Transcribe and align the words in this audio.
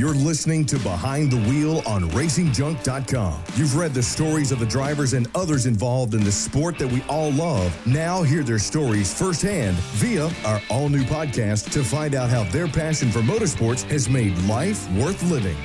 You're 0.00 0.14
listening 0.14 0.64
to 0.64 0.78
Behind 0.78 1.30
the 1.30 1.36
Wheel 1.46 1.82
on 1.84 2.08
RacingJunk.com. 2.12 3.42
You've 3.54 3.76
read 3.76 3.92
the 3.92 4.02
stories 4.02 4.50
of 4.50 4.58
the 4.58 4.64
drivers 4.64 5.12
and 5.12 5.28
others 5.34 5.66
involved 5.66 6.14
in 6.14 6.24
the 6.24 6.32
sport 6.32 6.78
that 6.78 6.90
we 6.90 7.02
all 7.02 7.30
love. 7.32 7.86
Now 7.86 8.22
hear 8.22 8.42
their 8.42 8.58
stories 8.58 9.12
firsthand 9.12 9.76
via 9.76 10.30
our 10.46 10.62
all 10.70 10.88
new 10.88 11.02
podcast 11.02 11.70
to 11.72 11.84
find 11.84 12.14
out 12.14 12.30
how 12.30 12.44
their 12.44 12.66
passion 12.66 13.12
for 13.12 13.18
motorsports 13.18 13.82
has 13.90 14.08
made 14.08 14.38
life 14.44 14.90
worth 14.92 15.22
living. 15.24 15.58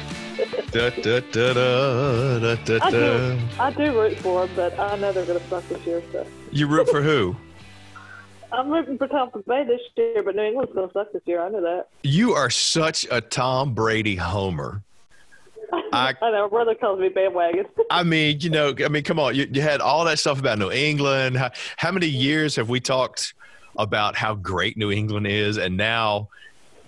Da, 0.69 0.89
da, 0.89 1.21
da, 1.31 1.53
da, 1.53 2.39
da, 2.39 2.55
da, 2.55 2.85
I 2.85 2.91
do. 2.91 3.39
I 3.57 3.71
do 3.71 4.01
root 4.01 4.19
for 4.19 4.47
them, 4.47 4.55
but 4.57 4.77
I 4.77 4.97
know 4.97 5.13
they're 5.13 5.25
going 5.25 5.39
to 5.39 5.47
suck 5.47 5.65
this 5.69 5.87
year. 5.87 6.03
So 6.11 6.27
You 6.51 6.67
root 6.67 6.89
for 6.89 7.01
who? 7.01 7.37
I'm 8.55 8.69
rooting 8.69 8.97
for 8.97 9.07
Tampa 9.07 9.39
Bay 9.39 9.65
this 9.67 9.81
year, 9.97 10.23
but 10.23 10.35
New 10.35 10.43
England's 10.43 10.73
going 10.73 10.87
to 10.87 10.93
suck 10.93 11.11
this 11.11 11.21
year. 11.25 11.41
I 11.41 11.49
know 11.49 11.61
that. 11.61 11.87
You 12.03 12.33
are 12.33 12.49
such 12.49 13.05
a 13.11 13.19
Tom 13.19 13.73
Brady 13.73 14.15
homer. 14.15 14.81
I 15.73 16.13
I 16.21 16.31
know. 16.31 16.43
My 16.43 16.47
brother 16.49 16.75
calls 16.75 16.99
me 16.99 17.09
bandwagon. 17.09 17.65
I 17.89 18.03
mean, 18.03 18.39
you 18.39 18.49
know, 18.49 18.73
I 18.83 18.87
mean, 18.87 19.03
come 19.03 19.19
on. 19.19 19.35
You, 19.35 19.47
you 19.51 19.61
had 19.61 19.81
all 19.81 20.05
that 20.05 20.19
stuff 20.19 20.39
about 20.39 20.57
New 20.57 20.71
England. 20.71 21.37
How, 21.37 21.51
how 21.75 21.91
many 21.91 22.07
years 22.07 22.55
have 22.55 22.69
we 22.69 22.79
talked 22.79 23.33
about 23.77 24.15
how 24.15 24.35
great 24.35 24.77
New 24.77 24.91
England 24.91 25.27
is, 25.27 25.57
and 25.57 25.75
now 25.75 26.29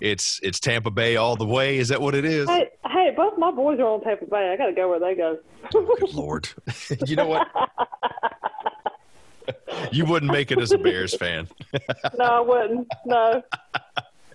it's 0.00 0.40
it's 0.42 0.60
Tampa 0.60 0.90
Bay 0.90 1.16
all 1.16 1.36
the 1.36 1.46
way? 1.46 1.76
Is 1.76 1.88
that 1.88 2.00
what 2.00 2.14
it 2.14 2.24
is? 2.24 2.48
hey, 2.48 2.70
hey, 2.86 3.12
both 3.14 3.36
my 3.36 3.50
boys 3.50 3.78
are 3.78 3.88
on 3.88 4.02
Tampa 4.02 4.24
Bay. 4.24 4.52
I 4.52 4.56
got 4.56 4.66
to 4.66 4.72
go 4.72 4.88
where 4.88 5.00
they 5.00 5.14
go. 5.14 5.38
Good 5.70 6.14
lord. 6.14 6.48
you 7.06 7.16
know 7.16 7.26
what? 7.26 7.46
you 9.92 10.04
wouldn't 10.04 10.32
make 10.32 10.50
it 10.50 10.58
as 10.58 10.72
a 10.72 10.78
Bears 10.78 11.14
fan. 11.16 11.48
no, 12.18 12.24
I 12.24 12.40
wouldn't. 12.40 12.88
No. 13.06 13.42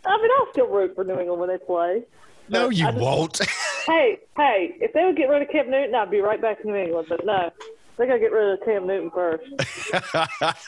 I 0.06 0.18
mean, 0.18 0.32
I'll 0.38 0.52
still 0.52 0.68
root 0.68 0.96
for 0.96 1.04
New 1.04 1.20
England 1.20 1.40
when 1.40 1.50
they 1.50 1.58
play. 1.58 2.04
No, 2.50 2.70
you 2.70 2.86
just- 2.86 2.98
won't. 2.98 3.40
Hey, 3.86 4.20
hey, 4.38 4.76
if 4.80 4.94
they 4.94 5.04
would 5.06 5.16
get 5.18 5.30
rid 5.30 5.42
of 5.42 5.50
Cam 5.50 5.70
Newton, 5.70 5.96
I'd 5.96 6.10
be 6.12 6.20
right 6.22 6.42
back 6.42 6.62
to 6.62 6.68
New 6.68 6.76
England. 6.76 7.08
But 7.10 7.26
no, 7.26 7.52
they 7.98 8.08
got 8.08 8.14
to 8.14 8.20
get 8.20 8.32
rid 8.32 8.54
of 8.54 8.62
Cam 8.66 8.88
Newton 8.88 9.12
first. 9.12 9.44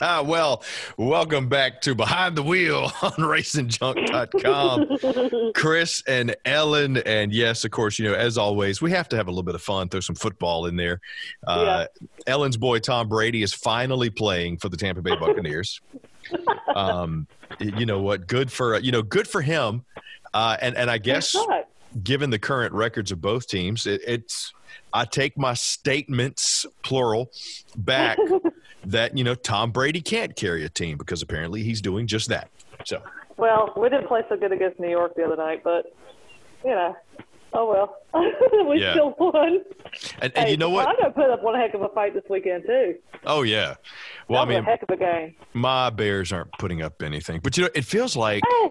well, 0.00 0.62
welcome 0.96 1.48
back 1.48 1.80
to 1.82 1.94
Behind 1.94 2.34
the 2.36 2.42
Wheel 2.42 2.90
on 3.02 3.12
RacingJunk.com. 3.12 5.52
Chris 5.54 6.02
and 6.06 6.34
Ellen, 6.44 6.98
and 6.98 7.32
yes, 7.32 7.64
of 7.64 7.72
course, 7.72 7.98
you 7.98 8.08
know, 8.08 8.14
as 8.14 8.38
always, 8.38 8.80
we 8.80 8.92
have 8.92 9.08
to 9.08 9.16
have 9.16 9.26
a 9.26 9.30
little 9.30 9.42
bit 9.42 9.56
of 9.56 9.62
fun, 9.62 9.88
throw 9.88 10.00
some 10.00 10.16
football 10.16 10.66
in 10.66 10.76
there. 10.76 11.00
Uh, 11.46 11.86
Ellen's 12.26 12.56
boy 12.56 12.78
Tom 12.78 13.08
Brady 13.08 13.42
is 13.42 13.52
finally 13.52 14.08
playing 14.10 14.58
for 14.58 14.68
the 14.68 14.76
Tampa 14.76 15.02
Bay 15.02 15.16
Buccaneers. 15.16 15.80
um, 16.74 17.26
you 17.60 17.86
know 17.86 18.00
what? 18.00 18.26
Good 18.26 18.50
for 18.52 18.78
you 18.78 18.92
know, 18.92 19.02
good 19.02 19.26
for 19.26 19.40
him. 19.40 19.84
Uh, 20.34 20.58
and 20.60 20.76
and 20.76 20.90
I 20.90 20.98
guess 20.98 21.34
given 22.02 22.28
the 22.30 22.38
current 22.38 22.74
records 22.74 23.10
of 23.10 23.20
both 23.20 23.48
teams, 23.48 23.86
it, 23.86 24.02
it's 24.06 24.52
I 24.92 25.04
take 25.04 25.36
my 25.38 25.54
statements 25.54 26.66
plural 26.82 27.30
back 27.76 28.18
that 28.84 29.16
you 29.16 29.24
know 29.24 29.34
Tom 29.34 29.70
Brady 29.70 30.00
can't 30.00 30.34
carry 30.36 30.64
a 30.64 30.68
team 30.68 30.96
because 30.98 31.22
apparently 31.22 31.62
he's 31.62 31.80
doing 31.80 32.06
just 32.06 32.28
that. 32.28 32.48
So 32.84 33.02
Well, 33.36 33.72
we 33.76 33.88
didn't 33.88 34.08
play 34.08 34.22
so 34.28 34.36
good 34.36 34.52
against 34.52 34.78
New 34.80 34.88
York 34.90 35.14
the 35.16 35.24
other 35.24 35.36
night, 35.36 35.62
but 35.64 35.92
you 36.64 36.70
know, 36.70 36.96
oh 37.52 37.68
well, 37.70 38.66
we 38.68 38.80
Yeah. 38.80 38.92
still 38.92 39.14
won. 39.18 39.60
and, 40.20 40.32
and 40.36 40.46
Hey, 40.46 40.50
you 40.52 40.56
know 40.56 40.70
what? 40.70 40.88
I'm 40.88 40.96
gonna 41.00 41.12
put 41.12 41.30
up 41.30 41.42
one 41.42 41.54
heck 41.58 41.74
of 41.74 41.82
a 41.82 41.88
fight 41.90 42.14
this 42.14 42.24
weekend 42.30 42.64
too. 42.66 42.94
Oh 43.24 43.42
yeah. 43.42 43.74
Well, 44.28 44.40
I 44.42 44.44
mean, 44.44 44.62
heck 44.64 44.82
of 44.82 44.90
a 44.90 44.96
game. 44.96 45.34
my 45.52 45.90
Bears 45.90 46.32
aren't 46.32 46.52
putting 46.58 46.82
up 46.82 47.02
anything, 47.02 47.40
but 47.42 47.56
you 47.56 47.64
know, 47.64 47.70
it 47.74 47.84
feels 47.84 48.16
like 48.16 48.42
Hey, 48.48 48.70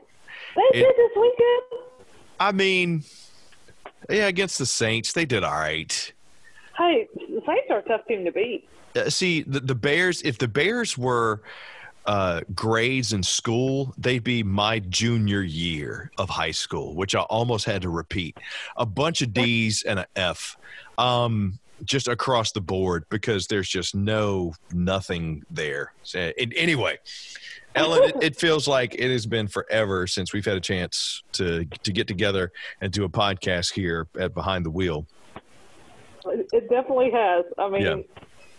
they 0.74 0.80
It- 0.80 0.84
did 0.84 0.96
this 0.98 1.12
weekend. 1.16 1.84
I 2.40 2.52
mean, 2.52 3.04
yeah, 4.10 4.28
against 4.28 4.58
the 4.60 4.66
Saints, 4.66 5.14
they 5.14 5.26
did 5.26 5.44
all 5.44 5.54
right. 5.54 6.14
Hey, 6.78 7.08
the 7.16 7.42
Saints 7.46 7.68
are 7.70 7.80
a 7.80 7.84
tough 7.84 8.06
team 8.08 8.26
to 8.26 8.32
beat. 8.32 8.68
Uh, 8.96 9.10
see 9.10 9.42
the, 9.42 9.60
the 9.60 9.76
bears 9.76 10.22
if 10.22 10.38
the 10.38 10.48
bears 10.48 10.98
were 10.98 11.42
uh, 12.06 12.42
grades 12.54 13.14
in 13.14 13.24
school 13.24 13.94
they'd 13.98 14.24
be 14.24 14.44
my 14.44 14.80
junior 14.80 15.42
year 15.42 16.12
of 16.18 16.30
high 16.30 16.52
school 16.52 16.96
which 16.96 17.16
i 17.16 17.20
almost 17.22 17.66
had 17.66 17.82
to 17.82 17.90
repeat 17.90 18.38
a 18.78 18.86
bunch 18.86 19.22
of 19.22 19.34
d's 19.34 19.84
and 19.84 20.00
an 20.00 20.06
f 20.16 20.56
um, 20.98 21.60
just 21.84 22.08
across 22.08 22.52
the 22.52 22.62
board 22.62 23.06
because 23.10 23.48
there's 23.48 23.68
just 23.68 23.94
no 23.96 24.54
nothing 24.72 25.44
there 25.50 25.92
So, 26.04 26.32
anyway 26.38 26.98
ellen 27.76 28.04
it, 28.04 28.16
it 28.22 28.36
feels 28.40 28.68
like 28.68 28.96
it 28.96 29.12
has 29.12 29.26
been 29.26 29.48
forever 29.48 30.08
since 30.08 30.32
we've 30.34 30.46
had 30.46 30.56
a 30.56 30.62
chance 30.62 31.24
to 31.34 31.66
to 31.84 31.92
get 31.92 32.08
together 32.08 32.52
and 32.82 32.92
do 32.94 33.04
a 33.04 33.10
podcast 33.10 33.74
here 33.74 34.08
at 34.18 34.34
behind 34.34 34.66
the 34.66 34.70
wheel 34.72 35.06
It, 36.26 36.48
it 36.54 36.70
definitely 36.70 37.12
has. 37.12 37.46
I 37.58 37.70
mean, 37.70 37.82
Yeah. 37.82 37.96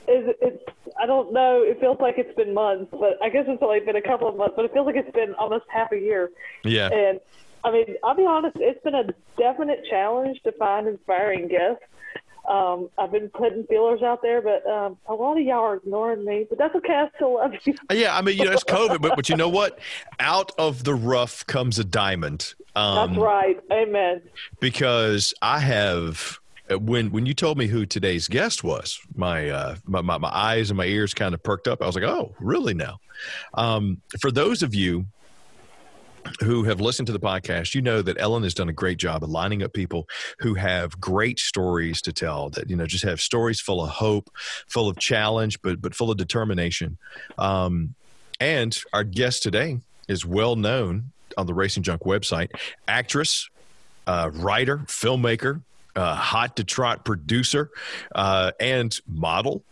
it's, 0.06 0.38
it's 0.41 0.62
I 1.00 1.04
don't 1.06 1.33
know. 1.33 1.62
It 1.62 1.81
feels 1.81 1.98
like 2.00 2.15
it's 2.16 2.34
been 2.37 2.54
months, 2.54 2.91
but 2.93 3.19
I 3.22 3.28
guess 3.28 3.44
it's 3.48 3.62
only 3.62 3.81
been 3.81 3.97
a 3.97 4.03
couple 4.03 4.28
of 4.28 4.37
months. 4.37 4.54
But 4.56 4.65
it 4.66 4.72
feels 4.72 4.87
like 4.87 4.97
it's 4.97 5.10
been 5.10 5.34
almost 5.34 5.65
half 5.69 5.91
a 5.93 5.98
year. 5.98 6.31
yeah 6.65 6.88
And 6.93 7.19
I 7.65 7.72
mean, 7.72 7.97
I'll 8.04 8.15
be 8.15 8.25
honest, 8.25 8.56
it's 8.60 8.81
been 8.84 8.94
a 8.94 9.04
definite 9.37 9.81
challenge 9.91 10.41
to 10.44 10.53
find 10.53 10.87
inspiring 10.87 11.48
guests. 11.48 11.83
Um, 12.49 12.91
I've 12.97 13.11
been 13.11 13.29
putting 13.29 13.65
feelers 13.65 14.03
out 14.03 14.23
there, 14.23 14.41
but 14.41 14.67
um, 14.71 14.97
a 15.07 15.15
lot 15.15 15.39
of 15.39 15.45
y'all 15.45 15.65
are 15.65 15.77
ignoring 15.77 16.25
me. 16.25 16.47
But 16.49 16.59
that's 16.59 16.75
okay. 16.77 16.95
I 16.95 17.11
still 17.17 17.34
love 17.34 17.53
you. 17.65 17.75
Yeah, 17.91 18.17
I 18.17 18.23
mean, 18.23 18.39
you 18.39 18.45
know, 18.45 18.53
it's 18.53 18.65
COVID, 18.65 19.01
but 19.01 19.17
but 19.17 19.29
you 19.29 19.37
know 19.37 19.49
what? 19.49 19.79
Out 20.21 20.53
of 20.59 20.84
the 20.84 20.95
rough 20.95 21.47
comes 21.47 21.79
a 21.79 21.84
diamond. 21.84 22.55
Um, 22.75 23.15
That's 23.15 23.21
right. 23.21 23.59
Amen. 23.73 24.23
Because 24.61 25.34
I 25.43 25.59
have 25.61 26.39
uh, 26.71 26.79
when 26.79 27.11
when 27.11 27.27
you 27.27 27.34
told 27.34 27.59
me 27.59 27.67
who 27.67 27.87
today's 27.87 28.29
guest 28.29 28.63
was, 28.63 29.01
my 29.15 29.49
uh, 29.49 29.77
my, 29.87 30.03
my 30.03 30.19
my 30.19 30.31
eyes 30.33 30.71
and 30.71 30.77
my 30.77 30.84
ears 30.84 31.15
kind 31.15 31.34
of 31.34 31.43
perked 31.43 31.69
up. 31.69 31.83
I 31.83 31.87
was 31.87 31.95
like, 31.95 32.05
oh, 32.05 32.34
really? 32.39 32.75
Now, 32.75 33.01
um, 33.55 34.01
for 34.21 34.31
those 34.31 34.63
of 34.63 34.75
you 34.75 35.07
who 36.41 36.65
have 36.65 36.81
listened 36.81 37.07
to 37.07 37.13
the 37.13 37.21
podcast, 37.21 37.75
you 37.75 37.83
know 37.83 38.03
that 38.03 38.21
Ellen 38.21 38.43
has 38.43 38.55
done 38.55 38.69
a 38.69 38.73
great 38.73 38.99
job 38.99 39.23
of 39.23 39.31
lining 39.31 39.63
up 39.63 39.73
people 39.73 40.09
who 40.39 40.55
have 40.55 41.01
great 41.01 41.39
stories 41.39 42.01
to 42.03 42.13
tell. 42.13 42.51
That 42.51 42.71
you 42.71 42.77
know 42.77 42.87
just 42.87 43.05
have 43.05 43.21
stories 43.21 43.61
full 43.61 43.83
of 43.83 43.91
hope, 43.91 44.31
full 44.69 44.89
of 44.89 44.99
challenge, 44.99 45.61
but 45.63 45.81
but 45.81 45.95
full 45.95 46.11
of 46.11 46.17
determination. 46.17 46.99
Um, 47.39 47.95
and 48.41 48.79
our 48.93 49.05
guest 49.05 49.43
today 49.43 49.79
is 50.09 50.25
well 50.25 50.57
known 50.57 51.13
on 51.37 51.47
the 51.47 51.55
Racing 51.55 51.83
Junk 51.83 52.03
website, 52.03 52.51
actress, 52.87 53.49
uh, 54.07 54.31
writer, 54.33 54.79
filmmaker, 54.87 55.63
uh, 55.95 56.15
hot 56.15 56.57
to 56.57 56.65
trot 56.65 57.05
producer, 57.05 57.71
uh, 58.15 58.53
and 58.61 58.99
model. 59.07 59.63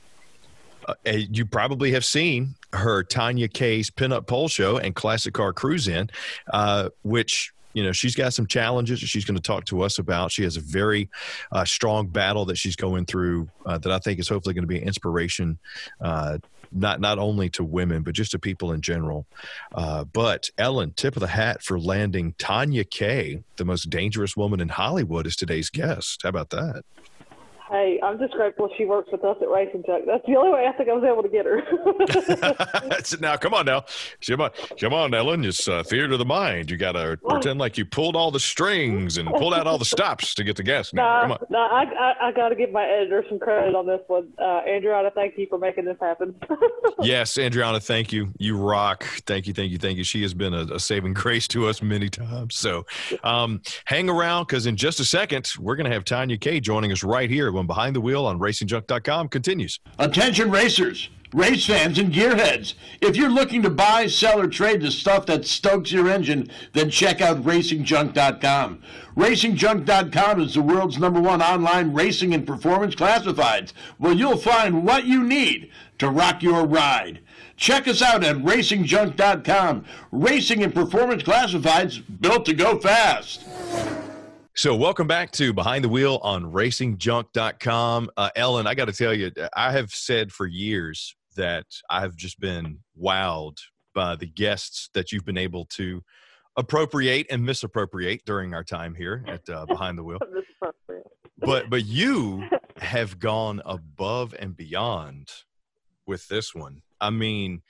Uh, 0.86 0.94
you 1.12 1.46
probably 1.46 1.92
have 1.92 2.04
seen 2.04 2.54
her 2.74 3.02
Tanya 3.02 3.48
K's 3.48 3.90
Pinup 3.90 4.26
Pole 4.26 4.48
Show 4.48 4.78
and 4.78 4.94
Classic 4.94 5.32
Car 5.32 5.52
Cruise 5.52 5.88
In, 5.88 6.10
uh, 6.52 6.90
which 7.02 7.52
you 7.72 7.82
know 7.82 7.92
she's 7.92 8.14
got 8.14 8.32
some 8.32 8.46
challenges 8.46 9.00
that 9.00 9.06
she's 9.06 9.24
going 9.24 9.36
to 9.36 9.42
talk 9.42 9.64
to 9.66 9.82
us 9.82 9.98
about. 9.98 10.32
She 10.32 10.42
has 10.44 10.56
a 10.56 10.60
very 10.60 11.08
uh, 11.52 11.64
strong 11.64 12.06
battle 12.08 12.44
that 12.46 12.56
she's 12.56 12.76
going 12.76 13.06
through 13.06 13.48
uh, 13.66 13.78
that 13.78 13.92
I 13.92 13.98
think 13.98 14.18
is 14.18 14.28
hopefully 14.28 14.54
going 14.54 14.64
to 14.64 14.68
be 14.68 14.78
an 14.78 14.84
inspiration. 14.84 15.58
Uh, 16.00 16.38
not 16.74 17.00
not 17.00 17.18
only 17.18 17.48
to 17.50 17.62
women 17.62 18.02
but 18.02 18.14
just 18.14 18.32
to 18.32 18.38
people 18.38 18.72
in 18.72 18.80
general. 18.80 19.26
Uh, 19.74 20.04
but 20.04 20.50
Ellen, 20.58 20.92
tip 20.96 21.16
of 21.16 21.20
the 21.20 21.28
hat 21.28 21.62
for 21.62 21.78
landing 21.78 22.34
Tanya 22.38 22.84
K, 22.84 23.42
the 23.56 23.64
most 23.64 23.90
dangerous 23.90 24.36
woman 24.36 24.60
in 24.60 24.68
Hollywood, 24.68 25.26
is 25.26 25.36
today's 25.36 25.70
guest. 25.70 26.22
How 26.24 26.30
about 26.30 26.50
that? 26.50 26.84
Hey, 27.70 27.98
I'm 28.02 28.18
just 28.18 28.34
grateful 28.34 28.68
she 28.76 28.84
works 28.84 29.08
with 29.10 29.24
us 29.24 29.38
at 29.40 29.48
Racing 29.48 29.84
Junk. 29.86 30.04
That's 30.06 30.24
the 30.26 30.36
only 30.36 30.52
way 30.52 30.66
I 30.66 30.72
think 30.72 30.90
I 30.90 30.92
was 30.92 31.04
able 31.04 31.22
to 31.22 31.28
get 31.30 31.46
her. 31.46 31.62
So 33.02 33.16
now, 33.20 33.36
come 33.36 33.54
on 33.54 33.64
now, 33.64 33.84
come 34.26 34.42
on, 34.42 34.50
come 34.78 34.92
on, 34.92 35.14
Ellen. 35.14 35.44
It's 35.44 35.66
uh, 35.66 35.82
theater 35.82 36.12
of 36.12 36.18
the 36.18 36.26
mind. 36.26 36.70
You 36.70 36.76
got 36.76 36.92
to 36.92 37.18
pretend 37.26 37.58
like 37.58 37.78
you 37.78 37.86
pulled 37.86 38.16
all 38.16 38.30
the 38.30 38.40
strings 38.40 39.16
and 39.16 39.28
pulled 39.30 39.54
out 39.54 39.66
all 39.66 39.78
the 39.78 39.84
stops 39.84 40.34
to 40.34 40.44
get 40.44 40.56
the 40.56 40.62
guest. 40.62 40.92
Now, 40.92 41.22
come 41.22 41.32
on. 41.32 41.38
nah, 41.48 41.66
I, 41.68 41.84
I, 41.84 42.28
I 42.28 42.32
got 42.32 42.50
to 42.50 42.54
give 42.54 42.70
my 42.70 42.84
editor 42.84 43.24
some 43.30 43.38
credit 43.38 43.74
on 43.74 43.86
this 43.86 44.00
one. 44.08 44.28
Uh, 44.38 44.58
Andrew, 44.68 44.92
thank 45.14 45.38
you 45.38 45.46
for 45.48 45.58
making 45.58 45.86
this 45.86 45.96
happen. 46.00 46.34
Yes, 47.02 47.36
Adriana, 47.36 47.80
thank 47.80 48.12
you. 48.12 48.32
You 48.38 48.56
rock. 48.56 49.04
Thank 49.26 49.46
you, 49.46 49.52
thank 49.52 49.72
you, 49.72 49.78
thank 49.78 49.98
you. 49.98 50.04
She 50.04 50.22
has 50.22 50.32
been 50.32 50.54
a, 50.54 50.62
a 50.74 50.80
saving 50.80 51.12
grace 51.12 51.46
to 51.48 51.66
us 51.66 51.82
many 51.82 52.08
times. 52.08 52.56
So 52.56 52.86
um, 53.24 53.60
hang 53.84 54.08
around 54.08 54.46
because 54.46 54.64
in 54.66 54.76
just 54.76 55.00
a 55.00 55.04
second, 55.04 55.50
we're 55.58 55.76
going 55.76 55.84
to 55.84 55.92
have 55.92 56.04
Tanya 56.04 56.38
K 56.38 56.60
joining 56.60 56.92
us 56.92 57.02
right 57.02 57.28
here 57.28 57.52
when 57.54 57.66
Behind 57.66 57.96
the 57.96 58.00
Wheel 58.00 58.26
on 58.26 58.38
RacingJunk.com 58.38 59.28
continues. 59.28 59.80
Attention 59.98 60.50
racers, 60.50 61.08
race 61.32 61.66
fans, 61.66 61.98
and 61.98 62.12
gearheads. 62.12 62.74
If 63.00 63.16
you're 63.16 63.30
looking 63.30 63.62
to 63.62 63.70
buy, 63.70 64.06
sell, 64.06 64.40
or 64.40 64.46
trade 64.46 64.82
the 64.82 64.90
stuff 64.90 65.26
that 65.26 65.46
stokes 65.46 65.92
your 65.92 66.08
engine, 66.08 66.50
then 66.72 66.90
check 66.90 67.20
out 67.20 67.42
RacingJunk.com. 67.44 68.82
RacingJunk.com 69.16 70.40
is 70.40 70.54
the 70.54 70.62
world's 70.62 70.98
number 70.98 71.20
one 71.20 71.40
online 71.40 71.94
racing 71.94 72.34
and 72.34 72.46
performance 72.46 72.94
classifieds, 72.94 73.72
where 73.98 74.12
you'll 74.12 74.36
find 74.36 74.84
what 74.84 75.06
you 75.06 75.22
need 75.22 75.70
to 75.98 76.10
rock 76.10 76.42
your 76.42 76.66
ride. 76.66 77.20
Check 77.56 77.86
us 77.86 78.02
out 78.02 78.24
at 78.24 78.36
RacingJunk.com. 78.36 79.84
Racing 80.10 80.62
and 80.62 80.74
performance 80.74 81.22
classifieds 81.22 82.02
built 82.20 82.44
to 82.46 82.54
go 82.54 82.78
fast. 82.80 83.44
So, 84.56 84.76
welcome 84.76 85.08
back 85.08 85.32
to 85.32 85.52
Behind 85.52 85.82
the 85.82 85.88
Wheel 85.88 86.20
on 86.22 86.44
RacingJunk.com. 86.44 88.08
Uh, 88.16 88.30
Ellen, 88.36 88.68
I 88.68 88.76
got 88.76 88.84
to 88.84 88.92
tell 88.92 89.12
you, 89.12 89.32
I 89.56 89.72
have 89.72 89.90
said 89.90 90.30
for 90.30 90.46
years 90.46 91.16
that 91.34 91.66
I've 91.90 92.14
just 92.14 92.38
been 92.38 92.78
wowed 92.96 93.56
by 93.96 94.14
the 94.14 94.28
guests 94.28 94.90
that 94.94 95.10
you've 95.10 95.24
been 95.24 95.38
able 95.38 95.64
to 95.70 96.04
appropriate 96.56 97.26
and 97.30 97.44
misappropriate 97.44 98.24
during 98.26 98.54
our 98.54 98.62
time 98.62 98.94
here 98.94 99.24
at 99.26 99.48
uh, 99.50 99.66
Behind 99.66 99.98
the 99.98 100.04
Wheel. 100.04 100.20
but 101.38 101.68
but 101.68 101.84
you 101.84 102.44
have 102.76 103.18
gone 103.18 103.60
above 103.64 104.36
and 104.38 104.56
beyond 104.56 105.32
with 106.06 106.28
this 106.28 106.54
one. 106.54 106.80
I 107.00 107.10
mean, 107.10 107.60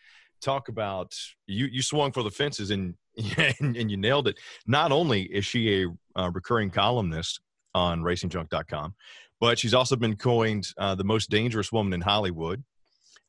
talk 0.43 0.69
about 0.69 1.17
you 1.47 1.65
you 1.65 1.81
swung 1.81 2.13
for 2.13 2.23
the 2.23 2.31
fences 2.31 2.71
and 2.71 2.95
and, 3.39 3.75
and 3.75 3.91
you 3.91 3.97
nailed 3.97 4.29
it. 4.29 4.39
Not 4.67 4.93
only 4.93 5.23
is 5.23 5.47
she 5.47 5.83
a 5.83 5.89
uh, 6.17 6.31
recurring 6.33 6.71
columnist 6.71 7.41
on 7.75 8.03
RacingJunk.com, 8.03 8.95
but 9.41 9.59
she's 9.59 9.75
also 9.75 9.97
been 9.97 10.17
coined 10.17 10.69
uh, 10.79 10.95
the 10.95 11.05
most 11.05 11.31
dangerous 11.31 11.73
woman 11.73 11.93
in 11.93 12.01
Hollywood. 12.01 12.63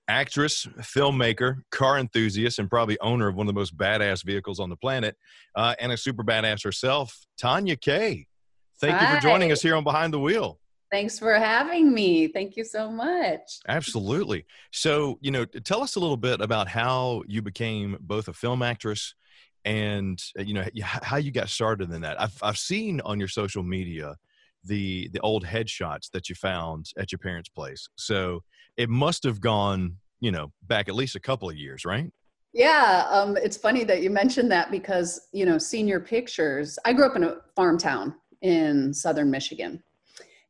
Actress, 0.08 0.68
filmmaker, 0.82 1.62
car 1.72 1.98
enthusiast, 1.98 2.60
and 2.60 2.70
probably 2.70 3.00
owner 3.00 3.28
of 3.28 3.36
one 3.36 3.48
of 3.48 3.54
the 3.54 3.60
most 3.60 3.76
badass 3.76 4.24
vehicles 4.24 4.60
on 4.60 4.70
the 4.70 4.76
planet, 4.76 5.18
uh, 5.56 5.74
and 5.80 5.92
a 5.92 5.98
super 5.98 6.24
badass 6.24 6.64
herself, 6.64 7.26
Tanya 7.40 7.76
Kay. 7.76 8.28
Thank 8.80 8.98
Hi. 8.98 9.10
you 9.10 9.16
for 9.16 9.22
joining 9.22 9.52
us 9.52 9.64
here 9.64 9.76
on 9.76 9.84
Behind 9.84 10.14
the 10.14 10.20
Wheel. 10.20 10.60
Thanks 10.92 11.18
for 11.18 11.34
having 11.34 11.94
me. 11.94 12.28
Thank 12.28 12.56
you 12.56 12.64
so 12.64 12.92
much. 12.92 13.60
Absolutely. 13.68 14.46
So, 14.72 15.18
you 15.22 15.32
know, 15.32 15.46
tell 15.46 15.82
us 15.82 15.96
a 15.96 16.00
little 16.00 16.18
bit 16.18 16.40
about 16.40 16.68
how 16.68 17.24
you 17.28 17.42
became 17.42 17.98
both 18.00 18.28
a 18.28 18.34
film 18.34 18.62
actress 18.62 19.16
and 19.65 20.21
uh, 20.39 20.44
you 20.44 20.53
know 20.53 20.63
how 20.81 21.17
you 21.17 21.31
got 21.31 21.50
started 21.50 21.91
in 21.91 22.01
that. 22.01 22.21
I've 22.21 22.38
I've 22.41 22.57
seen 22.57 23.01
on 23.01 23.19
your 23.19 23.27
social 23.27 23.63
media 23.63 24.15
the 24.63 25.09
the 25.12 25.19
old 25.21 25.44
headshots 25.45 26.09
that 26.12 26.29
you 26.29 26.35
found 26.35 26.91
at 26.97 27.12
your 27.12 27.19
parents' 27.19 27.50
place. 27.50 27.88
So 27.95 28.44
it 28.77 28.89
must 28.89 29.23
have 29.23 29.41
gone, 29.41 29.97
you 30.19 30.31
know, 30.31 30.51
back 30.63 30.88
at 30.88 30.95
least 30.95 31.15
a 31.15 31.19
couple 31.19 31.50
of 31.50 31.57
years, 31.57 31.83
right? 31.85 32.12
Yeah, 32.53 33.06
um, 33.09 33.35
it's 33.38 33.57
funny 33.57 33.83
that 33.83 34.01
you 34.01 34.09
mentioned 34.09 34.50
that 34.51 34.71
because 34.71 35.27
you 35.33 35.45
know, 35.45 35.57
senior 35.57 36.00
pictures. 36.00 36.79
I 36.85 36.94
grew 36.94 37.06
up 37.06 37.15
in 37.15 37.23
a 37.23 37.38
farm 37.56 37.77
town 37.77 38.15
in 38.41 38.94
southern 38.94 39.31
Michigan, 39.31 39.83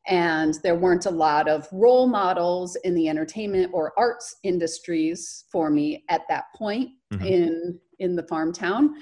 and 0.08 0.60
there 0.62 0.76
weren't 0.76 1.06
a 1.06 1.12
lot 1.12 1.48
of 1.48 1.68
role 1.72 2.08
models 2.08 2.76
in 2.84 2.94
the 2.94 3.10
entertainment 3.10 3.72
or 3.74 3.94
arts 3.98 4.36
industries 4.44 5.46
for 5.52 5.70
me 5.70 6.04
at 6.10 6.22
that 6.30 6.46
point 6.56 6.92
mm-hmm. 7.14 7.26
in 7.26 7.80
in 8.00 8.16
the 8.16 8.24
farm 8.24 8.54
town. 8.54 8.96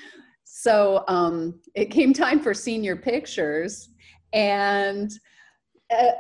So 0.44 1.04
um, 1.08 1.60
it 1.76 1.86
came 1.86 2.14
time 2.14 2.40
for 2.40 2.54
senior 2.54 2.96
pictures, 2.96 3.90
and 4.34 5.12
uh, 5.96 6.12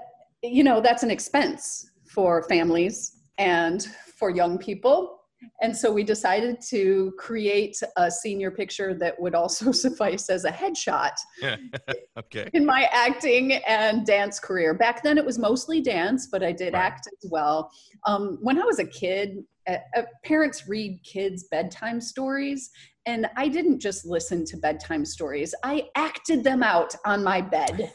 you 0.41 0.63
know 0.63 0.81
that's 0.81 1.03
an 1.03 1.11
expense 1.11 1.89
for 2.05 2.43
families 2.43 3.17
and 3.37 3.83
for 4.17 4.29
young 4.29 4.57
people. 4.57 5.22
And 5.61 5.75
so 5.75 5.91
we 5.91 6.03
decided 6.03 6.61
to 6.69 7.13
create 7.17 7.81
a 7.97 8.09
senior 8.11 8.51
picture 8.51 8.93
that 8.95 9.19
would 9.19 9.35
also 9.35 9.71
suffice 9.85 10.29
as 10.29 10.45
a 10.45 10.51
headshot 10.51 11.13
okay. 12.17 12.49
in 12.53 12.65
my 12.65 12.89
acting 12.91 13.53
and 13.67 14.05
dance 14.05 14.39
career. 14.39 14.73
Back 14.73 15.03
then 15.03 15.17
it 15.17 15.25
was 15.25 15.37
mostly 15.37 15.81
dance, 15.81 16.27
but 16.31 16.43
I 16.43 16.51
did 16.51 16.73
right. 16.73 16.83
act 16.83 17.07
as 17.07 17.29
well. 17.29 17.71
Um, 18.05 18.37
when 18.41 18.61
I 18.61 18.65
was 18.65 18.79
a 18.79 18.85
kid, 18.85 19.43
uh, 19.67 19.77
uh, 19.95 20.01
parents 20.25 20.67
read 20.67 20.99
kids 21.03 21.45
bedtime 21.49 22.01
stories 22.01 22.69
and 23.05 23.29
i 23.37 23.47
didn't 23.47 23.79
just 23.79 24.05
listen 24.05 24.43
to 24.43 24.57
bedtime 24.57 25.05
stories 25.05 25.55
i 25.63 25.87
acted 25.95 26.43
them 26.43 26.61
out 26.61 26.93
on 27.05 27.23
my 27.23 27.39
bed 27.39 27.89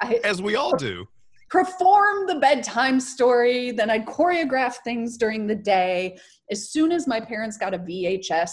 I, 0.00 0.20
as 0.22 0.40
we 0.40 0.54
all 0.54 0.76
do 0.76 1.08
perform 1.50 2.26
the 2.26 2.36
bedtime 2.36 3.00
story 3.00 3.70
then 3.70 3.90
i'd 3.90 4.06
choreograph 4.06 4.76
things 4.84 5.16
during 5.16 5.46
the 5.46 5.54
day 5.54 6.18
as 6.50 6.70
soon 6.70 6.92
as 6.92 7.06
my 7.06 7.20
parents 7.20 7.56
got 7.56 7.74
a 7.74 7.78
vhs 7.78 8.50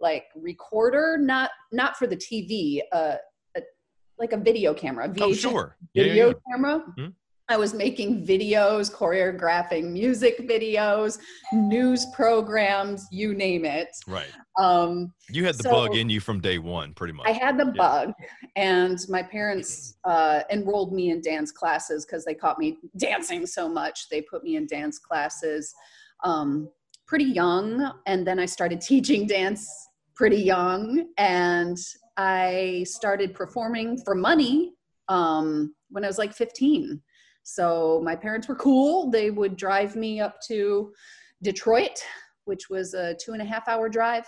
like 0.00 0.24
recorder 0.34 1.18
not 1.18 1.50
not 1.72 1.96
for 1.96 2.06
the 2.06 2.16
tv 2.16 2.80
uh, 2.92 3.16
a, 3.56 3.60
like 4.18 4.32
a 4.32 4.38
video 4.38 4.72
camera 4.72 5.08
VHS 5.08 5.22
oh 5.22 5.32
sure 5.32 5.76
video 5.94 6.14
yeah, 6.14 6.14
yeah, 6.14 6.26
yeah. 6.26 6.52
camera 6.52 6.84
mm-hmm. 6.98 7.10
I 7.50 7.56
was 7.56 7.74
making 7.74 8.24
videos, 8.24 8.92
choreographing 8.92 9.90
music 9.90 10.48
videos, 10.48 11.18
news 11.52 12.06
programs, 12.14 13.08
you 13.10 13.34
name 13.34 13.64
it. 13.64 13.88
Right. 14.06 14.30
Um, 14.56 15.12
you 15.28 15.44
had 15.44 15.56
the 15.56 15.64
so 15.64 15.72
bug 15.72 15.96
in 15.96 16.08
you 16.08 16.20
from 16.20 16.40
day 16.40 16.58
one, 16.58 16.94
pretty 16.94 17.12
much. 17.12 17.26
I 17.26 17.32
had 17.32 17.58
the 17.58 17.66
yeah. 17.66 17.72
bug, 17.72 18.12
and 18.54 19.00
my 19.08 19.20
parents 19.20 19.96
uh, 20.04 20.42
enrolled 20.48 20.92
me 20.92 21.10
in 21.10 21.20
dance 21.22 21.50
classes 21.50 22.06
because 22.06 22.24
they 22.24 22.34
caught 22.34 22.56
me 22.56 22.78
dancing 22.96 23.44
so 23.46 23.68
much. 23.68 24.08
They 24.10 24.22
put 24.22 24.44
me 24.44 24.54
in 24.54 24.68
dance 24.68 25.00
classes 25.00 25.74
um, 26.22 26.70
pretty 27.08 27.24
young, 27.24 27.92
and 28.06 28.24
then 28.24 28.38
I 28.38 28.46
started 28.46 28.80
teaching 28.80 29.26
dance 29.26 29.68
pretty 30.14 30.40
young, 30.40 31.08
and 31.18 31.76
I 32.16 32.84
started 32.86 33.34
performing 33.34 33.98
for 34.04 34.14
money 34.14 34.74
um, 35.08 35.74
when 35.88 36.04
I 36.04 36.06
was 36.06 36.18
like 36.18 36.32
15 36.32 37.02
so 37.42 38.00
my 38.04 38.14
parents 38.14 38.48
were 38.48 38.56
cool. 38.56 39.10
They 39.10 39.30
would 39.30 39.56
drive 39.56 39.96
me 39.96 40.20
up 40.20 40.40
to 40.48 40.92
Detroit, 41.42 42.02
which 42.44 42.70
was 42.70 42.94
a 42.94 43.14
two 43.14 43.32
and 43.32 43.42
a 43.42 43.44
half 43.44 43.68
hour 43.68 43.88
drive 43.88 44.24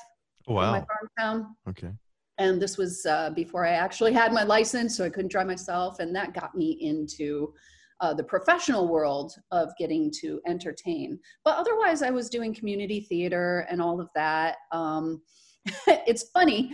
oh, 0.48 0.54
wow. 0.54 0.62
from 0.62 0.72
my 0.72 0.78
farm 0.78 1.08
town. 1.18 1.56
Okay. 1.68 1.92
And 2.38 2.60
this 2.60 2.78
was 2.78 3.04
uh, 3.06 3.30
before 3.30 3.66
I 3.66 3.72
actually 3.72 4.12
had 4.12 4.32
my 4.32 4.42
license, 4.42 4.96
so 4.96 5.04
I 5.04 5.10
couldn't 5.10 5.30
drive 5.30 5.46
myself. 5.46 6.00
And 6.00 6.14
that 6.16 6.34
got 6.34 6.54
me 6.54 6.78
into 6.80 7.52
uh, 8.00 8.12
the 8.12 8.24
professional 8.24 8.88
world 8.88 9.34
of 9.52 9.72
getting 9.78 10.10
to 10.20 10.40
entertain. 10.46 11.18
But 11.44 11.56
otherwise, 11.56 12.02
I 12.02 12.10
was 12.10 12.28
doing 12.28 12.54
community 12.54 13.00
theater 13.00 13.66
and 13.70 13.80
all 13.80 14.00
of 14.00 14.08
that. 14.14 14.56
Um, 14.72 15.22
it's 15.86 16.30
funny. 16.30 16.72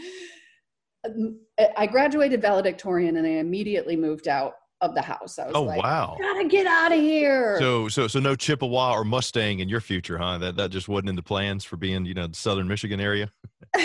I 1.77 1.87
graduated 1.87 2.41
valedictorian 2.41 3.17
and 3.19 3.27
I 3.27 3.31
immediately 3.31 3.97
moved 3.97 4.29
out 4.29 4.55
of 4.81 4.95
the 4.95 5.03
house. 5.03 5.39
I 5.39 5.47
was 5.47 5.57
oh 5.57 5.63
like, 5.63 5.83
wow, 5.83 6.17
gotta 6.21 6.47
get 6.49 6.67
out 6.67 6.93
of 6.93 7.01
here. 7.01 7.59
So 7.59 7.89
so 7.89 8.07
so 8.07 8.21
no 8.21 8.37
Chippewa 8.37 8.93
or 8.93 9.05
Mustang 9.05 9.61
in 9.61 9.69
your 9.69 9.81
future, 9.81 10.19
huh? 10.19 10.39
That 10.39 10.57
that 10.57 10.71
just 10.71 10.89
wasn't 10.89 11.11
in 11.11 11.17
the 11.17 11.23
plans 11.23 11.65
for 11.65 11.77
being 11.77 12.05
you 12.05 12.15
know 12.15 12.27
the 12.27 12.37
Southern 12.37 12.69
Michigan 12.69 13.01
area. 13.01 13.31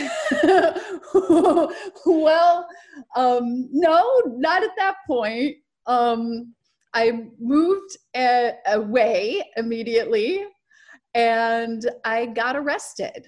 well, 2.06 2.68
um, 3.16 3.70
no, 3.72 4.22
not 4.28 4.64
at 4.64 4.72
that 4.78 4.96
point. 5.08 5.58
Um, 5.86 6.54
I 6.94 7.24
moved 7.40 7.98
a- 8.16 8.54
away 8.68 9.44
immediately, 9.58 10.46
and 11.14 11.90
I 12.06 12.28
got 12.28 12.56
arrested 12.56 13.28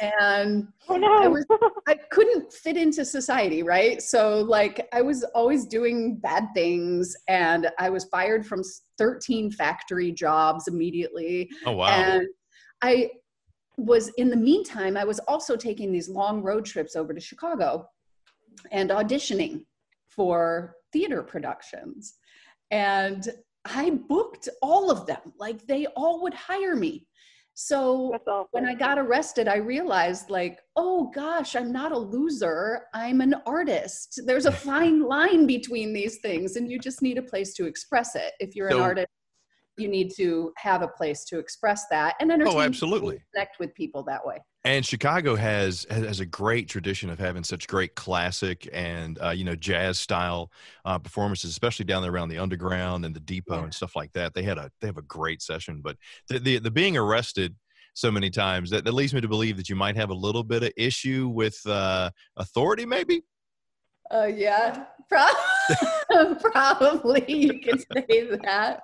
and 0.00 0.68
oh, 0.88 0.96
no. 0.96 1.22
I 1.22 1.28
was 1.28 1.44
I 1.88 1.94
couldn't 2.10 2.52
fit 2.52 2.76
into 2.76 3.04
society, 3.04 3.62
right? 3.62 4.00
So 4.00 4.40
like 4.40 4.88
I 4.92 5.02
was 5.02 5.24
always 5.34 5.66
doing 5.66 6.16
bad 6.16 6.48
things 6.54 7.16
and 7.28 7.68
I 7.78 7.90
was 7.90 8.04
fired 8.04 8.46
from 8.46 8.62
13 8.98 9.50
factory 9.50 10.12
jobs 10.12 10.68
immediately. 10.68 11.50
Oh 11.64 11.72
wow. 11.72 11.88
And 11.88 12.26
I 12.82 13.10
was 13.76 14.08
in 14.16 14.30
the 14.30 14.36
meantime 14.36 14.96
I 14.96 15.04
was 15.04 15.18
also 15.20 15.56
taking 15.56 15.92
these 15.92 16.08
long 16.08 16.42
road 16.42 16.64
trips 16.64 16.96
over 16.96 17.12
to 17.12 17.20
Chicago 17.20 17.86
and 18.72 18.90
auditioning 18.90 19.64
for 20.08 20.76
theater 20.92 21.22
productions. 21.22 22.14
And 22.70 23.28
I 23.64 23.90
booked 23.90 24.48
all 24.62 24.90
of 24.90 25.06
them. 25.06 25.32
Like 25.38 25.66
they 25.66 25.86
all 25.96 26.22
would 26.22 26.34
hire 26.34 26.76
me. 26.76 27.06
So 27.58 28.14
when 28.50 28.66
I 28.66 28.74
got 28.74 28.98
arrested, 28.98 29.48
I 29.48 29.56
realized, 29.56 30.28
like, 30.28 30.60
oh 30.76 31.10
gosh, 31.14 31.56
I'm 31.56 31.72
not 31.72 31.90
a 31.90 31.98
loser. 31.98 32.82
I'm 32.92 33.22
an 33.22 33.34
artist. 33.46 34.20
There's 34.26 34.44
a 34.44 34.52
fine 34.70 35.00
line 35.02 35.46
between 35.46 35.94
these 35.94 36.18
things, 36.18 36.56
and 36.56 36.70
you 36.70 36.78
just 36.78 37.00
need 37.00 37.16
a 37.16 37.22
place 37.22 37.54
to 37.54 37.64
express 37.64 38.14
it. 38.14 38.34
If 38.40 38.54
you're 38.54 38.70
so, 38.70 38.76
an 38.76 38.82
artist, 38.82 39.08
you 39.78 39.88
need 39.88 40.12
to 40.16 40.52
have 40.58 40.82
a 40.82 40.88
place 40.88 41.24
to 41.24 41.38
express 41.38 41.86
that 41.90 42.14
and 42.20 42.30
entertain. 42.30 42.58
Oh, 42.58 42.60
absolutely. 42.60 43.22
Connect 43.32 43.58
with 43.58 43.74
people 43.74 44.02
that 44.02 44.24
way. 44.24 44.36
And 44.66 44.84
Chicago 44.84 45.36
has 45.36 45.86
has 45.88 46.18
a 46.18 46.26
great 46.26 46.68
tradition 46.68 47.08
of 47.08 47.20
having 47.20 47.44
such 47.44 47.68
great 47.68 47.94
classic 47.94 48.68
and 48.72 49.16
uh, 49.22 49.30
you 49.30 49.44
know 49.44 49.54
jazz 49.54 49.96
style 49.96 50.50
uh, 50.84 50.98
performances, 50.98 51.52
especially 51.52 51.84
down 51.84 52.02
there 52.02 52.10
around 52.10 52.30
the 52.30 52.38
underground 52.38 53.04
and 53.04 53.14
the 53.14 53.20
depot 53.20 53.58
yeah. 53.58 53.62
and 53.62 53.72
stuff 53.72 53.94
like 53.94 54.12
that. 54.14 54.34
They 54.34 54.42
had 54.42 54.58
a 54.58 54.72
they 54.80 54.88
have 54.88 54.96
a 54.96 55.02
great 55.02 55.40
session, 55.40 55.82
but 55.84 55.96
the 56.28 56.40
the, 56.40 56.58
the 56.58 56.72
being 56.72 56.96
arrested 56.96 57.54
so 57.94 58.10
many 58.10 58.28
times 58.28 58.68
that, 58.70 58.84
that 58.84 58.92
leads 58.92 59.14
me 59.14 59.20
to 59.20 59.28
believe 59.28 59.56
that 59.56 59.68
you 59.68 59.76
might 59.76 59.94
have 59.94 60.10
a 60.10 60.14
little 60.14 60.42
bit 60.42 60.64
of 60.64 60.72
issue 60.76 61.28
with 61.28 61.64
uh, 61.66 62.10
authority, 62.36 62.84
maybe. 62.84 63.22
Uh, 64.12 64.26
yeah, 64.26 64.84
Pro- 65.08 66.34
probably 66.40 67.24
you 67.28 67.60
can 67.60 67.78
say 67.78 68.28
that. 68.42 68.80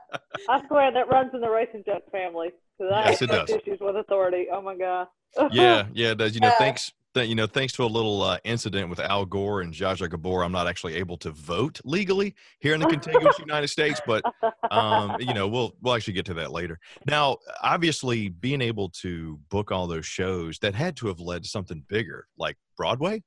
I 0.49 0.67
swear 0.69 0.93
that 0.93 1.09
runs 1.09 1.33
in 1.35 1.41
the 1.41 1.51
racing 1.51 1.83
junk 1.85 2.05
family. 2.13 2.51
Yes, 2.79 3.23
it 3.23 3.29
does. 3.29 3.51
Issues 3.51 3.79
with 3.81 3.97
authority. 3.97 4.47
Oh 4.53 4.63
my 4.63 4.77
god. 4.77 5.09
yeah, 5.53 5.87
yeah, 5.93 6.11
it 6.11 6.19
does. 6.19 6.35
You 6.35 6.41
know, 6.41 6.49
yeah. 6.49 6.59
thanks 6.59 6.93
Th- 7.15 7.29
you 7.29 7.35
know, 7.35 7.47
thanks 7.47 7.75
to 7.75 7.85
a 7.85 7.87
little 7.87 8.23
uh, 8.23 8.39
incident 8.45 8.89
with 8.89 8.99
Al 8.99 9.27
Gore 9.27 9.61
and 9.61 9.75
Zsa 9.75 9.97
Zsa 9.97 10.09
Gabor, 10.09 10.43
I'm 10.43 10.53
not 10.53 10.67
actually 10.67 10.95
able 10.95 11.19
to 11.19 11.31
vote 11.31 11.79
legally 11.85 12.35
here 12.61 12.73
in 12.73 12.81
the 12.81 12.87
contiguous 12.91 13.39
United 13.39 13.69
States. 13.69 14.01
But 14.07 14.25
um, 14.71 15.17
you 15.21 15.35
know, 15.35 15.47
we'll 15.47 15.75
we'll 15.83 15.95
actually 15.95 16.15
get 16.15 16.25
to 16.27 16.35
that 16.35 16.53
later. 16.53 16.79
Now, 17.07 17.37
obviously, 17.63 18.31
being 18.31 18.63
able 18.63 18.89
to 19.01 19.39
book 19.51 19.71
all 19.71 19.87
those 19.87 20.07
shows 20.07 20.59
that 20.61 20.75
had 20.75 20.97
to 20.99 21.09
have 21.09 21.21
led 21.21 21.43
to 21.43 21.49
something 21.51 21.85
bigger, 21.89 22.27
like 22.39 22.57
Broadway. 22.79 23.23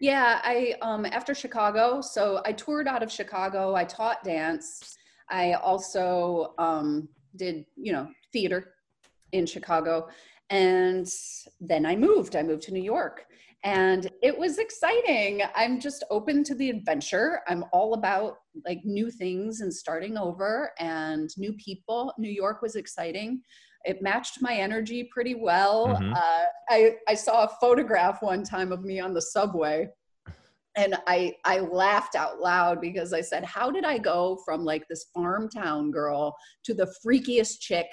Yeah, 0.00 0.40
I 0.42 0.74
um 0.82 1.06
after 1.06 1.32
Chicago, 1.32 2.00
so 2.00 2.42
I 2.44 2.52
toured 2.52 2.88
out 2.88 3.04
of 3.04 3.12
Chicago. 3.12 3.76
I 3.76 3.84
taught 3.84 4.24
dance. 4.24 4.96
I 5.30 5.52
also 5.52 6.54
um 6.58 7.08
did, 7.36 7.64
you 7.76 7.92
know, 7.92 8.08
theater 8.32 8.74
in 9.32 9.46
Chicago. 9.46 10.08
And 10.50 11.08
then 11.60 11.86
I 11.86 11.96
moved. 11.96 12.36
I 12.36 12.42
moved 12.42 12.62
to 12.64 12.72
New 12.72 12.82
York. 12.82 13.24
And 13.64 14.10
it 14.22 14.36
was 14.36 14.58
exciting. 14.58 15.42
I'm 15.54 15.78
just 15.78 16.04
open 16.10 16.42
to 16.44 16.54
the 16.54 16.68
adventure. 16.68 17.40
I'm 17.46 17.64
all 17.72 17.94
about 17.94 18.38
like 18.66 18.80
new 18.84 19.10
things 19.10 19.60
and 19.60 19.72
starting 19.72 20.18
over 20.18 20.72
and 20.80 21.30
new 21.38 21.52
people. 21.54 22.12
New 22.18 22.30
York 22.30 22.60
was 22.60 22.74
exciting 22.74 23.40
it 23.84 24.02
matched 24.02 24.40
my 24.40 24.54
energy 24.54 25.04
pretty 25.12 25.34
well. 25.34 25.88
Mhm. 25.88 26.16
Uh, 26.16 26.44
I 26.68 26.96
I 27.08 27.14
saw 27.14 27.44
a 27.44 27.48
photograph 27.60 28.22
one 28.22 28.44
time 28.44 28.72
of 28.72 28.84
me 28.84 29.00
on 29.00 29.14
the 29.14 29.22
subway, 29.22 29.88
and 30.76 30.96
I 31.06 31.34
I 31.44 31.60
laughed 31.60 32.14
out 32.14 32.40
loud 32.40 32.80
because 32.80 33.12
I 33.12 33.20
said, 33.20 33.44
"How 33.44 33.70
did 33.70 33.84
I 33.84 33.98
go 33.98 34.40
from 34.44 34.64
like 34.64 34.86
this 34.88 35.06
farm 35.14 35.48
town 35.48 35.90
girl 35.90 36.36
to 36.64 36.74
the 36.74 36.92
freakiest 37.04 37.60
chick 37.60 37.86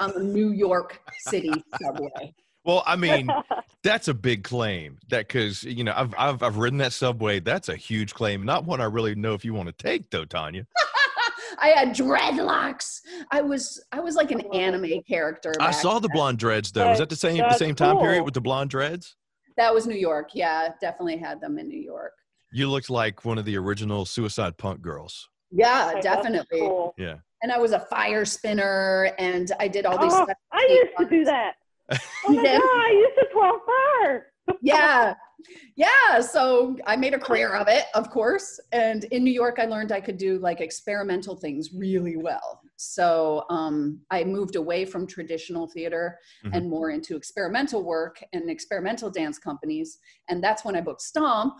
on 0.00 0.12
the 0.14 0.22
New 0.22 0.50
York 0.50 1.00
City 1.26 1.52
subway?" 1.80 2.34
Well, 2.64 2.82
I 2.86 2.94
mean, 2.94 3.26
that's 3.82 4.08
a 4.08 4.14
big 4.14 4.44
claim. 4.44 4.98
That 5.08 5.28
because 5.28 5.64
you 5.64 5.82
know 5.82 5.94
I've 5.96 6.14
I've 6.18 6.42
I've 6.42 6.56
ridden 6.58 6.78
that 6.78 6.92
subway. 6.92 7.40
That's 7.40 7.70
a 7.70 7.76
huge 7.76 8.12
claim. 8.12 8.44
Not 8.44 8.64
one 8.64 8.80
I 8.80 8.84
really 8.84 9.14
know 9.14 9.34
if 9.34 9.44
you 9.44 9.54
want 9.54 9.68
to 9.68 9.82
take 9.82 10.10
though, 10.10 10.26
Tanya. 10.26 10.66
I 11.58 11.68
had 11.68 11.88
dreadlocks. 11.88 13.00
I 13.30 13.40
was 13.40 13.82
I 13.92 14.00
was 14.00 14.14
like 14.14 14.30
an 14.30 14.42
oh. 14.46 14.58
anime 14.58 15.02
character. 15.08 15.52
I 15.58 15.70
back 15.70 15.74
saw 15.74 15.98
the 15.98 16.08
blonde 16.10 16.38
dreads 16.38 16.70
though. 16.72 16.88
Was 16.88 16.98
that 16.98 17.08
the 17.08 17.16
same 17.16 17.38
the 17.38 17.42
That's 17.44 17.58
same 17.58 17.74
time 17.74 17.98
period 17.98 18.24
with 18.24 18.34
the 18.34 18.40
blonde 18.40 18.70
dreads? 18.70 19.16
That 19.56 19.72
was 19.74 19.86
New 19.86 19.96
York. 19.96 20.30
Yeah, 20.34 20.68
definitely 20.80 21.16
had 21.16 21.40
them 21.40 21.58
in 21.58 21.68
New 21.68 21.80
York. 21.80 22.12
You 22.52 22.68
looked 22.68 22.90
like 22.90 23.24
one 23.24 23.38
of 23.38 23.44
the 23.44 23.56
original 23.56 24.04
Suicide 24.04 24.56
Punk 24.56 24.80
girls. 24.82 25.28
Yeah, 25.52 25.92
Hey, 25.94 26.00
definitely. 26.00 26.60
cool. 26.60 26.94
Yeah. 26.98 27.16
and 27.42 27.50
I 27.52 27.58
was 27.58 27.72
a 27.72 27.80
fire 27.80 28.24
spinner, 28.24 29.12
and 29.18 29.50
I 29.60 29.68
did 29.68 29.86
all 29.86 29.98
these. 29.98 30.12
Oh, 30.12 30.26
I 30.52 30.66
used 30.70 30.96
to 30.98 31.16
do 31.16 31.24
that. 31.24 31.54
Oh 32.26 32.32
my 32.32 32.42
god, 32.44 32.60
I 32.62 32.90
used 32.92 33.18
to 33.18 33.26
twelve 33.32 33.60
fire. 33.66 34.26
yeah, 34.62 35.14
yeah. 35.76 36.20
So 36.20 36.76
I 36.86 36.94
made 36.96 37.14
a 37.14 37.18
career 37.18 37.54
of 37.54 37.66
it, 37.68 37.84
of 37.94 38.10
course. 38.10 38.60
And 38.72 39.04
in 39.04 39.24
New 39.24 39.32
York, 39.32 39.58
I 39.58 39.64
learned 39.64 39.90
I 39.90 40.00
could 40.00 40.16
do 40.16 40.38
like 40.38 40.60
experimental 40.60 41.34
things 41.34 41.70
really 41.74 42.16
well. 42.16 42.60
So 42.82 43.44
um, 43.50 44.00
I 44.10 44.24
moved 44.24 44.56
away 44.56 44.86
from 44.86 45.06
traditional 45.06 45.66
theater 45.66 46.18
Mhm. 46.44 46.56
and 46.56 46.70
more 46.70 46.88
into 46.88 47.14
experimental 47.14 47.82
work 47.84 48.22
and 48.32 48.48
experimental 48.48 49.10
dance 49.10 49.38
companies. 49.38 49.98
And 50.30 50.42
that's 50.42 50.64
when 50.64 50.74
I 50.74 50.80
booked 50.80 51.02
Stomp. 51.02 51.58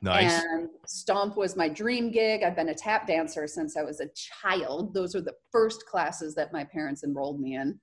Nice. 0.00 0.42
And 0.42 0.70
Stomp 0.86 1.36
was 1.36 1.54
my 1.54 1.68
dream 1.68 2.10
gig. 2.10 2.42
I've 2.42 2.56
been 2.56 2.70
a 2.70 2.74
tap 2.74 3.06
dancer 3.06 3.46
since 3.46 3.76
I 3.76 3.82
was 3.82 4.00
a 4.00 4.08
child. 4.14 4.94
Those 4.94 5.14
were 5.14 5.20
the 5.20 5.36
first 5.52 5.84
classes 5.84 6.34
that 6.36 6.50
my 6.50 6.64
parents 6.64 7.04
enrolled 7.04 7.40
me 7.40 7.56
in. 7.56 7.78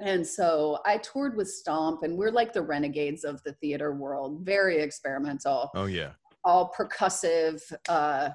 And 0.00 0.26
so 0.26 0.80
I 0.84 0.98
toured 0.98 1.36
with 1.36 1.48
Stomp, 1.48 2.02
and 2.02 2.18
we're 2.18 2.32
like 2.32 2.52
the 2.52 2.62
renegades 2.62 3.22
of 3.22 3.40
the 3.44 3.52
theater 3.54 3.92
world, 3.92 4.40
very 4.44 4.78
experimental, 4.78 5.70
oh 5.74 5.86
yeah. 5.86 6.12
all 6.44 6.72
percussive, 6.76 7.60
uh, 7.88 8.30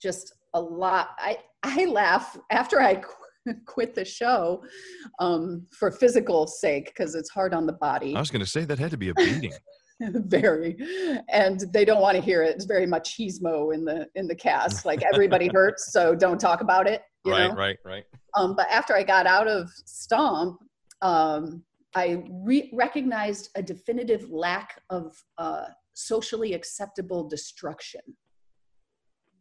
just 0.00 0.34
a 0.54 0.60
lot. 0.60 1.10
I, 1.18 1.38
I 1.62 1.84
laugh 1.86 2.36
after 2.50 2.80
I 2.80 2.96
qu- 2.96 3.54
quit 3.66 3.94
the 3.94 4.04
show 4.04 4.62
um, 5.18 5.66
for 5.70 5.90
physical 5.90 6.46
sake 6.46 6.86
because 6.86 7.14
it's 7.14 7.30
hard 7.30 7.54
on 7.54 7.66
the 7.66 7.72
body 7.74 8.14
I 8.14 8.20
was 8.20 8.30
going 8.30 8.44
to 8.44 8.50
say 8.50 8.64
that 8.64 8.78
had 8.78 8.90
to 8.92 8.96
be 8.96 9.10
a 9.10 9.14
beating. 9.16 9.52
very 10.00 10.76
and 11.28 11.60
they 11.72 11.84
don't 11.84 12.00
want 12.00 12.16
to 12.16 12.20
hear 12.22 12.42
it 12.42 12.56
it's 12.56 12.64
very 12.64 12.86
machismo 12.86 13.72
in 13.72 13.84
the 13.84 14.08
in 14.16 14.26
the 14.26 14.34
cast 14.34 14.84
like 14.84 15.00
everybody 15.02 15.48
hurts 15.54 15.92
so 15.92 16.12
don't 16.12 16.40
talk 16.40 16.60
about 16.60 16.88
it 16.88 17.02
you 17.24 17.30
right, 17.30 17.48
know 17.48 17.54
right, 17.54 17.78
right. 17.84 18.04
um, 18.36 18.56
but 18.56 18.68
after 18.68 18.96
i 18.96 19.02
got 19.04 19.28
out 19.28 19.46
of 19.46 19.70
stomp 19.84 20.58
um, 21.02 21.62
i 21.94 22.24
re- 22.42 22.68
recognized 22.72 23.50
a 23.54 23.62
definitive 23.62 24.28
lack 24.28 24.80
of 24.90 25.14
uh, 25.38 25.66
socially 25.92 26.54
acceptable 26.54 27.28
destruction 27.28 28.00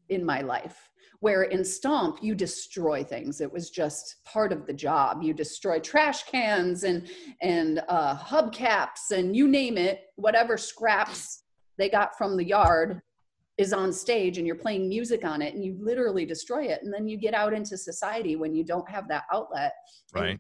in 0.10 0.24
my 0.24 0.42
life 0.42 0.91
where 1.22 1.44
in 1.44 1.64
stomp 1.64 2.18
you 2.22 2.36
destroy 2.36 3.04
things. 3.04 3.42
It 3.42 3.52
was 3.52 3.70
just 3.70 4.18
part 4.26 4.52
of 4.52 4.66
the 4.66 4.74
job. 4.74 5.22
You 5.22 5.34
destroy 5.34 5.80
trash 5.80 6.24
cans 6.24 6.84
and 6.84 7.08
and 7.42 7.82
uh, 7.88 8.18
hubcaps 8.18 9.12
and 9.12 9.36
you 9.36 9.48
name 9.48 9.78
it. 9.78 10.02
Whatever 10.16 10.58
scraps 10.58 11.44
they 11.78 11.90
got 11.90 12.18
from 12.18 12.36
the 12.36 12.44
yard 12.44 13.02
is 13.58 13.72
on 13.72 13.94
stage 13.94 14.40
and 14.40 14.48
you're 14.48 14.56
playing 14.56 14.90
music 14.90 15.24
on 15.24 15.44
it 15.44 15.54
and 15.54 15.64
you 15.64 15.78
literally 15.80 16.26
destroy 16.26 16.64
it. 16.64 16.82
And 16.82 16.92
then 16.92 17.08
you 17.08 17.18
get 17.18 17.36
out 17.36 17.54
into 17.54 17.78
society 17.78 18.36
when 18.36 18.56
you 18.56 18.64
don't 18.64 18.90
have 18.90 19.08
that 19.10 19.24
outlet. 19.32 19.74
Right. 20.14 20.40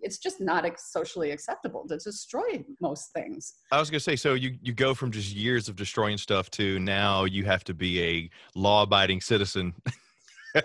it's 0.00 0.18
just 0.18 0.40
not 0.40 0.64
socially 0.78 1.30
acceptable 1.30 1.86
to 1.88 1.96
destroy 1.96 2.64
most 2.80 3.12
things. 3.14 3.54
I 3.72 3.80
was 3.80 3.88
going 3.88 3.98
to 3.98 4.04
say, 4.04 4.14
so 4.14 4.34
you, 4.34 4.56
you 4.62 4.74
go 4.74 4.94
from 4.94 5.10
just 5.10 5.34
years 5.34 5.68
of 5.68 5.76
destroying 5.76 6.18
stuff 6.18 6.50
to 6.52 6.78
now 6.78 7.24
you 7.24 7.44
have 7.46 7.64
to 7.64 7.74
be 7.74 8.02
a 8.02 8.30
law 8.54 8.82
abiding 8.82 9.22
citizen. 9.22 9.74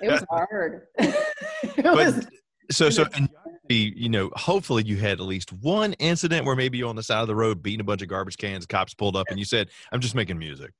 it 0.02 0.12
was 0.12 0.24
hard 0.30 0.88
it 0.98 1.84
was 1.84 2.28
So, 2.72 2.90
so, 2.90 3.06
and 3.16 3.30
you 3.70 3.92
you 3.96 4.10
know, 4.10 4.30
hopefully 4.36 4.84
you 4.86 4.98
had 4.98 5.20
at 5.20 5.26
least 5.26 5.52
one 5.54 5.94
incident 5.94 6.46
where 6.46 6.56
maybe 6.56 6.78
you're 6.78 6.90
on 6.90 6.96
the 6.96 7.04
side 7.04 7.22
of 7.22 7.28
the 7.28 7.36
road 7.36 7.62
beating 7.62 7.82
a 7.82 7.84
bunch 7.84 8.02
of 8.02 8.08
garbage 8.08 8.38
cans, 8.38 8.66
cops 8.66 8.94
pulled 8.94 9.16
up 9.16 9.28
and 9.30 9.40
you 9.40 9.46
said, 9.46 9.70
I'm 9.92 10.00
just 10.00 10.16
making 10.16 10.38
music. 10.38 10.72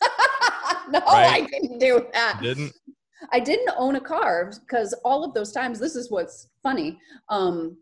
no 0.90 0.98
Right. 1.00 1.42
i 1.44 1.46
didn't 1.46 1.78
do 1.78 2.06
that 2.12 2.40
Didn't? 2.42 2.72
I 3.30 3.38
didn't 3.38 3.70
own 3.76 3.96
a 3.96 4.00
car 4.00 4.52
because 4.60 4.94
all 5.04 5.24
of 5.24 5.32
those 5.32 5.52
times, 5.52 5.78
this 5.78 5.94
is 5.94 6.10
what's 6.10 6.48
funny. 6.62 6.98
Um, 7.28 7.76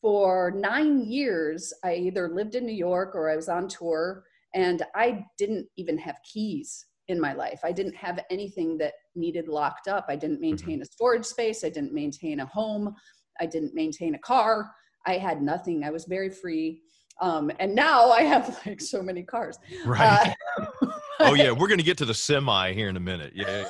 for 0.00 0.52
nine 0.52 1.04
years, 1.04 1.72
I 1.84 1.94
either 1.94 2.28
lived 2.28 2.54
in 2.54 2.64
New 2.64 2.74
York 2.74 3.14
or 3.14 3.30
I 3.30 3.36
was 3.36 3.48
on 3.48 3.68
tour, 3.68 4.24
and 4.54 4.82
I 4.94 5.26
didn't 5.36 5.66
even 5.76 5.98
have 5.98 6.16
keys 6.24 6.86
in 7.08 7.20
my 7.20 7.32
life. 7.32 7.60
I 7.64 7.72
didn't 7.72 7.94
have 7.94 8.20
anything 8.30 8.76
that 8.78 8.94
needed 9.14 9.48
locked 9.48 9.88
up. 9.88 10.06
I 10.08 10.16
didn't 10.16 10.40
maintain 10.40 10.82
a 10.82 10.84
storage 10.84 11.24
space. 11.24 11.64
I 11.64 11.68
didn't 11.68 11.92
maintain 11.92 12.40
a 12.40 12.46
home. 12.46 12.94
I 13.40 13.46
didn't 13.46 13.74
maintain 13.74 14.14
a 14.14 14.18
car. 14.18 14.70
I 15.06 15.18
had 15.18 15.40
nothing. 15.42 15.84
I 15.84 15.90
was 15.90 16.04
very 16.06 16.30
free. 16.30 16.82
Um, 17.20 17.50
and 17.60 17.74
now 17.74 18.10
I 18.10 18.22
have 18.22 18.60
like 18.66 18.80
so 18.80 19.02
many 19.02 19.22
cars. 19.22 19.58
Right. 19.84 20.34
Uh, 20.58 20.86
oh, 21.20 21.34
yeah. 21.34 21.52
We're 21.52 21.68
going 21.68 21.78
to 21.78 21.84
get 21.84 21.98
to 21.98 22.04
the 22.04 22.14
semi 22.14 22.72
here 22.72 22.88
in 22.88 22.96
a 22.96 23.00
minute. 23.00 23.32
Yeah. 23.34 23.46
yeah, 23.46 23.64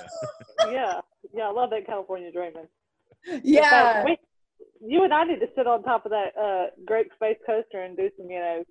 yeah. 0.61 0.71
yeah, 0.71 1.00
yeah, 1.35 1.49
I 1.49 1.52
love 1.52 1.71
that 1.71 1.87
California 1.87 2.33
dreaming. 2.33 2.66
Yeah. 3.43 3.71
fact, 3.71 4.07
we, 4.07 4.19
you 4.81 5.05
and 5.05 5.12
I 5.12 5.25
need 5.25 5.40
to 5.40 5.49
sit 5.57 5.66
on 5.66 5.83
top 5.83 6.07
of 6.07 6.12
that 6.12 6.37
uh, 6.40 6.66
Grape 6.87 7.11
Space 7.14 7.38
Coaster 7.45 7.83
and 7.83 7.97
do 7.97 8.09
some, 8.16 8.31
you 8.31 8.38
know, 8.38 8.64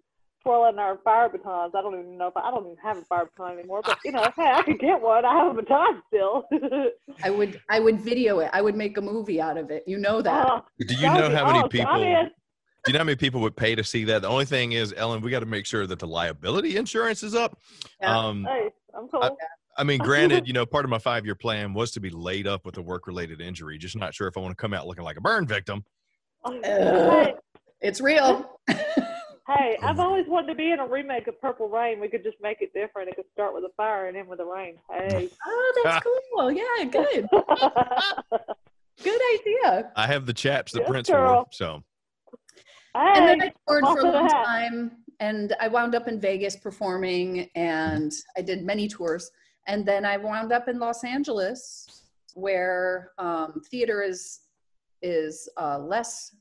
twirling 0.46 0.78
our 0.78 0.98
fire 1.04 1.28
batons. 1.30 1.74
I 1.75 1.82
don't 1.82 1.94
even 2.00 2.18
know 2.18 2.28
if 2.28 2.38
I, 2.38 2.42
I 2.42 2.52
don't 2.52 2.66
even 2.66 2.78
have 2.84 2.98
a 2.98 3.02
fire 3.02 3.25
baton 3.25 3.58
anymore, 3.58 3.82
but 3.84 3.98
you 4.06 4.12
know, 4.12 4.24
hey, 4.36 4.52
I 4.54 4.62
could 4.62 4.80
get 4.80 5.02
one. 5.02 5.25
I 5.25 5.34
have 5.44 5.58
a 5.58 5.62
baton 5.62 6.02
still. 6.08 6.46
I 7.24 7.30
would 7.32 7.60
I 7.70 7.80
would 7.80 8.00
video 8.02 8.40
it. 8.40 8.50
I 8.54 8.62
would 8.62 8.75
make 8.75 8.98
a 8.98 9.02
movie 9.02 9.42
out 9.42 9.58
of 9.58 9.72
it. 9.72 9.84
You 9.88 9.98
know 9.98 10.22
that. 10.22 10.48
Oh, 10.48 10.62
Do 10.80 10.94
you 10.94 11.02
that 11.02 11.20
know 11.20 11.36
how 11.36 11.48
many 11.48 11.60
awesome. 11.60 11.70
people? 11.70 11.88
I 11.92 12.00
Do 12.24 12.32
you 12.88 12.94
know 12.94 13.00
how 13.00 13.06
many 13.06 13.16
people 13.16 13.42
would 13.42 13.56
pay 13.58 13.74
to 13.75 13.84
see 13.84 14.04
that? 14.06 14.22
The 14.22 14.28
only 14.28 14.46
thing 14.46 14.74
is, 14.74 14.94
Ellen, 14.96 15.22
we 15.22 15.32
got 15.32 15.40
to 15.40 15.48
make 15.48 15.66
sure 15.66 15.88
that 15.88 15.98
the 15.98 16.08
liability 16.08 16.78
insurance 16.78 17.24
is 17.24 17.34
up. 17.34 17.58
Yeah. 18.00 18.16
Um, 18.18 18.46
hey, 18.46 18.70
I'm 18.96 19.08
cool. 19.08 19.36
I 19.78 19.84
mean, 19.84 20.00
granted, 20.04 20.48
you 20.48 20.54
know, 20.54 20.66
part 20.66 20.86
of 20.86 20.92
my 20.92 21.00
five 21.00 21.25
year 21.25 21.36
plan 21.36 21.74
was 21.74 21.92
to 21.92 22.00
be 22.00 22.12
laid 22.12 22.46
up 22.46 22.66
with 22.66 22.78
a 22.78 22.82
work 22.84 23.08
related 23.08 23.42
injury. 23.42 23.78
Just 23.80 23.96
not 23.98 24.14
sure 24.14 24.28
if 24.28 24.38
I 24.38 24.42
want 24.42 24.52
to 24.52 24.62
come 24.62 24.74
out 24.74 24.86
looking 24.86 25.04
like 25.04 25.18
a 25.18 25.22
burn 25.22 25.48
victim. 25.48 25.84
hey, 26.64 27.34
It's 27.82 28.00
real. 28.00 28.60
hey, 29.48 29.78
I've 29.84 30.00
always 30.00 30.25
wanted 30.28 30.48
to 30.48 30.56
be 30.56 30.72
in 30.72 30.80
a 30.80 30.88
remake 30.88 31.28
of 31.28 31.40
Purple 31.40 31.70
Rain. 31.70 32.00
We 32.00 32.08
could 32.08 32.24
just 32.24 32.38
make 32.42 32.62
it 32.62 32.74
different. 32.74 33.10
It 33.10 33.16
could 33.16 33.25
start 33.34 33.54
with 33.54 33.64
a 33.64 33.74
fire 33.78 34.08
and 34.08 34.18
end 34.18 34.28
with 34.28 34.40
a 34.40 34.46
rain. 34.46 34.75
Hey. 34.90 35.30
oh, 35.46 35.82
that's 35.84 36.06
cool. 36.34 36.52
Yeah, 36.52 36.86
good. 36.92 37.28
Good 39.04 39.22
idea. 39.36 39.92
I 39.98 40.08
have 40.08 40.25
the 40.25 40.34
chaps 40.34 40.72
that 40.72 40.80
Yes, 40.80 40.90
Prince 40.90 41.10
girl. 41.10 41.36
wore. 41.36 41.46
So, 41.52 41.84
And 42.96 43.28
then 43.28 43.42
I 43.42 43.52
toured 43.68 43.84
for 43.88 44.00
a 44.00 44.04
long 44.12 44.25
that. 44.25 44.46
time 44.46 44.92
and 45.20 45.54
I 45.60 45.68
wound 45.68 45.96
up 45.96 46.08
in 46.08 46.20
Vegas 46.20 46.56
performing 46.56 47.50
and 47.56 48.14
I 48.38 48.42
did 48.42 48.64
many 48.64 48.88
tours. 48.88 49.30
And 49.68 49.86
then 49.86 50.06
I 50.06 50.16
wound 50.16 50.54
up 50.54 50.70
in 50.70 50.80
Los 50.80 51.04
Angeles 51.04 52.04
where 52.36 53.12
um, 53.18 53.62
theater 53.70 54.02
is 54.02 54.40
is 55.02 55.50
uh, 55.58 55.78
less 55.78 56.34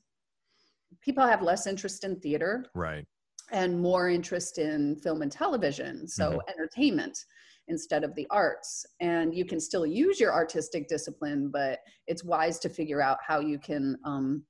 people 1.05 1.25
have 1.25 1.43
less 1.43 1.67
interest 1.67 2.03
in 2.03 2.19
theater 2.19 2.65
right. 2.73 3.05
and 3.51 3.79
more 3.79 4.09
interest 4.09 4.57
in 4.57 4.95
film 4.97 5.21
and 5.21 5.31
television, 5.31 6.07
so 6.07 6.31
Mhm. 6.31 6.49
entertainment 6.49 7.25
instead 7.67 8.03
of 8.03 8.13
the 8.15 8.27
arts. 8.31 8.85
And 8.99 9.33
you 9.33 9.45
can 9.45 9.59
still 9.59 9.85
use 9.85 10.19
your 10.19 10.33
artistic 10.33 10.87
discipline, 10.87 11.49
but 11.49 11.79
it's 12.07 12.23
wise 12.23 12.59
to 12.59 12.69
figure 12.69 13.01
out 13.01 13.19
how 13.21 13.39
you 13.39 13.59
can 13.59 13.97
um, 14.03 14.45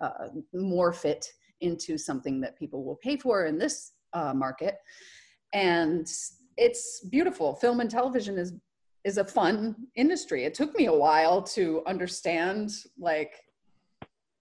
uh, 0.00 0.28
morph 0.54 1.04
it 1.04 1.26
into 1.60 1.96
something 1.98 2.40
that 2.40 2.56
people 2.56 2.84
will 2.84 2.96
pay 2.96 3.16
for 3.16 3.46
in 3.46 3.58
this 3.58 3.92
uh, 4.12 4.34
market. 4.34 4.78
And 5.52 6.06
it's 6.56 7.00
beautiful. 7.00 7.54
Film 7.54 7.80
and 7.80 7.90
television 7.90 8.36
is 8.36 8.52
is 9.02 9.16
a 9.16 9.24
fun 9.24 9.74
industry. 9.96 10.44
It 10.44 10.52
took 10.52 10.76
me 10.76 10.84
a 10.86 10.92
while 10.92 11.42
to 11.56 11.82
understand 11.86 12.70
like 12.98 13.32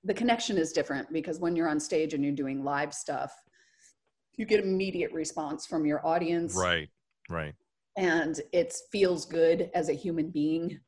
the 0.04 0.14
connection 0.14 0.58
is 0.58 0.72
different 0.72 1.12
because 1.12 1.40
when 1.40 1.56
you're 1.56 1.68
on 1.68 1.80
stage 1.80 2.14
and 2.14 2.24
you're 2.24 2.34
doing 2.34 2.64
live 2.64 2.94
stuff, 2.94 3.32
you 4.36 4.46
get 4.46 4.62
immediate 4.64 5.12
response 5.12 5.66
from 5.66 5.86
your 5.86 6.06
audience 6.06 6.56
Right. 6.56 6.90
Right. 7.30 7.54
and 7.98 8.40
it 8.54 8.74
feels 8.92 9.26
good 9.26 9.70
as 9.74 9.90
a 9.90 9.94
human 9.94 10.30
being 10.30 10.80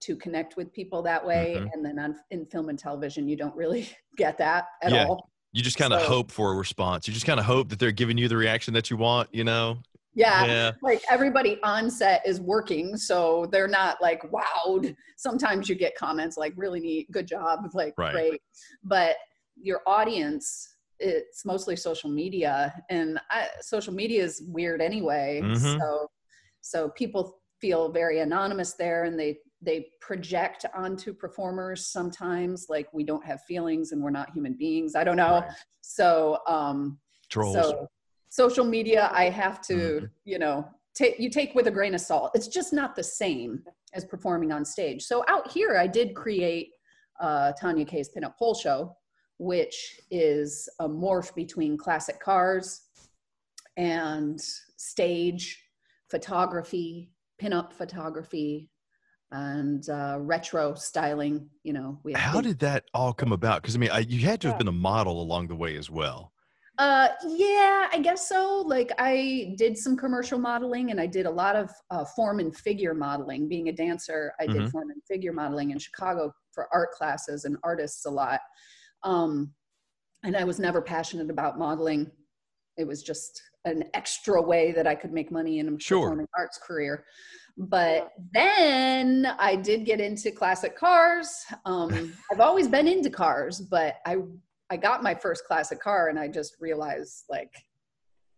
to 0.00 0.16
connect 0.16 0.56
with 0.56 0.72
people 0.72 1.02
that 1.02 1.24
way 1.24 1.56
Mhm. 1.58 1.70
and 1.72 1.84
then 1.84 1.98
on, 1.98 2.16
in 2.30 2.46
film 2.46 2.68
and 2.70 2.78
television 2.78 3.28
you 3.28 3.36
don't 3.36 3.54
really 3.54 3.88
get 4.16 4.38
that 4.38 4.66
at 4.82 4.92
Yeah. 4.92 5.06
all 5.06 5.30
You 5.52 5.62
just 5.62 5.76
kind 5.76 5.92
of 5.92 6.00
So- 6.00 6.08
hope 6.08 6.32
for 6.32 6.52
a 6.52 6.56
response. 6.56 7.06
You 7.06 7.14
just 7.14 7.26
kind 7.26 7.38
of 7.38 7.46
hope 7.46 7.68
that 7.68 7.78
they're 7.78 7.92
giving 7.92 8.18
you 8.18 8.26
the 8.26 8.36
reaction 8.36 8.74
that 8.74 8.90
you 8.90 8.96
want, 8.96 9.32
you 9.32 9.44
know? 9.44 9.78
Yeah, 10.14 10.44
Yeah. 10.46 10.72
like 10.82 11.02
everybody 11.10 11.58
on 11.62 11.90
set 11.90 12.26
is 12.26 12.40
working 12.40 12.96
so 12.96 13.46
they're 13.50 13.68
not 13.68 14.00
like 14.00 14.22
wowed 14.30 14.94
sometimes 15.16 15.68
you 15.68 15.74
get 15.74 15.94
comments 15.96 16.36
like 16.36 16.52
really 16.56 16.80
neat 16.80 17.10
good 17.10 17.26
job 17.26 17.60
like 17.74 17.94
Right. 17.98 18.12
great 18.12 18.42
but 18.82 19.16
your 19.60 19.80
audience 19.86 20.76
it's 21.00 21.44
mostly 21.44 21.74
social 21.76 22.08
media 22.10 22.72
and 22.90 23.18
I, 23.30 23.48
social 23.60 23.92
media 23.92 24.22
is 24.22 24.42
weird 24.46 24.80
anyway 24.80 25.40
Mhm. 25.42 25.78
so 25.78 26.08
so 26.60 26.88
people 26.90 27.40
feel 27.60 27.90
very 27.90 28.20
anonymous 28.20 28.74
there 28.74 29.04
and 29.04 29.18
they 29.18 29.38
they 29.62 29.86
project 30.00 30.66
onto 30.74 31.12
performers 31.14 31.86
sometimes 31.86 32.66
like 32.68 32.86
we 32.92 33.02
don't 33.04 33.24
have 33.24 33.40
feelings 33.42 33.92
and 33.92 34.02
we're 34.02 34.10
not 34.10 34.30
human 34.30 34.54
beings 34.54 34.94
i 34.94 35.02
don't 35.02 35.16
know 35.16 35.40
Right. 35.40 35.50
so 35.80 36.38
um 36.46 36.98
Trolls. 37.30 37.54
so 37.54 37.88
social 38.34 38.64
media, 38.64 39.10
I 39.12 39.30
have 39.30 39.60
to, 39.62 39.74
Mhm. 39.76 40.10
you 40.24 40.38
know, 40.40 40.68
take 40.92 41.20
you 41.20 41.30
take 41.30 41.54
with 41.54 41.68
a 41.68 41.70
grain 41.70 41.94
of 41.94 42.00
salt. 42.00 42.32
It's 42.34 42.48
just 42.48 42.72
not 42.72 42.96
the 42.96 43.02
same 43.04 43.64
as 43.92 44.04
performing 44.04 44.50
on 44.50 44.64
stage. 44.64 45.04
So 45.04 45.24
out 45.28 45.52
here, 45.52 45.76
I 45.76 45.86
did 45.86 46.14
create 46.16 46.70
uh, 47.20 47.52
Tanya 47.52 47.84
K's 47.84 48.08
Pinup 48.12 48.36
Pole 48.36 48.54
Show, 48.56 48.96
which 49.38 50.00
is 50.10 50.68
a 50.80 50.88
morph 50.88 51.32
between 51.36 51.78
classic 51.78 52.18
cars 52.18 52.88
and 53.76 54.40
stage 54.40 55.62
photography, 56.10 57.12
pinup 57.40 57.72
photography, 57.72 58.68
and 59.30 59.88
uh, 59.88 60.18
retro 60.20 60.74
styling. 60.74 61.48
You 61.62 61.74
know, 61.74 62.00
we 62.02 62.14
How 62.14 62.40
big- 62.40 62.48
did 62.50 62.58
that 62.60 62.84
all 62.94 63.12
come 63.12 63.30
about? 63.32 63.62
Because 63.62 63.76
I 63.76 63.78
mean, 63.78 63.92
I, 63.92 64.00
you 64.00 64.26
had 64.26 64.40
to 64.40 64.48
have 64.48 64.58
been 64.58 64.66
a 64.68 64.72
model 64.72 65.22
along 65.22 65.46
the 65.46 65.56
way 65.56 65.76
as 65.76 65.88
well. 65.88 66.32
Uh, 66.78 67.08
yeah, 67.28 67.88
I 67.92 68.00
guess 68.00 68.28
so. 68.28 68.62
Like 68.66 68.90
I 68.98 69.54
did 69.56 69.78
some 69.78 69.96
commercial 69.96 70.38
modeling 70.38 70.90
and 70.90 71.00
I 71.00 71.06
did 71.06 71.26
a 71.26 71.30
lot 71.30 71.54
of 71.54 71.70
uh, 71.90 72.04
form 72.04 72.40
and 72.40 72.54
figure 72.56 72.94
modeling. 72.94 73.48
Being 73.48 73.68
a 73.68 73.72
dancer, 73.72 74.32
I 74.40 74.46
did 74.48 74.62
Mhm. 74.62 74.70
form 74.72 74.90
and 74.90 75.00
figure 75.04 75.32
modeling 75.32 75.70
in 75.70 75.78
Chicago 75.78 76.32
for 76.52 76.68
art 76.72 76.90
classes 76.92 77.44
and 77.44 77.56
artists 77.62 78.06
a 78.06 78.10
lot. 78.10 78.40
Um, 79.04 79.54
and 80.24 80.36
I 80.36 80.42
was 80.44 80.58
never 80.58 80.82
passionate 80.82 81.30
about 81.30 81.58
modeling. 81.58 82.10
It 82.76 82.86
was 82.86 83.02
just 83.02 83.40
an 83.66 83.84
extra 83.94 84.42
way 84.42 84.72
that 84.72 84.86
I 84.86 84.94
could 84.96 85.12
make 85.12 85.30
money 85.30 85.60
in 85.60 85.68
a 85.74 85.78
Sure. 85.78 86.06
performing 86.08 86.28
arts 86.36 86.58
career. 86.58 87.04
But 87.56 88.12
then 88.32 89.26
I 89.38 89.54
did 89.54 89.84
get 89.86 90.00
into 90.00 90.32
classic 90.32 90.76
cars. 90.76 91.44
Um, 91.64 92.12
I've 92.32 92.40
always 92.40 92.66
been 92.66 92.88
into 92.88 93.10
cars, 93.10 93.60
but 93.60 93.98
I 94.04 94.16
I 94.74 94.76
got 94.76 95.04
my 95.04 95.14
first 95.14 95.44
classic 95.44 95.80
car 95.80 96.08
and 96.08 96.18
I 96.18 96.26
just 96.26 96.56
realized 96.60 97.26
like 97.30 97.54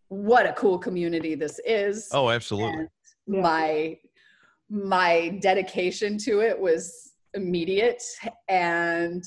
what 0.09 0.45
a 0.45 0.53
cool 0.53 0.77
community 0.77 1.33
this 1.33 1.59
is. 1.65 2.09
Oh, 2.13 2.29
absolutely. 2.29 2.81
And 2.81 2.89
Yeah. 3.25 3.41
my 3.41 3.97
my 4.69 5.39
dedication 5.41 6.19
to 6.19 6.41
it 6.41 6.59
was 6.59 7.13
immediate 7.33 8.03
and 8.49 9.23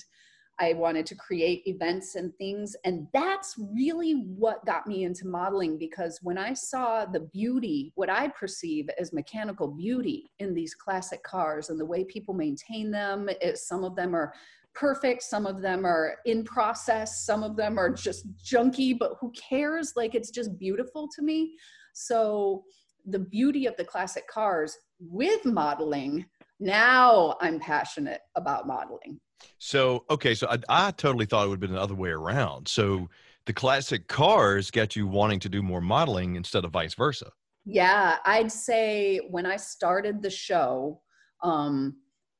I 0.60 0.74
wanted 0.74 1.06
to 1.06 1.14
create 1.14 1.62
events 1.66 2.14
and 2.14 2.32
things 2.36 2.76
and 2.84 3.08
that's 3.12 3.56
really 3.58 4.12
what 4.12 4.64
got 4.66 4.86
me 4.86 5.04
into 5.04 5.26
modeling 5.26 5.78
because 5.78 6.20
when 6.22 6.38
I 6.38 6.52
saw 6.52 7.06
the 7.06 7.20
beauty 7.32 7.92
what 7.96 8.10
I 8.10 8.28
perceive 8.28 8.88
as 9.00 9.12
mechanical 9.12 9.66
beauty 9.68 10.30
in 10.38 10.54
these 10.54 10.74
classic 10.74 11.22
cars 11.24 11.70
and 11.70 11.80
the 11.80 11.90
way 11.92 12.04
people 12.04 12.34
maintain 12.34 12.90
them 12.90 13.28
it, 13.40 13.58
some 13.58 13.82
of 13.82 13.96
them 13.96 14.14
are 14.14 14.34
perfect. 14.74 15.22
Some 15.22 15.46
of 15.46 15.62
them 15.62 15.84
are 15.84 16.16
in 16.26 16.44
process. 16.44 17.24
Some 17.24 17.42
of 17.42 17.56
them 17.56 17.78
are 17.78 17.90
just 17.90 18.26
junky 18.44 18.96
but 18.98 19.12
who 19.20 19.32
cares? 19.32 19.92
Like 19.96 20.14
it's 20.14 20.30
just 20.30 20.58
beautiful 20.58 21.08
to 21.16 21.22
me. 21.22 21.54
So 21.94 22.64
the 23.06 23.18
beauty 23.18 23.66
of 23.66 23.76
the 23.76 23.84
classic 23.84 24.28
cars 24.28 24.76
with 25.00 25.44
modeling 25.46 26.26
now 26.62 27.36
i'm 27.40 27.58
passionate 27.58 28.20
about 28.36 28.66
modeling. 28.66 29.18
So, 29.56 30.04
okay, 30.10 30.34
so 30.34 30.46
I, 30.48 30.58
I 30.68 30.90
totally 30.90 31.24
thought 31.24 31.46
it 31.46 31.48
would 31.48 31.54
have 31.54 31.60
been 31.60 31.72
the 31.72 31.80
other 31.80 31.94
way 31.94 32.10
around. 32.10 32.68
So 32.68 33.08
the 33.46 33.54
classic 33.54 34.06
cars 34.06 34.70
got 34.70 34.94
you 34.94 35.06
wanting 35.06 35.40
to 35.40 35.48
do 35.48 35.62
more 35.62 35.80
modeling 35.80 36.36
instead 36.36 36.64
of 36.64 36.72
vice 36.72 36.94
versa. 36.94 37.30
yeah 37.64 38.16
i'd 38.26 38.50
say 38.52 39.18
when 39.30 39.46
i 39.46 39.56
started 39.56 40.22
the 40.22 40.30
show 40.30 41.00
um 41.42 41.96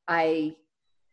i 0.09 0.55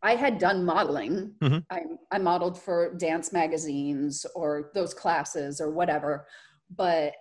i 0.04 0.16
had 0.16 0.38
done 0.38 0.64
modeling 0.66 1.34
Mhm. 1.42 1.64
I, 1.70 1.82
I 2.12 2.18
modeled 2.20 2.60
for 2.62 2.94
dance 2.96 3.34
magazines 3.34 4.26
or 4.36 4.72
those 4.74 4.94
classes 4.94 5.60
or 5.62 5.72
whatever 5.72 6.28
but 6.76 7.14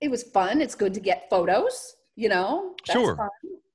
it 0.00 0.10
was 0.10 0.22
fun 0.22 0.60
it's 0.60 0.74
good 0.74 0.94
to 0.94 1.00
get 1.00 1.28
photos 1.30 1.96
you 2.16 2.28
know 2.28 2.74
That's 2.86 2.98
Sure. 2.98 3.16
fun. 3.16 3.28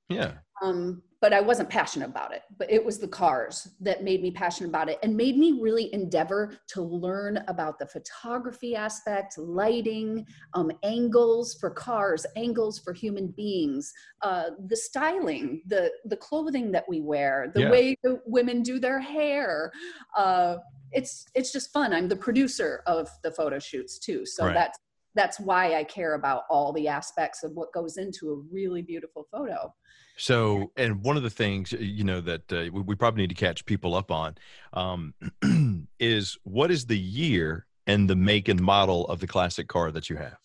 Yeah. 0.08 0.34
um, 0.62 1.02
but 1.20 1.32
I 1.32 1.40
wasn't 1.40 1.70
passionate 1.70 2.08
about 2.10 2.32
it. 2.34 2.42
But 2.58 2.70
it 2.70 2.84
was 2.84 2.98
the 2.98 3.08
cars 3.08 3.68
that 3.80 4.04
made 4.04 4.22
me 4.22 4.30
passionate 4.30 4.68
about 4.68 4.88
it 4.88 4.98
and 5.02 5.16
made 5.16 5.36
me 5.38 5.58
really 5.60 5.92
endeavor 5.94 6.56
to 6.68 6.82
learn 6.82 7.42
about 7.48 7.78
the 7.78 7.86
photography 7.86 8.76
aspect, 8.76 9.38
lighting, 9.38 10.26
um, 10.54 10.70
angles 10.82 11.56
for 11.58 11.70
cars, 11.70 12.26
angles 12.36 12.78
for 12.78 12.92
human 12.92 13.28
beings, 13.28 13.92
uh, 14.22 14.50
the 14.68 14.76
styling, 14.76 15.62
the 15.66 15.90
the 16.04 16.16
clothing 16.16 16.70
that 16.72 16.84
we 16.88 17.00
wear, 17.00 17.50
the 17.54 17.62
Yeah. 17.62 17.70
way 17.70 17.96
the 18.02 18.20
women 18.26 18.62
do 18.62 18.78
their 18.78 19.00
hair. 19.00 19.72
Uh, 20.16 20.58
it's 20.92 21.26
it's 21.34 21.52
just 21.52 21.72
fun. 21.72 21.92
I'm 21.92 22.08
the 22.08 22.16
producer 22.16 22.82
of 22.86 23.08
the 23.22 23.30
photo 23.30 23.58
shoots 23.58 23.98
too, 23.98 24.24
so 24.26 24.44
Right. 24.44 24.54
that's 24.54 24.78
that's 25.14 25.40
why 25.40 25.74
I 25.76 25.82
care 25.84 26.12
about 26.14 26.42
all 26.50 26.74
the 26.74 26.88
aspects 26.88 27.42
of 27.42 27.52
what 27.52 27.72
goes 27.72 27.96
into 27.96 28.32
a 28.32 28.36
really 28.52 28.82
beautiful 28.82 29.26
photo. 29.32 29.74
So, 30.16 30.72
and 30.76 31.02
one 31.02 31.16
of 31.16 31.22
the 31.22 31.30
things 31.30 31.72
you 31.72 32.04
know 32.04 32.20
that 32.22 32.52
uh, 32.52 32.64
we, 32.72 32.80
we 32.80 32.94
probably 32.94 33.22
need 33.22 33.28
to 33.28 33.34
catch 33.34 33.64
people 33.66 33.94
up 33.94 34.10
on 34.10 34.36
um, 34.72 35.14
is 36.00 36.38
what 36.44 36.70
is 36.70 36.86
the 36.86 36.98
year 36.98 37.66
and 37.86 38.08
the 38.08 38.16
make 38.16 38.48
and 38.48 38.60
model 38.60 39.06
of 39.08 39.20
the 39.20 39.26
classic 39.26 39.68
car 39.68 39.90
that 39.92 40.08
you 40.08 40.16
have? 40.16 40.36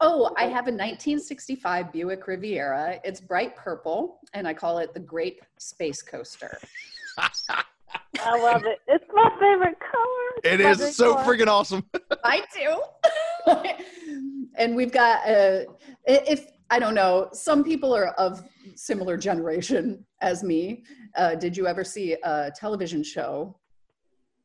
Oh, 0.00 0.32
I 0.36 0.42
have 0.44 0.68
a 0.68 0.70
1965 0.70 1.92
Buick 1.92 2.26
Riviera. 2.26 3.00
It's 3.02 3.20
bright 3.20 3.56
purple, 3.56 4.20
and 4.34 4.46
I 4.46 4.52
call 4.54 4.78
it 4.78 4.92
the 4.94 5.00
Grape 5.00 5.42
Space 5.58 6.02
Coaster. 6.02 6.58
I 7.18 8.38
love 8.38 8.64
it. 8.64 8.78
It's 8.88 9.04
my 9.12 9.30
favorite 9.40 9.78
color. 9.80 10.28
It's 10.44 10.48
It 10.54 10.60
my 10.60 10.70
is 10.70 10.78
favorite 10.78 10.94
so 10.94 11.14
color. 11.14 11.36
freaking 11.36 11.48
awesome. 11.48 11.84
I 12.24 12.42
do. 12.54 12.82
and 14.58 14.76
we've 14.76 14.92
got 14.92 15.26
a 15.26 15.66
if 16.04 16.46
I 16.70 16.78
don't 16.78 16.94
know, 16.94 17.28
some 17.32 17.62
people 17.62 17.94
are 17.94 18.08
of 18.14 18.42
similar 18.74 19.16
generation 19.16 20.04
as 20.20 20.42
me. 20.42 20.82
Uh, 21.16 21.34
did 21.36 21.56
you 21.56 21.66
ever 21.66 21.84
see 21.84 22.16
a 22.24 22.50
television 22.54 23.02
show 23.02 23.56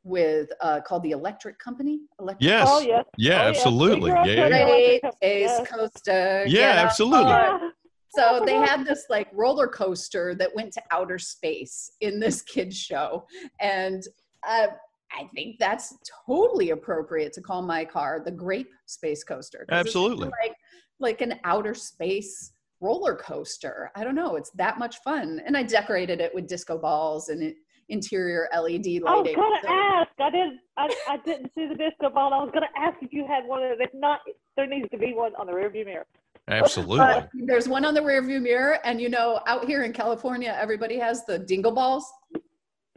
with 0.03 0.49
uh, 0.61 0.81
called 0.81 1.03
The 1.03 1.11
Electric 1.11 1.57
Company? 1.59 2.01
Electric 2.19 2.47
Yes. 2.47 2.67
Oh 2.69 2.79
yes. 2.79 3.05
Yeah, 3.17 3.43
Oh, 3.45 3.49
absolutely. 3.49 4.11
We 4.11 4.17
grew 4.17 4.25
Yeah, 4.29 4.33
yeah. 4.33 4.43
the 4.43 4.49
Great 4.49 4.61
electric 4.61 5.01
company, 5.01 5.11
Space 5.17 5.49
yes. 5.49 5.67
Coaster. 5.69 6.45
Yeah, 6.47 6.83
absolutely. 6.85 7.31
Yeah. 7.31 7.69
So 8.09 8.43
they 8.45 8.55
had 8.55 8.85
this 8.85 9.05
like 9.09 9.29
roller 9.31 9.67
coaster 9.67 10.35
that 10.35 10.53
went 10.53 10.73
to 10.73 10.81
outer 10.91 11.17
space 11.17 11.91
in 12.01 12.19
this 12.19 12.41
kids 12.41 12.77
show, 12.77 13.25
and 13.61 14.03
uh, 14.47 14.67
I 15.13 15.29
think 15.33 15.57
that's 15.59 15.95
totally 16.27 16.71
appropriate 16.71 17.31
to 17.33 17.41
call 17.41 17.61
my 17.61 17.85
car 17.85 18.21
the 18.23 18.31
Grape 18.31 18.69
Space 18.85 19.23
Coaster. 19.23 19.65
'cause 19.69 19.79
it's 19.79 19.87
Absolutely. 19.87 20.27
like 20.41 20.55
like 21.01 21.21
an 21.21 21.39
outer 21.43 21.73
space 21.73 22.53
roller 22.79 23.15
coaster. 23.15 23.91
I 23.95 24.03
don't 24.03 24.15
know. 24.15 24.35
It's 24.37 24.51
that 24.51 24.79
much 24.79 24.97
fun, 25.03 25.41
and 25.45 25.55
I 25.57 25.63
decorated 25.63 26.21
it 26.21 26.33
with 26.33 26.47
disco 26.47 26.77
balls, 26.77 27.29
and 27.29 27.43
it 27.43 27.55
interior 27.89 28.47
LED 28.53 28.85
lighting. 29.01 29.05
I 29.05 29.15
was 29.17 29.35
gonna 29.35 29.61
So- 29.63 29.67
ask. 29.69 30.09
I 30.19 30.29
didn't. 30.29 30.59
I, 30.77 30.95
I 31.09 31.17
didn't 31.25 31.51
see 31.55 31.67
the 31.67 31.75
disco 31.75 32.09
ball. 32.09 32.33
I 32.33 32.41
was 32.43 32.51
gonna 32.53 32.69
ask 32.77 32.97
if 33.01 33.11
you 33.11 33.27
had 33.27 33.45
one 33.45 33.61
of 33.63 33.69
them. 33.77 33.81
If 33.81 33.93
not, 33.93 34.19
there 34.55 34.65
needs 34.67 34.87
to 34.91 34.97
be 34.97 35.13
one 35.13 35.33
on 35.37 35.45
the 35.47 35.51
rearview 35.51 35.85
mirror. 35.85 36.05
Absolutely. 36.47 36.97
But 36.99 37.29
there's 37.33 37.67
one 37.67 37.85
on 37.85 37.93
the 37.93 38.01
rearview 38.01 38.41
mirror, 38.41 38.79
and 38.85 38.99
you 39.01 39.09
know, 39.09 39.41
out 39.47 39.65
here 39.65 39.83
in 39.83 39.93
California, 39.93 40.55
everybody 40.59 40.97
has 40.99 41.25
the 41.25 41.37
dingle 41.39 41.71
balls. 41.71 42.05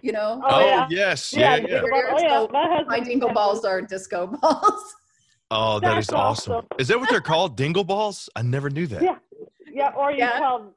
You 0.01 0.13
know, 0.13 0.41
Oh, 0.45 0.57
oh, 0.57 0.61
yeah. 0.61 0.87
yes. 0.91 1.33
Yeah, 1.33 1.57
yeah. 1.57 1.81
dingle 1.81 1.89
ball. 1.91 2.03
Oh, 2.11 2.19
yeah. 2.23 2.47
My, 2.53 2.85
my 2.99 3.01
dingle 3.01 3.33
balls 3.33 3.65
are 3.65 3.81
disco 3.83 4.27
balls. 4.43 4.95
Oh, 5.57 5.79
that 5.81 5.99
is 5.99 6.09
That's 6.09 6.13
awesome. 6.19 6.53
awesome. 6.55 6.67
Is 6.79 6.89
that 6.89 6.99
what 6.99 7.09
they're 7.11 7.21
called? 7.21 7.57
Dingle 7.57 7.85
balls? 7.85 8.29
I 8.35 8.43
never 8.43 8.69
knew 8.71 8.87
that. 8.89 9.03
Yeah. 9.03 9.17
Yeah, 9.73 9.91
or 9.97 10.11
you 10.11 10.19
Yeah. 10.19 10.39
call 10.39 10.59
them 10.59 10.71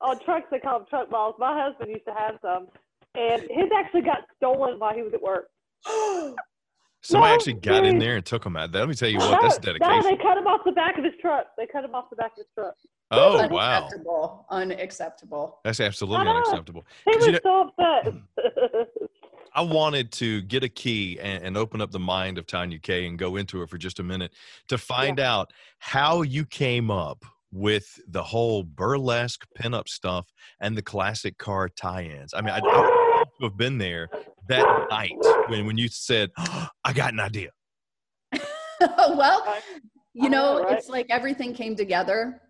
on 0.00 0.16
oh, 0.16 0.24
trucks. 0.24 0.46
They 0.50 0.58
call 0.60 0.78
them 0.78 0.86
truck 0.88 1.10
balls. 1.10 1.34
My 1.38 1.60
husband 1.60 1.90
used 1.90 2.04
to 2.06 2.14
have 2.14 2.38
some, 2.42 2.68
and 3.14 3.42
his 3.42 3.70
actually 3.76 4.02
got 4.02 4.18
stolen 4.36 4.78
while 4.78 4.94
he 4.94 5.02
was 5.02 5.12
at 5.14 5.22
work. 5.22 5.48
Somebody 7.02 7.30
No, 7.30 7.34
actually 7.34 7.52
got 7.54 7.86
in 7.86 7.98
there 7.98 8.16
and 8.16 8.24
took 8.26 8.44
them 8.44 8.56
out. 8.56 8.72
Let 8.72 8.86
me 8.88 8.94
tell 8.94 9.08
you 9.08 9.18
what, 9.18 9.40
that's 9.40 9.58
No, 9.64 9.72
No, 9.72 9.78
dedication. 9.78 10.02
they 10.16 10.22
cut 10.22 10.36
him 10.36 10.46
off 10.46 10.60
the 10.66 10.72
back 10.72 10.98
of 10.98 11.04
his 11.04 11.14
truck. 11.20 11.46
They 11.56 11.66
cut 11.66 11.82
him 11.84 11.94
off 11.94 12.10
the 12.10 12.16
back 12.16 12.32
of 12.32 12.36
his 12.38 12.46
truck. 12.54 12.74
Oh, 13.10 13.48
wow. 13.48 13.78
Unacceptable. 13.84 14.46
Unacceptable. 14.50 15.58
That's 15.64 15.80
absolutely 15.80 16.18
I 16.18 16.24
know. 16.24 16.36
unacceptable. 16.36 16.84
He 17.06 17.12
'Cause, 17.14 17.26
you 17.26 17.32
was 17.32 17.40
so 17.42 17.72
upset. 17.78 18.14
I 19.54 19.62
wanted 19.62 20.12
to 20.12 20.42
get 20.42 20.64
a 20.64 20.68
key 20.68 21.18
and, 21.20 21.42
and 21.42 21.56
open 21.56 21.80
up 21.80 21.90
the 21.90 21.98
mind 21.98 22.38
of 22.38 22.46
Tanya 22.46 22.78
Kay 22.78 23.06
and 23.06 23.18
go 23.18 23.36
into 23.36 23.62
it 23.62 23.68
for 23.68 23.78
just 23.78 23.98
a 23.98 24.02
minute 24.02 24.32
to 24.68 24.78
find 24.78 25.20
out 25.20 25.52
how 25.78 26.22
you 26.22 26.44
came 26.44 26.90
up 26.90 27.24
with 27.52 28.00
the 28.08 28.22
whole 28.22 28.62
burlesque 28.62 29.44
pinup 29.58 29.88
stuff 29.88 30.26
and 30.60 30.76
the 30.76 30.82
classic 30.82 31.36
car 31.38 31.68
tie-ins. 31.68 32.32
I 32.32 32.40
mean, 32.42 32.50
I, 32.50 32.60
I 32.64 33.18
had 33.18 33.28
to 33.40 33.44
have 33.46 33.56
been 33.56 33.78
there 33.78 34.08
that 34.48 34.86
night 34.90 35.16
when, 35.48 35.66
when 35.66 35.76
you 35.76 35.88
said, 35.88 36.30
I 36.36 36.92
got 36.92 37.12
an 37.12 37.20
idea. 37.20 37.50
well, 38.98 39.56
you 40.14 40.28
know, 40.28 40.62
know, 40.62 40.68
it's 40.68 40.88
like 40.88 41.06
everything 41.10 41.52
came 41.52 41.74
together. 41.74 42.40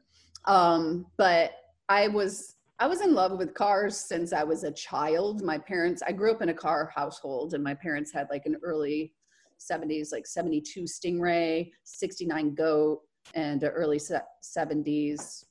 Um, 0.45 1.07
but 1.17 1.53
I 1.89 2.09
was 2.09 2.57
I 2.81 2.87
was 2.87 3.03
in 3.03 3.14
love 3.14 3.33
with 3.37 3.53
cars 3.53 3.95
since 3.97 4.33
I 4.33 4.43
was 4.43 4.64
a 4.64 4.73
child. 4.73 5.43
My 5.43 5.59
parents, 5.59 6.03
I 6.07 6.12
grew 6.12 6.31
up 6.33 6.40
in 6.40 6.49
a 6.49 6.55
car 6.55 6.90
household, 6.95 7.53
and 7.53 7.62
my 7.62 7.75
parents 7.75 8.11
had 8.11 8.27
like 8.31 8.47
an 8.47 8.57
early 8.62 9.12
70s, 9.61 10.12
like 10.12 10.27
72 10.27 10.85
Stingray, 10.85 11.71
69 11.85 12.55
Goat, 12.55 13.03
and 13.35 13.62
an 13.62 13.69
early 13.69 13.99
70s 13.99 15.45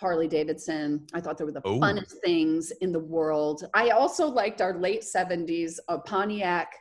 Harley 0.00 0.26
Davidson. 0.26 1.06
I 1.12 1.20
thought 1.20 1.36
they 1.36 1.44
were 1.44 1.52
the 1.52 1.60
Oh. 1.66 1.78
funnest 1.78 2.14
things 2.24 2.70
in 2.80 2.92
the 2.92 2.98
world. 2.98 3.68
I 3.74 3.90
also 3.90 4.26
liked 4.26 4.62
our 4.62 4.78
late 4.78 5.02
70s 5.02 5.78
uh, 5.88 5.98
Pontiac 5.98 6.72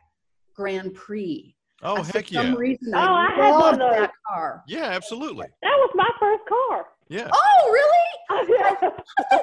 Grand 0.56 0.94
Prix. 0.96 1.54
Oh, 1.84 1.98
Uh, 1.98 2.04
heck 2.04 2.28
For 2.28 2.34
some 2.36 2.48
yeah. 2.52 2.56
reason, 2.58 2.94
Oh, 2.96 2.98
I 3.00 3.28
I 3.28 3.36
had 3.36 3.52
one 3.52 3.74
of 3.74 3.80
those. 3.80 3.96
that 4.00 4.12
car. 4.30 4.64
Yeah, 4.68 4.86
absolutely. 4.86 5.48
that 5.62 5.76
was 5.78 5.92
my 5.96 6.10
first 6.22 6.44
car. 6.48 6.88
Yeah. 7.10 7.30
Oh, 7.34 7.70
really? 7.72 8.09
Yeah, 8.48 8.90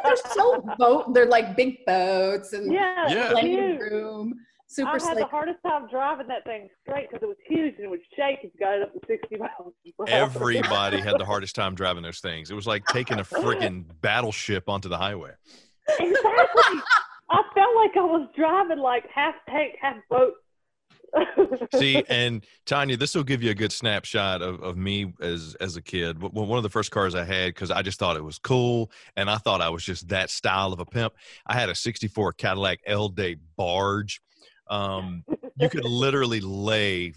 They're 0.04 0.16
so 0.32 0.64
boat. 0.78 1.12
They're 1.14 1.26
like 1.26 1.56
big 1.56 1.84
boats 1.86 2.52
and 2.52 2.72
yeah, 2.72 3.08
Yeah. 3.08 3.14
it 3.14 3.18
was 3.18 3.32
plenty 3.32 3.58
of 3.58 3.64
huge. 3.64 3.80
room. 3.80 4.34
I 4.78 4.90
had 4.90 5.00
slick. 5.00 5.18
the 5.18 5.26
hardest 5.26 5.58
time 5.64 5.86
driving 5.88 6.26
that 6.26 6.44
thing 6.44 6.68
straight 6.82 7.08
because 7.08 7.22
it 7.22 7.26
was 7.26 7.36
huge 7.48 7.76
and 7.76 7.84
it 7.84 7.88
would 7.90 8.00
shake 8.16 8.38
if 8.42 8.50
you 8.52 8.60
got 8.60 8.74
it 8.74 8.82
up 8.82 8.92
to 8.92 9.00
60 9.06 9.36
miles. 9.36 9.72
Everybody 10.08 11.00
had 11.00 11.14
the 11.18 11.24
hardest 11.32 11.54
time 11.54 11.74
driving 11.74 12.02
those 12.02 12.18
things. 12.18 12.50
It 12.50 12.54
was 12.54 12.66
like 12.66 12.84
taking 12.86 13.20
a 13.20 13.24
friggin' 13.24 13.84
battleship 14.00 14.68
onto 14.68 14.88
the 14.88 14.98
highway. 14.98 15.30
exactly. 16.00 16.80
I 17.30 17.42
felt 17.54 17.76
like 17.76 17.96
I 17.96 18.00
was 18.04 18.28
driving 18.36 18.78
like 18.78 19.04
half 19.14 19.34
tank, 19.48 19.74
half 19.80 19.96
boat. 20.10 20.32
See, 21.74 22.02
and 22.08 22.44
Tanya, 22.64 22.96
this 22.96 23.14
will 23.14 23.24
give 23.24 23.42
you 23.42 23.50
a 23.50 23.54
good 23.54 23.72
snapshot 23.72 24.42
of, 24.42 24.62
of 24.62 24.76
me 24.76 25.12
as 25.20 25.56
as 25.60 25.76
a 25.76 25.82
kid. 25.82 26.20
One 26.20 26.56
of 26.56 26.62
the 26.62 26.70
first 26.70 26.90
cars 26.90 27.14
I 27.14 27.24
had 27.24 27.48
because 27.48 27.70
I 27.70 27.82
just 27.82 27.98
thought 27.98 28.16
it 28.16 28.24
was 28.24 28.38
cool, 28.38 28.90
and 29.16 29.30
I 29.30 29.36
thought 29.36 29.60
I 29.60 29.68
was 29.68 29.84
just 29.84 30.08
that 30.08 30.30
style 30.30 30.72
of 30.72 30.80
a 30.80 30.84
pimp. 30.84 31.14
I 31.46 31.54
had 31.54 31.68
a 31.68 31.74
'64 31.74 32.32
Cadillac 32.34 32.80
L 32.86 33.08
Day 33.08 33.36
barge. 33.56 34.20
Um, 34.68 35.24
you 35.58 35.68
could 35.68 35.84
literally 35.84 36.40
lay 36.40 37.12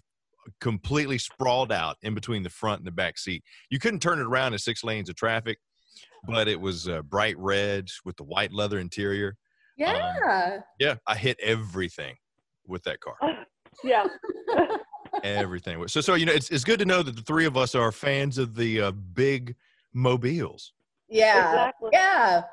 completely 0.59 1.17
sprawled 1.17 1.71
out 1.71 1.97
in 2.01 2.13
between 2.15 2.43
the 2.43 2.49
front 2.49 2.79
and 2.79 2.87
the 2.87 2.91
back 2.91 3.17
seat. 3.17 3.43
You 3.69 3.79
couldn't 3.79 3.99
turn 3.99 4.19
it 4.19 4.25
around 4.25 4.53
in 4.53 4.59
six 4.59 4.83
lanes 4.83 5.09
of 5.09 5.15
traffic, 5.15 5.59
but 6.25 6.47
it 6.47 6.59
was 6.59 6.87
uh, 6.87 7.01
bright 7.03 7.37
red 7.37 7.89
with 8.05 8.17
the 8.17 8.23
white 8.23 8.51
leather 8.51 8.79
interior. 8.79 9.35
yeah. 9.77 10.59
Yeah, 10.79 10.95
I 11.07 11.15
hit 11.15 11.37
everything 11.41 12.15
with 12.67 12.83
that 12.83 12.99
car. 12.99 13.15
yeah. 13.83 14.05
everything. 15.23 15.87
So, 15.87 16.01
so 16.01 16.15
you 16.15 16.25
know, 16.25 16.33
it's 16.33 16.49
it's 16.49 16.63
good 16.63 16.79
to 16.79 16.85
know 16.85 17.01
that 17.01 17.15
the 17.15 17.21
three 17.21 17.45
of 17.45 17.57
us 17.57 17.75
are 17.75 17.91
fans 17.91 18.37
of 18.37 18.55
the 18.55 18.81
uh, 18.81 18.91
big 18.91 19.55
mobiles. 19.93 20.73
yeah. 21.09 21.49
Exactly. 21.49 21.89
Yeah. 21.93 22.43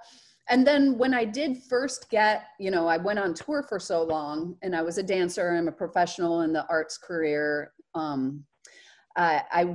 And 0.48 0.66
then 0.66 0.96
when 0.96 1.12
I 1.12 1.24
did 1.24 1.58
first 1.64 2.08
get, 2.08 2.44
you 2.60 2.70
know, 2.70 2.86
I 2.86 2.98
went 2.98 3.18
on 3.18 3.34
tour 3.34 3.64
for 3.68 3.80
so 3.80 4.04
long 4.04 4.56
and 4.62 4.76
I 4.76 4.82
was 4.82 4.96
a 4.96 5.02
dancer, 5.02 5.50
I'm 5.50 5.66
a 5.66 5.72
professional 5.72 6.42
in 6.42 6.52
the 6.52 6.64
arts 6.68 6.98
career. 6.98 7.72
Um, 7.94 8.44
I, 9.16 9.42
I, 9.50 9.74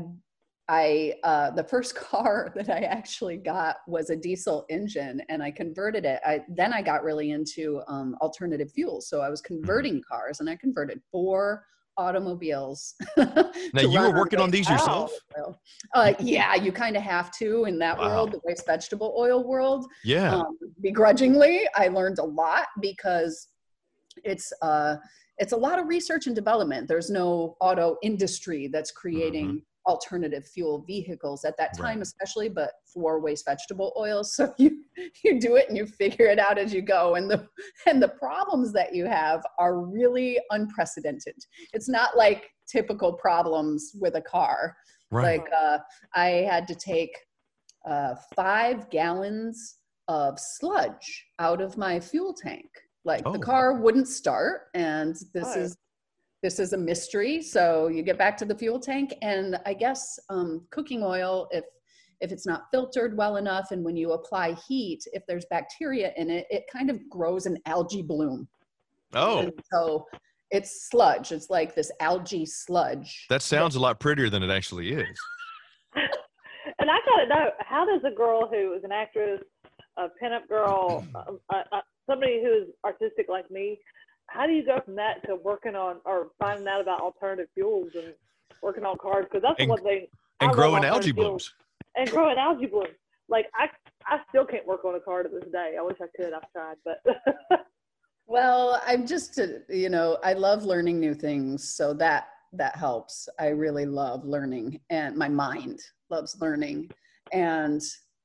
I 0.69 1.13
uh, 1.23 1.51
the 1.51 1.63
first 1.63 1.95
car 2.11 2.51
that 2.55 2.69
I 2.69 2.79
actually 2.81 3.37
got 3.37 3.77
was 3.87 4.09
a 4.09 4.15
diesel 4.15 4.65
engine 4.69 5.21
and 5.29 5.43
I 5.43 5.51
converted 5.51 6.05
it. 6.05 6.19
I, 6.25 6.41
then 6.49 6.73
I 6.73 6.81
got 6.81 7.03
really 7.03 7.31
into 7.31 7.81
um, 7.87 8.15
alternative 8.21 8.71
fuels. 8.71 9.09
So 9.09 9.21
I 9.21 9.29
was 9.29 9.41
converting 9.41 10.01
cars 10.09 10.39
and 10.39 10.49
I 10.49 10.55
converted 10.55 11.01
four 11.11 11.65
automobiles. 11.97 12.95
Now, 13.73 13.81
you 13.81 13.99
were 14.01 14.13
working 14.13 14.39
on 14.39 14.49
these 14.49 14.69
yourself? 14.69 15.13
Uh, 15.93 16.13
yeah, 16.19 16.55
you 16.55 16.71
kind 16.71 16.95
of 16.97 17.03
have 17.03 17.31
to 17.37 17.65
in 17.65 17.77
that 17.79 17.97
Wow. 17.97 18.07
world, 18.07 18.31
the 18.31 18.39
waste 18.43 18.65
vegetable 18.65 19.13
oil 19.17 19.47
world 19.47 19.85
Yeah, 20.03 20.35
um, 20.35 20.57
begrudgingly 20.81 21.67
i 21.75 21.87
learned 21.87 22.19
a 22.19 22.23
lot 22.23 22.67
because 22.81 23.49
it's 24.23 24.51
uh 24.61 24.95
it's 25.37 25.53
a 25.53 25.57
lot 25.57 25.79
of 25.79 25.87
research 25.87 26.27
and 26.27 26.35
development 26.35 26.87
there's 26.87 27.09
no 27.09 27.55
auto 27.61 27.97
industry 28.03 28.67
that's 28.67 28.91
creating 28.91 29.61
alternative 29.87 30.45
fuel 30.47 30.83
vehicles 30.85 31.43
at 31.43 31.55
that 31.57 31.75
time. 31.75 31.97
Right. 31.97 32.01
especially 32.01 32.49
but 32.49 32.71
for 32.93 33.19
waste 33.19 33.45
vegetable 33.45 33.93
oils 33.97 34.35
so 34.35 34.53
you 34.57 34.83
you 35.23 35.39
do 35.39 35.55
it 35.55 35.69
and 35.69 35.77
you 35.77 35.85
figure 35.85 36.27
it 36.27 36.37
out 36.39 36.57
as 36.57 36.73
you 36.73 36.81
go 36.81 37.15
and 37.15 37.29
the 37.29 37.47
and 37.87 38.01
the 38.01 38.09
problems 38.09 38.71
that 38.73 38.93
you 38.93 39.05
have 39.05 39.41
are 39.57 39.79
really 39.79 40.39
unprecedented 40.51 41.35
it's 41.73 41.89
not 41.89 42.15
like 42.15 42.49
typical 42.67 43.11
problems 43.13 43.93
with 43.99 44.15
a 44.15 44.21
car 44.21 44.75
right. 45.09 45.39
like 45.39 45.47
uh, 45.57 45.77
I 46.13 46.27
had 46.49 46.67
to 46.67 46.75
take 46.75 47.17
uh, 47.85 48.15
five 48.35 48.89
gallons 48.91 49.77
of 50.07 50.39
sludge 50.39 51.25
out 51.39 51.61
of 51.61 51.77
my 51.77 51.99
fuel 51.99 52.33
tank. 52.33 52.69
Like 53.05 53.23
Oh. 53.25 53.31
the 53.31 53.39
car 53.39 53.73
wouldn't 53.81 54.07
start, 54.07 54.67
and 54.75 55.15
this 55.33 55.47
Oh. 55.55 55.59
is 55.59 55.77
this 56.41 56.59
is 56.59 56.73
a 56.73 56.77
mystery. 56.77 57.41
So 57.41 57.87
you 57.87 58.03
get 58.03 58.17
back 58.17 58.35
to 58.37 58.45
the 58.45 58.55
fuel 58.55 58.79
tank, 58.79 59.13
and 59.21 59.59
I 59.65 59.73
guess 59.73 60.19
um, 60.29 60.65
cooking 60.71 61.03
oil, 61.03 61.47
if 61.51 61.65
if 62.19 62.31
it's 62.31 62.45
not 62.45 62.65
filtered 62.71 63.17
well 63.17 63.37
enough, 63.37 63.71
and 63.71 63.83
when 63.83 63.97
you 63.97 64.11
apply 64.11 64.53
heat, 64.67 65.03
if 65.13 65.23
there's 65.27 65.45
bacteria 65.49 66.13
in 66.17 66.29
it, 66.29 66.45
it 66.51 66.65
kind 66.71 66.91
of 66.91 66.99
grows 67.09 67.47
an 67.47 67.57
algae 67.65 68.03
bloom. 68.03 68.47
oh, 69.15 69.39
And 69.39 69.51
so 69.71 70.05
it's 70.51 70.87
sludge. 70.87 71.31
It's 71.31 71.49
like 71.49 71.73
this 71.73 71.91
algae 71.99 72.45
sludge. 72.45 73.25
that 73.29 73.41
sounds 73.41 73.75
a 73.75 73.79
lot 73.79 73.99
prettier 73.99 74.29
than 74.29 74.43
it 74.43 74.51
actually 74.51 74.93
is. 74.93 75.19
And 76.79 76.89
I 76.89 76.97
gotta 77.05 77.27
know, 77.27 77.49
how 77.59 77.85
does 77.85 78.01
a 78.11 78.15
girl 78.15 78.47
who 78.49 78.73
is 78.73 78.83
an 78.83 78.91
actress, 78.91 79.39
a 79.97 80.07
pinup 80.21 80.47
girl, 80.49 81.05
uh, 81.13 81.33
uh, 81.53 81.81
somebody 82.09 82.41
who 82.43 82.51
is 82.63 82.69
artistic 82.83 83.27
like 83.29 83.49
me, 83.51 83.79
how 84.31 84.47
do 84.47 84.53
you 84.53 84.65
go 84.65 84.79
from 84.85 84.95
that 84.95 85.25
to 85.27 85.35
working 85.35 85.75
on 85.75 85.97
or 86.05 86.27
finding 86.39 86.67
out 86.67 86.79
about 86.81 87.01
alternative 87.01 87.47
fuels 87.53 87.89
and 87.95 88.13
working 88.63 88.85
on 88.85 88.97
cars? 88.97 89.25
Because 89.29 89.41
that's 89.41 89.59
And- 89.59 89.69
the 89.69 89.73
one 89.73 89.83
thing. 89.83 90.07
And 90.39 90.47
love 90.49 90.55
growing 90.55 90.75
alternative 90.85 90.93
algae 90.95 91.11
fuels. 91.13 91.27
blooms. 91.27 91.53
And 91.95 92.09
growing 92.09 92.37
algae 92.37 92.65
blooms. 92.67 92.95
Like 93.29 93.47
I, 93.55 93.69
I 94.05 94.19
still 94.29 94.45
can't 94.45 94.65
work 94.65 94.85
on 94.85 94.95
a 94.95 94.99
car 94.99 95.23
to 95.23 95.29
this 95.29 95.49
day. 95.51 95.75
I 95.77 95.81
wish 95.81 95.97
I 96.01 96.07
could. 96.15 96.33
I've 96.33 96.51
tried, 96.51 96.77
but 96.85 97.01
Well, 98.27 98.81
I'm 98.85 99.05
just, 99.05 99.37
uh, 99.39 99.47
you 99.69 99.89
know, 99.89 100.17
I 100.23 100.33
love 100.33 100.63
learning 100.63 100.99
new 101.01 101.13
things, 101.13 101.69
so 101.69 101.93
that 101.95 102.27
that 102.53 102.75
helps. 102.77 103.27
I 103.39 103.47
really 103.47 103.85
love 103.85 104.23
learning, 104.25 104.79
and 104.89 105.15
my 105.17 105.27
mind 105.27 105.79
loves 106.09 106.37
learning. 106.39 106.89
And 107.33 107.81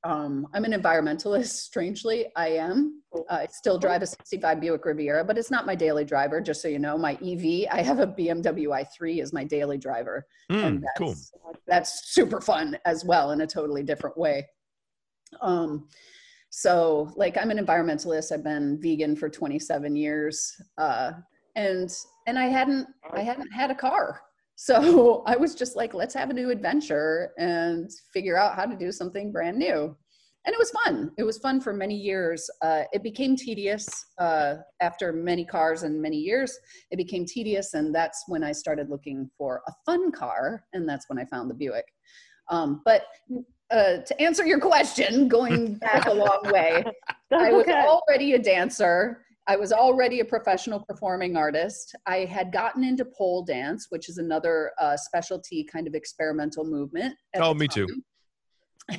um, 0.07 0.47
I'm 0.53 0.63
an 0.63 0.71
environmentalist. 0.71 1.47
Strangely, 1.69 2.27
I 2.35 2.47
am. 2.49 3.01
I 3.29 3.47
still 3.47 3.77
drive 3.77 4.01
a 4.01 4.07
'65 4.07 4.61
Buick 4.61 4.85
Riviera, 4.85 5.23
but 5.23 5.37
it's 5.37 5.51
not 5.51 5.65
my 5.65 5.75
daily 5.75 6.05
driver. 6.05 6.39
Just 6.39 6.61
so 6.61 6.67
you 6.69 6.79
know, 6.79 6.97
my 6.97 7.13
EV. 7.15 7.67
I 7.71 7.81
have 7.81 7.99
a 7.99 8.07
BMW 8.07 8.67
i3 8.69 9.21
as 9.21 9.33
my 9.33 9.43
daily 9.43 9.77
driver, 9.77 10.25
Mm, 10.51 10.65
and 10.65 10.83
that's, 10.83 10.97
cool. 10.97 11.15
that's 11.67 12.13
super 12.13 12.39
fun 12.39 12.77
as 12.85 13.03
well 13.03 13.31
in 13.31 13.41
a 13.41 13.47
totally 13.47 13.83
different 13.83 14.17
way. 14.17 14.47
Um, 15.41 15.87
So, 16.49 17.11
like, 17.17 17.37
I'm 17.37 17.51
an 17.51 17.57
environmentalist. 17.63 18.31
I've 18.31 18.43
been 18.43 18.79
vegan 18.81 19.17
for 19.17 19.29
27 19.29 19.95
years, 19.97 20.49
uh, 20.77 21.11
and 21.55 21.89
and 22.27 22.39
I 22.39 22.45
hadn't 22.45 22.87
I 23.13 23.21
hadn't 23.21 23.51
had 23.51 23.69
a 23.71 23.75
car. 23.75 24.21
So 24.57 25.23
I 25.25 25.37
was 25.37 25.55
just 25.55 25.77
like, 25.77 25.93
let's 25.93 26.13
have 26.15 26.29
a 26.29 26.33
new 26.33 26.49
adventure 26.49 27.31
and 27.37 27.89
figure 28.11 28.37
out 28.37 28.55
how 28.55 28.65
to 28.65 28.75
do 28.75 28.91
something 28.91 29.31
brand 29.31 29.57
new. 29.57 29.95
And 30.45 30.53
it 30.53 30.59
was 30.59 30.71
fun. 30.85 31.11
It 31.17 31.23
was 31.23 31.37
fun 31.39 31.59
for 31.59 31.73
many 31.73 31.95
years. 31.95 32.49
Uh, 32.61 32.83
it 32.93 33.03
became 33.03 33.35
tedious 33.35 33.85
uh, 34.17 34.55
after 34.81 35.11
many 35.11 35.45
cars 35.45 35.83
and 35.83 36.01
many 36.01 36.17
years. 36.17 36.57
It 36.89 36.95
became 36.95 37.25
tedious, 37.25 37.73
and 37.73 37.93
that's 37.93 38.23
when 38.27 38.45
I 38.45 38.53
started 38.53 38.89
looking 38.89 39.29
for 39.37 39.61
a 39.67 39.73
fun 39.85 40.09
car, 40.09 40.63
and 40.71 40.87
that's 40.87 41.09
when 41.09 41.19
I 41.19 41.25
found 41.25 41.49
the 41.49 41.53
Buick. 41.53 41.83
Um, 42.49 42.81
but 42.85 43.03
uh, 43.71 43.97
to 43.97 44.21
answer 44.21 44.45
your 44.45 44.61
question, 44.61 45.27
going 45.27 45.75
back 45.75 46.05
a 46.05 46.13
long 46.13 46.39
way, 46.45 46.81
I 47.33 47.51
was 47.51 47.63
okay. 47.63 47.85
already 47.85 48.33
a 48.33 48.39
dancer. 48.39 49.25
I 49.47 49.55
was 49.55 49.71
already 49.71 50.19
a 50.19 50.25
professional 50.25 50.81
performing 50.81 51.37
artist. 51.37 51.95
I 52.05 52.25
had 52.25 52.51
gotten 52.51 52.83
into 52.83 53.05
pole 53.05 53.43
dance, 53.43 53.87
which 53.89 54.09
is 54.09 54.17
another 54.17 54.71
uh, 54.79 54.97
specialty 54.97 55.63
kind 55.63 55.87
of 55.87 55.95
experimental 55.95 56.65
movement. 56.65 57.15
Oh, 57.35 57.53
the 57.53 57.59
me 57.59 57.67
too. 57.67 57.87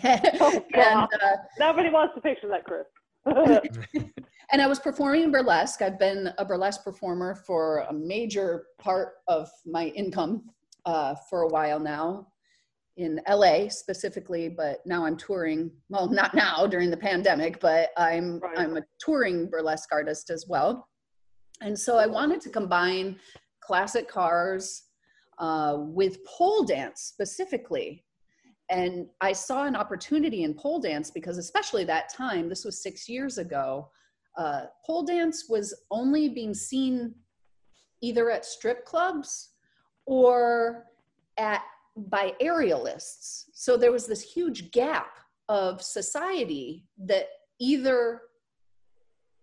Oh, 0.04 0.62
and 0.74 1.08
uh, 1.22 1.36
Nobody 1.58 1.88
wants 1.88 2.14
to 2.14 2.20
picture 2.20 2.46
that, 2.48 2.62
Chris. 2.66 2.84
and 4.52 4.60
I 4.60 4.66
was 4.66 4.78
performing 4.78 5.22
in 5.22 5.30
burlesque. 5.30 5.80
I've 5.80 5.98
been 5.98 6.30
a 6.36 6.44
burlesque 6.44 6.84
performer 6.84 7.34
for 7.34 7.86
a 7.88 7.92
major 7.94 8.66
part 8.78 9.14
of 9.28 9.48
my 9.64 9.86
income 9.86 10.50
uh, 10.84 11.14
for 11.30 11.42
a 11.42 11.48
while 11.48 11.80
now 11.80 12.26
in 12.98 13.20
LA 13.28 13.68
specifically, 13.68 14.48
but 14.48 14.84
now 14.84 15.06
I'm 15.06 15.16
touring. 15.16 15.70
Well, 15.88 16.08
not 16.10 16.34
now 16.34 16.66
during 16.66 16.90
the 16.90 16.96
pandemic, 16.96 17.60
but 17.60 17.90
I'm 17.96 18.40
Right. 18.40 18.58
I'm 18.58 18.76
a 18.76 18.82
touring 18.98 19.48
burlesque 19.48 19.90
artist 19.92 20.30
as 20.30 20.46
well. 20.48 20.88
And 21.60 21.78
so 21.78 21.96
I 21.96 22.06
wanted 22.06 22.40
to 22.42 22.50
combine 22.50 23.18
classic 23.60 24.08
cars 24.08 24.82
uh, 25.38 25.76
with 25.78 26.24
pole 26.24 26.64
dance 26.64 27.02
specifically. 27.02 28.04
And 28.68 29.06
I 29.20 29.32
saw 29.32 29.64
an 29.64 29.76
opportunity 29.76 30.42
in 30.42 30.52
pole 30.54 30.80
dance 30.80 31.10
because, 31.10 31.38
especially 31.38 31.84
that 31.84 32.12
time, 32.12 32.48
this 32.48 32.64
was 32.64 32.82
six 32.82 33.08
years 33.08 33.38
ago, 33.38 33.90
uh, 34.36 34.66
pole 34.84 35.04
dance 35.04 35.46
was 35.48 35.74
only 35.90 36.28
being 36.28 36.52
seen 36.52 37.14
either 38.02 38.30
at 38.30 38.44
strip 38.44 38.84
clubs 38.84 39.50
or 40.06 40.84
at 41.38 41.62
by 42.08 42.32
aerialists. 42.40 43.44
So 43.52 43.76
there 43.76 43.92
was 43.92 44.06
this 44.06 44.22
huge 44.22 44.70
gap 44.70 45.18
of 45.48 45.82
society 45.82 46.86
that 46.98 47.28
either 47.58 48.22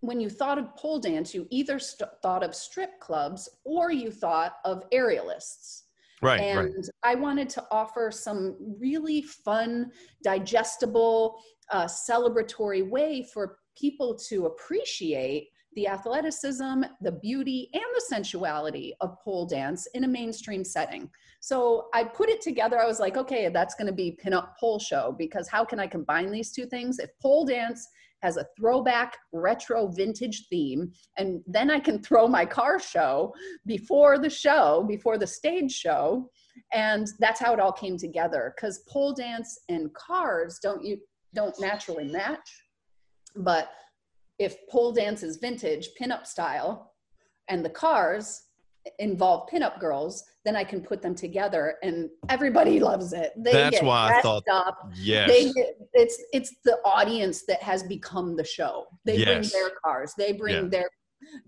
when 0.01 0.19
you 0.19 0.29
thought 0.29 0.57
of 0.57 0.75
pole 0.75 0.99
dance, 0.99 1.33
you 1.33 1.47
either 1.49 1.79
st- 1.79 2.09
thought 2.21 2.43
of 2.43 2.53
strip 2.53 2.99
clubs 2.99 3.49
or 3.63 3.91
you 3.91 4.11
thought 4.11 4.57
of 4.63 4.87
aerialists 4.91 5.83
Right, 6.21 6.39
and 6.39 6.59
right. 6.59 6.89
I 7.03 7.15
wanted 7.15 7.49
to 7.49 7.63
offer 7.71 8.09
some 8.11 8.55
really 8.79 9.21
fun, 9.21 9.91
digestible, 10.23 11.41
uh, 11.71 11.85
celebratory 11.85 12.87
way 12.89 13.27
for 13.33 13.59
people 13.77 14.15
to 14.29 14.45
appreciate 14.45 15.49
the 15.73 15.87
athleticism, 15.87 16.83
the 17.01 17.11
beauty, 17.11 17.69
and 17.73 17.83
the 17.93 18.01
sensuality 18.07 18.93
of 19.01 19.19
pole 19.23 19.45
dance 19.45 19.87
in 19.93 20.05
a 20.05 20.07
mainstream 20.07 20.63
setting. 20.63 21.09
So 21.45 21.89
I 21.93 22.03
put 22.03 22.29
it 22.29 22.41
together. 22.41 22.81
I 22.81 22.87
was 22.87 22.99
like, 22.99 23.17
okay, 23.17 23.49
that's 23.49 23.75
going 23.75 23.85
to 23.85 23.93
be 23.93 24.17
pinup 24.19 24.57
pole 24.59 24.79
show 24.79 25.13
because 25.15 25.47
how 25.47 25.63
can 25.63 25.79
I 25.79 25.85
combine 25.85 26.31
these 26.31 26.51
two 26.51 26.65
things? 26.65 26.97
If 26.97 27.11
pole 27.21 27.45
dance 27.45 27.87
has 28.23 28.37
a 28.37 28.47
throwback 28.57 29.15
retro 29.31 29.87
vintage 29.89 30.47
theme, 30.49 30.91
and 31.19 31.43
then 31.45 31.69
I 31.69 31.79
can 31.79 32.01
throw 32.01 32.27
my 32.27 32.47
car 32.47 32.79
show 32.79 33.31
before 33.67 34.17
the 34.17 34.27
show, 34.27 34.85
before 34.87 35.19
the 35.19 35.27
stage 35.27 35.71
show. 35.71 36.31
And 36.73 37.07
that's 37.19 37.39
how 37.39 37.53
it 37.53 37.59
all 37.59 37.71
came 37.71 37.99
together. 37.99 38.55
Because 38.55 38.79
pole 38.89 39.13
dance 39.13 39.59
and 39.69 39.93
cars 39.93 40.57
don't 40.63 40.83
you 40.83 40.97
don't 41.35 41.53
naturally 41.59 42.05
match. 42.05 42.49
But 43.35 43.69
if 44.39 44.55
pole 44.67 44.93
dance 44.93 45.21
is 45.21 45.37
vintage, 45.37 45.89
pinup 46.01 46.25
style, 46.25 46.93
and 47.49 47.63
the 47.63 47.69
cars 47.69 48.44
involve 48.99 49.49
pinup 49.49 49.79
girls, 49.79 50.23
then 50.43 50.55
I 50.55 50.63
can 50.63 50.81
put 50.81 51.01
them 51.01 51.15
together 51.15 51.75
and 51.83 52.09
everybody 52.29 52.79
loves 52.91 53.13
it. 53.13 53.33
They 53.37 53.51
That's 53.51 53.81
why 53.81 54.17
I 54.17 54.21
thought- 54.21 54.43
up. 54.51 54.91
Yes. 54.95 55.27
They 55.29 55.51
get, 55.53 55.77
it's 55.93 56.21
it's 56.33 56.55
the 56.65 56.77
audience 56.85 57.45
that 57.47 57.61
has 57.63 57.83
become 57.83 58.35
the 58.35 58.43
show. 58.43 58.85
They 59.05 59.23
bring 59.23 59.41
their 59.49 59.71
cars. 59.83 60.13
They 60.17 60.33
bring 60.33 60.55
Yeah. 60.65 60.69
their 60.69 60.89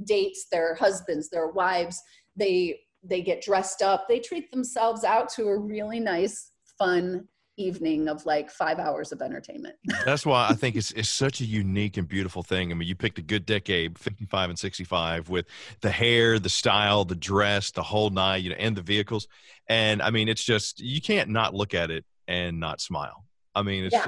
dates, 0.06 0.48
their 0.52 0.76
husbands, 0.76 1.30
their 1.30 1.48
wives. 1.48 2.02
They 2.36 2.80
they 3.04 3.22
get 3.22 3.42
dressed 3.42 3.82
up. 3.82 4.08
They 4.10 4.20
treat 4.20 4.52
themselves 4.52 5.04
out 5.04 5.30
to 5.34 5.48
a 5.48 5.58
really 5.58 6.00
nice, 6.00 6.52
fun 6.78 7.28
evening 7.58 8.08
of 8.08 8.26
like 8.26 8.50
five 8.50 8.80
hours 8.80 9.12
of 9.12 9.22
entertainment. 9.22 9.76
That's 10.06 10.26
why 10.26 10.48
I 10.50 10.54
think 10.54 10.76
it's 10.76 10.92
it's 10.92 11.10
such 11.10 11.42
a 11.42 11.46
unique 11.46 11.98
and 11.98 12.08
beautiful 12.08 12.44
thing. 12.44 12.72
I 12.72 12.76
mean, 12.76 12.88
you 12.88 12.96
picked 12.96 13.18
a 13.20 13.24
good 13.24 13.46
decade, 13.46 13.98
55 13.98 14.52
and 14.52 14.60
65, 14.60 15.30
with 15.30 15.48
the 15.82 15.90
hair, 15.92 16.40
the 16.40 16.50
style, 16.50 17.04
the 17.04 17.16
dress, 17.16 17.72
the 17.72 17.84
whole 17.84 18.10
night, 18.10 18.38
you 18.38 18.50
know, 18.52 18.56
and 18.58 18.76
the 18.76 18.82
vehicles. 18.82 19.28
And 19.68 20.02
I 20.02 20.12
mean, 20.12 20.30
it's 20.30 20.44
just 20.44 20.80
you 20.80 21.02
can't 21.02 21.30
not 21.30 21.54
look 21.54 21.74
at 21.74 21.92
it 21.92 22.06
and 22.28 22.60
not 22.60 22.80
smile. 22.80 23.26
I 23.56 23.64
mean, 23.64 23.86
it's 23.86 23.94
Yeah. 23.94 24.08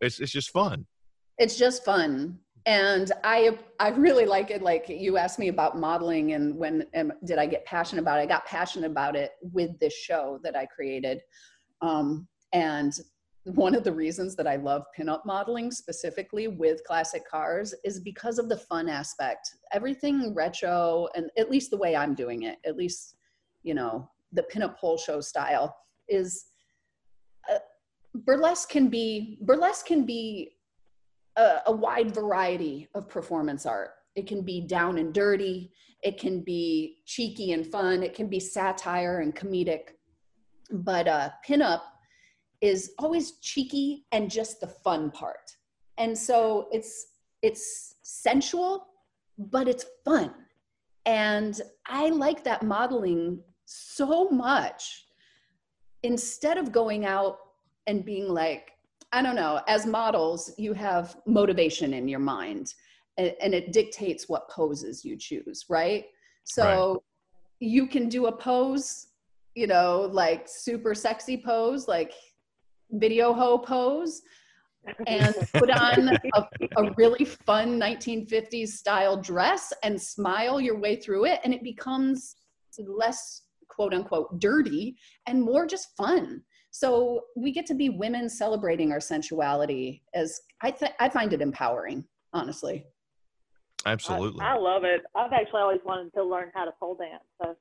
it's 0.00 0.20
it's 0.20 0.32
just 0.32 0.50
fun. 0.50 0.86
it's 1.38 1.56
just 1.56 1.84
fun 1.84 2.38
and 2.66 3.12
i 3.24 3.56
i 3.78 3.88
really 3.88 4.26
like 4.26 4.50
it 4.50 4.60
like 4.60 4.86
you 4.88 5.16
asked 5.16 5.38
me 5.38 5.48
about 5.48 5.78
modeling 5.78 6.34
and 6.34 6.54
when 6.54 6.84
am, 6.92 7.10
did 7.24 7.38
i 7.38 7.46
get 7.46 7.64
passionate 7.64 8.02
about 8.02 8.18
it 8.18 8.22
i 8.22 8.26
got 8.26 8.44
passionate 8.44 8.90
about 8.90 9.16
it 9.16 9.30
with 9.40 9.78
this 9.78 9.94
show 9.94 10.38
that 10.42 10.54
i 10.54 10.66
created 10.66 11.22
um, 11.80 12.28
and 12.52 13.00
one 13.44 13.74
of 13.74 13.84
the 13.84 13.92
reasons 13.92 14.36
that 14.36 14.46
i 14.46 14.56
love 14.56 14.84
pinup 14.96 15.24
modeling 15.24 15.70
specifically 15.70 16.46
with 16.48 16.84
classic 16.84 17.22
cars 17.28 17.74
is 17.84 18.00
because 18.00 18.38
of 18.38 18.48
the 18.48 18.56
fun 18.56 18.88
aspect 18.88 19.56
everything 19.72 20.34
retro 20.34 21.08
and 21.14 21.30
at 21.38 21.50
least 21.50 21.70
the 21.70 21.76
way 21.76 21.96
i'm 21.96 22.14
doing 22.14 22.42
it 22.42 22.58
at 22.66 22.76
least 22.76 23.16
you 23.62 23.74
know 23.74 24.08
the 24.32 24.44
pinup 24.52 24.76
pole 24.76 24.98
show 24.98 25.20
style 25.20 25.74
is 26.08 26.46
uh, 27.50 27.58
burlesque 28.14 28.68
can 28.68 28.88
be 28.88 29.38
burlesque 29.42 29.86
can 29.86 30.04
be 30.04 30.52
a, 31.36 31.62
a 31.66 31.72
wide 31.72 32.14
variety 32.14 32.88
of 32.94 33.08
performance 33.08 33.66
art. 33.66 33.90
It 34.16 34.26
can 34.26 34.42
be 34.42 34.60
down 34.60 34.98
and 34.98 35.14
dirty, 35.14 35.72
it 36.02 36.18
can 36.18 36.42
be 36.42 36.98
cheeky 37.06 37.52
and 37.52 37.66
fun, 37.66 38.02
it 38.02 38.14
can 38.14 38.28
be 38.28 38.40
satire 38.40 39.20
and 39.20 39.34
comedic. 39.34 39.94
But 40.70 41.08
uh, 41.08 41.30
pinup 41.46 41.80
is 42.60 42.92
always 42.98 43.32
cheeky 43.40 44.04
and 44.12 44.30
just 44.30 44.60
the 44.60 44.66
fun 44.66 45.10
part. 45.10 45.56
And 45.98 46.16
so 46.16 46.68
it's 46.72 47.06
it's 47.42 47.96
sensual, 48.02 48.86
but 49.38 49.68
it's 49.68 49.86
fun. 50.04 50.34
And 51.06 51.60
I 51.86 52.10
like 52.10 52.44
that 52.44 52.62
modeling 52.62 53.40
so 53.64 54.28
much. 54.28 55.06
Instead 56.02 56.58
of 56.58 56.72
going 56.72 57.04
out 57.06 57.38
and 57.86 58.04
being 58.04 58.28
like, 58.28 58.72
I 59.12 59.22
don't 59.22 59.36
know, 59.36 59.60
as 59.66 59.86
models, 59.86 60.52
you 60.58 60.72
have 60.74 61.16
motivation 61.26 61.94
in 61.94 62.08
your 62.08 62.20
mind 62.20 62.74
and, 63.18 63.34
and 63.40 63.54
it 63.54 63.72
dictates 63.72 64.28
what 64.28 64.48
poses 64.48 65.04
you 65.04 65.16
choose, 65.16 65.66
right? 65.68 66.06
So 66.44 67.02
you 67.58 67.86
can 67.86 68.08
do 68.08 68.26
a 68.26 68.32
pose, 68.32 69.08
you 69.54 69.66
know, 69.66 70.08
like 70.12 70.48
super 70.48 70.94
sexy 70.94 71.36
pose, 71.36 71.86
like 71.86 72.12
video 72.92 73.32
ho 73.32 73.58
pose, 73.58 74.22
and 75.06 75.34
put 75.58 75.70
on 75.70 76.08
a, 76.34 76.42
a 76.76 76.92
really 76.96 77.24
fun 77.24 77.80
1950s 77.80 78.68
style 78.68 79.16
dress 79.16 79.72
and 79.82 80.00
smile 80.00 80.60
your 80.60 80.78
way 80.78 80.96
through 80.96 81.26
it. 81.26 81.40
And 81.44 81.54
it 81.54 81.62
becomes 81.62 82.36
less 82.78 83.42
quote 83.68 83.94
unquote 83.94 84.40
dirty 84.40 84.96
and 85.26 85.40
more 85.40 85.66
just 85.66 85.96
fun. 85.96 86.42
So 86.70 87.22
we 87.36 87.52
get 87.52 87.66
to 87.66 87.74
be 87.74 87.90
women 87.90 88.28
celebrating 88.28 88.92
our 88.92 89.00
sensuality 89.00 90.02
as 90.14 90.40
I 90.62 90.70
th- 90.70 90.92
I 91.00 91.08
find 91.08 91.32
it 91.32 91.42
empowering, 91.42 92.04
honestly. 92.32 92.84
Absolutely. 93.86 94.44
I, 94.44 94.54
I 94.54 94.58
love 94.58 94.84
it. 94.84 95.00
I've 95.16 95.32
actually 95.32 95.60
always 95.60 95.80
wanted 95.84 96.12
to 96.14 96.22
learn 96.22 96.50
how 96.54 96.64
to 96.64 96.72
pole 96.78 96.96
dance. 96.96 97.24
So 97.42 97.56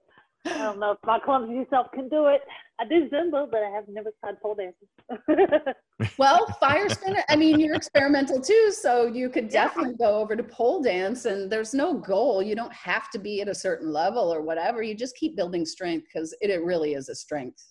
I 0.46 0.58
don't 0.58 0.80
know 0.80 0.92
if 0.92 0.98
my 1.06 1.20
clumsy 1.20 1.66
self 1.70 1.88
can 1.92 2.08
do 2.10 2.28
it. 2.28 2.42
I 2.80 2.86
do 2.86 3.10
Zumba, 3.10 3.50
but 3.52 3.62
I 3.62 3.70
have 3.70 3.86
never 3.88 4.12
tried 4.20 4.40
pole 4.42 4.56
dancing. 4.56 5.74
Well, 6.18 6.46
fire 6.62 6.88
spinner, 6.88 7.24
I 7.28 7.36
mean, 7.36 7.60
you're 7.60 7.76
experimental 7.76 8.40
too, 8.40 8.72
so 8.72 9.06
you 9.06 9.30
could 9.30 9.50
definitely 9.50 9.96
go 9.96 10.18
over 10.18 10.34
to 10.34 10.44
pole 10.44 10.82
dance 10.82 11.26
and 11.26 11.52
there's 11.52 11.74
no 11.74 11.94
goal. 11.94 12.42
You 12.42 12.56
don't 12.56 12.72
have 12.72 13.10
to 13.12 13.20
be 13.20 13.42
at 13.42 13.50
a 13.50 13.56
certain 13.56 13.92
level 13.92 14.34
or 14.34 14.42
whatever. 14.42 14.82
You 14.82 14.96
just 14.96 15.18
keep 15.18 15.36
building 15.36 15.66
strength 15.66 16.08
because 16.14 16.34
it, 16.40 16.50
it 16.50 16.64
really 16.64 16.94
is 16.94 17.10
a 17.10 17.16
strength 17.16 17.62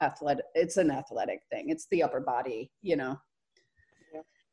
athletic. 0.00 0.44
It's 0.54 0.76
an 0.76 0.92
athletic 0.92 1.40
thing. 1.50 1.70
It's 1.70 1.86
the 1.90 2.04
upper 2.04 2.20
body, 2.20 2.70
you 2.82 2.94
know. 2.96 3.18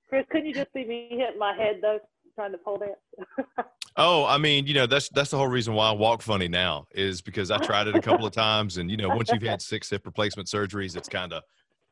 Chris, 0.09 0.25
couldn't 0.31 0.47
you 0.47 0.53
just 0.55 0.73
see 0.73 0.85
me 0.85 1.07
hit 1.11 1.37
my 1.37 1.53
head 1.55 1.79
though, 1.83 1.99
trying 2.39 2.51
to 2.53 2.57
pole 2.57 2.77
dance? 2.77 3.67
Oh, 3.97 4.23
I 4.25 4.37
mean, 4.37 4.65
you 4.65 4.73
know, 4.73 4.85
that's 4.85 5.09
that's 5.09 5.31
the 5.31 5.37
whole 5.37 5.47
reason 5.49 5.73
why 5.73 5.89
I 5.89 5.91
walk 5.91 6.21
funny 6.21 6.47
now 6.47 6.85
is 6.91 7.21
because 7.21 7.51
I 7.51 7.57
tried 7.57 7.87
it 7.87 7.95
a 7.95 7.99
couple 7.99 8.25
of 8.25 8.31
times, 8.31 8.77
and 8.77 8.89
you 8.89 8.95
know, 8.95 9.09
once 9.09 9.29
you've 9.29 9.41
had 9.41 9.61
six 9.61 9.89
hip 9.89 10.05
replacement 10.05 10.47
surgeries, 10.47 10.95
it's 10.95 11.09
kind 11.09 11.33
of, 11.33 11.43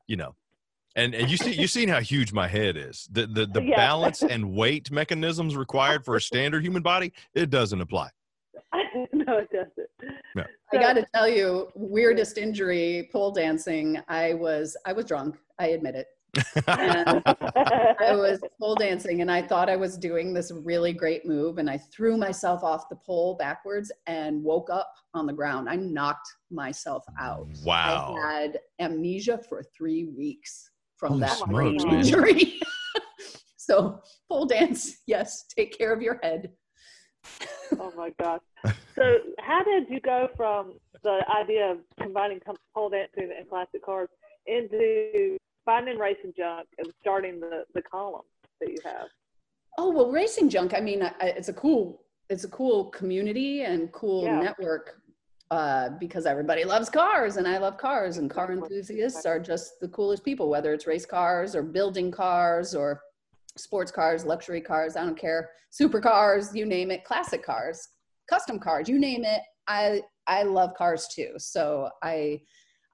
you 0.06 0.16
know, 0.16 0.34
and 0.96 1.14
and 1.14 1.30
you 1.30 1.36
see 1.36 1.52
you've 1.52 1.72
seen 1.72 1.90
how 1.90 2.00
huge 2.00 2.32
my 2.32 2.48
head 2.48 2.78
is. 2.78 3.10
The 3.12 3.28
the 3.28 3.46
the 3.46 3.60
Yeah. 3.60 3.76
balance 3.76 4.24
and 4.24 4.54
weight 4.54 4.90
mechanisms 4.90 5.58
required 5.58 6.06
for 6.06 6.16
a 6.16 6.22
standard 6.30 6.64
human 6.64 6.82
body 6.82 7.12
it 7.34 7.50
doesn't 7.50 7.82
apply. 7.82 8.10
no, 9.12 9.40
it 9.40 9.50
doesn't. 9.52 9.90
I 10.72 10.78
got 10.78 10.94
to 10.94 11.06
tell 11.14 11.28
you, 11.28 11.68
weirdest 11.76 12.38
injury, 12.38 13.10
pole 13.12 13.32
dancing. 13.32 14.00
I 14.08 14.34
was 14.36 14.78
I 14.86 14.94
was 14.94 15.04
drunk. 15.04 15.36
I 15.60 15.70
admit 15.70 15.96
it. 15.96 16.08
And 16.67 17.23
I 17.26 18.13
was 18.15 18.39
pole 18.60 18.76
dancing, 18.76 19.21
and 19.21 19.32
I 19.32 19.41
thought 19.41 19.69
I 19.69 19.76
was 19.76 19.97
doing 19.97 20.34
this 20.34 20.52
really 20.52 20.93
great 20.93 21.26
move, 21.26 21.58
and 21.58 21.69
I 21.69 21.78
threw 21.78 22.17
myself 22.17 22.63
off 22.63 22.89
the 22.89 22.95
pole 22.95 23.36
backwards 23.36 23.91
and 24.06 24.43
woke 24.43 24.69
up 24.69 24.93
on 25.13 25.26
the 25.26 25.34
ground. 25.34 25.69
I 25.69 25.76
knocked 25.76 26.28
myself 26.52 27.04
out. 27.19 27.47
Wow. 27.63 28.15
I 28.23 28.34
had 28.34 28.60
amnesia 28.80 29.39
for 29.50 29.63
three 29.76 30.06
weeks 30.06 30.69
from 30.97 31.13
Holy 31.13 31.21
that 31.21 31.38
smokes, 31.38 31.52
brain 31.52 31.93
injury. 31.93 32.60
so 33.58 34.02
pole 34.30 34.45
dance, 34.45 34.97
yes, 35.08 35.45
take 35.56 35.78
care 35.78 35.93
of 35.93 36.02
your 36.02 36.19
head. 36.23 36.52
oh 37.80 37.91
my 37.97 38.12
gosh. 38.19 38.41
So, 38.95 39.17
how 39.39 39.63
did 39.63 39.89
you 39.89 40.00
go 40.00 40.30
from 40.36 40.73
the 41.04 41.19
idea 41.30 41.71
of 41.71 41.78
combining 42.02 42.39
pole 42.73 42.89
dancing 42.89 43.32
and 43.38 43.50
classic 43.50 43.84
cars 43.86 44.10
into 44.45 45.38
finding 45.67 45.99
racing 45.99 46.34
junk 46.36 46.67
and 46.80 46.88
starting 47.01 47.39
the 47.39 47.65
the 47.75 47.82
column 47.84 48.23
that 48.60 48.71
you 48.71 48.80
have? 48.84 49.08
Oh 49.77 49.91
well, 49.91 50.10
racing 50.12 50.49
junk. 50.49 50.73
I 50.73 50.80
mean, 50.80 51.03
I, 51.03 51.12
it's 51.39 51.49
a 51.49 51.53
cool, 51.53 52.01
it's 52.30 52.45
a 52.45 52.49
cool 52.49 52.86
community 52.86 53.62
and 53.62 53.91
cool 53.91 54.23
Yeah. 54.23 54.39
network 54.39 55.01
uh, 55.51 55.89
because 55.99 56.25
everybody 56.25 56.63
loves 56.63 56.89
cars, 56.89 57.38
and 57.38 57.47
I 57.47 57.58
love 57.60 57.77
cars, 57.77 58.17
and 58.17 58.30
car 58.30 58.51
enthusiasts 58.51 59.25
are 59.25 59.39
just 59.39 59.80
the 59.82 59.89
coolest 59.89 60.23
people. 60.25 60.49
Whether 60.49 60.73
it's 60.73 60.88
race 60.88 61.06
cars 61.06 61.56
or 61.56 61.62
building 61.62 62.10
cars 62.12 62.73
or 62.73 63.01
sports 63.58 63.91
cars, 63.91 64.25
luxury 64.25 64.62
cars, 64.62 64.95
I 64.95 65.03
don't 65.03 65.19
care, 65.19 65.49
supercars, 65.80 66.56
you 66.56 66.65
name 66.65 66.89
it, 66.91 67.03
classic 67.03 67.43
cars, 67.45 67.88
custom 68.30 68.58
cars, 68.60 68.88
you 68.89 68.97
name 68.99 69.23
it. 69.25 69.41
I 69.67 70.01
I 70.27 70.43
love 70.43 70.73
cars 70.75 71.08
too, 71.13 71.34
so 71.38 71.89
I 72.01 72.41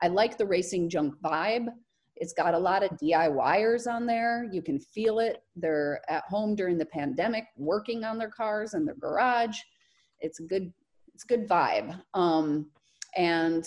I 0.02 0.08
like 0.10 0.38
the 0.38 0.46
racing 0.46 0.90
junk 0.90 1.14
vibe. 1.24 1.68
It's 2.16 2.34
got 2.34 2.54
a 2.54 2.60
lot 2.60 2.84
of 2.84 2.92
DIYers 2.92 3.92
on 3.92 4.06
there. 4.06 4.48
You 4.52 4.62
can 4.62 4.80
feel 4.80 5.20
it. 5.20 5.44
They're 5.56 6.02
at 6.10 6.24
home 6.26 6.56
during 6.56 6.78
the 6.78 6.86
pandemic, 6.86 7.46
working 7.58 8.04
on 8.04 8.18
their 8.18 8.30
cars 8.30 8.74
in 8.74 8.86
their 8.86 8.96
garage. 8.96 9.58
It's 10.20 10.40
a 10.40 10.44
good, 10.44 10.72
it's 11.14 11.24
a 11.24 11.28
good 11.28 11.48
vibe. 11.48 12.00
Um, 12.14 12.70
and 13.18 13.66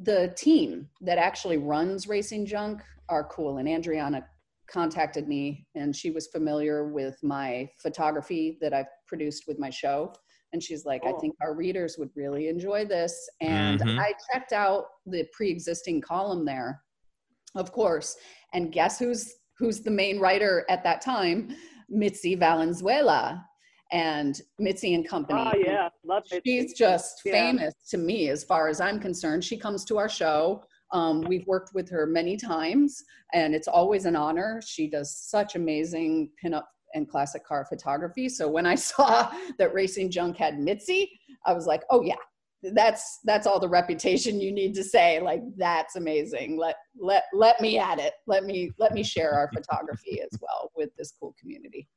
the 0.00 0.34
team 0.36 0.88
that 1.00 1.18
actually 1.18 1.56
runs 1.56 2.06
Racing 2.08 2.46
Junk 2.46 2.82
are 3.08 3.24
cool. 3.24 3.58
And 3.58 3.68
Andriana 3.68 4.24
contacted 4.68 5.28
me, 5.28 5.66
and 5.74 5.94
she 5.94 6.10
was 6.10 6.28
familiar 6.28 6.88
with 6.88 7.16
my 7.22 7.68
photography 7.80 8.58
that 8.60 8.72
I've 8.72 8.86
produced 9.06 9.44
with 9.46 9.58
my 9.58 9.70
show. 9.70 10.12
And 10.52 10.62
she's 10.62 10.84
like, 10.84 11.02
I 11.06 11.12
think 11.20 11.34
our 11.40 11.54
readers 11.54 11.96
would 11.98 12.10
really 12.14 12.48
enjoy 12.48 12.84
this. 12.84 13.28
And 13.40 13.80
Mhm. 13.80 13.98
I 13.98 14.12
checked 14.30 14.52
out 14.52 14.84
the 15.06 15.26
pre-existing 15.32 16.02
column 16.02 16.44
there, 16.44 16.82
of 17.54 17.72
course. 17.72 18.16
And 18.54 18.72
guess 18.72 18.98
who's 18.98 19.34
who's 19.58 19.80
the 19.80 19.90
main 19.90 20.18
writer 20.18 20.64
at 20.68 20.82
that 20.84 21.00
time? 21.00 21.54
Mitzi 21.88 22.34
Valenzuela 22.34 23.44
and 23.92 24.40
Mitzi 24.58 24.94
and 24.94 25.06
Company. 25.06 25.42
Oh 25.44 25.58
yeah, 25.58 25.88
love 26.04 26.24
it. 26.32 26.42
She's 26.46 26.72
just 26.72 27.20
Yeah. 27.24 27.32
famous 27.32 27.74
to 27.90 27.98
me 27.98 28.28
as 28.30 28.42
far 28.44 28.68
as 28.68 28.80
I'm 28.80 28.98
concerned. 28.98 29.44
She 29.44 29.58
comes 29.58 29.84
to 29.86 29.98
our 29.98 30.08
show. 30.08 30.64
Um, 30.92 31.22
we've 31.22 31.46
worked 31.46 31.74
with 31.74 31.88
her 31.90 32.06
many 32.06 32.36
times, 32.36 33.02
and 33.32 33.54
it's 33.54 33.68
always 33.68 34.04
an 34.04 34.16
honor. 34.16 34.60
She 34.64 34.88
does 34.88 35.16
such 35.16 35.54
amazing 35.56 36.30
pinup 36.42 36.64
and 36.94 37.08
classic 37.08 37.44
car 37.46 37.64
photography. 37.66 38.28
So 38.28 38.48
when 38.48 38.66
I 38.66 38.74
saw 38.90 39.30
that 39.58 39.74
Racing 39.74 40.10
Junk 40.10 40.36
had 40.36 40.58
Mitzi, 40.58 41.10
I 41.46 41.52
was 41.52 41.66
like, 41.66 41.82
oh 41.90 42.02
yeah, 42.02 42.16
that's 42.62 43.18
that's 43.24 43.46
all 43.46 43.58
the 43.58 43.68
reputation 43.68 44.40
you 44.40 44.52
need 44.52 44.74
to 44.74 44.84
say. 44.84 45.20
Like 45.20 45.42
that's 45.56 45.96
amazing. 45.96 46.56
Let 46.56 46.76
let 46.98 47.24
let 47.32 47.60
me 47.60 47.78
at 47.78 47.98
it. 47.98 48.14
Let 48.26 48.44
me 48.44 48.70
let 48.78 48.92
me 48.92 49.02
share 49.02 49.32
our 49.34 49.50
photography 49.52 50.20
as 50.20 50.38
well 50.40 50.70
with 50.76 50.90
this 50.96 51.12
cool 51.18 51.34
community. 51.40 51.88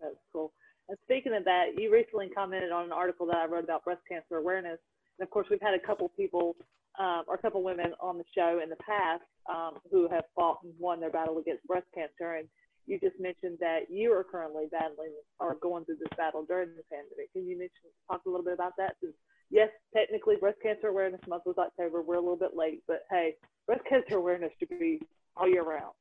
That's 0.00 0.14
cool. 0.32 0.52
And 0.88 0.98
speaking 1.04 1.34
of 1.34 1.44
that, 1.44 1.78
you 1.78 1.92
recently 1.92 2.28
commented 2.28 2.70
on 2.70 2.84
an 2.84 2.92
article 2.92 3.26
that 3.26 3.36
I 3.36 3.46
wrote 3.46 3.64
about 3.64 3.84
breast 3.84 4.02
cancer 4.08 4.36
awareness. 4.36 4.78
And 5.18 5.26
of 5.26 5.30
course, 5.30 5.46
we've 5.50 5.62
had 5.62 5.74
a 5.74 5.78
couple 5.78 6.10
people 6.10 6.56
um, 6.98 7.22
or 7.26 7.34
a 7.34 7.38
couple 7.38 7.62
women 7.64 7.94
on 8.00 8.18
the 8.18 8.24
show 8.36 8.60
in 8.62 8.68
the 8.68 8.76
past 8.76 9.22
um, 9.50 9.78
who 9.90 10.08
have 10.08 10.24
fought 10.36 10.58
and 10.62 10.72
won 10.78 11.00
their 11.00 11.10
battle 11.10 11.38
against 11.38 11.66
breast 11.66 11.86
cancer. 11.94 12.34
And 12.34 12.48
you 12.86 13.00
just 13.00 13.18
mentioned 13.18 13.56
that 13.60 13.90
you 13.90 14.12
are 14.12 14.24
currently 14.24 14.66
battling 14.70 15.14
or 15.40 15.56
going 15.62 15.84
through 15.86 15.96
this 15.96 16.16
battle 16.18 16.44
during 16.46 16.68
the 16.76 16.84
pandemic. 16.92 17.32
Can 17.32 17.48
you 17.48 17.56
mention, 17.58 17.88
talk 18.10 18.20
a 18.26 18.28
little 18.28 18.44
bit 18.44 18.54
about 18.54 18.74
that? 18.76 18.96
'Cause 19.00 19.14
yes, 19.54 19.70
technically, 19.96 20.36
Breast 20.36 20.58
Cancer 20.62 20.88
Awareness 20.88 21.20
Month 21.28 21.44
was 21.46 21.56
October. 21.56 22.02
We're 22.02 22.16
a 22.16 22.20
little 22.20 22.36
bit 22.36 22.54
late, 22.56 22.82
but 22.86 23.04
hey, 23.10 23.36
breast 23.66 23.82
cancer 23.88 24.16
awareness 24.18 24.50
should 24.58 24.68
be 24.68 25.00
all 25.36 25.48
year 25.48 25.62
round. 25.62 25.94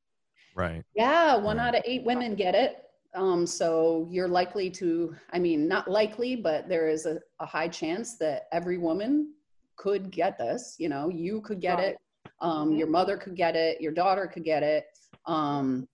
Right. 0.56 0.84
Yeah, 0.96 1.36
one 1.38 1.58
Right. 1.58 1.68
out 1.68 1.76
of 1.76 1.84
eight 1.86 2.04
women 2.04 2.36
get 2.36 2.56
it. 2.56 2.84
Um, 3.16 3.46
so 3.46 4.08
you're 4.10 4.28
likely 4.28 4.72
to, 4.72 5.16
I 5.32 5.38
mean, 5.40 5.68
not 5.68 5.88
likely, 5.88 6.36
but 6.36 6.68
there 6.68 6.90
is 6.90 7.06
a, 7.06 7.20
a 7.40 7.46
high 7.46 7.68
chance 7.68 8.18
that 8.18 8.48
every 8.52 8.80
woman 8.80 9.34
could 9.76 10.10
get 10.12 10.38
this. 10.40 10.76
You 10.80 10.90
know, 10.90 11.10
you 11.10 11.40
could 11.42 11.60
get 11.62 11.78
Right. 11.78 11.88
it. 11.90 11.98
Um, 12.42 12.72
Mhm. 12.72 12.80
Your 12.80 12.88
mother 12.88 13.18
could 13.18 13.36
get 13.36 13.56
it. 13.56 13.80
Your 13.80 13.92
daughter 13.92 14.26
could 14.28 14.44
get 14.44 14.64
it. 14.64 14.86
Um, 15.28 15.88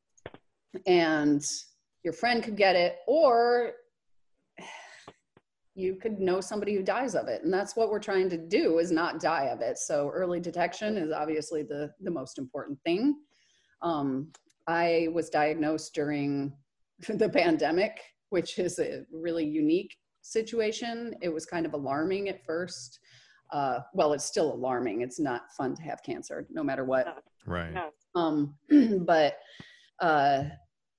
and 0.88 1.46
your 2.04 2.14
friend 2.14 2.42
could 2.42 2.56
get 2.56 2.76
it. 2.78 3.00
Or 3.06 3.74
you 5.76 5.96
could 5.96 6.20
know 6.20 6.42
somebody 6.42 6.76
who 6.76 6.84
dies 6.84 7.16
of 7.16 7.28
it. 7.28 7.44
And 7.44 7.54
that's 7.54 7.76
what 7.76 7.90
we're 7.90 8.00
trying 8.00 8.30
to 8.30 8.38
do 8.38 8.80
is 8.80 8.92
not 8.92 9.22
die 9.22 9.46
of 9.46 9.62
it. 9.62 9.78
So 9.78 10.10
early 10.14 10.40
detection 10.40 10.98
is 10.98 11.12
obviously 11.12 11.64
the, 11.64 11.92
the 12.02 12.12
most 12.12 12.38
important 12.38 12.80
thing. 12.84 13.16
Um, 13.82 14.32
I 14.68 15.08
was 15.14 15.30
diagnosed 15.30 15.94
during 15.94 16.54
the 17.08 17.30
pandemic, 17.30 18.02
which 18.30 18.60
is 18.60 18.80
a 18.80 19.04
really 19.12 19.46
unique 19.46 19.96
situation. 20.22 21.16
It 21.22 21.30
was 21.30 21.46
kind 21.46 21.66
of 21.66 21.74
alarming 21.74 22.30
at 22.30 22.46
first. 22.46 23.00
Uh, 23.52 23.80
well, 23.94 24.14
it's 24.14 24.26
still 24.26 24.54
alarming. 24.54 25.02
It's 25.02 25.20
not 25.20 25.52
fun 25.58 25.76
to 25.76 25.82
have 25.82 26.04
cancer, 26.04 26.46
no 26.52 26.64
matter 26.64 26.86
what. 26.86 27.24
Right. 27.48 27.74
Um, 28.16 28.56
but 29.06 29.38
uh, 30.02 30.44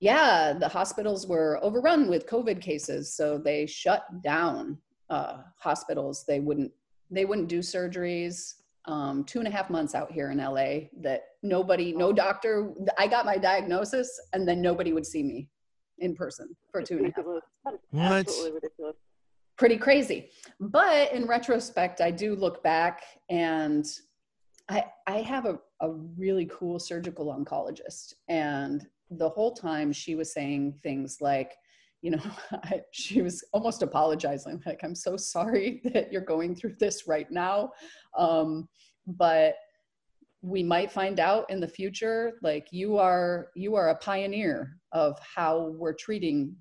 yeah, 0.01 0.55
the 0.59 0.69
hospitals 0.69 1.27
were 1.27 1.59
overrun 1.63 2.09
with 2.09 2.27
COVID 2.27 2.61
cases, 2.61 3.15
so 3.15 3.39
they 3.39 3.67
shut 3.67 4.23
down 4.23 4.79
uh, 5.11 5.39
hospitals. 5.59 6.25
They 6.27 6.41
wouldn't 6.41 6.73
they 7.11 7.25
wouldn't 7.25 7.49
do 7.49 7.59
surgeries. 7.61 8.55
Um, 8.87 9.25
two 9.25 9.41
and 9.41 9.47
a 9.47 9.51
half 9.51 9.69
months 9.69 9.95
out 9.95 10.11
here 10.11 10.31
in 10.31 10.39
LA, 10.39 10.89
that 11.03 11.25
nobody, 11.43 11.93
no 11.93 12.13
doctor. 12.15 12.73
I 12.99 13.07
got 13.09 13.27
my 13.27 13.37
diagnosis, 13.37 14.09
and 14.33 14.49
then 14.49 14.63
nobody 14.63 14.93
would 14.95 15.05
see 15.05 15.23
me 15.23 15.51
in 15.99 16.15
person 16.15 16.57
for 16.73 16.81
two 16.83 16.97
and 16.97 17.07
a 17.07 17.09
half 17.09 17.19
ridiculous. 17.19 17.45
That 17.65 17.75
is 17.75 17.81
What? 17.91 18.13
absolutely 18.13 18.53
ridiculous. 18.55 18.97
pretty 19.59 19.77
crazy. 19.77 20.31
But 20.61 21.13
in 21.13 21.27
retrospect, 21.27 22.01
I 22.01 22.11
do 22.11 22.35
look 22.35 22.63
back 22.63 23.03
and 23.29 23.87
I 24.71 24.87
I 25.07 25.21
have 25.21 25.45
a, 25.45 25.59
a 25.81 25.91
really 26.17 26.47
cool 26.51 26.79
surgical 26.79 27.27
oncologist. 27.27 28.15
And 28.29 28.87
the 29.11 29.29
whole 29.29 29.53
time 29.53 29.93
she 29.93 30.15
was 30.15 30.33
saying 30.33 30.79
things 30.83 31.19
like, 31.21 31.55
you 32.03 32.13
know, 32.13 32.23
I, 32.53 32.83
she 32.93 33.23
was 33.23 33.45
almost 33.53 33.83
apologizing, 33.83 34.63
like, 34.67 34.81
I'm 34.83 34.95
so 34.95 35.17
sorry 35.17 35.81
that 35.93 36.13
you're 36.13 36.23
going 36.23 36.55
through 36.55 36.77
this 36.79 37.07
right 37.07 37.31
now. 37.31 37.71
Um, 38.17 38.69
but 39.07 39.55
we 40.43 40.63
might 40.63 40.91
find 40.91 41.21
out 41.21 41.51
in 41.51 41.61
the 41.61 41.69
future, 41.69 42.39
like 42.43 42.69
you 42.71 42.97
are 42.97 43.49
you 43.55 43.75
are 43.75 43.91
a 43.91 43.97
pioneer 43.97 44.79
of 44.93 45.19
how 45.21 45.75
we're 45.77 45.93
treating 45.93 46.57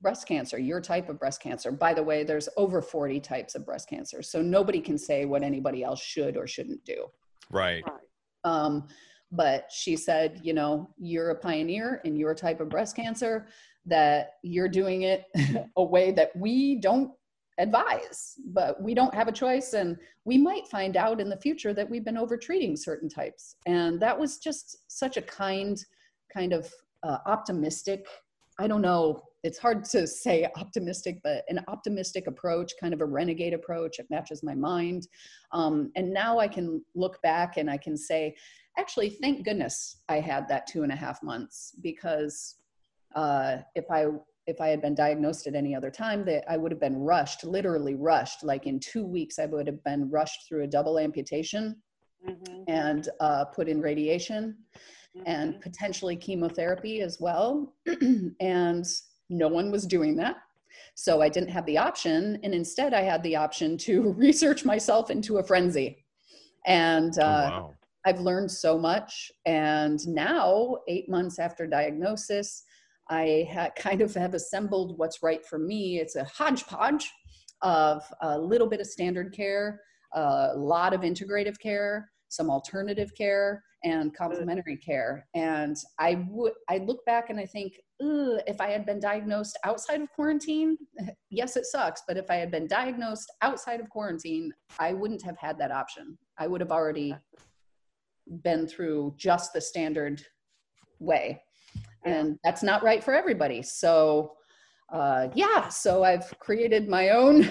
breast 0.00 0.26
cancer, 0.26 0.58
your 0.58 0.80
type 0.80 1.08
of 1.08 1.18
breast 1.18 1.42
cancer. 1.42 1.72
By 1.72 1.92
the 1.92 2.02
way, 2.02 2.22
there's 2.24 2.48
over 2.56 2.80
40 2.80 3.20
types 3.20 3.54
of 3.54 3.66
breast 3.66 3.88
cancer. 3.88 4.22
So 4.22 4.40
nobody 4.40 4.80
can 4.80 4.96
say 4.96 5.24
what 5.24 5.42
anybody 5.42 5.82
else 5.82 6.00
should 6.00 6.36
or 6.36 6.46
shouldn't 6.46 6.84
do. 6.84 7.06
Right. 7.50 7.82
Right. 7.86 8.00
Um, 8.44 8.88
but 9.30 9.70
she 9.70 9.96
said, 9.96 10.40
you 10.42 10.54
know, 10.54 10.88
you're 10.96 11.30
a 11.30 11.34
pioneer 11.34 12.00
in 12.04 12.16
your 12.16 12.34
type 12.34 12.60
of 12.60 12.68
breast 12.68 12.96
cancer, 12.96 13.46
that 13.86 14.34
you're 14.42 14.68
doing 14.68 15.02
it 15.02 15.24
a 15.76 15.84
way 15.84 16.12
that 16.12 16.34
we 16.36 16.76
don't 16.76 17.12
advise, 17.58 18.34
but 18.52 18.80
we 18.80 18.94
don't 18.94 19.14
have 19.14 19.28
a 19.28 19.32
choice. 19.32 19.72
And 19.72 19.96
we 20.24 20.38
might 20.38 20.66
find 20.68 20.96
out 20.96 21.20
in 21.20 21.28
the 21.28 21.36
future 21.36 21.74
that 21.74 21.88
we've 21.88 22.04
been 22.04 22.16
overtreating 22.16 22.76
certain 22.76 23.08
types. 23.08 23.56
And 23.66 24.00
that 24.00 24.18
was 24.18 24.38
just 24.38 24.78
such 24.88 25.16
a 25.16 25.22
kind, 25.22 25.82
kind 26.32 26.52
of 26.52 26.72
uh, 27.02 27.18
optimistic. 27.26 28.06
I 28.58 28.66
don't 28.66 28.82
know. 28.82 29.22
It's 29.44 29.58
hard 29.58 29.84
to 29.86 30.06
say 30.06 30.48
optimistic, 30.56 31.20
but 31.22 31.44
an 31.48 31.60
optimistic 31.68 32.26
approach, 32.26 32.72
kind 32.80 32.92
of 32.92 33.00
a 33.00 33.04
renegade 33.06 33.54
approach. 33.54 33.98
It 33.98 34.06
matches 34.10 34.42
my 34.42 34.54
mind. 34.54 35.06
Um, 35.52 35.92
and 35.96 36.12
now 36.12 36.38
I 36.38 36.48
can 36.48 36.84
look 36.94 37.20
back 37.22 37.56
and 37.56 37.70
I 37.70 37.76
can 37.76 37.96
say, 37.96 38.34
actually, 38.78 39.10
thank 39.10 39.44
goodness 39.44 40.00
I 40.08 40.20
had 40.20 40.48
that 40.48 40.66
two 40.66 40.82
and 40.82 40.92
a 40.92 40.96
half 40.96 41.22
months 41.22 41.74
because 41.80 42.56
uh, 43.14 43.58
if 43.74 43.84
I 43.90 44.06
if 44.48 44.62
I 44.62 44.68
had 44.68 44.80
been 44.80 44.94
diagnosed 44.94 45.46
at 45.46 45.54
any 45.54 45.74
other 45.74 45.90
time, 45.90 46.24
that 46.24 46.42
I 46.50 46.56
would 46.56 46.72
have 46.72 46.80
been 46.80 46.96
rushed, 46.96 47.44
literally 47.44 47.94
rushed. 47.94 48.42
Like 48.42 48.66
in 48.66 48.80
two 48.80 49.04
weeks, 49.04 49.38
I 49.38 49.44
would 49.44 49.66
have 49.66 49.84
been 49.84 50.10
rushed 50.10 50.48
through 50.48 50.64
a 50.64 50.66
double 50.66 50.98
amputation 50.98 51.76
mm-hmm. 52.26 52.62
and 52.66 53.10
uh, 53.20 53.44
put 53.44 53.68
in 53.68 53.78
radiation 53.82 54.56
mm-hmm. 55.14 55.22
and 55.26 55.60
potentially 55.60 56.16
chemotherapy 56.16 57.02
as 57.02 57.18
well. 57.20 57.74
and 58.40 58.86
no 59.28 59.48
one 59.48 59.70
was 59.70 59.86
doing 59.86 60.16
that. 60.16 60.36
So 60.94 61.22
I 61.22 61.28
didn't 61.28 61.50
have 61.50 61.66
the 61.66 61.78
option. 61.78 62.38
And 62.42 62.54
instead, 62.54 62.94
I 62.94 63.02
had 63.02 63.22
the 63.22 63.36
option 63.36 63.76
to 63.78 64.12
research 64.16 64.64
myself 64.64 65.10
into 65.10 65.38
a 65.38 65.42
frenzy. 65.42 66.04
And 66.66 67.14
oh, 67.18 67.22
uh, 67.22 67.50
oh, 67.52 67.56
wow. 67.56 67.74
I've 68.04 68.20
learned 68.20 68.50
so 68.50 68.78
much. 68.78 69.30
And 69.46 70.06
now, 70.06 70.78
eight 70.88 71.08
months 71.08 71.38
after 71.38 71.66
diagnosis, 71.66 72.64
I 73.10 73.48
ha- 73.52 73.70
kind 73.76 74.00
of 74.00 74.14
have 74.14 74.34
assembled 74.34 74.98
what's 74.98 75.22
right 75.22 75.44
for 75.44 75.58
me. 75.58 75.98
It's 75.98 76.16
a 76.16 76.24
hodgepodge 76.24 77.10
of 77.62 78.04
a 78.22 78.38
little 78.38 78.68
bit 78.68 78.80
of 78.80 78.86
standard 78.86 79.32
care, 79.34 79.80
a 80.14 80.52
lot 80.56 80.94
of 80.94 81.00
integrative 81.00 81.58
care, 81.58 82.10
some 82.28 82.50
alternative 82.50 83.12
care, 83.16 83.64
and 83.84 84.14
complementary 84.14 84.76
care. 84.76 85.26
And 85.34 85.76
I 85.98 86.26
would 86.28 86.52
I 86.68 86.78
look 86.78 87.04
back 87.04 87.30
and 87.30 87.38
I 87.38 87.46
think, 87.46 87.74
if 88.00 88.60
I 88.60 88.70
had 88.70 88.86
been 88.86 89.00
diagnosed 89.00 89.58
outside 89.64 90.00
of 90.00 90.10
quarantine, 90.12 90.76
yes, 91.30 91.56
it 91.56 91.66
sucks. 91.66 92.02
But 92.06 92.16
if 92.16 92.30
I 92.30 92.36
had 92.36 92.50
been 92.50 92.66
diagnosed 92.66 93.30
outside 93.42 93.80
of 93.80 93.88
quarantine, 93.90 94.52
I 94.78 94.92
wouldn't 94.92 95.22
have 95.22 95.38
had 95.38 95.58
that 95.58 95.72
option. 95.72 96.16
I 96.38 96.46
would 96.46 96.60
have 96.60 96.72
already 96.72 97.16
been 98.42 98.66
through 98.66 99.14
just 99.16 99.52
the 99.52 99.60
standard 99.60 100.22
way 100.98 101.40
and 102.04 102.38
that's 102.44 102.62
not 102.62 102.82
right 102.82 103.02
for 103.02 103.14
everybody 103.14 103.62
so 103.62 104.32
uh, 104.92 105.28
yeah 105.34 105.68
so 105.68 106.02
i've 106.02 106.32
created 106.38 106.88
my 106.88 107.10
own 107.10 107.48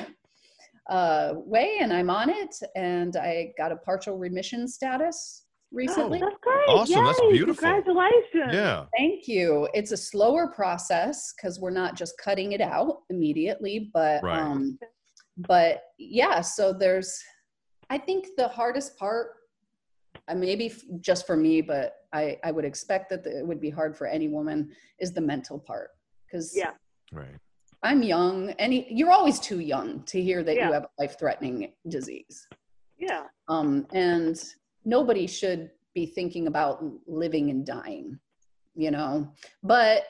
uh, 0.89 1.34
way 1.36 1.78
and 1.82 1.91
i'm 1.91 2.10
on 2.10 2.30
it 2.30 2.56
and 2.76 3.18
i 3.18 3.52
got 3.58 3.72
a 3.72 3.78
partial 3.78 4.18
remission 4.18 4.68
status 4.68 5.45
recently. 5.72 6.22
Oh, 6.22 6.26
that's 6.26 6.38
great. 6.41 6.68
Awesome. 6.68 6.95
Yay, 6.97 7.03
that's 7.03 7.22
beautiful. 7.32 7.70
Congratulations. 7.70 8.53
Yeah. 8.53 8.86
Thank 8.97 9.28
you. 9.28 9.68
It's 9.74 9.91
a 9.91 9.97
slower 9.97 10.47
process 10.47 11.34
because 11.34 11.59
we're 11.59 11.72
not 11.72 11.95
just 11.95 12.18
cutting 12.18 12.53
it 12.53 12.61
out 12.61 12.99
immediately, 13.09 13.89
but 13.93 14.24
right. 14.24 14.39
um 14.39 14.78
but 15.38 15.84
yeah, 15.97 16.41
so 16.41 16.74
there's 16.74 17.22
I 17.89 17.97
think 17.97 18.28
the 18.38 18.47
hardest 18.47 18.97
part 18.97 19.32
uh, 20.28 20.36
maybe 20.36 20.74
just 20.99 21.26
for 21.26 21.38
me, 21.38 21.61
but 21.61 21.93
I, 22.11 22.38
I 22.43 22.51
would 22.51 22.65
expect 22.65 23.09
that 23.09 23.24
the, 23.24 23.39
it 23.39 23.47
would 23.47 23.61
be 23.61 23.70
hard 23.70 23.95
for 23.95 24.07
any 24.07 24.28
woman 24.28 24.72
is 24.99 25.13
the 25.13 25.22
mental 25.22 25.59
part. 25.59 25.89
Cause 26.32 26.53
yeah, 26.55 26.72
right. 27.11 27.36
I'm 27.84 28.03
young. 28.03 28.49
Any, 28.51 28.91
you're 28.91 29.11
always 29.11 29.39
too 29.39 29.59
young 29.59 30.03
to 30.03 30.22
hear 30.22 30.43
that 30.43 30.55
yeah. 30.55 30.68
you 30.68 30.74
have 30.74 30.84
a 30.84 30.89
life 31.01 31.18
threatening 31.20 31.72
disease. 31.88 32.47
Yeah. 32.97 33.26
Um, 33.47 33.86
and 33.93 34.38
nobody 34.88 35.27
should 35.27 35.69
be 35.93 36.05
thinking 36.05 36.47
about 36.47 36.83
living 37.05 37.49
and 37.49 37.65
dying, 37.65 38.17
you 38.73 38.89
know, 38.89 39.31
but 39.61 40.05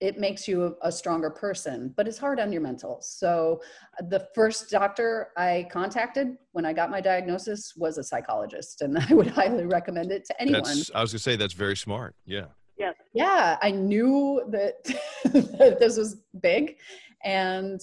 it 0.00 0.18
makes 0.18 0.46
you 0.46 0.64
a, 0.64 0.88
a, 0.88 0.92
stronger 0.92 1.30
person, 1.30 1.92
but 1.96 2.06
it's 2.06 2.18
hard 2.18 2.38
on 2.38 2.52
your 2.52 2.60
mental. 2.60 2.98
So, 3.00 3.60
uh, 4.00 4.06
the 4.08 4.28
first 4.34 4.70
doctor 4.70 5.28
I 5.36 5.68
contacted 5.72 6.36
when 6.52 6.64
I 6.64 6.72
got 6.72 6.90
my 6.90 7.00
diagnosis 7.00 7.74
was 7.76 7.98
a 7.98 8.04
psychologist, 8.04 8.82
and 8.82 8.98
I 9.10 9.14
would 9.14 9.28
highly 9.28 9.66
recommend 9.66 10.12
it 10.12 10.24
to 10.26 10.40
anyone. 10.40 10.62
That's, 10.62 10.90
I 10.94 11.00
was 11.00 11.12
gonna 11.12 11.20
say 11.20 11.36
that's 11.36 11.54
very 11.54 11.76
smart. 11.76 12.14
Yeah. 12.26 12.46
Yeah. 12.76 12.92
Yeah, 13.12 13.58
I 13.60 13.72
knew 13.72 14.42
that, 14.50 14.84
that 15.24 15.78
this 15.80 15.96
was 15.96 16.16
big, 16.40 16.76
and 17.24 17.80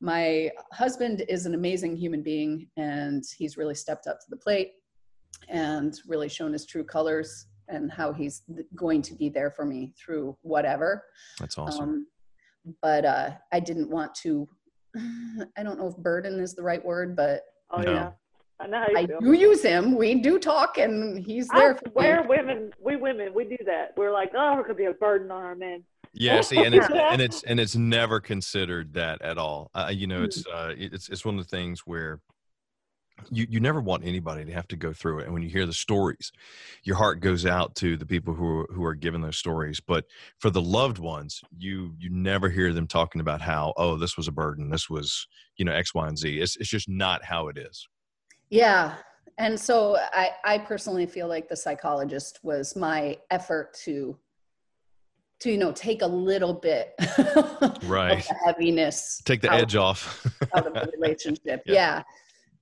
my 0.00 0.50
husband 0.72 1.24
is 1.28 1.46
an 1.46 1.54
amazing 1.54 1.96
human 1.96 2.22
being, 2.22 2.68
and 2.76 3.24
he's 3.36 3.56
really 3.56 3.74
stepped 3.74 4.06
up 4.06 4.20
to 4.20 4.26
the 4.30 4.36
plate 4.36 4.72
and 5.48 5.94
really 6.06 6.28
shown 6.28 6.52
his 6.52 6.66
true 6.66 6.84
colors 6.84 7.46
and 7.68 7.90
how 7.90 8.12
he's 8.12 8.42
going 8.74 9.02
to 9.02 9.14
be 9.14 9.28
there 9.28 9.50
for 9.50 9.64
me 9.64 9.92
through 9.98 10.36
whatever. 10.42 11.04
That's 11.38 11.58
awesome. 11.58 11.82
Um, 11.82 12.06
but 12.82 13.04
uh, 13.04 13.30
I 13.52 13.60
didn't 13.60 13.90
want 13.90 14.14
to. 14.16 14.48
I 14.96 15.62
don't 15.62 15.78
know 15.78 15.88
if 15.88 15.96
burden 15.96 16.40
is 16.40 16.54
the 16.54 16.62
right 16.62 16.84
word, 16.84 17.16
but 17.16 17.42
oh 17.70 17.80
no. 17.80 17.92
yeah, 17.92 18.10
I 18.60 18.66
know. 18.66 18.86
I 18.96 19.06
do 19.20 19.32
use 19.32 19.62
him. 19.62 19.96
We 19.96 20.16
do 20.16 20.38
talk, 20.38 20.78
and 20.78 21.18
he's 21.18 21.48
there. 21.48 21.74
I 21.74 21.90
swear, 21.90 22.22
women, 22.28 22.72
we 22.80 22.96
women, 22.96 23.32
we 23.34 23.44
do 23.44 23.58
that. 23.66 23.92
We're 23.96 24.12
like, 24.12 24.32
oh, 24.36 24.60
it 24.60 24.66
could 24.66 24.76
be 24.76 24.86
a 24.86 24.92
burden 24.92 25.30
on 25.30 25.42
our 25.42 25.54
men. 25.54 25.84
Yeah, 26.12 26.40
see, 26.40 26.64
and 26.64 26.74
it's 26.74 26.88
and 26.94 27.20
it's 27.20 27.42
and 27.42 27.60
it's 27.60 27.76
never 27.76 28.20
considered 28.20 28.94
that 28.94 29.20
at 29.22 29.38
all. 29.38 29.70
Uh, 29.74 29.90
you 29.92 30.06
know, 30.06 30.22
it's 30.24 30.46
uh, 30.46 30.72
it's 30.76 31.08
it's 31.08 31.24
one 31.24 31.38
of 31.38 31.44
the 31.44 31.56
things 31.56 31.80
where 31.80 32.20
you, 33.30 33.46
you 33.48 33.60
never 33.60 33.80
want 33.80 34.04
anybody 34.04 34.44
to 34.44 34.52
have 34.52 34.68
to 34.68 34.76
go 34.76 34.92
through 34.92 35.20
it. 35.20 35.24
And 35.24 35.32
when 35.32 35.42
you 35.42 35.48
hear 35.48 35.66
the 35.66 35.72
stories, 35.72 36.32
your 36.82 36.96
heart 36.96 37.20
goes 37.20 37.46
out 37.46 37.74
to 37.76 37.96
the 37.96 38.06
people 38.06 38.34
who 38.34 38.60
are, 38.60 38.66
who 38.70 38.84
are 38.84 38.94
given 38.94 39.20
those 39.20 39.38
stories. 39.38 39.80
But 39.80 40.04
for 40.38 40.50
the 40.50 40.62
loved 40.62 40.98
ones, 40.98 41.40
you 41.56 41.94
you 41.98 42.10
never 42.10 42.48
hear 42.48 42.72
them 42.72 42.86
talking 42.86 43.20
about 43.20 43.40
how 43.40 43.72
oh 43.76 43.96
this 43.96 44.16
was 44.16 44.28
a 44.28 44.32
burden, 44.32 44.70
this 44.70 44.90
was 44.90 45.26
you 45.56 45.64
know 45.64 45.72
X, 45.72 45.94
Y, 45.94 46.06
and 46.06 46.18
Z. 46.18 46.38
It's 46.38 46.56
it's 46.56 46.68
just 46.68 46.88
not 46.88 47.24
how 47.24 47.48
it 47.48 47.58
is. 47.58 47.88
Yeah, 48.50 48.94
and 49.38 49.58
so 49.58 49.96
I 50.12 50.30
I 50.44 50.58
personally 50.58 51.06
feel 51.06 51.28
like 51.28 51.48
the 51.48 51.56
psychologist 51.56 52.40
was 52.42 52.76
my 52.76 53.18
effort 53.30 53.74
to 53.84 54.16
to 55.40 55.50
you 55.50 55.58
know 55.58 55.72
take 55.72 56.02
a 56.02 56.06
little 56.06 56.54
bit 56.54 56.94
right 57.84 58.26
heaviness 58.46 59.20
take 59.26 59.42
the 59.42 59.52
edge 59.52 59.76
off 59.76 60.26
out 60.54 60.66
of 60.66 60.72
the 60.72 60.90
relationship 60.98 61.62
yeah. 61.66 61.74
yeah 61.74 62.02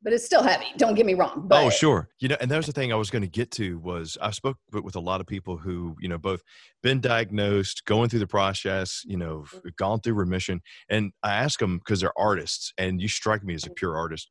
but 0.04 0.12
it's 0.12 0.24
still 0.24 0.42
heavy. 0.42 0.66
Don't 0.76 0.94
get 0.94 1.06
me 1.06 1.14
wrong. 1.14 1.32
Oh, 1.36 1.40
but. 1.40 1.64
Oh, 1.64 1.70
sure. 1.70 2.08
You 2.20 2.28
know, 2.28 2.36
and 2.40 2.50
that 2.50 2.56
was 2.58 2.66
the 2.66 2.72
thing 2.72 2.92
I 2.92 2.96
was 2.96 3.10
going 3.10 3.22
to 3.22 3.28
get 3.28 3.50
to 3.52 3.78
was 3.78 4.18
I 4.20 4.30
spoke 4.30 4.58
with 4.70 4.94
a 4.94 5.00
lot 5.00 5.22
of 5.22 5.26
people 5.26 5.56
who, 5.56 5.96
you 5.98 6.08
know, 6.08 6.18
both 6.18 6.42
been 6.82 7.00
diagnosed, 7.00 7.86
going 7.86 8.10
through 8.10 8.18
the 8.20 8.26
process, 8.26 9.02
you 9.06 9.16
know, 9.16 9.46
mm-hmm. 9.48 9.68
gone 9.78 10.00
through 10.00 10.14
remission. 10.14 10.60
And 10.90 11.12
I 11.22 11.34
ask 11.34 11.58
them 11.58 11.78
because 11.78 12.02
they're 12.02 12.16
artists 12.18 12.72
and 12.76 13.00
you 13.00 13.08
strike 13.08 13.42
me 13.42 13.54
as 13.54 13.66
a 13.66 13.70
pure 13.70 13.96
artist. 13.96 14.30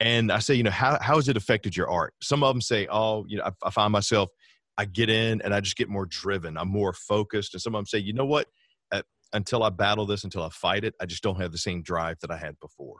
And 0.00 0.32
I 0.32 0.40
say, 0.40 0.54
you 0.54 0.64
know, 0.64 0.70
how, 0.70 0.98
how 1.00 1.14
has 1.14 1.28
it 1.28 1.36
affected 1.36 1.76
your 1.76 1.88
art? 1.88 2.14
Some 2.20 2.42
of 2.42 2.52
them 2.52 2.60
say, 2.60 2.88
oh, 2.90 3.24
you 3.28 3.38
know, 3.38 3.44
I, 3.44 3.50
I 3.68 3.70
find 3.70 3.92
myself, 3.92 4.30
I 4.76 4.86
get 4.86 5.08
in 5.08 5.40
and 5.42 5.54
I 5.54 5.60
just 5.60 5.76
get 5.76 5.88
more 5.88 6.06
driven. 6.06 6.56
I'm 6.58 6.68
more 6.68 6.92
focused. 6.92 7.54
And 7.54 7.62
some 7.62 7.76
of 7.76 7.78
them 7.78 7.86
say, 7.86 7.98
you 7.98 8.12
know 8.12 8.26
what? 8.26 8.48
Uh, 8.90 9.02
until 9.32 9.62
I 9.62 9.70
battle 9.70 10.04
this, 10.04 10.24
until 10.24 10.42
I 10.42 10.48
fight 10.48 10.82
it, 10.82 10.94
I 11.00 11.06
just 11.06 11.22
don't 11.22 11.40
have 11.40 11.52
the 11.52 11.58
same 11.58 11.82
drive 11.82 12.16
that 12.22 12.32
I 12.32 12.36
had 12.36 12.58
before. 12.58 12.96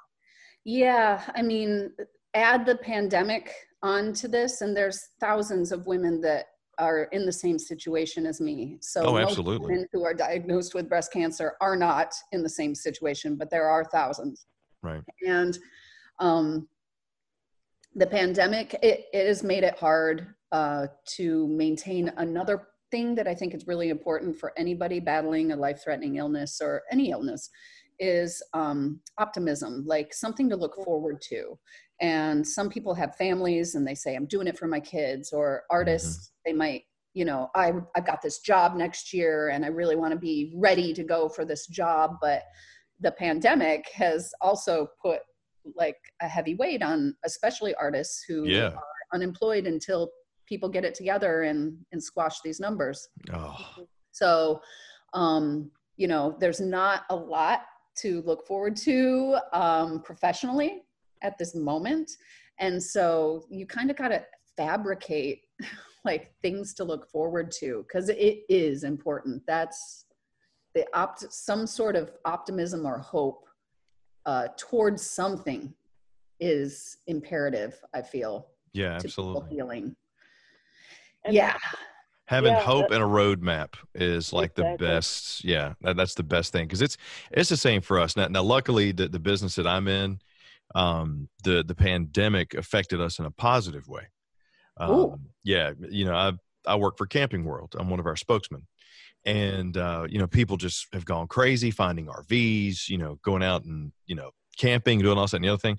Yeah, 0.65 1.23
I 1.35 1.43
mean, 1.43 1.93
add 2.35 2.65
the 2.65 2.77
pandemic 2.77 3.55
onto 3.83 4.29
this, 4.29 4.61
and 4.61 4.77
there's 4.77 5.09
thousands 5.21 5.73
of 5.73 5.87
women 5.87 6.21
that 6.21 6.47
are 6.79 7.05
in 7.13 7.27
the 7.27 7.33
same 7.33 7.59
situation 7.59 8.27
as 8.27 8.41
me. 8.41 8.79
So 8.81 9.03
oh, 9.03 9.19
absolutely. 9.19 9.67
women 9.69 9.87
who 9.93 10.05
are 10.05 10.15
diagnosed 10.15 10.75
with 10.75 10.89
breast 10.89 11.13
cancer 11.13 11.55
are 11.61 11.77
not 11.77 12.15
in 12.33 12.43
the 12.43 12.49
same 12.49 12.75
situation, 12.75 13.37
but 13.37 13.51
there 13.51 13.69
are 13.69 13.85
thousands. 13.85 14.47
Right. 14.83 15.03
And 15.27 15.59
um, 16.19 16.69
the 17.95 18.07
pandemic, 18.07 18.75
it, 18.83 19.07
it 19.13 19.27
has 19.27 19.43
made 19.43 19.65
it 19.65 19.79
hard 19.79 20.35
uh, 20.51 20.87
to 21.17 21.47
maintain 21.49 22.13
another 22.17 22.69
thing 22.91 23.15
that 23.17 23.27
I 23.27 23.35
think 23.35 23.55
is 23.55 23.67
really 23.67 23.91
important 23.91 24.39
for 24.39 24.53
anybody 24.57 25.01
battling 25.01 25.53
a 25.53 25.57
life-threatening 25.57 26.17
illness 26.17 26.61
or 26.61 26.83
any 26.91 27.11
illness 27.11 27.51
is 28.03 28.43
um, 28.53 29.01
optimism, 29.17 29.85
like 29.87 30.13
something 30.13 30.51
to 30.51 30.57
look 30.57 30.75
forward 30.85 31.23
to. 31.29 31.57
And 32.01 32.47
some 32.47 32.69
people 32.69 32.95
have 32.95 33.15
families 33.15 33.77
and 33.77 33.87
they 33.87 33.95
say, 33.95 34.17
I'm 34.17 34.27
doing 34.27 34.49
it 34.49 34.59
for 34.59 34.67
my 34.67 34.81
kids, 34.81 35.33
or 35.33 35.63
artists, 35.71 36.27
mm-hmm. 36.27 36.51
they 36.51 36.57
might, 36.59 36.83
you 37.15 37.25
know, 37.25 37.49
I, 37.55 37.73
I've 37.95 38.07
got 38.07 38.21
this 38.21 38.41
job 38.41 38.75
next 38.75 39.13
year 39.13 39.51
and 39.51 39.65
I 39.65 39.69
really 39.69 39.95
want 39.95 40.13
to 40.13 40.19
be 40.19 40.53
ready 40.57 40.93
to 40.95 41.05
go 41.05 41.29
for 41.29 41.45
this 41.45 41.69
job. 41.69 42.17
But 42.21 42.43
the 43.01 43.13
pandemic 43.13 43.89
has 43.95 44.33
also 44.41 44.89
put 45.01 45.21
like 45.77 45.99
a 46.21 46.27
heavy 46.27 46.55
weight 46.57 46.83
on 46.83 47.15
especially 47.25 47.75
artists 47.77 48.25
who 48.27 48.45
yeah. 48.45 48.71
are 48.71 48.83
unemployed 49.15 49.67
until 49.67 50.11
people 50.49 50.69
get 50.69 50.85
it 50.85 50.95
together 50.95 51.43
and 51.43 51.77
and 51.93 52.03
squash 52.03 52.41
these 52.43 52.59
numbers 52.59 53.09
oh. 53.33 53.57
so 54.11 54.61
um 55.15 55.71
you 55.97 56.09
know 56.09 56.37
there's 56.41 56.61
not 56.61 57.03
a 57.11 57.17
lot 57.17 57.61
to 57.97 58.23
look 58.23 58.47
forward 58.47 58.77
to 58.77 59.39
um, 59.53 60.03
professionally 60.03 60.83
at 61.23 61.39
this 61.39 61.55
moment. 61.55 62.11
And 62.59 62.83
so 62.83 63.45
you 63.51 63.67
kind 63.67 63.91
of 63.91 63.97
got 63.97 64.09
to 64.09 64.25
fabricate 64.57 65.43
like 66.05 66.33
things 66.43 66.75
to 66.75 66.85
look 66.85 67.09
forward 67.11 67.51
to 67.61 67.85
because 67.87 68.09
it 68.09 68.41
is 68.49 68.85
important. 68.85 69.43
That's 69.47 70.07
the 70.75 70.87
opt 70.95 71.33
some 71.33 71.67
sort 71.67 71.97
of 71.97 72.13
optimism 72.25 72.87
or 72.87 72.99
hope 72.99 73.47
uh, 74.27 74.49
towards 74.57 75.03
something 75.03 75.75
is 76.41 76.99
imperative. 77.07 77.79
I 77.95 78.03
feel 78.03 78.49
Yeah, 78.73 78.95
absolutely. 78.95 79.55
healing. 79.55 79.97
And 81.25 81.35
yeah, 81.35 81.57
Having 82.33 82.55
Yeah, 82.55 82.61
hope 82.61 82.91
and 82.91 83.03
a 83.03 83.07
roadmap 83.07 83.75
is 83.95 84.33
like 84.33 84.55
the 84.55 84.75
best. 84.79 85.45
Yeah, 85.45 85.75
that, 85.83 85.99
that's 85.99 86.15
the 86.15 86.23
best 86.23 86.51
thing 86.51 86.65
because 86.65 86.81
it's 86.81 86.97
it's 87.31 87.51
the 87.51 87.59
same 87.59 87.83
for 87.83 88.01
us 88.01 88.17
now. 88.17 88.27
Now, 88.29 88.43
luckily, 88.43 88.91
the, 88.91 89.07
the 89.07 89.19
business 89.19 89.55
that 89.57 89.67
I'm 89.67 89.87
in, 89.87 90.19
um, 90.75 91.29
the 91.45 91.63
the 91.63 91.75
pandemic 91.75 92.55
affected 92.55 93.03
us 93.03 93.19
in 93.19 93.27
a 93.27 93.31
positive 93.31 93.87
way. 93.87 94.05
Um, 94.79 95.27
yeah, 95.45 95.73
you 95.91 96.07
know, 96.07 96.15
I 96.15 96.33
I 96.67 96.77
work 96.77 96.97
for 96.97 97.07
Camping 97.07 97.45
World. 97.45 97.77
I'm 97.79 97.91
one 97.91 98.01
of 98.01 98.07
our 98.07 98.17
spokesmen, 98.17 98.67
and 99.27 99.77
uh, 99.77 100.07
you 100.09 100.19
know, 100.19 100.27
people 100.27 100.57
just 100.57 100.87
have 100.95 101.05
gone 101.05 101.27
crazy 101.27 101.71
finding 101.71 102.07
RVs. 102.07 102.89
You 102.89 102.97
know, 102.97 103.19
going 103.23 103.43
out 103.43 103.65
and 103.65 103.93
you 104.07 104.15
know 104.15 104.31
camping, 104.57 105.01
doing 105.01 105.19
all 105.19 105.27
that 105.27 105.35
and 105.35 105.45
the 105.45 105.51
other 105.51 105.59
thing. 105.59 105.79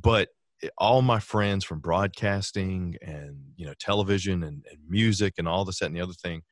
But 0.00 0.28
all 0.76 1.02
my 1.02 1.20
friends 1.20 1.64
from 1.64 1.80
broadcasting 1.80 2.96
and 3.02 3.52
you 3.56 3.66
know 3.66 3.74
television 3.78 4.42
and, 4.42 4.64
and 4.70 4.78
music 4.88 5.34
and 5.38 5.48
all 5.48 5.64
this 5.64 5.78
that 5.80 5.86
and 5.86 5.96
the 5.96 6.00
other 6.00 6.12
thing, 6.12 6.42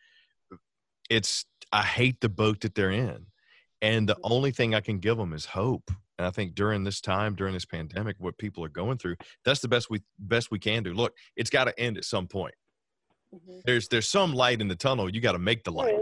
it's 1.11 1.45
I 1.73 1.83
hate 1.83 2.21
the 2.21 2.29
boat 2.29 2.61
that 2.61 2.75
they're 2.75 2.91
in, 2.91 3.27
and 3.83 4.09
the 4.09 4.19
only 4.23 4.51
thing 4.51 4.75
I 4.75 4.81
can 4.81 4.99
give 4.99 5.17
them 5.17 5.33
is 5.33 5.45
hope. 5.47 5.91
And 6.19 6.27
I 6.27 6.31
think 6.31 6.55
during 6.55 6.85
this 6.85 7.01
time, 7.01 7.35
during 7.35 7.53
this 7.53 7.67
pandemic, 7.67 8.17
what 8.19 8.39
people 8.39 8.65
are 8.65 8.71
going 8.71 8.97
through, 8.97 9.17
that's 9.45 9.61
the 9.61 9.69
best 9.69 9.91
we 9.91 10.03
best 10.19 10.51
we 10.51 10.59
can 10.59 10.83
do. 10.83 10.95
Look, 10.95 11.15
it's 11.37 11.51
got 11.51 11.65
to 11.65 11.79
end 11.79 11.99
at 11.99 12.05
some 12.05 12.27
point. 12.27 12.55
Mhm. 13.35 13.63
There's 13.65 13.89
there's 13.89 14.09
some 14.09 14.33
light 14.35 14.61
in 14.61 14.69
the 14.69 14.77
tunnel. 14.77 15.13
You 15.13 15.21
got 15.21 15.33
to 15.33 15.39
make 15.39 15.65
the 15.65 15.73
light 15.73 15.95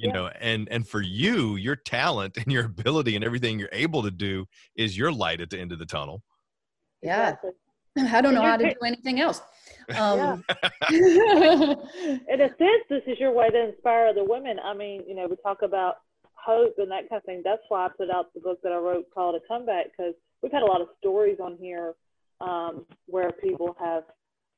you 0.00 0.08
Yeah. 0.08 0.14
know 0.14 0.26
and 0.40 0.68
and 0.70 0.88
for 0.88 1.02
you 1.02 1.56
your 1.56 1.76
talent 1.76 2.36
and 2.38 2.50
your 2.50 2.64
ability 2.64 3.14
and 3.16 3.24
everything 3.24 3.58
you're 3.58 3.68
able 3.72 4.02
to 4.02 4.10
do 4.10 4.46
is 4.74 4.96
your 4.96 5.12
light 5.12 5.40
at 5.40 5.50
the 5.50 5.58
end 5.58 5.72
of 5.72 5.78
the 5.78 5.86
tunnel 5.86 6.22
yeah. 7.02 7.30
Exactly. 7.30 7.50
I 7.98 8.20
don't 8.20 8.34
know 8.34 8.42
how 8.42 8.56
to 8.56 8.70
do 8.70 8.80
anything 8.84 9.20
else. 9.20 9.40
Um, 9.96 10.44
In 10.90 12.40
a 12.40 12.48
sense, 12.48 12.84
this 12.88 13.02
is 13.06 13.18
your 13.18 13.32
way 13.32 13.50
to 13.50 13.68
inspire 13.70 14.08
other 14.08 14.24
women. 14.24 14.58
I 14.62 14.74
mean, 14.74 15.02
you 15.06 15.14
know, 15.14 15.26
we 15.28 15.36
talk 15.36 15.62
about 15.62 15.96
hope 16.34 16.74
and 16.78 16.90
that 16.90 17.08
kind 17.08 17.20
of 17.20 17.24
thing. 17.24 17.42
That's 17.44 17.62
why 17.68 17.86
I 17.86 17.88
put 17.88 18.10
out 18.10 18.32
the 18.34 18.40
book 18.40 18.60
that 18.62 18.72
I 18.72 18.76
wrote 18.76 19.06
called 19.12 19.34
A 19.34 19.40
Comeback 19.46 19.86
because 19.86 20.14
we've 20.42 20.52
had 20.52 20.62
a 20.62 20.66
lot 20.66 20.80
of 20.80 20.88
stories 20.98 21.38
on 21.42 21.56
here 21.60 21.94
um, 22.40 22.86
where 23.06 23.32
people 23.32 23.76
have 23.78 24.04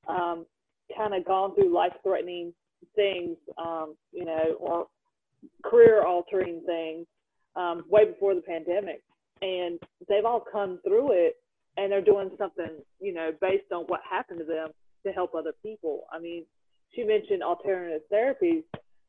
um, 0.07 0.47
kind 0.97 1.15
of 1.15 1.25
gone 1.25 1.55
through 1.55 1.75
life-threatening 1.75 2.53
things, 2.95 3.37
um, 3.59 3.97
you 4.13 4.25
know, 4.25 4.57
or 4.59 4.87
career-altering 5.65 6.63
things 6.67 7.07
um, 7.57 7.85
way 7.89 8.05
before 8.05 8.35
the 8.35 8.41
pandemic, 8.41 9.03
and 9.41 9.79
they've 10.09 10.25
all 10.25 10.45
come 10.53 10.79
through 10.87 11.13
it, 11.13 11.37
and 11.77 11.91
they're 11.91 12.01
doing 12.01 12.31
something, 12.39 12.71
you 13.01 13.15
know, 13.15 13.31
based 13.41 13.73
on 13.73 13.85
what 13.85 14.01
happened 14.09 14.41
to 14.41 14.45
them 14.45 14.69
to 15.07 15.13
help 15.13 15.35
other 15.35 15.53
people. 15.63 16.05
I 16.13 16.19
mean, 16.19 16.45
she 16.95 17.03
mentioned 17.05 17.43
alternative 17.43 18.03
therapies. 18.13 18.63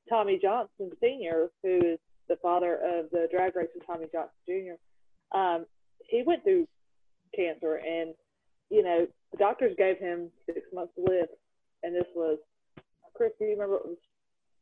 Tommy 0.09 0.39
Johnson 0.41 0.91
Sr., 1.01 1.49
who 1.64 1.78
is 1.93 1.99
the 2.30 2.36
father 2.41 2.76
of 2.76 3.09
the 3.11 3.28
drag 3.32 3.55
racer 3.55 3.80
Tommy 3.86 4.07
Johnson 4.11 4.32
Jr., 4.47 5.38
um, 5.38 5.66
he 6.07 6.24
went 6.26 6.43
through 6.43 6.68
cancer, 7.36 7.76
and 7.76 8.14
you 8.70 8.84
know 8.84 9.07
the 9.32 9.38
doctors 9.38 9.74
gave 9.78 9.97
him 9.97 10.30
six 10.45 10.59
months 10.74 10.93
to 10.95 11.01
live, 11.01 11.28
and 11.82 11.95
this 11.95 12.05
was 12.16 12.38
Chris. 13.16 13.32
Do 13.39 13.45
you 13.45 13.51
remember? 13.51 13.76
It 13.78 13.86
was 13.86 13.97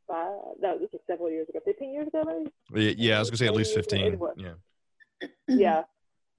five. 0.08 0.60
No, 0.62 0.78
this 0.78 0.88
was 0.92 1.02
several 1.06 1.30
years 1.30 1.48
ago. 1.48 1.58
Fifteen 1.64 1.92
years 1.92 2.08
ago, 2.08 2.22
maybe. 2.70 2.94
Yeah 2.98 3.16
i 3.16 3.18
was 3.18 3.30
gonna 3.30 3.38
say 3.38 3.46
at 3.46 3.54
least 3.54 3.74
15 3.74 4.00
Anyway. 4.00 4.30
yeah 4.36 4.52
Yeah. 5.48 5.82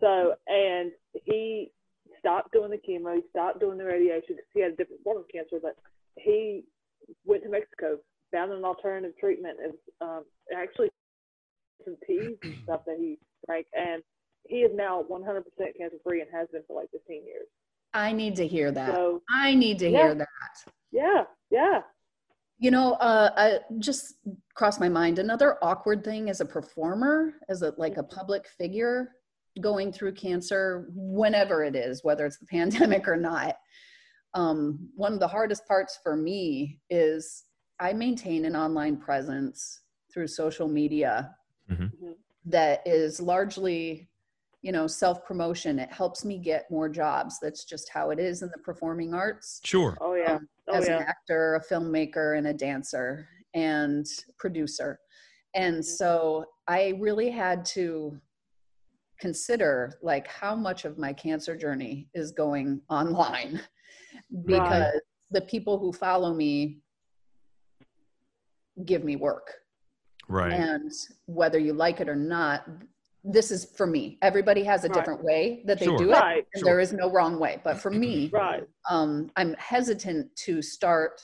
So, 0.03 0.33
and 0.47 0.91
he 1.13 1.71
stopped 2.19 2.51
doing 2.51 2.71
the 2.71 2.77
chemo, 2.77 3.15
he 3.15 3.21
stopped 3.29 3.61
doing 3.61 3.77
the 3.77 3.85
radiation 3.85 4.35
because 4.35 4.45
he 4.53 4.61
had 4.61 4.73
a 4.73 4.75
different 4.75 5.01
form 5.01 5.17
of 5.19 5.23
cancer, 5.33 5.59
but 5.61 5.77
he 6.17 6.65
went 7.25 7.43
to 7.43 7.49
Mexico, 7.49 7.97
found 8.31 8.51
an 8.51 8.65
alternative 8.65 9.17
treatment. 9.17 9.57
It 9.63 9.71
was 9.71 9.79
um, 10.01 10.23
actually 10.55 10.89
some 11.85 11.95
teas 12.05 12.35
and 12.43 12.53
stuff 12.63 12.81
that 12.85 12.97
he 12.99 13.17
drank, 13.47 13.67
and 13.73 14.03
he 14.45 14.57
is 14.57 14.71
now 14.75 15.05
100% 15.09 15.43
cancer 15.77 15.97
free 16.05 16.19
and 16.19 16.29
has 16.33 16.49
been 16.51 16.63
for 16.67 16.75
like 16.81 16.91
15 16.91 17.25
years. 17.25 17.47
I 17.93 18.11
need 18.11 18.35
to 18.35 18.47
hear 18.47 18.71
that. 18.73 18.93
So, 18.93 19.21
I 19.29 19.55
need 19.55 19.79
to 19.79 19.89
Yeah. 19.89 20.07
hear 20.07 20.15
that. 20.15 20.27
yeah, 20.91 21.23
yeah. 21.49 21.81
You 22.59 22.71
know, 22.71 22.93
uh, 22.93 23.29
I 23.37 23.59
just 23.79 24.15
crossed 24.53 24.81
my 24.81 24.89
mind. 24.89 25.19
Another 25.19 25.57
awkward 25.61 26.03
thing 26.03 26.29
as 26.29 26.41
a 26.41 26.45
performer, 26.45 27.35
as 27.47 27.61
a 27.61 27.73
like 27.77 27.97
a 27.97 28.03
public 28.03 28.47
figure 28.47 29.11
going 29.61 29.91
through 29.91 30.13
cancer, 30.13 30.87
whenever 30.93 31.63
it 31.63 31.75
is, 31.75 32.03
whether 32.03 32.25
it's 32.25 32.39
the 32.39 32.45
pandemic 32.51 33.07
or 33.07 33.17
not. 33.17 33.55
Um, 34.33 34.89
one 34.95 35.13
of 35.13 35.19
the 35.19 35.27
hardest 35.27 35.67
parts 35.67 35.99
for 36.01 36.15
me 36.15 36.79
is 36.89 37.45
I 37.79 37.93
maintain 37.93 38.45
an 38.45 38.55
online 38.55 38.97
presence 38.97 39.81
through 40.11 40.27
social 40.27 40.67
media 40.67 41.35
Mhm. 41.69 41.91
Mhm. 42.01 42.15
that 42.45 42.81
is 42.85 43.19
largely, 43.21 44.09
you 44.61 44.71
know, 44.71 44.87
self 44.87 45.23
promotion. 45.25 45.77
It 45.79 45.91
helps 45.91 46.25
me 46.25 46.37
get 46.39 46.69
more 46.71 46.89
jobs. 46.89 47.39
That's 47.39 47.63
just 47.65 47.89
how 47.89 48.09
it 48.09 48.19
is 48.19 48.41
in 48.41 48.49
the 48.49 48.57
performing 48.59 49.13
arts 49.13 49.61
sure 49.63 49.97
Oh, 50.01 50.13
yeah. 50.15 50.35
Um, 50.35 50.49
Oh, 50.69 50.75
as 50.77 50.87
yeah. 50.87 50.97
an 50.97 51.03
actor, 51.03 51.55
a 51.55 51.61
filmmaker, 51.73 52.37
and 52.37 52.47
a 52.47 52.53
dancer 52.53 53.27
and 53.53 54.05
producer. 54.39 54.99
And 55.53 55.75
Mm-hmm. 55.75 55.81
so 55.81 56.45
I 56.67 56.95
really 56.99 57.29
had 57.29 57.65
to 57.65 58.19
consider 59.23 59.97
like 60.01 60.27
how 60.27 60.53
much 60.53 60.83
of 60.83 60.97
my 60.97 61.13
cancer 61.13 61.55
journey 61.55 62.09
is 62.13 62.33
going 62.33 62.81
online 62.89 63.61
because 64.45 64.85
the 65.31 65.39
people 65.53 65.79
who 65.79 65.93
follow 65.93 66.33
me 66.33 66.81
give 68.83 69.05
me 69.05 69.15
work 69.15 69.47
right 70.27 70.51
and 70.51 70.91
whether 71.25 71.57
you 71.57 71.71
like 71.71 72.01
it 72.01 72.09
or 72.09 72.17
not 72.17 72.67
this 73.23 73.49
is 73.49 73.63
for 73.77 73.87
me 73.87 74.17
everybody 74.21 74.61
has 74.61 74.83
a 74.83 74.89
Right. 74.89 74.95
different 74.97 75.23
way 75.23 75.63
that 75.67 75.79
they 75.79 75.85
Sure. 75.85 75.97
do 75.97 76.09
it 76.09 76.21
Right. 76.27 76.45
and 76.53 76.65
there 76.65 76.81
is 76.81 76.91
no 76.91 77.09
wrong 77.09 77.39
way 77.39 77.61
but 77.63 77.77
for 77.77 77.91
me 77.91 78.29
Right. 78.33 78.67
um, 78.89 79.31
I'm 79.37 79.53
hesitant 79.53 80.35
to 80.47 80.61
start 80.61 81.21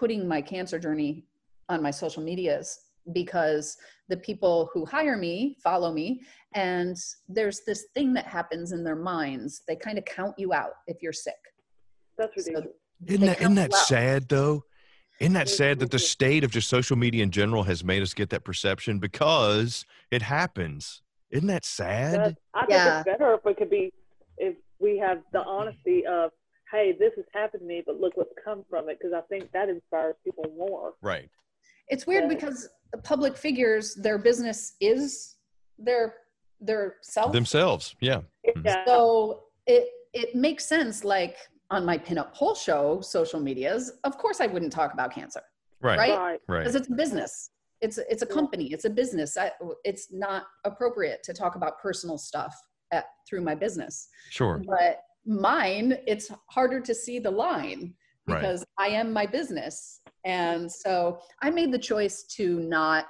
putting 0.00 0.26
my 0.26 0.40
cancer 0.40 0.78
journey 0.78 1.26
on 1.68 1.82
my 1.82 1.90
social 1.90 2.22
medias 2.22 2.83
because 3.12 3.76
the 4.08 4.16
people 4.16 4.70
who 4.72 4.84
hire 4.84 5.16
me 5.16 5.56
follow 5.62 5.92
me 5.92 6.22
and 6.54 6.96
there's 7.28 7.60
this 7.66 7.86
thing 7.94 8.12
that 8.14 8.26
happens 8.26 8.72
in 8.72 8.84
their 8.84 8.96
minds. 8.96 9.62
They 9.66 9.76
kind 9.76 9.98
of 9.98 10.04
count 10.04 10.38
you 10.38 10.52
out 10.52 10.72
if 10.86 11.02
you're 11.02 11.12
sick. 11.12 11.34
That's 12.16 12.32
So 12.44 12.50
ridiculous. 12.50 12.76
isn't 13.06 13.20
they 13.20 13.26
that, 13.26 13.38
count 13.38 13.52
isn't 13.52 13.70
that 13.70 13.74
sad 13.74 14.28
though? 14.28 14.64
Isn't 15.20 15.34
that 15.34 15.48
sad 15.48 15.78
that 15.78 15.90
the 15.90 15.98
state 15.98 16.42
of 16.42 16.50
just 16.50 16.68
social 16.68 16.96
media 16.96 17.22
in 17.22 17.30
general 17.30 17.62
has 17.62 17.84
made 17.84 18.02
us 18.02 18.14
get 18.14 18.30
that 18.30 18.44
perception? 18.44 18.98
Because 18.98 19.84
it 20.10 20.22
happens. 20.22 21.02
Isn't 21.30 21.46
that 21.48 21.64
sad? 21.64 22.16
But 22.16 22.36
I 22.54 22.66
think 22.66 22.70
Yeah. 22.70 22.98
it's 23.00 23.04
better 23.06 23.34
if 23.34 23.44
we 23.44 23.54
could 23.54 23.70
be, 23.70 23.92
if 24.38 24.56
we 24.80 24.98
have 24.98 25.22
the 25.32 25.42
honesty 25.44 26.04
of, 26.06 26.30
hey, 26.72 26.92
this 26.98 27.12
has 27.16 27.24
happened 27.32 27.60
to 27.60 27.66
me, 27.66 27.82
but 27.86 28.00
look 28.00 28.16
what's 28.16 28.32
come 28.44 28.64
from 28.68 28.88
it, 28.88 28.98
because 29.00 29.12
I 29.14 29.20
think 29.28 29.52
that 29.52 29.68
inspires 29.68 30.16
people 30.24 30.44
more. 30.56 30.94
right 31.00 31.30
it's 31.88 32.06
weird 32.06 32.28
because 32.28 32.68
the 32.92 32.98
public 32.98 33.36
figures 33.36 33.94
their 33.96 34.18
business 34.18 34.74
is 34.80 35.36
their 35.78 36.14
their 36.60 36.96
self 37.02 37.32
themselves 37.32 37.94
yeah 38.00 38.20
Mhm. 38.46 38.84
So 38.86 39.44
it 39.66 39.88
it 40.12 40.34
makes 40.34 40.64
sense. 40.66 41.02
Like 41.04 41.36
on 41.70 41.84
my 41.84 41.98
pinup 41.98 42.32
whole 42.34 42.54
show 42.54 43.00
social 43.00 43.40
medias, 43.40 43.92
of 44.04 44.16
course 44.18 44.40
I 44.40 44.46
wouldn't 44.46 44.72
talk 44.72 44.92
about 44.92 45.12
cancer 45.12 45.42
right 45.80 45.98
Right? 45.98 46.18
right. 46.18 46.40
right 46.48 46.60
because 46.60 46.74
it's 46.74 46.88
a 46.88 46.94
business. 46.94 47.50
It's 47.80 47.98
it's 47.98 48.22
a 48.22 48.26
company. 48.26 48.66
It's 48.72 48.84
a 48.84 48.90
business. 48.90 49.36
I, 49.36 49.50
it's 49.84 50.12
not 50.12 50.44
appropriate 50.64 51.22
to 51.24 51.34
talk 51.34 51.56
about 51.56 51.80
personal 51.80 52.16
stuff 52.18 52.54
at, 52.92 53.06
through 53.28 53.42
my 53.42 53.54
business. 53.54 54.08
sure 54.30 54.62
But 54.66 55.02
mine, 55.26 55.98
it's 56.06 56.30
harder 56.50 56.80
to 56.80 56.94
see 56.94 57.18
the 57.18 57.30
line 57.30 57.94
Right. 58.26 58.40
because 58.40 58.64
I 58.78 58.88
am 58.88 59.12
my 59.12 59.26
business, 59.26 60.00
and 60.24 60.70
so 60.70 61.18
I 61.42 61.50
made 61.50 61.72
the 61.72 61.78
choice 61.78 62.24
to 62.36 62.60
not 62.60 63.06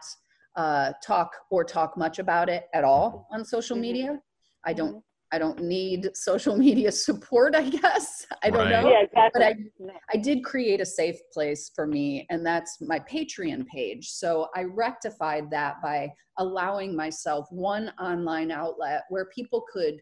uh, 0.57 0.93
talk 1.05 1.33
or 1.51 1.65
talk 1.65 1.97
much 1.97 2.21
about 2.21 2.49
it 2.49 2.67
at 2.75 2.85
all 2.85 3.27
on 3.33 3.45
social 3.45 3.77
Mhm. 3.77 3.81
media. 3.81 4.21
I 4.65 4.73
don't 4.73 4.97
Mhm. 4.97 5.03
I 5.33 5.39
don't 5.39 5.61
need 5.63 6.17
social 6.17 6.57
media 6.69 6.93
support, 6.93 7.57
I 7.57 7.69
guess. 7.69 8.25
I 8.45 8.51
don't 8.51 8.71
Right. 8.71 8.71
know. 8.83 8.89
Yeah, 8.89 9.01
exactly. 9.01 9.31
But 9.35 9.43
I, 9.43 9.97
I 10.13 10.17
did 10.17 10.45
create 10.45 10.81
a 10.81 10.87
safe 10.87 11.19
place 11.33 11.71
for 11.75 11.89
me, 11.89 12.25
and 12.31 12.47
that's 12.47 12.81
my 12.81 13.01
Patreon 13.01 13.67
page. 13.67 14.11
So 14.11 14.49
I 14.55 14.63
rectified 14.63 15.51
that 15.51 15.83
by 15.83 16.13
allowing 16.39 16.95
myself 16.95 17.49
one 17.51 17.89
online 18.01 18.53
outlet 18.53 19.03
where 19.09 19.25
people 19.35 19.65
could 19.73 19.97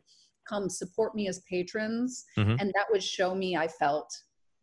come 0.46 0.68
support 0.68 1.14
me 1.14 1.28
as 1.28 1.40
patrons, 1.48 2.24
Mhm. 2.36 2.60
and 2.60 2.70
that 2.74 2.86
would 2.90 3.02
show 3.02 3.34
me 3.34 3.56
I 3.56 3.68
felt 3.68 4.10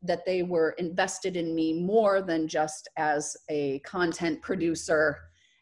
that 0.02 0.26
they 0.26 0.44
were 0.44 0.72
invested 0.72 1.36
in 1.36 1.54
me 1.54 1.74
more 1.74 2.22
than 2.22 2.48
just 2.48 2.88
as 2.98 3.36
a 3.50 3.80
content 3.80 4.42
producer, 4.42 5.18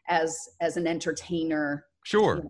as 0.08 0.36
as 0.60 0.76
an 0.76 0.86
entertainer. 0.86 1.86
Sure. 2.04 2.42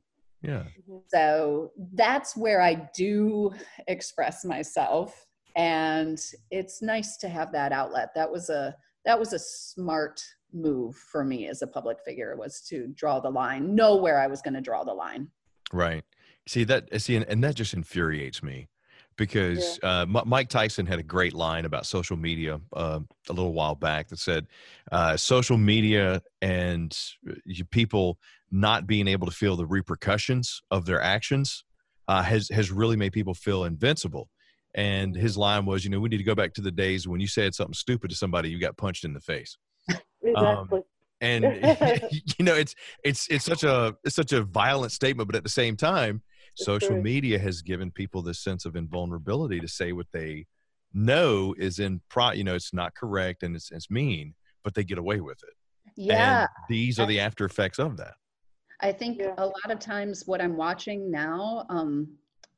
Yeah. 0.43 0.65
So 1.09 1.73
that's 1.95 2.37
where 2.37 2.61
I 2.61 2.89
do 2.95 3.53
express 3.89 4.45
myself 4.45 5.27
and 5.59 6.25
it's 6.53 6.81
nice 6.83 7.17
to 7.17 7.29
have 7.29 7.51
that 7.53 7.73
outlet. 7.73 8.11
That 8.15 8.31
was 8.31 8.49
a 8.49 8.75
that 9.05 9.19
was 9.19 9.33
a 9.33 9.39
smart 9.39 10.23
move 10.53 10.95
for 10.97 11.25
me 11.25 11.49
as 11.49 11.63
a 11.63 11.67
public 11.67 11.99
figure 12.05 12.37
was 12.37 12.61
to 12.69 12.87
draw 12.95 13.21
the 13.21 13.31
line, 13.31 13.75
know 13.75 13.97
where 13.97 14.21
I 14.21 14.29
was 14.29 14.41
going 14.41 14.55
to 14.55 14.61
draw 14.61 14.85
the 14.85 14.95
line. 14.95 15.29
Right. 15.73 16.05
See 16.47 16.65
that 16.65 16.89
see 17.03 17.17
and, 17.17 17.27
and 17.29 17.43
that 17.43 17.57
just 17.57 17.75
infuriates 17.75 18.43
me 18.43 18.69
because 19.19 19.79
yeah. 19.83 20.01
uh, 20.01 20.03
M- 20.03 20.23
Mike 20.25 20.49
Tyson 20.49 20.87
had 20.87 20.99
a 20.99 21.03
great 21.03 21.35
line 21.35 21.67
about 21.67 21.85
social 21.85 22.17
media 22.17 22.59
uh, 22.73 23.01
a 23.29 23.33
little 23.33 23.53
while 23.53 23.75
back 23.75 24.09
that 24.09 24.19
said 24.19 24.47
uh, 24.91 25.17
social 25.17 25.59
media 25.59 26.23
and 26.41 26.99
uh, 27.29 27.35
people 27.71 28.19
not 28.51 28.87
being 28.87 29.07
able 29.07 29.27
to 29.27 29.33
feel 29.33 29.57
the 29.57 29.67
repercussions 29.67 30.63
of 30.71 30.87
their 30.87 31.03
actions 31.03 31.65
uh, 32.07 32.23
has 32.23 32.49
has 32.49 32.71
really 32.71 32.97
made 32.97 33.13
people 33.13 33.35
feel 33.35 33.65
invincible. 33.65 34.31
And 34.75 35.15
his 35.15 35.37
line 35.37 35.67
was, 35.67 35.85
you 35.85 35.91
know, 35.91 35.99
we 35.99 36.09
need 36.09 36.19
to 36.19 36.25
go 36.25 36.35
back 36.35 36.55
to 36.55 36.61
the 36.61 36.71
days 36.71 37.09
when 37.09 37.21
you 37.21 37.27
said 37.27 37.55
something 37.55 37.75
stupid 37.75 38.11
to 38.11 38.17
somebody, 38.17 38.49
you 38.49 38.61
got 38.61 38.77
punched 38.77 39.05
in 39.05 39.13
the 39.13 39.21
face. 39.21 39.59
Exactly. 40.23 40.35
Um, 40.35 40.83
and 41.21 41.45
you 42.39 42.45
know, 42.45 42.55
it's 42.55 42.75
it's 43.03 43.27
it's 43.29 43.45
such 43.45 43.65
a 43.65 43.97
it's 44.05 44.15
such 44.15 44.33
a 44.33 44.43
violent 44.43 44.93
statement, 44.93 45.27
but 45.29 45.37
at 45.37 45.43
the 45.43 45.51
same 45.51 45.77
time, 45.77 46.23
social 46.59 47.01
media 47.01 47.39
has 47.39 47.63
given 47.63 47.91
people 47.91 48.23
this 48.23 48.41
sense 48.41 48.65
of 48.65 48.77
invulnerability 48.77 49.61
to 49.61 49.69
say 49.69 49.93
what 49.93 50.07
they 50.13 50.47
know 50.95 51.55
is 51.59 51.79
in 51.79 52.01
pro 52.09 52.33
you 52.33 52.45
know 52.45 52.55
it's 52.55 52.73
not 52.73 52.95
correct 52.95 53.43
and 53.43 53.55
it's, 53.55 53.71
it's 53.71 53.91
mean 53.91 54.35
but 54.65 54.75
they 54.75 54.85
get 54.85 54.99
away 54.99 55.21
with 55.21 55.39
it 55.43 55.55
yeah 55.97 56.41
and 56.41 56.49
these 56.69 56.99
are 56.99 57.07
the 57.07 57.21
after 57.21 57.45
effects 57.45 57.79
of 57.79 57.97
that 57.97 58.15
i 58.81 58.91
think 58.91 59.19
yeah. 59.19 59.35
a 59.39 59.45
lot 59.45 59.71
of 59.71 59.79
times 59.79 60.25
what 60.27 60.41
i'm 60.41 60.57
watching 60.57 61.11
now 61.11 61.65
um 61.69 62.09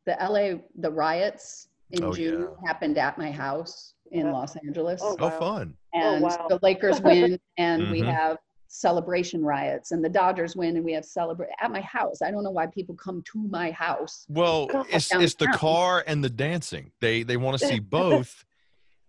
the 0.06 0.16
la 0.20 0.58
the 0.78 0.90
riots 0.90 1.68
in 1.90 2.04
oh, 2.04 2.12
june 2.12 2.42
yeah. 2.42 2.68
happened 2.68 2.96
at 2.98 3.18
my 3.18 3.30
house 3.30 3.94
in 4.12 4.26
yeah. 4.26 4.32
los 4.32 4.56
angeles 4.64 5.00
oh, 5.02 5.16
oh 5.18 5.26
wow. 5.26 5.34
oh 5.34 5.40
fun 5.40 5.74
and 5.92 6.24
oh, 6.24 6.28
wow. 6.28 6.46
the 6.48 6.58
lakers 6.62 7.00
win 7.00 7.38
and 7.58 7.82
mm-hmm. 7.82 7.92
we 7.92 8.00
have 8.00 8.38
celebration 8.72 9.44
riots 9.44 9.90
and 9.90 10.02
the 10.02 10.08
Dodgers 10.08 10.54
win 10.54 10.76
and 10.76 10.84
we 10.84 10.92
have 10.92 11.04
celebrate 11.04 11.50
at 11.60 11.72
my 11.72 11.80
house. 11.80 12.22
I 12.22 12.30
don't 12.30 12.44
know 12.44 12.52
why 12.52 12.66
people 12.68 12.94
come 12.94 13.20
to 13.32 13.38
my 13.48 13.72
house. 13.72 14.24
Well, 14.28 14.68
it's 14.88 15.12
it's 15.12 15.34
the 15.34 15.48
car 15.48 16.04
and 16.06 16.22
the 16.22 16.30
dancing. 16.30 16.92
They 17.00 17.24
they 17.24 17.36
want 17.36 17.58
to 17.58 17.66
see 17.66 17.78
both. 17.80 18.44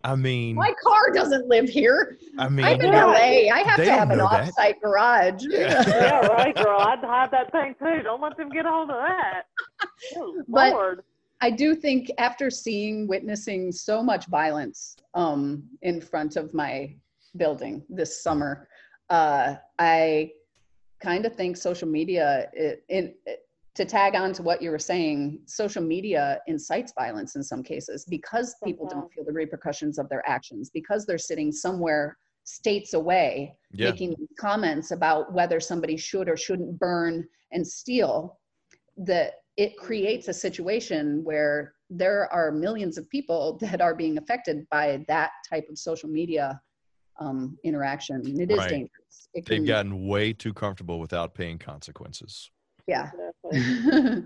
I 0.03 0.15
mean, 0.15 0.55
my 0.55 0.73
car 0.83 1.11
doesn't 1.13 1.47
live 1.47 1.69
here. 1.69 2.17
I 2.39 2.49
mean, 2.49 2.65
I'm 2.65 2.81
in 2.81 2.91
LA. 2.91 3.53
I 3.53 3.63
have 3.63 3.77
to 3.77 3.91
have 3.91 4.09
an 4.09 4.17
offsite 4.17 4.81
garage. 4.81 5.43
Yeah. 5.47 5.83
yeah, 5.87 6.19
right, 6.27 6.55
girl. 6.55 6.79
I'd 6.79 7.03
have 7.03 7.29
that 7.29 7.51
thing 7.51 7.75
too. 7.77 8.01
Don't 8.01 8.19
let 8.19 8.35
them 8.35 8.49
get 8.49 8.65
a 8.65 8.69
hold 8.69 8.89
of 8.89 8.97
that. 8.97 9.43
Oh, 10.17 10.43
but 10.47 10.73
Lord. 10.73 11.03
I 11.41 11.51
do 11.51 11.75
think 11.75 12.09
after 12.17 12.49
seeing, 12.49 13.07
witnessing 13.07 13.71
so 13.71 14.01
much 14.01 14.25
violence 14.25 14.95
um, 15.13 15.63
in 15.83 16.01
front 16.01 16.35
of 16.35 16.55
my 16.55 16.95
building 17.37 17.83
this 17.87 18.23
summer, 18.23 18.67
uh, 19.11 19.55
I 19.77 20.31
kind 21.01 21.25
of 21.25 21.35
think 21.35 21.57
social 21.57 21.87
media, 21.87 22.49
it, 22.53 22.83
it, 22.87 23.45
to 23.75 23.85
tag 23.85 24.15
on 24.15 24.33
to 24.33 24.41
what 24.41 24.61
you 24.61 24.71
were 24.71 24.79
saying, 24.79 25.41
social 25.45 25.83
media 25.83 26.39
incites 26.47 26.93
violence 26.97 27.35
in 27.35 27.43
some 27.43 27.61
cases 27.61 28.05
because 28.09 28.55
people 28.63 28.87
don't 28.87 29.11
feel 29.11 29.25
the 29.25 29.33
repercussions 29.33 29.99
of 29.99 30.07
their 30.09 30.27
actions, 30.27 30.69
because 30.73 31.05
they're 31.05 31.17
sitting 31.17 31.51
somewhere 31.51 32.17
states 32.43 32.93
away 32.93 33.55
yeah. 33.71 33.91
making 33.91 34.15
comments 34.39 34.91
about 34.91 35.31
whether 35.33 35.59
somebody 35.59 35.95
should 35.95 36.27
or 36.27 36.35
shouldn't 36.35 36.79
burn 36.79 37.27
and 37.51 37.65
steal 37.67 38.39
that 38.97 39.33
it 39.57 39.77
creates 39.77 40.27
a 40.27 40.33
situation 40.33 41.23
where 41.23 41.73
there 41.89 42.31
are 42.33 42.51
millions 42.51 42.97
of 42.97 43.09
people 43.09 43.57
that 43.61 43.81
are 43.81 43.93
being 43.93 44.17
affected 44.17 44.65
by 44.71 45.03
that 45.07 45.31
type 45.49 45.65
of 45.69 45.77
social 45.77 46.09
media 46.09 46.59
um, 47.21 47.57
interaction. 47.63 48.17
And 48.17 48.39
it 48.39 48.51
is 48.51 48.57
right. 48.57 48.69
dangerous. 48.69 49.29
It 49.33 49.45
They've 49.45 49.65
gotten 49.65 50.07
way 50.07 50.33
too 50.33 50.53
comfortable 50.53 50.99
without 50.99 51.33
paying 51.33 51.57
consequences. 51.57 52.51
Yeah. 52.87 53.11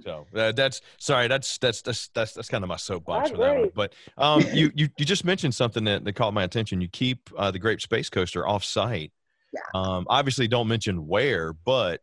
so 0.04 0.26
uh, 0.36 0.52
that's 0.54 0.82
sorry. 0.98 1.28
That's 1.28 1.58
that's 1.58 1.82
that's 1.82 2.08
that's 2.10 2.34
that's 2.34 2.50
kind 2.50 2.64
of 2.64 2.68
my 2.68 2.78
soapbox 2.78 3.32
for 3.32 3.38
that 3.38 3.58
one. 3.58 3.70
But 3.76 3.94
um, 4.18 4.42
you 4.54 4.72
you 4.76 4.90
you 4.98 5.06
just 5.06 5.26
mentioned 5.26 5.54
something 5.54 5.84
that, 5.84 6.04
that 6.06 6.14
caught 6.14 6.34
my 6.34 6.44
attention. 6.44 6.82
You 6.82 6.88
keep 6.88 7.30
uh, 7.38 7.52
the 7.52 7.60
Grape 7.60 7.82
Space 7.82 8.10
Coaster 8.10 8.48
off 8.48 8.64
site. 8.64 9.12
Yeah. 9.54 9.62
Um, 9.74 10.06
obviously, 10.10 10.48
don't 10.48 10.68
mention 10.68 11.08
where, 11.08 11.54
but 11.54 12.02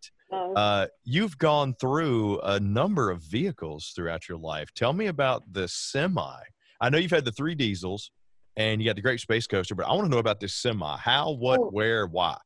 uh, 0.56 0.86
you've 1.04 1.38
gone 1.38 1.74
through 1.74 2.40
a 2.40 2.60
number 2.60 3.10
of 3.10 3.22
vehicles 3.22 3.92
throughout 3.94 4.28
your 4.28 4.38
life. 4.38 4.72
Tell 4.74 4.92
me 4.92 5.06
about 5.06 5.42
the 5.52 5.68
semi. 5.68 6.38
I 6.80 6.88
know 6.88 6.98
you've 6.98 7.10
had 7.10 7.24
the 7.24 7.32
three 7.32 7.54
diesels 7.54 8.10
and 8.56 8.80
you 8.80 8.88
got 8.88 8.96
the 8.96 9.02
Grape 9.02 9.20
Space 9.20 9.46
Coaster, 9.46 9.74
but 9.74 9.86
I 9.86 9.92
want 9.92 10.04
to 10.04 10.08
know 10.08 10.18
about 10.18 10.40
this 10.40 10.54
semi. 10.54 10.96
How, 10.96 11.32
what, 11.32 11.60
oh. 11.60 11.70
where, 11.70 12.06
why? 12.06 12.36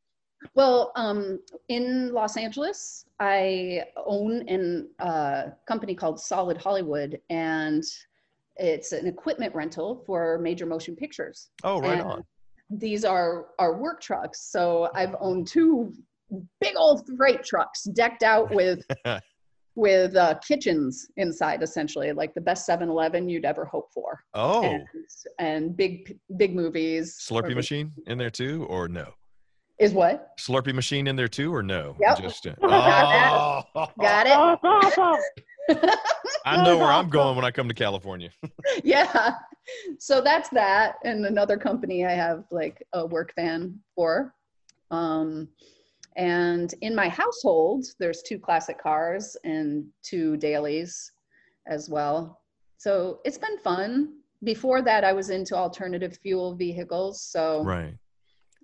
Well, 0.55 0.93
um, 0.97 1.41
in 1.69 2.13
Los 2.13 2.37
Angeles, 2.37 3.05
I 3.21 3.85
own 3.97 4.47
a 4.49 5.05
uh, 5.05 5.51
company 5.67 5.95
called 5.95 6.21
Solid 6.21 6.57
Hollywood, 6.57 7.21
and 7.31 7.83
it's 8.57 8.93
an 8.93 9.07
equipment 9.07 9.55
rental 9.55 10.03
for 10.07 10.39
major 10.39 10.67
motion 10.67 10.95
pictures. 10.97 11.51
Oh, 11.65 11.81
right 11.81 11.99
and 11.99 12.03
on. 12.03 12.25
These 12.71 13.05
are 13.05 13.47
our 13.59 13.77
work 13.77 14.01
trucks. 14.01 14.51
So 14.51 14.91
I've 14.95 15.15
owned 15.21 15.47
two 15.47 15.93
big 16.61 16.75
old 16.77 17.09
freight 17.17 17.45
trucks 17.45 17.85
decked 17.85 18.23
out 18.23 18.53
with 18.53 18.85
with 19.77 20.17
uh, 20.17 20.35
kitchens 20.47 21.07
inside 21.19 21.63
essentially 21.63 22.11
like 22.13 22.35
the 22.35 22.41
best 22.41 22.69
7-eleven 22.69 23.29
you'd 23.29 23.45
ever 23.45 23.65
hope 23.65 23.93
for. 23.93 24.19
Oh. 24.35 24.63
And, 24.65 24.87
and 25.39 25.77
big 25.77 26.19
big 26.37 26.57
movies. 26.57 27.19
Slurpee 27.23 27.55
machine 27.55 27.93
in 28.07 28.19
there 28.19 28.31
too 28.31 28.65
or 28.65 28.89
no? 28.89 29.13
Is 29.79 29.93
what? 29.93 30.31
Slurpee 30.41 30.75
machine 30.75 31.07
in 31.07 31.15
there 31.15 31.29
too 31.29 31.55
or 31.55 31.63
no? 31.63 31.95
Yep. 32.01 32.19
just 32.19 32.47
uh, 32.47 32.55
got, 32.63 33.67
oh. 33.75 33.87
got 34.01 34.27
it. 34.27 35.21
I 36.47 36.63
know 36.65 36.79
where 36.79 36.93
i'm 36.93 37.11
going 37.11 37.35
when 37.35 37.45
i 37.45 37.51
come 37.51 37.69
to 37.69 37.75
california. 37.75 38.31
Yeah. 38.85 39.35
So 39.99 40.21
that's 40.21 40.49
that 40.51 40.95
and 41.05 41.27
another 41.27 41.57
company 41.57 42.07
i 42.07 42.13
have 42.13 42.45
like 42.51 42.87
a 42.95 43.05
work 43.05 43.33
van 43.37 43.79
for. 43.95 44.33
Um 44.91 45.49
and 46.17 46.75
in 46.81 46.95
my 46.95 47.09
household, 47.09 47.85
there's 47.99 48.23
two 48.23 48.39
classic 48.39 48.83
cars 48.83 49.37
and 49.45 49.85
two 50.03 50.37
dailies 50.39 51.13
as 51.69 51.91
well. 51.91 52.41
So 52.79 53.21
it's 53.25 53.39
been 53.39 53.59
fun. 53.59 54.15
Before 54.43 54.83
that, 54.83 55.05
I 55.05 55.13
was 55.13 55.31
into 55.31 55.55
alternative 55.55 56.19
fuel 56.23 56.55
vehicles. 56.55 57.23
So 57.23 57.63
right, 57.65 57.95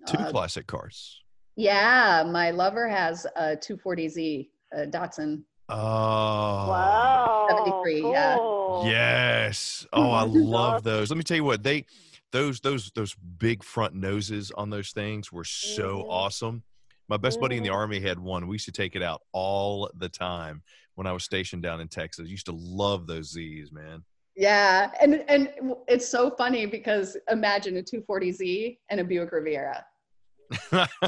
two 0.07 0.17
uh, 0.17 0.31
classic 0.31 0.67
cars. 0.67 1.21
Yeah, 1.55 2.23
my 2.27 2.49
lover 2.49 2.87
has 2.87 3.27
a 3.35 3.55
240Z, 3.55 4.49
a 4.73 4.87
Datsun. 4.87 5.43
Oh, 5.69 5.75
wow, 5.77 7.45
73. 7.49 8.01
Cool. 8.01 8.11
Yeah. 8.11 8.91
Yes. 8.91 9.85
Oh, 9.93 10.09
I 10.09 10.23
love 10.23 10.81
those. 10.81 11.11
Let 11.11 11.17
me 11.17 11.23
tell 11.23 11.37
you 11.37 11.43
what 11.43 11.61
they 11.61 11.85
those 12.31 12.59
those 12.61 12.91
those 12.95 13.15
big 13.37 13.63
front 13.63 13.93
noses 13.93 14.51
on 14.57 14.71
those 14.71 14.91
things 14.91 15.31
were 15.31 15.43
so 15.43 15.99
mm-hmm. 15.99 16.09
awesome 16.09 16.63
my 17.09 17.17
best 17.17 17.39
buddy 17.39 17.57
in 17.57 17.63
the 17.63 17.69
mm-hmm. 17.69 17.77
army 17.77 17.99
had 17.99 18.19
one. 18.19 18.47
We 18.47 18.55
used 18.55 18.65
to 18.65 18.71
take 18.71 18.95
it 18.95 19.03
out 19.03 19.21
all 19.31 19.89
the 19.97 20.09
time 20.09 20.61
when 20.95 21.07
I 21.07 21.11
was 21.11 21.23
stationed 21.23 21.63
down 21.63 21.81
in 21.81 21.87
Texas. 21.87 22.29
Used 22.29 22.45
to 22.45 22.53
love 22.53 23.07
those 23.07 23.31
Z's, 23.31 23.71
man. 23.71 24.03
Yeah, 24.35 24.89
and 24.99 25.23
and 25.27 25.49
it's 25.87 26.07
so 26.07 26.31
funny 26.31 26.65
because 26.65 27.17
imagine 27.29 27.77
a 27.77 27.83
240Z 27.83 28.77
and 28.89 28.99
a 28.99 29.03
Buick 29.03 29.31
Riviera. 29.31 29.85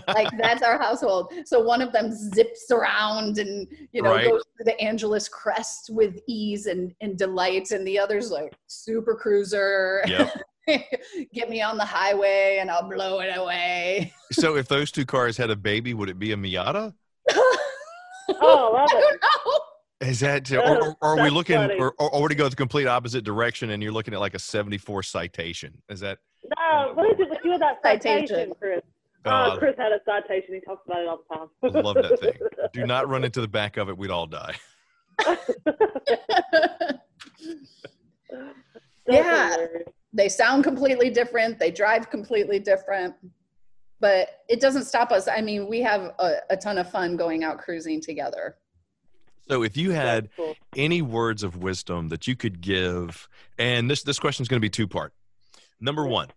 like 0.08 0.30
that's 0.38 0.62
our 0.62 0.78
household. 0.78 1.34
So 1.46 1.60
one 1.60 1.82
of 1.82 1.92
them 1.92 2.12
zips 2.12 2.72
around 2.72 3.38
and 3.38 3.68
you 3.92 4.02
know 4.02 4.12
right. 4.12 4.28
goes 4.28 4.44
through 4.56 4.66
the 4.66 4.80
Angeles 4.80 5.28
crest 5.28 5.90
with 5.92 6.20
ease 6.28 6.68
and, 6.68 6.94
and 7.02 7.18
delight, 7.18 7.72
and 7.72 7.86
the 7.88 7.98
other's 7.98 8.32
like 8.32 8.54
super 8.68 9.16
cruiser. 9.16 10.04
Yep. 10.08 10.34
get 11.34 11.50
me 11.50 11.62
on 11.62 11.78
the 11.78 11.86
highway 11.86 12.58
and 12.60 12.70
I'll 12.70 12.90
blow 12.90 13.20
it 13.20 13.36
away. 13.36 14.14
so 14.32 14.56
if 14.56 14.68
those 14.68 14.92
two 14.92 15.06
cars 15.06 15.38
had 15.38 15.50
a 15.50 15.56
baby, 15.56 15.94
would 15.94 16.10
it 16.10 16.20
be 16.20 16.32
a 16.32 16.36
Miata? 16.36 16.94
oh, 17.32 18.76
I 18.76 18.86
don't 18.88 19.22
know. 19.22 19.60
Is 20.02 20.20
that, 20.20 20.52
or, 20.52 20.60
or, 20.60 20.98
or 21.02 21.20
are 21.20 21.24
we 21.24 21.30
looking, 21.30 21.58
or, 21.58 21.94
or, 21.98 22.14
or 22.14 22.30
to 22.30 22.36
go 22.36 22.50
the 22.50 22.56
complete 22.56 22.86
opposite 22.86 23.24
direction 23.24 23.70
and 23.70 23.82
you're 23.82 23.94
looking 23.94 24.14
at 24.14 24.20
like 24.20 24.34
a 24.34 24.40
74 24.40 25.04
citation? 25.04 25.82
Is 25.90 26.02
that? 26.02 26.20
No, 26.58 26.92
what 26.94 27.06
is 27.12 27.20
it 27.20 27.30
with 27.30 27.40
you 27.44 27.52
with 27.52 27.62
that 27.62 27.78
citation, 27.82 28.28
citation 28.28 28.54
Chris? 28.60 28.82
Oh, 29.26 29.54
oh, 29.54 29.58
Chris 29.58 29.76
had 29.78 29.92
a 29.92 30.00
citation. 30.06 30.54
He 30.54 30.60
talks 30.62 30.86
about 30.86 31.02
it 31.02 31.08
all 31.08 31.22
the 31.30 31.36
time. 31.36 31.48
I 31.76 31.80
love 31.80 31.96
that 31.96 32.20
thing. 32.20 32.34
Do 32.74 32.86
not 32.86 33.10
run 33.10 33.24
into 33.24 33.42
the 33.42 33.48
back 33.48 33.78
of 33.78 33.90
it. 33.90 33.98
We'd 33.98 34.12
all 34.12 34.28
die. 34.28 34.56
yeah. 39.08 39.50
Hilarious 39.50 39.88
they 40.16 40.30
sound 40.30 40.64
completely 40.64 41.10
different, 41.10 41.60
they 41.60 41.70
drive 41.70 42.10
completely 42.10 42.58
different, 42.58 43.14
but 44.00 44.42
it 44.48 44.62
doesn't 44.62 44.86
stop 44.86 45.12
us. 45.12 45.28
I 45.28 45.42
mean, 45.42 45.68
we 45.68 45.82
have 45.82 46.14
a, 46.20 46.36
a 46.50 46.58
ton 46.58 46.78
of 46.78 46.90
fun 46.90 47.18
going 47.18 47.44
out 47.44 47.58
cruising 47.58 48.02
together. 48.02 48.56
So 49.50 49.62
if 49.62 49.78
you 49.78 49.92
had 49.92 50.30
cool. 50.36 50.56
any 50.76 51.02
words 51.02 51.44
of 51.44 51.58
wisdom 51.58 52.08
that 52.10 52.28
you 52.28 52.36
could 52.36 52.62
give, 52.62 53.28
and 53.60 53.92
this 53.92 54.02
this 54.02 54.18
question 54.18 54.42
is 54.42 54.48
going 54.48 54.60
to 54.60 54.66
be 54.66 54.70
two 54.70 54.88
part. 54.88 55.14
Number 55.80 56.08
one, 56.08 56.30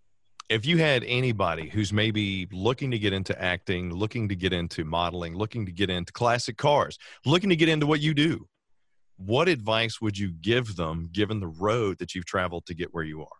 if 0.51 0.67
you 0.67 0.79
had 0.79 1.05
anybody 1.05 1.69
who's 1.69 1.93
maybe 1.93 2.49
looking 2.53 2.91
to 2.91 2.99
get 2.99 3.13
into 3.13 3.41
acting, 3.41 3.95
looking 3.95 4.29
to 4.29 4.35
get 4.35 4.53
into 4.53 4.85
modeling, 4.85 5.37
looking 5.37 5.65
to 5.67 5.73
get 5.73 5.89
into 5.89 6.13
classic 6.13 6.59
cars, 6.59 6.99
looking 7.25 7.49
to 7.49 7.57
get 7.57 7.69
into 7.69 7.87
what 7.87 8.01
you 8.01 8.13
do, 8.13 8.47
what 9.17 9.49
advice 9.49 10.01
would 10.01 10.19
you 10.19 10.33
give 10.33 10.77
them 10.77 11.09
given 11.13 11.41
the 11.41 11.49
road 11.49 11.99
that 11.99 12.15
you've 12.15 12.27
traveled 12.27 12.67
to 12.67 12.75
get 12.75 12.93
where 12.93 13.05
you 13.05 13.23
are? 13.23 13.39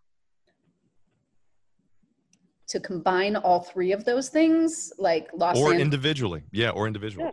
To 2.69 2.79
combine 2.79 3.35
all 3.35 3.61
three 3.61 3.91
of 3.91 4.05
those 4.05 4.29
things, 4.29 4.93
like 4.97 5.29
Los 5.33 5.57
Or 5.57 5.69
Angeles 5.69 5.81
individually. 5.81 6.43
Yeah, 6.51 6.69
or 6.69 6.85
individually. 6.87 7.31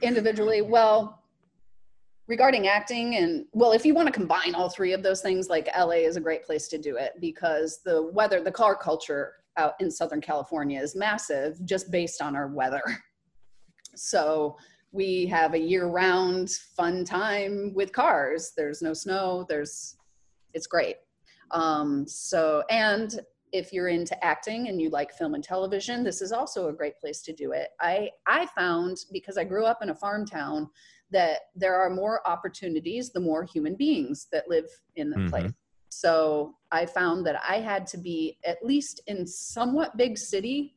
individually, 0.00 0.62
well, 0.62 1.22
regarding 2.26 2.66
acting 2.66 3.16
and 3.16 3.44
well, 3.52 3.72
if 3.72 3.84
you 3.84 3.94
want 3.94 4.06
to 4.06 4.12
combine 4.12 4.54
all 4.54 4.70
three 4.70 4.92
of 4.92 5.02
those 5.02 5.20
things, 5.20 5.48
like 5.50 5.68
LA 5.78 6.02
is 6.08 6.16
a 6.16 6.20
great 6.20 6.44
place 6.44 6.68
to 6.68 6.78
do 6.78 6.96
it 6.96 7.12
because 7.20 7.80
the 7.84 8.10
weather, 8.12 8.42
the 8.42 8.50
car 8.50 8.74
culture 8.74 9.34
out 9.56 9.74
in 9.80 9.90
Southern 9.90 10.20
California 10.20 10.80
is 10.80 10.96
massive 10.96 11.62
just 11.64 11.90
based 11.90 12.22
on 12.22 12.34
our 12.36 12.48
weather. 12.48 12.82
So 13.94 14.56
we 14.90 15.26
have 15.26 15.52
a 15.52 15.58
year-round 15.58 16.50
fun 16.50 17.04
time 17.04 17.74
with 17.74 17.92
cars. 17.92 18.52
There's 18.56 18.80
no 18.80 18.94
snow. 18.94 19.44
There's, 19.48 19.96
it's 20.54 20.66
great. 20.66 20.96
Um, 21.50 22.06
so 22.08 22.62
and 22.70 23.20
if 23.52 23.72
you're 23.72 23.88
into 23.88 24.22
acting 24.24 24.68
and 24.68 24.80
you 24.80 24.88
like 24.88 25.12
film 25.12 25.34
and 25.34 25.44
television, 25.44 26.02
this 26.02 26.22
is 26.22 26.32
also 26.32 26.68
a 26.68 26.72
great 26.72 26.98
place 26.98 27.20
to 27.22 27.32
do 27.32 27.52
it. 27.52 27.68
I 27.80 28.10
I 28.26 28.46
found 28.46 28.96
because 29.12 29.36
I 29.36 29.44
grew 29.44 29.64
up 29.64 29.82
in 29.82 29.90
a 29.90 29.94
farm 29.94 30.26
town 30.26 30.70
that 31.10 31.40
there 31.54 31.76
are 31.76 31.90
more 31.90 32.26
opportunities 32.26 33.10
the 33.10 33.20
more 33.20 33.44
human 33.44 33.76
beings 33.76 34.28
that 34.32 34.48
live 34.48 34.66
in 34.96 35.10
the 35.10 35.18
Mhm. 35.18 35.30
place. 35.30 35.52
So 35.90 36.56
I 36.70 36.86
found 36.86 37.26
that 37.26 37.42
I 37.46 37.60
had 37.60 37.86
to 37.88 37.98
be 37.98 38.38
at 38.44 38.64
least 38.64 39.02
in 39.06 39.26
somewhat 39.26 39.98
big 39.98 40.16
city 40.16 40.74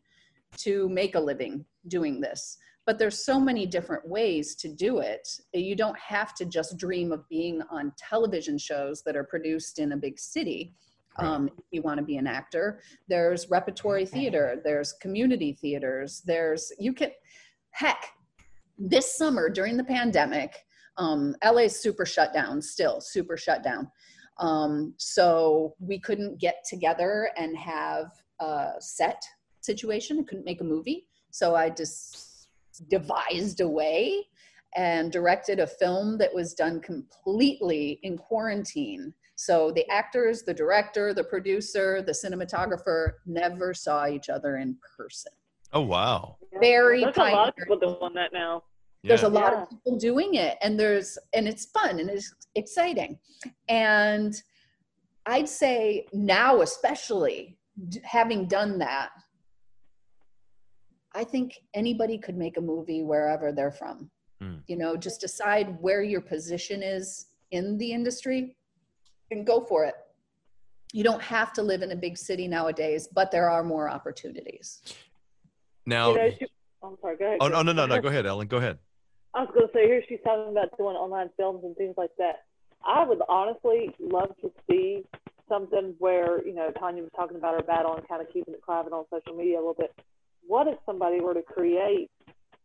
to 0.58 0.90
make 0.90 1.16
a 1.16 1.20
living 1.20 1.66
doing 1.88 2.20
this. 2.20 2.58
But 2.86 3.00
there's 3.00 3.26
so 3.26 3.40
many 3.40 3.66
different 3.66 4.08
ways 4.08 4.56
to 4.56 4.68
do 4.68 5.00
it. 5.00 5.28
You 5.54 5.76
don't 5.76 5.98
have 5.98 6.36
to 6.36 6.46
just 6.46 6.78
dream 6.78 7.12
of 7.14 7.28
being 7.30 7.62
on 7.64 7.94
television 7.98 8.58
shows 8.58 9.02
that 9.04 9.16
are 9.16 9.24
produced 9.24 9.80
in 9.80 9.94
a 9.94 9.98
big 9.98 10.20
city. 10.20 10.76
Um, 11.18 11.50
if 11.58 11.66
you 11.72 11.82
want 11.82 12.00
to 12.00 12.06
be 12.06 12.18
an 12.18 12.28
actor, 12.28 12.82
there's 13.08 13.50
repertory 13.50 14.06
theater, 14.06 14.60
there's 14.64 14.94
community 14.94 15.54
theaters, 15.54 16.22
there's 16.26 16.72
you 16.78 16.94
can 16.94 17.12
heck 17.72 18.06
this 18.78 19.16
summer 19.16 19.50
during 19.50 19.78
the 19.78 19.84
pandemic, 19.84 20.66
um, 20.98 21.36
LA's 21.44 21.80
super 21.80 22.06
shut 22.06 22.34
down, 22.34 22.62
still 22.62 23.00
super 23.00 23.38
shut 23.38 23.64
down. 23.64 23.90
Um, 24.38 24.94
so 24.98 25.76
we 25.80 26.00
couldn't 26.00 26.40
get 26.40 26.66
together 26.70 27.30
and 27.38 27.56
have 27.58 28.12
a 28.40 28.72
set 28.80 29.24
situation. 29.62 30.20
I 30.20 30.24
couldn't 30.24 30.46
make 30.46 30.62
a 30.62 30.66
movie. 30.66 31.08
So 31.32 31.56
I 31.56 31.70
just 31.70 32.50
devised 32.90 33.62
a 33.62 33.68
way 33.68 34.28
and 34.76 35.12
directed 35.12 35.60
a 35.60 35.68
film 35.68 36.18
that 36.18 36.34
was 36.34 36.54
done 36.54 36.82
completely 36.82 38.00
in 38.04 38.18
quarantine. 38.18 39.14
So 39.36 39.72
the 39.72 39.88
actors, 39.90 40.44
the 40.44 40.54
director, 40.54 41.14
the 41.14 41.24
producer, 41.24 42.02
the 42.02 42.14
cinematographer 42.14 43.14
never 43.26 43.74
saw 43.74 44.08
each 44.08 44.30
other 44.30 44.58
in 44.58 44.78
person. 44.98 45.32
Oh 45.74 45.82
wow. 45.82 46.38
Very 46.62 47.04
There's 47.04 47.18
a 47.18 47.24
lot 47.24 47.50
of 47.50 47.56
people 47.56 47.78
doing 47.78 48.14
that 48.16 48.32
now. 48.32 48.64
there's 49.04 49.22
Yeah. 49.22 49.28
a 49.28 49.30
lot 49.30 49.54
Yeah. 49.54 49.62
of 49.64 49.70
people 49.70 49.98
doing 49.98 50.36
it 50.36 50.58
and 50.64 50.80
there's 50.80 51.18
and 51.34 51.48
it's 51.48 51.66
fun 51.66 52.00
and 52.00 52.10
it's 52.10 52.34
exciting 52.56 53.20
and 53.70 54.34
i'd 55.28 55.48
say 55.48 56.08
now 56.12 56.62
especially 56.62 57.60
having 58.04 58.48
done 58.48 58.80
that 58.80 59.12
i 61.14 61.24
think 61.24 61.60
anybody 61.76 62.18
could 62.18 62.36
make 62.36 62.58
a 62.58 62.62
movie 62.62 63.04
wherever 63.04 63.52
they're 63.52 63.72
from 63.72 64.10
Hmm. 64.42 64.56
you 64.68 64.76
know 64.76 64.98
just 64.98 65.22
decide 65.22 65.80
where 65.82 66.02
your 66.02 66.22
position 66.22 66.82
is 66.82 67.28
in 67.52 67.78
the 67.78 67.92
industry 67.92 68.56
and 69.36 69.46
go 69.46 69.62
for 69.62 69.86
it 69.86 69.96
you 70.94 71.04
don't 71.04 71.22
have 71.22 71.52
to 71.54 71.62
live 71.62 71.82
in 71.82 71.92
a 71.92 71.96
big 71.96 72.18
city 72.18 72.48
nowadays 72.48 73.08
but 73.14 73.32
there 73.32 73.50
are 73.50 73.64
more 73.64 73.90
opportunities 73.90 74.82
Now, 75.86 76.12
You 76.12 76.18
know, 76.18 76.30
she, 76.40 76.48
I'm 76.84 76.98
sorry. 77.02 77.18
Go 77.18 77.26
ahead. 77.26 77.38
oh, 77.42 77.48
no, 77.48 77.62
no, 77.62 77.72
no, 77.72 77.86
no. 77.86 78.02
Go 78.02 78.08
ahead, 78.10 78.26
Ellen. 78.26 78.48
Go 78.48 78.58
ahead. 78.58 78.78
I 79.34 79.42
was 79.42 79.50
going 79.54 79.68
to 79.68 79.74
say, 79.74 79.86
here 79.88 80.02
she's 80.08 80.20
talking 80.24 80.52
about 80.52 80.76
doing 80.78 80.96
online 80.96 81.30
films 81.38 81.62
and 81.64 81.76
things 81.76 81.96
like 81.98 82.12
that. 82.18 82.46
I 82.86 83.04
would 83.04 83.22
honestly 83.28 83.94
love 84.00 84.32
to 84.42 84.52
see 84.70 85.04
something 85.50 85.94
where, 86.00 86.46
you 86.46 86.54
know, 86.54 86.72
Tanya 86.80 87.02
was 87.04 87.12
talking 87.16 87.38
about 87.38 87.56
her 87.56 87.64
battle 87.64 87.96
and 87.96 88.08
kind 88.08 88.22
of 88.22 88.32
keeping 88.32 88.54
it 88.54 88.62
private 88.62 88.94
on 88.94 89.06
social 89.12 89.36
media 89.36 89.58
a 89.58 89.62
little 89.62 89.74
bit. 89.74 89.94
What 90.48 90.68
if 90.68 90.78
somebody 90.86 91.22
were 91.22 91.34
to 91.34 91.42
create 91.42 92.10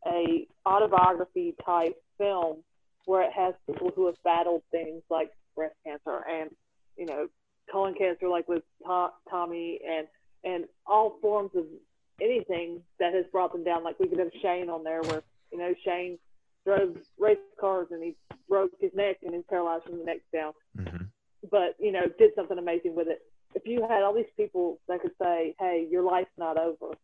a 0.06 0.46
autobiography 0.66 1.54
type 1.64 1.96
film 2.18 2.58
where 3.06 3.22
it 3.22 3.32
has 3.32 3.54
people 3.66 3.90
who 3.94 4.06
have 4.06 4.16
battled 4.22 4.62
things 4.70 5.02
like 5.10 5.30
breast 5.54 5.74
cancer 5.84 6.24
and, 6.30 6.50
you 6.96 7.06
know, 7.06 7.28
colon 7.70 7.94
cancer, 7.94 8.28
like 8.28 8.48
with 8.48 8.62
To- 8.86 9.12
Tommy, 9.28 9.80
and 9.88 10.06
and 10.42 10.64
all 10.86 11.18
forms 11.20 11.50
of 11.54 11.64
anything 12.20 12.80
that 12.98 13.14
has 13.14 13.24
brought 13.32 13.52
them 13.52 13.64
down. 13.64 13.84
Like 13.84 13.98
we 13.98 14.08
could 14.08 14.18
have 14.18 14.30
Shane 14.42 14.68
on 14.70 14.84
there, 14.84 15.02
where 15.02 15.22
you 15.52 15.58
know 15.58 15.74
Shane 15.84 16.18
drove 16.66 16.96
race 17.18 17.38
cars 17.58 17.88
and 17.90 18.02
he 18.02 18.16
broke 18.48 18.72
his 18.80 18.90
neck 18.94 19.16
and 19.22 19.34
he's 19.34 19.44
paralyzed 19.48 19.84
from 19.84 19.98
the 19.98 20.04
neck 20.04 20.18
down. 20.32 20.52
hmm 20.76 21.04
But 21.50 21.76
you 21.78 21.92
know, 21.92 22.02
did 22.18 22.32
something 22.34 22.58
amazing 22.58 22.94
with 22.94 23.08
it. 23.08 23.22
If 23.54 23.66
you 23.66 23.82
had 23.88 24.02
all 24.02 24.14
these 24.14 24.32
people 24.36 24.78
that 24.88 25.00
could 25.02 25.14
say, 25.20 25.54
"Hey, 25.58 25.86
your 25.90 26.02
life's 26.02 26.36
not 26.38 26.58
over," 26.58 26.94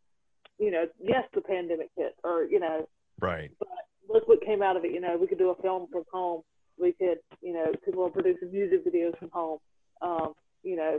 you 0.58 0.70
know, 0.70 0.86
yes, 1.00 1.24
the 1.34 1.40
pandemic 1.40 1.90
hit, 1.96 2.16
or 2.24 2.44
you 2.44 2.60
know, 2.60 2.88
Right. 3.20 3.50
but 3.58 3.68
look 4.08 4.28
what 4.28 4.42
came 4.42 4.62
out 4.62 4.76
of 4.76 4.84
it. 4.84 4.92
You 4.92 5.00
know, 5.00 5.16
we 5.16 5.26
could 5.26 5.38
do 5.38 5.50
a 5.50 5.62
film 5.62 5.86
from 5.88 6.04
home. 6.12 6.42
We 6.78 6.92
could, 6.92 7.18
you 7.42 7.52
know, 7.54 7.66
people 7.84 8.04
are 8.04 8.10
producing 8.10 8.52
music 8.52 8.86
videos 8.86 9.18
from 9.18 9.30
home. 9.30 9.58
Um, 10.02 10.34
you 10.62 10.76
know, 10.76 10.98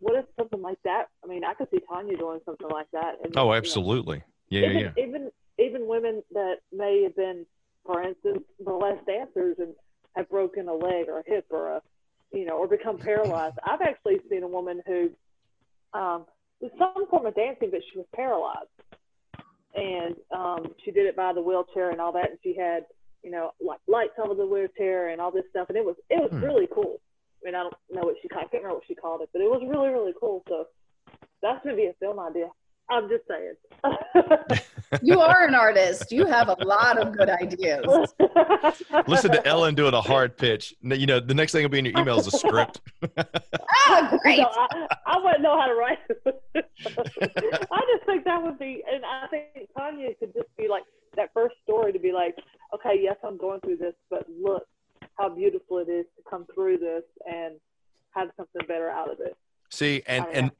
what 0.00 0.16
if 0.16 0.24
something 0.38 0.60
like 0.60 0.78
that? 0.84 1.08
I 1.24 1.28
mean, 1.28 1.44
I 1.44 1.54
could 1.54 1.68
see 1.70 1.78
Tanya 1.88 2.16
doing 2.16 2.40
something 2.44 2.68
like 2.68 2.90
that. 2.92 3.14
And, 3.22 3.34
you 3.34 3.40
Oh, 3.40 3.46
know, 3.46 3.54
absolutely. 3.54 4.22
Yeah, 4.48 4.68
even, 4.68 4.78
yeah. 4.78 4.90
even 5.04 5.30
even 5.58 5.86
women 5.86 6.22
that 6.32 6.56
may 6.72 7.02
have 7.04 7.14
been, 7.14 7.46
for 7.86 8.02
instance, 8.02 8.42
burlesque 8.64 9.06
dancers 9.06 9.56
and 9.58 9.74
have 10.16 10.28
broken 10.28 10.68
a 10.68 10.74
leg 10.74 11.06
or 11.08 11.20
a 11.20 11.22
hip 11.26 11.46
or 11.50 11.76
a, 11.76 11.82
you 12.32 12.44
know, 12.44 12.56
or 12.56 12.66
become 12.66 12.98
paralyzed. 12.98 13.56
I've 13.64 13.80
actually 13.82 14.18
seen 14.28 14.42
a 14.42 14.48
woman 14.48 14.82
who 14.86 15.10
um, 15.94 16.24
did 16.60 16.72
some 16.78 17.06
form 17.08 17.26
of 17.26 17.34
dancing, 17.34 17.70
but 17.70 17.80
she 17.92 17.98
was 17.98 18.06
paralyzed, 18.14 18.68
and 19.74 20.16
um, 20.34 20.74
she 20.84 20.90
did 20.90 21.06
it 21.06 21.16
by 21.16 21.32
the 21.32 21.40
wheelchair 21.42 21.90
and 21.90 22.00
all 22.00 22.12
that, 22.12 22.30
and 22.30 22.38
she 22.42 22.56
had, 22.56 22.86
you 23.22 23.30
know, 23.30 23.50
like 23.60 23.78
lights 23.88 24.14
over 24.22 24.34
the 24.34 24.46
wheelchair 24.46 25.08
and 25.10 25.20
all 25.20 25.30
this 25.30 25.44
stuff, 25.50 25.68
and 25.68 25.76
it 25.78 25.84
was 25.84 25.96
it 26.10 26.20
was 26.20 26.30
Hmm. 26.30 26.44
really 26.44 26.68
cool. 26.72 27.00
I 27.42 27.46
mean, 27.46 27.54
I 27.54 27.62
don't 27.62 27.74
know 27.90 28.02
what 28.02 28.16
she 28.22 28.28
I 28.32 28.40
can't 28.40 28.52
remember 28.54 28.74
what 28.76 28.84
she 28.86 28.94
called 28.94 29.22
it, 29.22 29.28
but 29.32 29.42
it 29.42 29.50
was 29.50 29.62
really 29.68 29.88
really 29.90 30.12
cool. 30.20 30.42
So 30.48 30.66
that's 31.42 31.62
gonna 31.64 31.76
be 31.76 31.86
a 31.86 31.94
film 32.00 32.18
idea. 32.18 32.48
I'm 32.90 33.08
just 33.08 33.24
saying. 33.28 33.54
you 35.02 35.20
are 35.20 35.46
an 35.46 35.54
artist 35.54 36.12
you 36.12 36.26
have 36.26 36.48
a 36.48 36.56
lot 36.64 36.98
of 36.98 37.16
good 37.16 37.30
ideas 37.30 37.86
Listen 39.06 39.30
to 39.32 39.44
Ellen 39.46 39.74
doing 39.74 39.94
a 39.94 40.00
hard 40.00 40.36
pitch. 40.36 40.74
You 40.82 41.06
know, 41.06 41.18
the 41.18 41.32
next 41.34 41.52
thing 41.52 41.62
will 41.62 41.70
be 41.70 41.78
in 41.78 41.86
your 41.86 41.98
email 41.98 42.18
is 42.18 42.26
a 42.26 42.30
script. 42.30 42.80
ah, 43.88 44.18
great 44.22 44.38
No, 44.38 44.48
I, 44.52 44.86
I 45.06 45.16
wouldn't 45.22 45.42
know 45.42 45.58
how 45.58 45.66
to 45.66 45.74
write. 45.74 45.98
I 46.54 47.80
just 47.94 48.06
think 48.06 48.24
that 48.24 48.42
would 48.42 48.58
be, 48.58 48.82
and 48.92 49.04
I 49.04 49.26
think 49.28 49.68
Tanya 49.76 50.10
could 50.18 50.34
just 50.34 50.54
be 50.56 50.68
like 50.68 50.84
that 51.16 51.30
first 51.34 51.54
story 51.62 51.92
to 51.92 51.98
be 51.98 52.12
like, 52.12 52.36
okay, 52.74 52.94
yes, 53.00 53.16
I'm 53.24 53.36
going 53.36 53.60
through 53.60 53.76
this, 53.76 53.94
but 54.10 54.26
look 54.42 54.64
how 55.18 55.28
beautiful 55.28 55.78
it 55.78 55.90
is 55.90 56.06
to 56.16 56.22
come 56.28 56.46
through 56.54 56.78
this 56.78 57.02
and 57.30 57.56
have 58.10 58.28
something 58.36 58.62
better 58.66 58.90
out 58.90 59.10
of 59.10 59.20
it. 59.20 59.36
See, 59.70 60.02
and 60.06 60.22
I 60.22 60.26
don't 60.26 60.36
and 60.36 60.50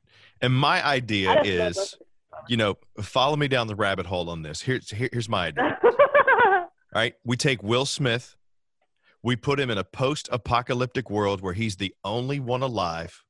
and 0.43 0.55
my 0.55 0.85
idea 0.87 1.41
is, 1.43 1.97
you 2.49 2.57
know, 2.57 2.77
follow 3.01 3.37
me 3.37 3.49
down 3.49 3.67
the 3.67 3.75
rabbit 3.77 4.07
hole 4.07 4.29
on 4.31 4.43
this. 4.43 4.61
Here's 4.63 4.91
here, 4.91 5.09
here's 5.13 5.29
my 5.29 5.47
idea. 5.49 5.79
those- 5.83 5.95
All 6.95 7.01
right, 7.01 7.15
we 7.25 7.37
take 7.37 7.63
Will 7.63 7.87
Smith, 7.87 8.37
we 9.23 9.35
put 9.37 9.59
him 9.59 9.71
in 9.71 9.79
a 9.79 9.85
post-apocalyptic 9.85 11.09
world 11.09 11.41
where 11.41 11.55
he's 11.55 11.77
the 11.77 11.95
only 12.05 12.39
one 12.41 12.63
alive, 12.63 13.23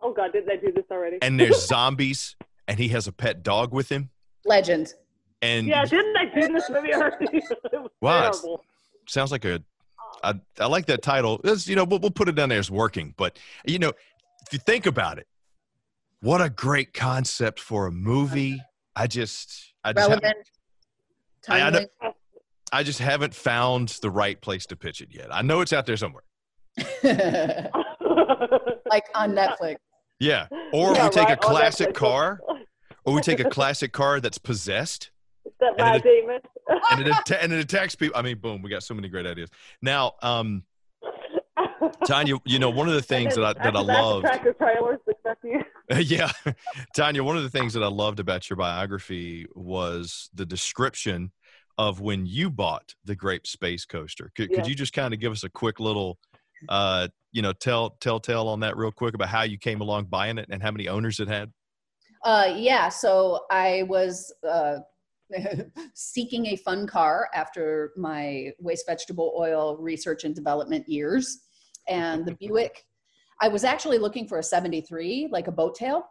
oh 0.00 0.12
God, 0.14 0.32
did 0.32 0.46
they 0.46 0.56
do 0.56 0.72
this 0.72 0.84
already? 0.90 1.18
and 1.20 1.38
there's 1.38 1.66
zombies, 1.66 2.36
and 2.68 2.78
he 2.78 2.88
has 2.88 3.06
a 3.06 3.12
pet 3.12 3.42
dog 3.42 3.74
with 3.74 3.90
him, 3.90 4.08
legend. 4.46 4.94
And 5.42 5.66
yeah, 5.66 5.84
didn't 5.84 6.14
they 6.14 6.40
do 6.40 6.52
this 6.52 6.68
movie 6.70 6.94
already? 6.94 7.42
Wow, 8.00 8.30
terrible. 8.30 8.64
sounds 9.06 9.30
like 9.32 9.44
a 9.44 9.62
I, 10.22 10.34
I 10.58 10.66
like 10.66 10.86
that 10.86 11.02
title. 11.02 11.40
It's, 11.44 11.66
you 11.66 11.76
know, 11.76 11.84
we'll, 11.84 11.98
we'll 11.98 12.10
put 12.10 12.28
it 12.28 12.34
down 12.34 12.48
there 12.50 12.58
as 12.58 12.70
working, 12.70 13.14
but 13.16 13.38
you 13.64 13.78
know, 13.78 13.88
if 14.46 14.52
you 14.52 14.58
think 14.58 14.86
about 14.86 15.18
it, 15.18 15.26
what 16.20 16.42
a 16.42 16.50
great 16.50 16.92
concept 16.92 17.58
for 17.60 17.86
a 17.86 17.92
movie. 17.92 18.60
I 18.96 19.06
just, 19.06 19.72
I 19.84 19.92
just, 19.92 20.08
haven't, 20.08 20.22
Relevant. 21.48 21.90
I- 22.02 22.06
I. 22.08 22.12
I 22.72 22.82
just 22.84 23.00
haven't 23.00 23.34
found 23.34 23.88
the 24.00 24.10
right 24.10 24.40
place 24.40 24.64
to 24.66 24.76
pitch 24.76 25.00
it 25.00 25.08
yet. 25.10 25.26
I 25.34 25.42
know 25.42 25.60
it's 25.60 25.72
out 25.72 25.86
there 25.86 25.96
somewhere. 25.96 26.22
like 28.90 29.04
on 29.14 29.32
Netflix. 29.32 29.76
Yeah. 30.20 30.46
Or 30.72 30.94
Yeah, 30.94 31.04
we 31.04 31.10
take 31.10 31.24
right, 31.28 31.32
a 31.32 31.36
classic 31.36 31.94
car, 31.94 32.40
or 33.04 33.14
we 33.14 33.22
take 33.22 33.40
a 33.40 33.48
classic 33.50 33.92
car 33.92 34.20
that's 34.20 34.38
possessed 34.38 35.10
That 35.60 35.74
my 35.78 35.96
it- 35.96 36.02
demon. 36.02 36.40
and 36.90 37.06
it, 37.06 37.08
atta- 37.14 37.42
and 37.42 37.52
it 37.52 37.60
attacks 37.64 37.94
people. 37.94 38.16
I 38.18 38.22
mean, 38.22 38.38
boom, 38.38 38.62
we 38.62 38.70
got 38.70 38.82
so 38.82 38.94
many 38.94 39.08
great 39.08 39.26
ideas. 39.26 39.50
Now, 39.82 40.14
um, 40.22 40.64
Tanya, 42.06 42.36
you 42.44 42.58
know, 42.58 42.70
one 42.70 42.88
of 42.88 42.94
the 42.94 43.02
things 43.02 43.34
that 43.34 43.44
I, 43.44 43.52
that 43.54 43.60
I 43.60 43.68
After 43.68 43.72
that, 43.72 43.86
the 43.86 43.92
loved. 44.02 44.26
Tractor 44.26 44.52
trailers 44.54 44.98
expect 45.06 45.44
yeah. 46.10 46.30
Tanya, 46.94 47.24
one 47.24 47.36
of 47.36 47.42
the 47.42 47.50
things 47.50 47.74
that 47.74 47.82
I 47.82 47.88
loved 47.88 48.20
about 48.20 48.48
your 48.48 48.56
biography 48.56 49.46
was 49.54 50.30
the 50.34 50.46
description 50.46 51.32
of 51.78 52.00
when 52.00 52.26
you 52.26 52.50
bought 52.50 52.94
the 53.04 53.14
Grape 53.16 53.46
Space 53.46 53.84
Coaster. 53.84 54.30
Could, 54.36 54.50
Yeah. 54.50 54.58
could 54.58 54.66
you 54.68 54.74
just 54.74 54.92
kind 54.92 55.12
of 55.14 55.20
give 55.20 55.32
us 55.32 55.44
a 55.44 55.48
quick 55.48 55.80
little, 55.80 56.18
uh, 56.68 57.08
you 57.32 57.42
know, 57.42 57.52
tell 57.52 57.90
tell 58.00 58.20
tell 58.20 58.48
on 58.48 58.60
that 58.60 58.76
real 58.76 58.92
quick 58.92 59.14
about 59.14 59.28
how 59.28 59.42
you 59.42 59.58
came 59.58 59.80
along 59.80 60.04
buying 60.04 60.38
it 60.38 60.46
and 60.50 60.62
how 60.62 60.70
many 60.70 60.88
owners 60.88 61.18
it 61.20 61.28
had? 61.28 61.50
Uh, 62.24 62.52
yeah, 62.54 62.88
so 62.90 63.46
I 63.50 63.84
was 63.84 64.32
uh, 64.46 64.76
seeking 65.94 66.46
a 66.46 66.56
fun 66.56 66.86
car 66.86 67.28
after 67.34 67.92
my 67.96 68.52
waste 68.58 68.86
vegetable 68.86 69.34
oil 69.38 69.76
research 69.78 70.24
and 70.24 70.34
development 70.34 70.88
years. 70.88 71.40
And 71.88 72.24
the 72.26 72.34
Buick, 72.34 72.84
I 73.40 73.48
was 73.48 73.64
actually 73.64 73.98
looking 73.98 74.28
for 74.28 74.38
a 74.38 74.42
73, 74.42 75.28
like 75.30 75.48
a 75.48 75.52
boat 75.52 75.74
tail, 75.74 76.06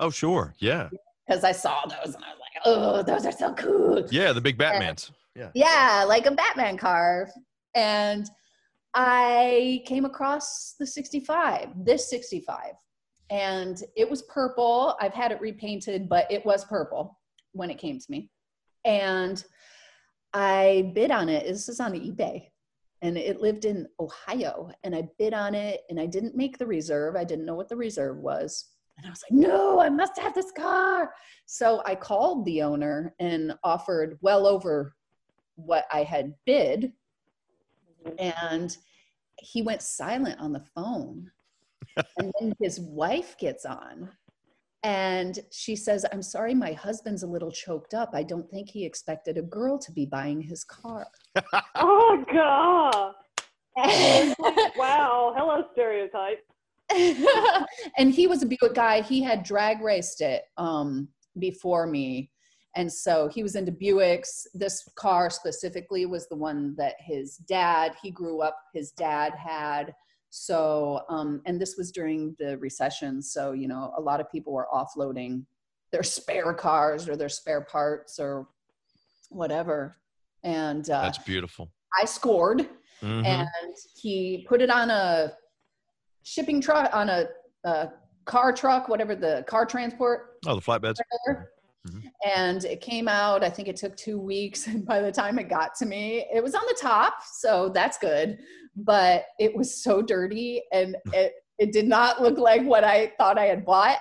Oh, 0.00 0.10
sure. 0.10 0.54
Yeah. 0.58 0.88
because 1.26 1.42
I 1.44 1.52
saw 1.52 1.82
those 1.86 2.14
and 2.14 2.24
I 2.24 2.30
was 2.30 2.38
like, 2.40 2.62
oh, 2.64 3.02
those 3.02 3.26
are 3.26 3.32
so 3.32 3.52
cool. 3.54 4.06
Yeah. 4.10 4.32
The 4.32 4.40
big 4.40 4.56
Batmans. 4.58 5.10
Yeah. 5.34 5.50
Yeah, 5.54 6.04
like 6.06 6.26
a 6.26 6.30
Batman 6.30 6.76
car. 6.76 7.28
And 7.74 8.28
I 8.94 9.82
came 9.86 10.04
across 10.04 10.74
the 10.78 10.86
65, 10.86 11.84
this 11.84 12.08
65. 12.10 12.72
And 13.30 13.82
it 13.96 14.08
was 14.08 14.22
purple. 14.22 14.96
I've 15.00 15.12
had 15.12 15.32
it 15.32 15.40
repainted, 15.40 16.08
but 16.08 16.30
it 16.30 16.44
was 16.46 16.64
purple 16.64 17.18
when 17.52 17.70
it 17.70 17.78
came 17.78 17.98
to 17.98 18.06
me. 18.10 18.30
And 18.88 19.44
I 20.32 20.90
bid 20.94 21.10
on 21.10 21.28
it. 21.28 21.46
This 21.46 21.68
is 21.68 21.78
on 21.78 21.92
eBay. 21.92 22.48
And 23.02 23.18
it 23.18 23.40
lived 23.40 23.66
in 23.66 23.86
Ohio. 24.00 24.70
And 24.82 24.96
I 24.96 25.08
bid 25.18 25.34
on 25.34 25.54
it 25.54 25.82
and 25.90 26.00
I 26.00 26.06
didn't 26.06 26.34
make 26.34 26.56
the 26.56 26.66
reserve. 26.66 27.14
I 27.14 27.24
didn't 27.24 27.44
know 27.44 27.54
what 27.54 27.68
the 27.68 27.76
reserve 27.76 28.16
was. 28.16 28.70
And 28.96 29.06
I 29.06 29.10
was 29.10 29.22
like, 29.30 29.38
no, 29.38 29.78
I 29.78 29.90
must 29.90 30.18
have 30.18 30.34
this 30.34 30.50
car. 30.50 31.12
So 31.46 31.82
I 31.84 31.94
called 31.94 32.44
the 32.46 32.62
owner 32.62 33.14
and 33.20 33.54
offered 33.62 34.18
well 34.22 34.46
over 34.46 34.96
what 35.54 35.84
I 35.92 36.02
had 36.02 36.34
bid. 36.46 36.92
And 38.18 38.76
he 39.38 39.62
went 39.62 39.82
silent 39.82 40.40
on 40.40 40.52
the 40.52 40.64
phone. 40.74 41.30
and 42.18 42.32
then 42.40 42.54
his 42.58 42.80
wife 42.80 43.36
gets 43.38 43.66
on 43.66 44.10
and 44.84 45.40
she 45.50 45.74
says, 45.74 46.06
I'm 46.12 46.22
sorry, 46.22 46.54
my 46.54 46.72
husband's 46.72 47.24
a 47.24 47.26
little 47.26 47.50
choked 47.50 47.94
up. 47.94 48.10
I 48.14 48.22
don't 48.22 48.48
think 48.48 48.70
he 48.70 48.84
expected 48.84 49.36
a 49.36 49.42
girl 49.42 49.78
to 49.78 49.92
be 49.92 50.06
buying 50.06 50.40
his 50.40 50.64
car. 50.64 51.06
Oh 51.74 52.24
god! 52.32 53.14
Wow. 54.76 55.34
Hello, 55.36 55.62
stereotype. 55.72 56.44
and 57.98 58.12
he 58.12 58.26
was 58.26 58.42
a 58.42 58.46
Buick 58.46 58.74
guy. 58.74 59.02
He 59.02 59.22
had 59.22 59.42
drag 59.42 59.80
raced 59.80 60.20
it 60.20 60.42
um, 60.56 61.08
before 61.38 61.86
me. 61.86 62.30
And 62.76 62.92
so 62.92 63.28
he 63.28 63.42
was 63.42 63.56
into 63.56 63.72
Buicks. 63.72 64.46
This 64.54 64.88
car 64.96 65.30
specifically 65.30 66.06
was 66.06 66.28
the 66.28 66.36
one 66.36 66.74
that 66.76 66.94
his 66.98 67.36
dad, 67.36 67.94
he 68.02 68.10
grew 68.10 68.40
up, 68.40 68.56
his 68.72 68.92
dad 68.92 69.32
had. 69.34 69.94
So, 70.30 71.02
um, 71.08 71.40
and 71.46 71.60
this 71.60 71.76
was 71.76 71.90
during 71.90 72.36
the 72.38 72.58
recession. 72.58 73.22
So, 73.22 73.52
you 73.52 73.68
know, 73.68 73.92
a 73.96 74.00
lot 74.00 74.20
of 74.20 74.30
people 74.30 74.52
were 74.52 74.68
offloading 74.72 75.44
their 75.90 76.02
spare 76.16 76.52
cars 76.54 77.08
or 77.08 77.16
their 77.16 77.28
spare 77.28 77.62
parts 77.62 78.18
or 78.18 78.48
whatever. 79.30 79.96
And 80.42 80.88
uh, 80.90 81.02
That's 81.02 81.18
beautiful. 81.18 81.70
I 82.00 82.04
scored 82.04 82.68
Mhm. 83.02 83.24
and 83.24 83.48
he 83.94 84.44
put 84.48 84.60
it 84.60 84.70
on 84.70 84.90
a 84.90 85.32
shipping 86.24 86.60
truck 86.60 86.92
on 86.92 87.08
a, 87.08 87.26
a 87.64 87.92
car 88.24 88.52
truck 88.52 88.88
whatever 88.88 89.14
the 89.14 89.44
car 89.46 89.64
transport 89.64 90.38
oh, 90.46 90.56
the 90.56 90.60
flatbeds. 90.60 90.96
Mhm. 91.86 92.02
and 92.26 92.64
it 92.64 92.80
came 92.80 93.06
out 93.06 93.44
i 93.44 93.48
think 93.48 93.68
it 93.68 93.76
took 93.76 93.96
two 93.96 94.18
weeks 94.18 94.66
and 94.66 94.84
by 94.92 95.00
the 95.00 95.12
time 95.12 95.38
it 95.38 95.48
got 95.48 95.76
to 95.76 95.86
me 95.86 96.26
it 96.34 96.42
was 96.42 96.56
on 96.56 96.62
the 96.66 96.76
top 96.78 97.22
so 97.32 97.68
that's 97.68 97.98
good 97.98 98.38
but 98.84 99.26
it 99.38 99.54
was 99.54 99.82
so 99.82 100.02
dirty 100.02 100.62
and 100.72 100.96
it 101.12 101.32
it 101.58 101.72
did 101.72 101.88
not 101.88 102.22
look 102.22 102.38
like 102.38 102.62
what 102.62 102.84
i 102.84 103.12
thought 103.18 103.38
i 103.38 103.44
had 103.44 103.64
bought. 103.64 103.98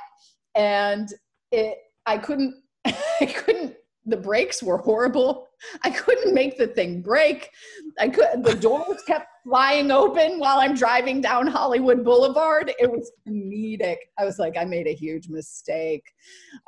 And 0.56 1.10
it 1.52 1.78
i 2.06 2.18
couldn't 2.18 2.56
i 2.86 3.26
couldn't 3.26 3.76
the 4.08 4.18
brakes 4.18 4.64
were 4.64 4.78
horrible. 4.78 5.50
I 5.84 5.90
couldn't 5.90 6.34
make 6.34 6.58
the 6.58 6.68
thing 6.68 7.02
break. 7.02 7.50
I 8.00 8.08
could 8.08 8.44
the 8.44 8.56
doors 8.56 9.04
kept 9.06 9.28
flying 9.44 9.92
open 9.92 10.40
while 10.40 10.60
i'm 10.60 10.76
driving 10.76 11.22
down 11.22 11.48
hollywood 11.48 12.04
boulevard. 12.04 12.74
It 12.80 12.90
was 12.90 13.12
comedic. 13.28 13.98
I 14.18 14.26
was 14.26 14.40
like 14.40 14.58
i 14.58 14.66
made 14.66 14.88
a 14.88 14.94
huge 14.94 15.30
mistake. 15.30 16.04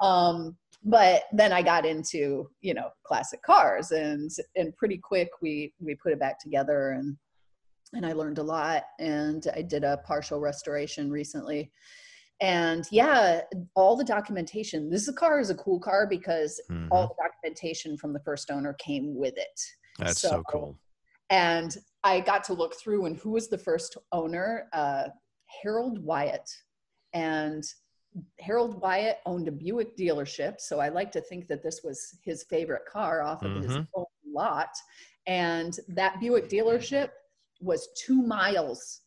Um 0.02 0.58
but 0.84 1.24
then 1.34 1.52
i 1.52 1.62
got 1.62 1.86
into 1.86 2.50
you 2.62 2.74
know 2.74 2.90
classic 3.04 3.42
cars 3.44 3.92
and 3.92 4.32
and 4.56 4.76
pretty 4.78 4.98
quick 4.98 5.30
we 5.42 5.74
we 5.80 5.94
put 5.96 6.14
it 6.14 6.20
back 6.20 6.40
together 6.40 6.92
and 6.92 7.18
and 7.94 8.06
i 8.06 8.14
learned 8.14 8.38
a 8.38 8.44
lot 8.44 8.84
and 9.00 9.48
i 9.56 9.62
did 9.62 9.84
a 9.84 9.98
partial 10.06 10.40
restoration 10.40 11.10
recently 11.10 11.72
and 12.42 12.86
yeah 12.92 13.42
all 13.76 13.96
the 13.96 14.04
documentation 14.04 14.90
this 14.90 15.10
car 15.12 15.40
is 15.40 15.50
a 15.50 15.56
cool 15.56 15.80
car 15.80 16.08
because 16.08 16.62
Mhm. 16.70 16.88
all 16.92 17.08
the 17.08 17.24
documentation 17.24 17.98
from 17.98 18.14
the 18.14 18.20
first 18.22 18.52
owner 18.52 18.74
came 18.74 19.16
with 19.16 19.38
it 19.38 19.60
That's 19.98 20.20
so, 20.22 20.30
so- 20.30 20.44
cool. 20.50 20.80
and 21.30 21.76
I 22.04 22.22
got 22.22 22.46
to 22.46 22.54
look 22.54 22.76
through 22.80 23.08
and 23.08 23.18
who 23.18 23.32
was 23.32 23.50
the 23.50 23.58
first 23.58 23.98
owner, 24.14 24.70
uh, 24.72 25.10
Harold 25.62 26.02
Wyatt. 26.02 26.50
And 27.12 27.62
Harold 28.40 28.80
Wyatt 28.82 29.18
owned 29.26 29.50
a 29.50 29.52
Buick 29.52 29.98
dealership, 29.98 30.62
so 30.62 30.80
I 30.80 30.88
like 30.88 31.12
to 31.12 31.20
think 31.20 31.50
that 31.50 31.62
this 31.62 31.82
was 31.84 32.18
his 32.24 32.46
favorite 32.46 32.86
car 32.86 33.22
off 33.22 33.44
of 33.44 33.62
his 33.62 33.74
Mhm. 33.76 33.88
own 33.96 34.06
lot. 34.26 34.70
And 35.28 35.78
that 35.90 36.22
Buick 36.22 36.48
dealership 36.48 37.10
was 37.60 37.90
two 37.98 38.22
miles 38.22 39.02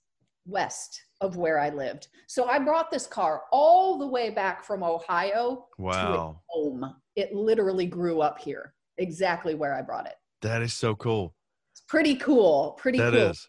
west 0.46 1.00
of 1.20 1.36
where 1.36 1.58
I 1.58 1.70
lived. 1.70 2.08
So 2.26 2.46
I 2.48 2.58
brought 2.58 2.90
this 2.90 3.06
car 3.06 3.42
all 3.52 3.98
the 3.98 4.06
way 4.06 4.30
back 4.30 4.64
from 4.64 4.82
Ohio 4.82 5.66
Wow. 5.78 6.40
home. 6.48 6.96
It 7.16 7.32
literally 7.32 7.86
grew 7.86 8.20
up 8.20 8.38
here, 8.38 8.74
exactly 8.98 9.54
where 9.54 9.74
I 9.74 9.82
brought 9.82 10.06
it. 10.06 10.14
That 10.42 10.62
is 10.62 10.74
so 10.74 10.96
cool. 10.96 11.34
It's 11.72 11.82
pretty 11.82 12.16
cool. 12.16 12.72
Pretty 12.78 12.98
That 12.98 13.12
cool 13.12 13.30
is. 13.30 13.48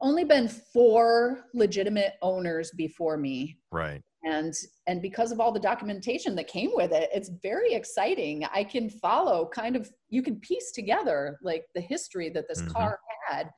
only 0.00 0.24
been 0.24 0.48
four 0.48 1.44
legitimate 1.52 2.14
owners 2.22 2.70
before 2.76 3.18
me 3.18 3.58
Right. 3.70 4.02
and 4.24 4.54
and 4.86 5.00
because 5.02 5.30
of 5.30 5.40
all 5.40 5.52
the 5.52 5.60
documentation 5.60 6.34
that 6.34 6.46
came 6.46 6.70
with 6.74 6.90
it 6.92 7.08
it's 7.12 7.30
very 7.42 7.72
exciting 7.74 8.44
i 8.52 8.62
can 8.64 8.88
follow 8.90 9.48
kind 9.48 9.76
of 9.76 9.90
you 10.10 10.22
can 10.22 10.38
piece 10.40 10.72
together 10.72 11.38
like 11.42 11.64
the 11.74 11.80
history 11.80 12.28
that 12.30 12.46
this 12.48 12.60
Mhm. 12.62 12.72
car 12.74 12.98
had 13.28 13.50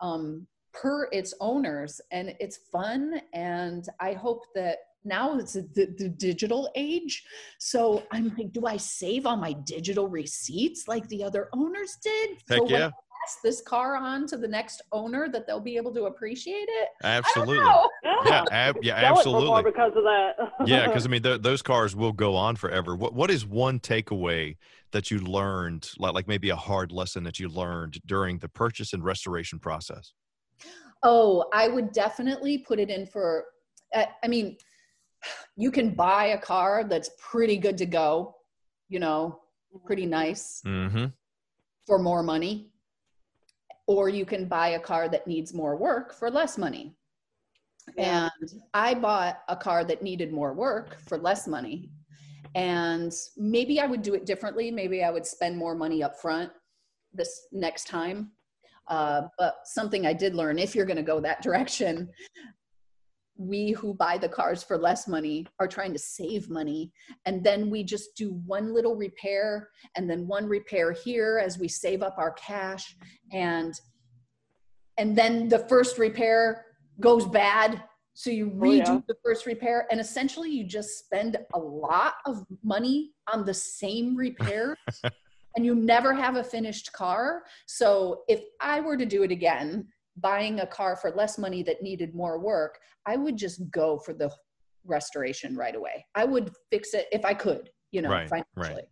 um, 0.00 0.46
per 0.72 1.08
its 1.12 1.32
owners 1.40 2.00
and 2.10 2.34
it's 2.38 2.58
fun 2.70 3.20
and 3.32 3.88
i 4.00 4.12
hope 4.12 4.42
that 4.54 4.78
now 5.04 5.38
it's 5.38 5.54
the, 5.54 5.94
the 5.98 6.08
digital 6.08 6.70
age 6.74 7.24
so 7.58 8.02
i'm 8.12 8.32
like 8.36 8.52
do 8.52 8.66
i 8.66 8.76
save 8.76 9.26
on 9.26 9.40
my 9.40 9.54
digital 9.64 10.08
receipts 10.08 10.86
like 10.86 11.08
the 11.08 11.22
other 11.22 11.48
owners 11.52 11.96
did 12.02 12.30
Heck 12.48 12.58
so 12.58 12.68
yeah. 12.68 12.90
I 13.26 13.28
pass 13.28 13.36
this 13.42 13.60
car 13.60 13.96
on 13.96 14.26
to 14.28 14.36
the 14.36 14.46
next 14.48 14.82
owner 14.92 15.28
that 15.30 15.46
they'll 15.46 15.60
be 15.60 15.76
able 15.76 15.92
to 15.94 16.04
appreciate 16.04 16.68
it 16.68 16.88
Absolutely. 17.02 17.64
Yeah. 18.24 18.44
Ab- 18.50 18.78
yeah. 18.82 19.00
Sell 19.14 19.18
it 19.18 19.24
for 19.24 19.30
more 19.30 19.58
Absolutely. 19.58 19.70
because 19.70 19.92
of 19.96 20.04
that. 20.04 20.32
yeah, 20.66 20.86
because 20.86 21.04
I 21.04 21.08
mean, 21.08 21.22
th- 21.22 21.42
those 21.42 21.60
cars 21.60 21.94
will 21.94 22.12
go 22.12 22.34
on 22.34 22.56
forever. 22.56 22.96
What 22.96 23.14
What 23.14 23.30
is 23.30 23.44
one 23.46 23.78
takeaway 23.78 24.56
that 24.92 25.10
you 25.10 25.18
learned, 25.18 25.90
like 25.98 26.14
like 26.14 26.26
maybe 26.26 26.50
a 26.50 26.56
hard 26.56 26.92
lesson 26.92 27.24
that 27.24 27.38
you 27.38 27.48
learned 27.48 27.98
during 28.06 28.38
the 28.38 28.48
purchase 28.48 28.92
and 28.94 29.04
restoration 29.04 29.58
process? 29.58 30.12
Oh, 31.02 31.44
I 31.52 31.68
would 31.68 31.92
definitely 31.92 32.58
put 32.58 32.78
it 32.80 32.90
in 32.90 33.06
for, 33.06 33.44
uh, 33.94 34.06
I 34.24 34.28
mean, 34.28 34.56
you 35.56 35.70
can 35.70 35.90
buy 35.90 36.26
a 36.26 36.38
car 36.38 36.84
that's 36.84 37.10
pretty 37.18 37.58
good 37.58 37.76
to 37.78 37.86
go, 37.86 38.34
you 38.88 38.98
know, 38.98 39.40
pretty 39.84 40.06
nice 40.06 40.62
Mm-hmm. 40.64 41.06
for 41.86 41.98
more 41.98 42.22
money. 42.22 42.70
Or 43.86 44.08
you 44.08 44.24
can 44.24 44.46
buy 44.46 44.68
a 44.68 44.80
car 44.80 45.08
that 45.08 45.26
needs 45.26 45.54
more 45.54 45.76
work 45.76 46.12
for 46.12 46.30
less 46.30 46.58
money. 46.58 46.96
Yeah. 47.96 48.28
And 48.40 48.62
I 48.74 48.94
bought 48.94 49.42
a 49.48 49.56
car 49.56 49.84
that 49.84 50.02
needed 50.02 50.32
more 50.32 50.52
work 50.52 50.98
for 51.06 51.18
less 51.18 51.46
money. 51.46 51.90
And 52.54 53.12
maybe 53.36 53.80
I 53.80 53.86
would 53.86 54.02
do 54.02 54.14
it 54.14 54.26
differently. 54.26 54.70
Maybe 54.70 55.04
I 55.04 55.10
would 55.10 55.26
spend 55.26 55.56
more 55.56 55.74
money 55.74 56.02
up 56.02 56.18
front 56.18 56.50
this 57.12 57.46
next 57.52 57.86
time. 57.86 58.32
Uh, 58.88 59.22
but 59.38 59.56
something 59.64 60.06
I 60.06 60.12
did 60.12 60.34
learn 60.34 60.58
if 60.58 60.74
you're 60.74 60.86
going 60.86 60.96
to 60.96 61.02
go 61.02 61.20
that 61.20 61.42
direction, 61.42 62.08
we 63.38 63.72
who 63.72 63.94
buy 63.94 64.18
the 64.18 64.28
cars 64.28 64.62
for 64.62 64.78
less 64.78 65.06
money 65.06 65.46
are 65.60 65.68
trying 65.68 65.92
to 65.92 65.98
save 65.98 66.48
money. 66.48 66.90
And 67.26 67.44
then 67.44 67.70
we 67.70 67.84
just 67.84 68.16
do 68.16 68.40
one 68.46 68.74
little 68.74 68.96
repair 68.96 69.68
and 69.96 70.08
then 70.08 70.26
one 70.26 70.46
repair 70.46 70.92
here 70.92 71.40
as 71.42 71.58
we 71.58 71.68
save 71.68 72.02
up 72.02 72.16
our 72.18 72.32
cash. 72.32 72.96
And 73.32 73.74
and 74.98 75.14
then 75.16 75.48
the 75.48 75.58
first 75.60 75.98
repair 75.98 76.64
goes 77.00 77.26
bad 77.26 77.82
so 78.14 78.30
you 78.30 78.50
Oh, 78.50 78.58
redo 78.64 78.86
yeah. 78.86 79.00
the 79.06 79.16
first 79.22 79.44
repair 79.44 79.86
and 79.90 80.00
essentially 80.00 80.50
you 80.50 80.64
just 80.64 80.98
spend 80.98 81.36
a 81.52 81.58
lot 81.58 82.14
of 82.24 82.44
money 82.64 83.12
on 83.32 83.44
the 83.44 83.52
same 83.52 84.16
repairs 84.16 84.78
and 85.56 85.66
you 85.66 85.74
never 85.74 86.14
have 86.14 86.36
a 86.36 86.42
finished 86.44 86.92
car 86.94 87.42
so 87.66 88.22
if 88.28 88.42
i 88.60 88.80
were 88.80 88.96
to 88.96 89.04
do 89.04 89.22
it 89.22 89.30
again 89.30 89.86
buying 90.18 90.60
a 90.60 90.66
car 90.66 90.96
for 90.96 91.10
less 91.12 91.38
money 91.38 91.62
that 91.62 91.82
needed 91.82 92.14
more 92.14 92.38
work 92.38 92.78
i 93.06 93.16
would 93.16 93.36
just 93.36 93.68
go 93.70 93.98
for 93.98 94.12
the 94.12 94.30
restoration 94.84 95.56
right 95.56 95.74
away 95.76 96.04
i 96.14 96.24
would 96.24 96.50
fix 96.70 96.94
it 96.94 97.06
if 97.12 97.24
i 97.24 97.34
could 97.34 97.70
you 97.90 98.02
know 98.02 98.10
Right, 98.10 98.30
right. 98.30 98.46
financially 98.56 98.84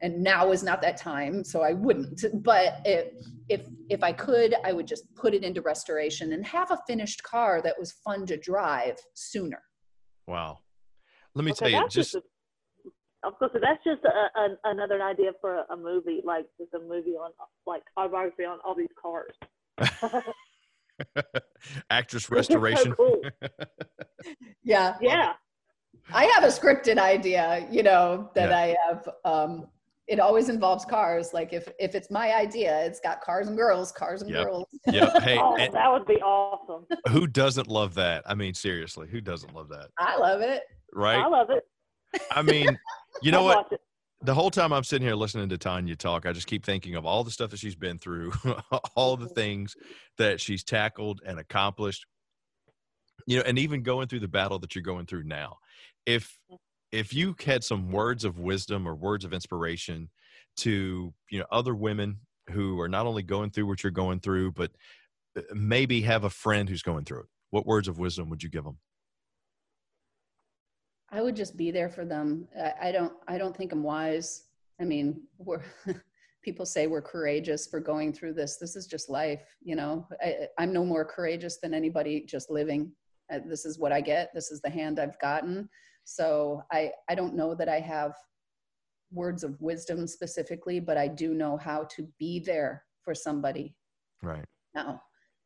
and 0.00 0.20
now 0.20 0.50
is 0.50 0.62
not 0.62 0.80
that 0.82 0.96
time 0.96 1.44
so 1.44 1.62
i 1.62 1.72
wouldn't 1.72 2.24
but 2.42 2.80
if 2.84 3.12
if 3.48 3.62
if 3.90 4.02
i 4.02 4.12
could 4.12 4.54
i 4.64 4.72
would 4.72 4.86
just 4.86 5.14
put 5.14 5.34
it 5.34 5.44
into 5.44 5.60
restoration 5.62 6.32
and 6.32 6.44
have 6.46 6.70
a 6.70 6.78
finished 6.86 7.22
car 7.22 7.60
that 7.62 7.78
was 7.78 7.92
fun 8.04 8.24
to 8.26 8.36
drive 8.36 8.96
sooner 9.14 9.62
Wow. 10.26 10.60
Let 11.34 11.44
me 11.44 11.52
Okay, 11.52 11.58
tell 11.58 11.68
you, 11.68 11.88
just 11.88 12.12
just. 12.12 12.14
a, 12.14 12.22
of 13.24 13.38
course, 13.38 13.52
that's 13.54 13.82
just 13.84 14.04
a, 14.04 14.40
a, 14.40 14.48
another 14.64 15.02
idea 15.02 15.32
for 15.40 15.58
a, 15.58 15.72
a 15.72 15.76
movie, 15.76 16.20
like 16.24 16.46
just 16.58 16.74
a 16.74 16.78
movie 16.78 17.12
on, 17.12 17.30
like 17.66 17.82
autobiography 17.98 18.44
on 18.44 18.58
all 18.64 18.74
these 18.74 18.88
cars. 19.00 19.32
actress 21.90 22.28
Which 22.30 22.40
is 22.40 22.46
so 22.48 22.58
restoration. 22.58 22.92
cool. 22.92 23.20
yeah 24.64 24.96
Yeah. 25.00 25.32
i 26.12 26.24
have 26.26 26.44
a 26.44 26.48
scripted 26.48 26.98
idea 26.98 27.66
you 27.70 27.82
know 27.82 28.30
that 28.34 28.50
Yeah. 28.50 28.56
i 28.58 28.76
have 28.88 29.08
um 29.24 29.66
it 30.08 30.18
always 30.20 30.48
involves 30.48 30.84
cars 30.84 31.32
like 31.32 31.52
if 31.52 31.68
if 31.78 31.94
it's 31.94 32.10
my 32.10 32.34
idea 32.34 32.84
it's 32.84 33.00
got 33.00 33.20
cars 33.20 33.48
and 33.48 33.56
girls 33.56 33.92
cars 33.92 34.22
and 34.22 34.30
Yep. 34.30 34.44
girls 34.44 34.66
Yeah, 34.90 35.10
Hey, 35.20 35.38
Oh, 35.38 35.56
and 35.56 35.72
that 35.74 35.90
would 35.90 36.06
be 36.06 36.20
awesome. 36.22 36.86
who 37.10 37.26
doesn't 37.26 37.68
love 37.68 37.94
that? 37.94 38.22
I 38.26 38.34
mean, 38.34 38.52
seriously, 38.54 39.06
who 39.08 39.20
doesn't 39.20 39.54
love 39.54 39.68
that? 39.68 39.88
i 39.98 40.16
love 40.16 40.40
it 40.40 40.62
Right. 40.94 41.18
I 41.18 41.26
love 41.26 41.48
it. 41.50 41.64
I 42.30 42.42
mean, 42.42 42.76
you 43.22 43.32
know 43.32 43.40
I'd 43.48 43.56
what? 43.56 43.72
The 44.22 44.34
whole 44.34 44.50
time 44.50 44.72
I'm 44.72 44.84
sitting 44.84 45.06
here 45.06 45.16
listening 45.16 45.48
to 45.48 45.58
Tanya 45.58 45.96
talk, 45.96 46.26
I 46.26 46.32
just 46.32 46.46
keep 46.46 46.64
thinking 46.64 46.94
of 46.94 47.04
all 47.04 47.24
the 47.24 47.30
stuff 47.30 47.50
that 47.50 47.58
she's 47.58 47.74
been 47.74 47.98
through, 47.98 48.32
all 48.96 49.16
the 49.16 49.28
things 49.28 49.74
that 50.18 50.40
she's 50.40 50.62
tackled 50.62 51.20
and 51.26 51.38
accomplished. 51.38 52.06
You 53.26 53.38
know, 53.38 53.44
and 53.46 53.58
even 53.58 53.82
going 53.82 54.08
through 54.08 54.20
the 54.20 54.28
battle 54.28 54.58
that 54.60 54.74
you're 54.74 54.82
going 54.82 55.06
through 55.06 55.24
now. 55.24 55.58
If 56.06 56.36
if 56.90 57.14
you 57.14 57.34
had 57.44 57.64
some 57.64 57.90
words 57.90 58.24
of 58.24 58.38
wisdom 58.38 58.86
or 58.86 58.94
words 58.94 59.24
of 59.24 59.32
inspiration 59.32 60.10
to, 60.58 61.12
you 61.30 61.38
know, 61.38 61.46
other 61.50 61.74
women 61.74 62.18
who 62.50 62.78
are 62.80 62.88
not 62.88 63.06
only 63.06 63.22
going 63.22 63.50
through 63.50 63.66
what 63.66 63.82
you're 63.82 63.90
going 63.90 64.20
through, 64.20 64.52
but 64.52 64.70
uh, 65.36 65.42
maybe 65.54 66.02
have 66.02 66.24
a 66.24 66.30
friend 66.30 66.68
who's 66.68 66.82
going 66.82 67.04
through 67.04 67.20
it, 67.20 67.26
what 67.50 67.66
words 67.66 67.88
of 67.88 67.98
wisdom 67.98 68.28
would 68.28 68.42
you 68.42 68.50
give 68.50 68.64
them? 68.64 68.78
I 71.12 71.20
would 71.20 71.36
just 71.36 71.56
be 71.56 71.70
there 71.70 71.90
for 71.90 72.04
them. 72.04 72.48
I, 72.58 72.88
I 72.88 72.92
don't. 72.92 73.12
I 73.28 73.38
don't 73.38 73.56
think 73.56 73.72
I'm 73.72 73.82
wise. 73.82 74.44
I 74.80 74.84
mean, 74.84 75.22
we're 75.38 75.62
people 76.42 76.64
say 76.64 76.86
we're 76.86 77.02
courageous 77.02 77.66
for 77.66 77.80
going 77.80 78.12
through 78.12 78.32
this. 78.32 78.56
This 78.56 78.74
is 78.74 78.86
just 78.86 79.10
life, 79.10 79.44
you 79.62 79.76
know. 79.76 80.08
I, 80.22 80.48
I'm 80.58 80.72
no 80.72 80.84
more 80.84 81.04
courageous 81.04 81.58
than 81.58 81.74
anybody 81.74 82.24
just 82.26 82.50
living. 82.50 82.90
Uh, 83.32 83.40
this 83.46 83.64
is 83.66 83.78
what 83.78 83.92
I 83.92 84.00
get. 84.00 84.30
This 84.34 84.50
is 84.50 84.60
the 84.62 84.70
hand 84.70 84.98
I've 84.98 85.20
gotten. 85.20 85.68
So 86.04 86.62
I. 86.72 86.90
I 87.10 87.14
don't 87.14 87.36
know 87.36 87.54
that 87.54 87.68
I 87.68 87.80
have 87.80 88.14
words 89.12 89.44
of 89.44 89.60
wisdom 89.60 90.06
specifically, 90.06 90.80
but 90.80 90.96
I 90.96 91.06
do 91.08 91.34
know 91.34 91.58
how 91.58 91.84
to 91.94 92.08
be 92.18 92.40
there 92.40 92.84
for 93.02 93.14
somebody 93.14 93.74
Right. 94.22 94.46
now 94.74 95.02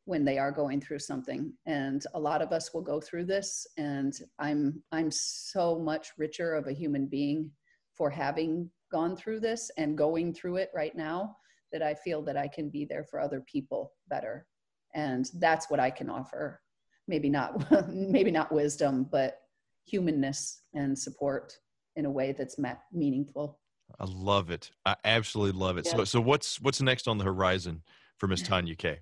when 0.07 0.24
they 0.24 0.38
are 0.38 0.52
going 0.52 0.80
through 0.80 1.00
something 1.00 1.52
and 1.66 2.04
a 2.14 2.18
lot 2.18 2.40
of 2.40 2.52
us 2.52 2.72
will 2.72 2.80
go 2.80 3.00
through 3.00 3.24
this 3.24 3.66
and 3.76 4.20
i'm 4.38 4.82
i'm 4.92 5.11
so 5.11 5.78
much 5.78 6.12
richer 6.16 6.54
of 6.54 6.68
a 6.68 6.72
human 6.72 7.07
being 7.07 7.50
for 7.92 8.09
having 8.09 8.70
gone 8.90 9.16
through 9.16 9.40
this 9.40 9.70
and 9.76 9.98
going 9.98 10.32
through 10.32 10.57
it 10.57 10.70
right 10.74 10.96
now 10.96 11.36
that 11.72 11.82
i 11.82 11.92
feel 11.92 12.22
that 12.22 12.36
i 12.36 12.48
can 12.48 12.70
be 12.70 12.84
there 12.84 13.04
for 13.04 13.20
other 13.20 13.40
people 13.40 13.92
better 14.09 14.46
and 14.94 15.30
that's 15.40 15.68
what 15.68 15.80
i 15.80 15.90
can 15.90 16.09
offer 16.09 16.61
maybe 17.09 17.28
not 17.28 17.70
maybe 17.88 18.30
not 18.30 18.52
wisdom 18.52 19.07
but 19.11 19.40
humanness 19.84 20.62
and 20.74 20.96
support 20.96 21.59
in 21.96 22.07
a 22.07 22.11
way 22.11 22.32
that's 22.32 22.59
meaningful 22.92 23.59
I 24.00 24.04
love 24.09 24.50
it. 24.50 24.72
I 24.84 24.96
absolutely 25.04 25.59
love 25.59 25.78
it. 25.78 25.86
So 25.86 26.04
so 26.04 26.20
what's 26.20 26.61
what's 26.61 26.82
next 26.82 27.07
on 27.07 27.18
the 27.18 27.24
horizon 27.24 27.82
for 28.18 28.26
Miss 28.26 28.42
Tanya 28.48 28.74
K? 28.74 28.98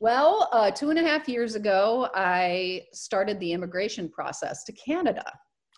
Well, 0.00 0.48
uh, 0.52 0.70
two 0.70 0.90
and 0.90 0.98
a 0.98 1.02
half 1.02 1.28
years 1.28 1.54
ago, 1.54 2.08
I 2.14 2.82
started 2.92 3.38
the 3.40 3.52
immigration 3.52 4.08
process 4.08 4.64
to 4.64 4.72
Canada. 4.72 5.24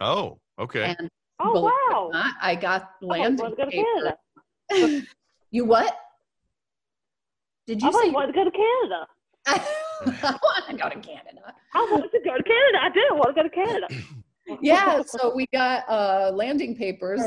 Oh, 0.00 0.38
okay. 0.58 0.94
And 0.98 1.08
Oh 1.38 1.52
believe 1.52 1.64
it 1.66 1.92
or 1.92 2.04
wow! 2.04 2.10
not, 2.12 2.34
I 2.40 2.54
got 2.54 2.90
I 3.02 3.06
landing 3.06 3.44
want 3.44 3.58
to 3.58 3.64
go 3.64 3.70
paper. 3.70 5.06
You 5.52 5.64
what? 5.64 5.96
Did 7.66 7.82
I 7.82 7.86
you 7.86 7.92
say? 7.92 8.10
want 8.10 8.28
to 8.28 8.32
go 8.32 8.44
to 8.44 8.50
Canada. 8.50 9.06
I 9.46 10.38
want 10.42 10.66
to 10.68 10.76
go 10.76 10.88
to 10.88 11.00
Canada. 11.00 11.54
I 11.72 11.88
want 11.90 12.10
to 12.10 12.18
go 12.18 12.36
to 12.36 12.42
Canada. 12.42 12.78
I 12.82 12.88
do 12.92 13.00
want 13.12 13.36
to 13.36 13.42
go 13.42 13.48
to 13.48 13.54
Canada. 13.54 13.86
Yeah, 14.62 15.02
so 15.04 15.34
we 15.34 15.44
got 15.52 15.82
uh, 15.88 16.30
landing 16.32 16.76
papers, 16.76 17.20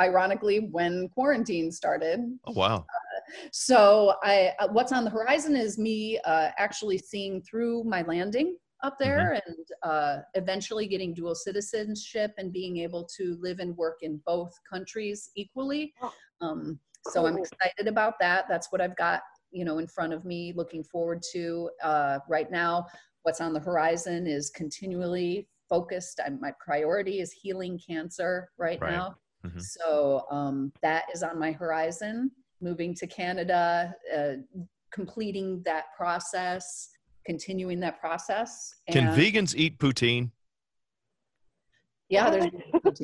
ironically, 0.00 0.60
when 0.72 1.10
quarantine 1.10 1.70
started. 1.70 2.20
Oh 2.46 2.52
wow. 2.52 2.86
So 3.52 4.14
I, 4.22 4.52
uh, 4.58 4.68
what's 4.68 4.92
on 4.92 5.04
the 5.04 5.10
horizon 5.10 5.56
is 5.56 5.78
me 5.78 6.18
uh, 6.24 6.50
actually 6.58 6.98
seeing 6.98 7.42
through 7.42 7.84
my 7.84 8.02
landing 8.02 8.56
up 8.82 8.96
there 8.98 9.32
and 9.46 9.66
uh, 9.82 10.18
eventually 10.34 10.86
getting 10.86 11.14
dual 11.14 11.34
citizenship 11.34 12.32
and 12.36 12.52
being 12.52 12.78
able 12.78 13.08
to 13.16 13.36
live 13.40 13.58
and 13.60 13.76
work 13.76 13.98
in 14.02 14.20
both 14.26 14.52
countries 14.70 15.30
equally. 15.36 15.94
Oh, 16.02 16.12
Um, 16.42 16.78
so 17.10 17.26
I'm 17.26 17.38
excited 17.38 17.86
about 17.86 18.14
that. 18.20 18.46
That's 18.48 18.70
what 18.72 18.80
I've 18.80 18.96
got, 18.96 19.22
you 19.50 19.64
know, 19.64 19.78
in 19.78 19.86
front 19.86 20.12
of 20.12 20.24
me. 20.24 20.52
Looking 20.54 20.84
forward 20.84 21.22
to 21.32 21.70
uh, 21.82 22.18
right 22.28 22.50
now. 22.50 22.86
What's 23.22 23.40
on 23.40 23.52
the 23.54 23.60
horizon 23.60 24.26
is 24.26 24.50
continually 24.50 25.48
focused. 25.68 26.20
I'm, 26.24 26.38
my 26.40 26.52
priority 26.62 27.20
is 27.20 27.32
healing 27.32 27.80
cancer 27.86 28.50
right, 28.58 28.80
Right. 28.80 28.92
now. 28.92 29.16
Mhm. 29.46 29.60
So 29.60 30.24
um, 30.30 30.72
that 30.82 31.04
is 31.14 31.22
on 31.22 31.38
my 31.38 31.52
horizon. 31.52 32.30
Moving 32.64 32.94
to 32.94 33.06
Canada, 33.06 33.94
uh, 34.16 34.32
completing 34.90 35.60
that 35.66 35.84
process, 35.94 36.88
continuing 37.26 37.78
that 37.80 38.00
process. 38.00 38.76
Can 38.90 39.08
vegans 39.08 39.54
eat 39.54 39.78
poutine? 39.78 40.30
Yeah, 42.08 42.30
there's. 42.30 42.46
Oh, 42.82 42.92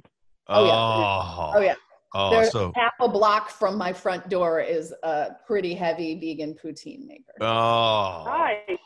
Oh, 0.49 0.65
yeah. 0.65 1.59
Oh 1.59 1.61
yeah, 1.61 1.75
Oh, 2.15 2.31
there's 2.31 2.51
so 2.51 2.73
half 2.75 2.95
a 3.01 3.09
block 3.09 3.51
from 3.51 3.77
my 3.77 3.93
front 3.93 4.31
door 4.31 4.61
is 4.61 4.95
a 5.03 5.33
pretty 5.47 5.75
heavy 5.75 6.19
vegan 6.19 6.55
poutine 6.55 7.07
maker. 7.07 7.35
oh. 7.43 8.25
Nice. 8.27 8.79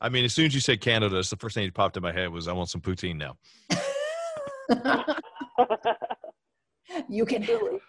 I 0.00 0.08
mean, 0.08 0.24
as 0.24 0.34
soon 0.34 0.46
as 0.46 0.54
you 0.54 0.60
said 0.60 0.80
Canada, 0.80 1.18
it's 1.18 1.30
the 1.30 1.36
first 1.36 1.56
thing 1.56 1.66
that 1.66 1.74
popped 1.74 1.96
in 1.96 2.02
my 2.02 2.12
head 2.12 2.28
was 2.28 2.46
I 2.46 2.52
want 2.52 2.68
some 2.68 2.80
poutine 2.80 3.16
now. 3.16 3.36
you 7.08 7.24
can 7.24 7.42
have 7.42 7.60
really, 7.60 7.80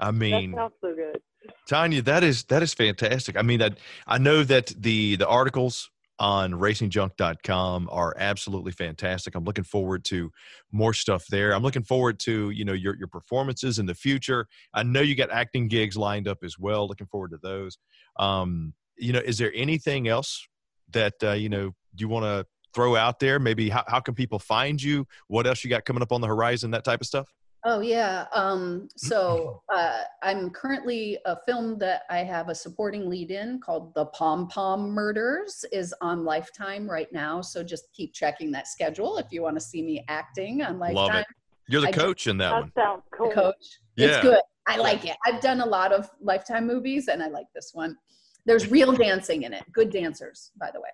I 0.00 0.06
that 0.06 0.14
mean, 0.14 0.54
sounds 0.56 0.72
so 0.80 0.94
good. 0.96 1.20
Tanya, 1.66 2.02
that 2.02 2.24
is 2.24 2.44
that 2.44 2.62
is 2.62 2.74
fantastic. 2.74 3.36
I 3.36 3.42
mean, 3.42 3.62
I 3.62 3.70
I 4.06 4.18
know 4.18 4.44
that 4.44 4.68
the 4.78 5.16
the 5.16 5.28
articles 5.28 5.90
on 6.18 6.52
racingjunk.com 6.52 7.88
are 7.90 8.14
absolutely 8.16 8.70
fantastic. 8.70 9.34
I'm 9.34 9.44
looking 9.44 9.64
forward 9.64 10.04
to 10.04 10.30
more 10.70 10.94
stuff 10.94 11.26
there. 11.28 11.52
I'm 11.52 11.62
looking 11.62 11.82
forward 11.82 12.20
to, 12.20 12.50
you 12.50 12.64
know, 12.64 12.72
your 12.72 12.96
your 12.96 13.08
performances 13.08 13.78
in 13.78 13.86
the 13.86 13.94
future. 13.94 14.46
I 14.72 14.82
know 14.82 15.00
you 15.00 15.14
got 15.14 15.30
acting 15.30 15.68
gigs 15.68 15.96
lined 15.96 16.28
up 16.28 16.38
as 16.44 16.58
well. 16.58 16.86
Looking 16.86 17.08
forward 17.08 17.32
to 17.32 17.38
those. 17.42 17.78
Um, 18.18 18.74
you 18.96 19.12
know, 19.12 19.20
is 19.20 19.38
there 19.38 19.52
anything 19.54 20.06
else 20.08 20.46
that 20.92 21.14
uh, 21.22 21.32
you 21.32 21.48
know 21.48 21.72
you 21.96 22.08
want 22.08 22.24
to 22.24 22.46
throw 22.74 22.94
out 22.96 23.18
there? 23.18 23.38
Maybe 23.38 23.68
how, 23.68 23.84
how 23.88 24.00
can 24.00 24.14
people 24.14 24.38
find 24.38 24.80
you? 24.80 25.06
What 25.28 25.46
else 25.46 25.64
you 25.64 25.70
got 25.70 25.84
coming 25.84 26.02
up 26.02 26.12
on 26.12 26.20
the 26.20 26.28
horizon? 26.28 26.70
That 26.70 26.84
type 26.84 27.00
of 27.00 27.06
stuff. 27.06 27.32
Oh 27.64 27.80
yeah. 27.80 28.26
Um, 28.34 28.88
so 28.96 29.62
uh, 29.72 30.02
I'm 30.22 30.50
currently 30.50 31.18
a 31.26 31.36
film 31.46 31.78
that 31.78 32.02
I 32.10 32.18
have 32.18 32.48
a 32.48 32.54
supporting 32.54 33.08
lead 33.08 33.30
in 33.30 33.60
called 33.60 33.94
The 33.94 34.06
Pom 34.06 34.48
Pom 34.48 34.90
Murders 34.90 35.64
is 35.70 35.94
on 36.00 36.24
Lifetime 36.24 36.90
right 36.90 37.12
now. 37.12 37.40
So 37.40 37.62
just 37.62 37.84
keep 37.92 38.12
checking 38.12 38.50
that 38.52 38.66
schedule 38.66 39.16
if 39.18 39.26
you 39.30 39.42
want 39.42 39.54
to 39.56 39.60
see 39.60 39.80
me 39.82 40.04
acting 40.08 40.62
on 40.62 40.78
Lifetime. 40.80 40.94
Love 40.96 41.14
it. 41.14 41.26
You're 41.68 41.82
the 41.82 41.88
I- 41.88 41.92
coach 41.92 42.26
in 42.26 42.36
that 42.38 42.50
That 42.50 42.60
one. 42.62 42.72
sounds 42.76 43.02
The 43.12 43.16
cool. 43.16 43.30
Coach. 43.30 43.78
Yeah. 43.96 44.06
It's 44.08 44.22
good. 44.22 44.40
I 44.66 44.76
like 44.78 45.04
it. 45.06 45.16
I've 45.24 45.40
done 45.40 45.60
a 45.60 45.66
lot 45.66 45.92
of 45.92 46.10
Lifetime 46.20 46.66
movies 46.66 47.06
and 47.08 47.22
I 47.22 47.28
like 47.28 47.46
this 47.54 47.70
one. 47.74 47.96
There's 48.44 48.70
real 48.72 48.90
dancing 48.92 49.42
in 49.42 49.52
it. 49.52 49.62
Good 49.72 49.90
dancers, 49.90 50.50
by 50.58 50.70
the 50.72 50.80
way. 50.80 50.88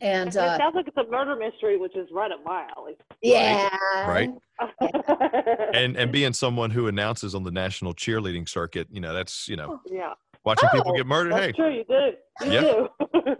And 0.00 0.28
it 0.30 0.36
uh, 0.36 0.56
sounds 0.58 0.74
like 0.74 0.88
it's 0.88 0.96
a 0.96 1.10
murder 1.10 1.36
mystery, 1.36 1.76
which 1.76 1.94
is 1.96 2.08
right 2.12 2.30
up 2.32 2.40
my 2.44 2.66
alley. 2.76 2.96
yeah, 3.22 3.68
Right. 4.06 4.30
And 5.74 5.96
and 5.96 6.10
being 6.12 6.32
someone 6.32 6.70
who 6.70 6.88
announces 6.88 7.34
on 7.34 7.44
the 7.44 7.50
national 7.50 7.94
cheerleading 7.94 8.48
circuit, 8.48 8.88
you 8.90 9.00
know, 9.00 9.12
that's 9.12 9.48
you 9.48 9.56
know, 9.56 9.80
yeah, 9.86 10.14
watching 10.44 10.68
people 10.70 10.92
Oh, 10.92 10.96
get 10.96 11.06
murdered. 11.06 11.32
that's 11.34 11.46
Hey, 11.46 11.52
true. 11.52 11.72
You 11.74 11.84
do. 11.84 12.46
You 12.46 12.52
Yep. 12.52 12.64
do. 12.64 12.88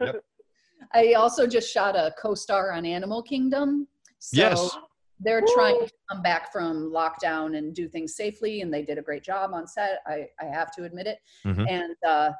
Yep. 0.03 0.25
I 0.95 1.13
also 1.15 1.47
just 1.47 1.73
shot 1.73 1.97
a 1.97 2.13
co-star 2.21 2.73
on 2.73 2.85
Animal 2.85 3.23
Kingdom. 3.23 3.89
So 4.19 4.37
Yes. 4.37 4.77
they're 5.21 5.43
trying 5.55 5.79
to 5.87 5.91
come 6.11 6.23
back 6.23 6.53
from 6.53 6.91
lockdown 6.93 7.57
and 7.57 7.75
do 7.75 7.89
things 7.89 8.15
safely, 8.15 8.61
and 8.61 8.73
they 8.73 8.83
did 8.83 8.99
a 8.99 9.03
great 9.03 9.23
job 9.23 9.53
on 9.55 9.67
set. 9.67 10.01
I, 10.07 10.29
I 10.41 10.45
have 10.47 10.71
to 10.77 10.85
admit 10.85 11.07
it. 11.07 11.19
Mhm. 11.47 11.67
And 11.69 11.95
uh, 12.07 12.33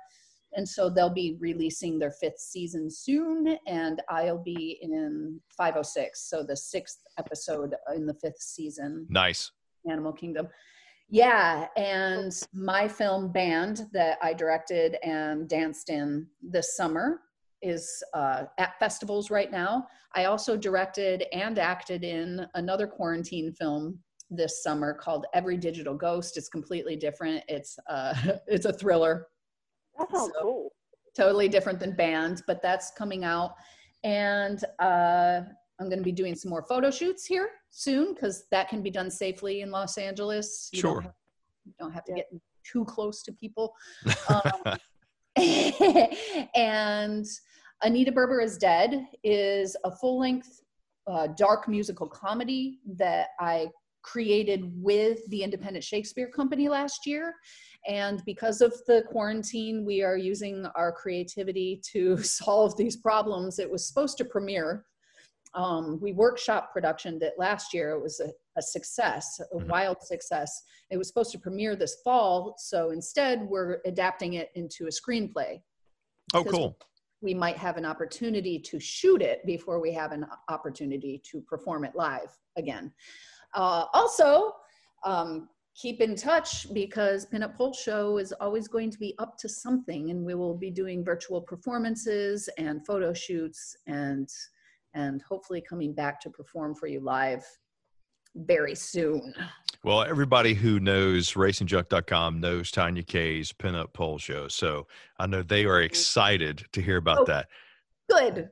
and 0.55 0.69
so 0.69 0.91
they'll 0.91 1.11
be 1.11 1.37
releasing 1.41 1.99
their 1.99 2.11
fifth 2.11 2.39
season 2.39 2.91
soon, 2.91 3.57
and 3.67 4.03
I'll 4.09 4.43
be 4.43 4.79
in 4.83 5.41
506, 5.57 6.29
so 6.29 6.43
the 6.43 6.57
sixth 6.57 6.99
episode 7.19 7.75
in 7.95 8.07
the 8.07 8.15
fifth 8.15 8.41
season. 8.41 9.07
nice. 9.09 9.51
Animal 9.91 10.13
Kingdom. 10.13 10.49
Yeah, 11.09 11.67
and 11.77 12.33
my 12.55 12.89
film 12.89 13.33
Band 13.33 13.89
that 13.93 14.19
I 14.23 14.33
directed 14.33 14.97
and 15.03 15.49
danced 15.49 15.91
in 15.91 16.27
this 16.41 16.77
summer 16.77 17.21
is 17.61 18.03
uh, 18.15 18.45
at 18.59 18.79
festivals 18.79 19.31
right 19.31 19.51
now. 19.51 19.87
I 20.15 20.25
also 20.25 20.57
directed 20.57 21.25
and 21.33 21.59
acted 21.59 22.05
in 22.05 22.47
another 22.55 22.87
quarantine 22.87 23.53
film 23.53 23.99
this 24.31 24.63
summer 24.63 24.95
called 24.95 25.27
Every 25.35 25.57
Digital 25.57 25.95
Ghost. 25.95 26.37
It's 26.37 26.49
completely 26.49 26.97
different. 26.97 27.45
It's 27.49 27.79
uh, 27.89 28.15
it's 28.47 28.67
a 28.67 28.73
thriller, 28.73 29.29
That 29.99 30.11
sounds 30.11 30.33
So- 30.35 30.43
cool. 30.43 30.73
totally 31.17 31.49
different 31.49 31.79
than 31.81 31.95
Band, 31.95 32.43
but 32.47 32.63
that's 32.63 32.91
coming 32.93 33.25
out. 33.25 33.55
And 34.05 34.65
uh, 34.79 35.43
I'm 35.79 35.87
going 35.89 35.99
to 35.99 36.05
be 36.05 36.13
doing 36.13 36.35
some 36.35 36.51
more 36.51 36.63
photo 36.63 36.91
shoots 36.91 37.25
here 37.27 37.51
soon 37.71 38.15
because 38.15 38.45
that 38.51 38.69
can 38.69 38.83
be 38.83 38.91
done 38.91 39.11
safely 39.11 39.61
in 39.61 39.71
Los 39.71 39.99
Angeles. 39.99 40.71
You 40.73 40.81
Sure. 40.81 40.95
Don't 40.95 41.03
have, 41.05 41.15
you 41.67 41.73
don't 41.79 41.93
have 41.93 42.05
to 42.05 42.13
Yeah. 42.13 42.17
get 42.31 42.41
too 42.65 42.85
close 42.85 43.23
to 43.25 43.33
people. 43.33 43.75
Um, 44.29 44.77
and 46.55 47.27
Anita 47.83 48.13
Berber 48.13 48.41
is 48.41 48.59
Dead 48.59 49.07
is 49.25 49.77
a 49.85 49.91
full 49.91 50.19
length 50.19 50.61
uh, 51.07 51.29
dark 51.37 51.69
musical 51.69 52.07
comedy 52.07 52.81
that 52.97 53.29
I 53.41 53.69
created 54.03 54.71
with 54.83 55.19
the 55.29 55.43
Independent 55.43 55.85
Shakespeare 55.85 56.29
Company 56.29 56.69
last 56.69 57.07
year. 57.07 57.35
And 57.89 58.23
because 58.25 58.61
of 58.61 58.73
the 58.87 59.03
quarantine, 59.11 59.85
we 59.85 60.03
are 60.03 60.17
using 60.17 60.67
our 60.77 60.93
creativity 60.93 61.81
to 61.93 62.17
solve 62.23 62.77
these 62.77 62.97
problems. 62.97 63.59
It 63.59 63.71
was 63.71 63.87
supposed 63.87 64.19
to 64.19 64.25
premiere. 64.25 64.85
Um, 65.55 65.99
we 66.01 66.13
workshop 66.13 66.73
production 66.73 67.19
that 67.19 67.35
last 67.39 67.75
year. 67.75 67.91
It 67.91 68.03
was 68.03 68.21
a, 68.21 68.31
a 68.57 68.63
success, 68.63 69.39
a 69.53 69.57
Mhm. 69.57 69.69
wild 69.69 70.01
success. 70.01 70.63
It 70.91 70.97
was 70.97 71.09
supposed 71.09 71.33
to 71.33 71.39
premiere 71.39 71.77
this 71.77 71.97
fall. 72.03 72.55
So 72.59 72.91
instead, 72.91 73.43
we're 73.43 73.81
adapting 73.85 74.35
it 74.35 74.51
into 74.55 74.87
a 74.87 74.91
screenplay 74.91 75.61
Oh, 76.35 76.45
cool. 76.45 76.79
we 77.21 77.35
might 77.35 77.57
have 77.59 77.77
an 77.77 77.85
opportunity 77.85 78.59
to 78.61 78.81
shoot 78.81 79.21
it 79.21 79.45
before 79.45 79.79
we 79.81 79.93
have 79.93 80.13
an 80.13 80.27
opportunity 80.49 81.21
to 81.31 81.43
perform 81.43 81.85
it 81.85 81.95
live 81.95 82.35
again. 82.57 82.93
Uh, 83.55 83.87
also, 83.93 84.53
um, 85.05 85.49
keep 85.75 86.01
in 86.01 86.15
touch 86.15 86.73
because 86.73 87.27
Pinup 87.27 87.57
Pole 87.57 87.73
Show 87.73 88.19
is 88.19 88.33
always 88.33 88.69
going 88.69 88.91
to 88.91 88.99
be 88.99 89.15
up 89.19 89.37
to 89.39 89.49
something, 89.49 90.11
and 90.11 90.25
we 90.25 90.35
will 90.35 90.57
be 90.57 90.71
doing 90.71 91.05
virtual 91.05 91.41
performances 91.41 92.49
and 92.59 92.85
photo 92.87 93.13
shoots, 93.13 93.77
and 93.87 94.29
and 94.95 95.23
hopefully 95.23 95.63
coming 95.67 95.95
back 95.95 96.21
to 96.21 96.31
perform 96.31 96.75
for 96.75 96.87
you 96.87 97.01
live 97.01 97.45
very 98.35 98.75
soon. 98.75 99.35
Well, 99.85 100.03
everybody 100.03 100.55
who 100.55 100.81
knows 100.81 101.33
racingjunk.com 101.33 102.41
knows 102.41 102.71
Tanya 102.71 103.03
K's 103.03 103.53
pinup 103.53 103.93
pole 103.95 104.19
show. 104.19 104.49
So 104.49 104.87
I 105.19 105.27
know 105.27 105.43
they 105.43 105.65
are 105.65 105.81
excited 105.83 106.65
to 106.73 106.81
hear 106.81 106.99
about 106.99 107.19
Oh, 107.21 107.25
that. 107.25 107.49
Good. 108.11 108.49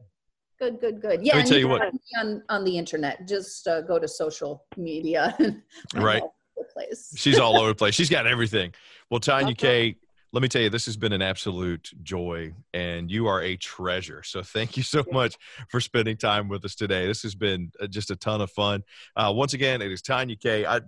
Good, 0.60 0.78
good, 0.80 1.00
good. 1.00 1.24
Yeah, 1.24 1.36
Let 1.36 1.44
me 1.44 1.48
tell 1.48 1.58
you 1.58 1.64
you 1.66 1.68
what- 1.68 1.92
on 2.18 2.42
on 2.50 2.64
the 2.64 2.76
internet. 2.76 3.26
Just 3.26 3.66
uh, 3.66 3.80
go 3.80 3.98
to 3.98 4.06
social 4.06 4.64
media. 4.76 5.36
Right. 5.94 6.20
all 6.22 6.34
place. 6.74 7.12
She's 7.16 7.38
all 7.38 7.56
over 7.58 7.68
the 7.68 7.74
place. 7.74 7.94
She's 7.94 8.10
got 8.10 8.26
everything. 8.26 8.72
Well, 9.10 9.20
Tanya 9.20 9.52
Okay. 9.52 9.92
K, 9.92 9.96
let 10.32 10.42
me 10.42 10.48
tell 10.48 10.60
you, 10.62 10.68
this 10.70 10.84
has 10.84 10.96
been 10.96 11.12
an 11.12 11.22
absolute 11.22 11.90
joy, 12.02 12.52
and 12.74 13.10
you 13.10 13.26
are 13.26 13.42
a 13.42 13.56
treasure. 13.56 14.22
So 14.22 14.42
thank 14.42 14.76
you 14.76 14.82
so 14.82 15.02
much 15.10 15.36
for 15.70 15.80
spending 15.80 16.16
time 16.18 16.48
with 16.48 16.64
us 16.64 16.74
today. 16.74 17.06
This 17.06 17.22
has 17.22 17.34
been 17.34 17.72
uh, 17.80 17.86
just 17.86 18.10
a 18.10 18.16
ton 18.16 18.40
of 18.42 18.50
fun. 18.50 18.84
Uh, 19.16 19.32
once 19.34 19.54
again, 19.54 19.80
it 19.82 19.90
is 19.90 20.02
Tanya 20.02 20.36
K. 20.36 20.66
I, 20.66 20.80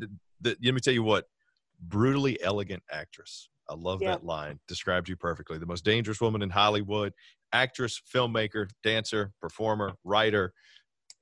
the, 0.42 0.56
let 0.62 0.74
me 0.74 0.80
tell 0.80 0.94
you 0.94 1.02
what, 1.02 1.26
brutally 1.80 2.40
elegant 2.42 2.82
actress. 2.90 3.48
I 3.72 3.74
love 3.76 4.02
Yeah. 4.02 4.10
that 4.10 4.24
line. 4.24 4.60
Describes 4.68 5.08
you 5.08 5.16
perfectly. 5.16 5.58
The 5.58 5.66
most 5.66 5.84
dangerous 5.84 6.20
woman 6.20 6.42
in 6.42 6.50
Hollywood. 6.50 7.14
Actress, 7.52 8.00
filmmaker, 8.14 8.68
dancer, 8.82 9.32
performer, 9.40 9.94
writer, 10.04 10.52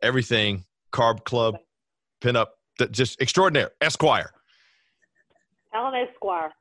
everything. 0.03 0.65
Carb 0.93 1.25
Club, 1.25 1.57
pinup, 2.21 2.49
just 2.91 3.21
extraordinary. 3.21 3.71
Esquire. 3.81 4.33
Alan 5.73 5.95
Esquire. 5.95 6.53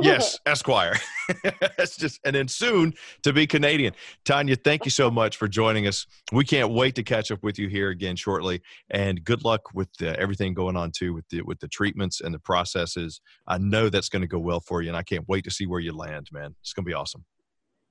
Yes, 0.00 0.38
Esquire. 0.46 0.94
it's 1.78 1.96
just, 1.96 2.20
and 2.24 2.34
then 2.34 2.48
soon 2.48 2.92
to 3.22 3.32
be 3.32 3.46
Canadian. 3.46 3.94
Tanya, 4.24 4.56
thank 4.56 4.84
you 4.84 4.90
so 4.90 5.10
much 5.10 5.36
for 5.36 5.48
joining 5.48 5.86
us. 5.86 6.06
We 6.32 6.44
can't 6.44 6.72
wait 6.72 6.94
to 6.96 7.02
catch 7.02 7.30
up 7.30 7.42
with 7.42 7.58
you 7.58 7.68
here 7.68 7.90
again 7.90 8.16
shortly. 8.16 8.62
And 8.90 9.22
good 9.24 9.44
luck 9.44 9.74
with 9.74 9.88
uh, 10.00 10.14
everything 10.18 10.54
going 10.54 10.76
on 10.76 10.90
too 10.90 11.14
with 11.14 11.28
the 11.30 11.42
with 11.42 11.60
the 11.60 11.68
treatments 11.68 12.20
and 12.20 12.34
the 12.34 12.38
processes. 12.38 13.20
I 13.46 13.58
know 13.58 13.88
that's 13.88 14.08
going 14.08 14.22
to 14.22 14.28
go 14.28 14.38
well 14.38 14.60
for 14.60 14.82
you, 14.82 14.88
and 14.88 14.96
I 14.96 15.02
can't 15.02 15.28
wait 15.28 15.44
to 15.44 15.50
see 15.50 15.66
where 15.66 15.80
you 15.80 15.96
land, 15.96 16.28
man. 16.32 16.54
It's 16.60 16.72
going 16.72 16.84
to 16.84 16.88
be 16.88 16.94
awesome. 16.94 17.24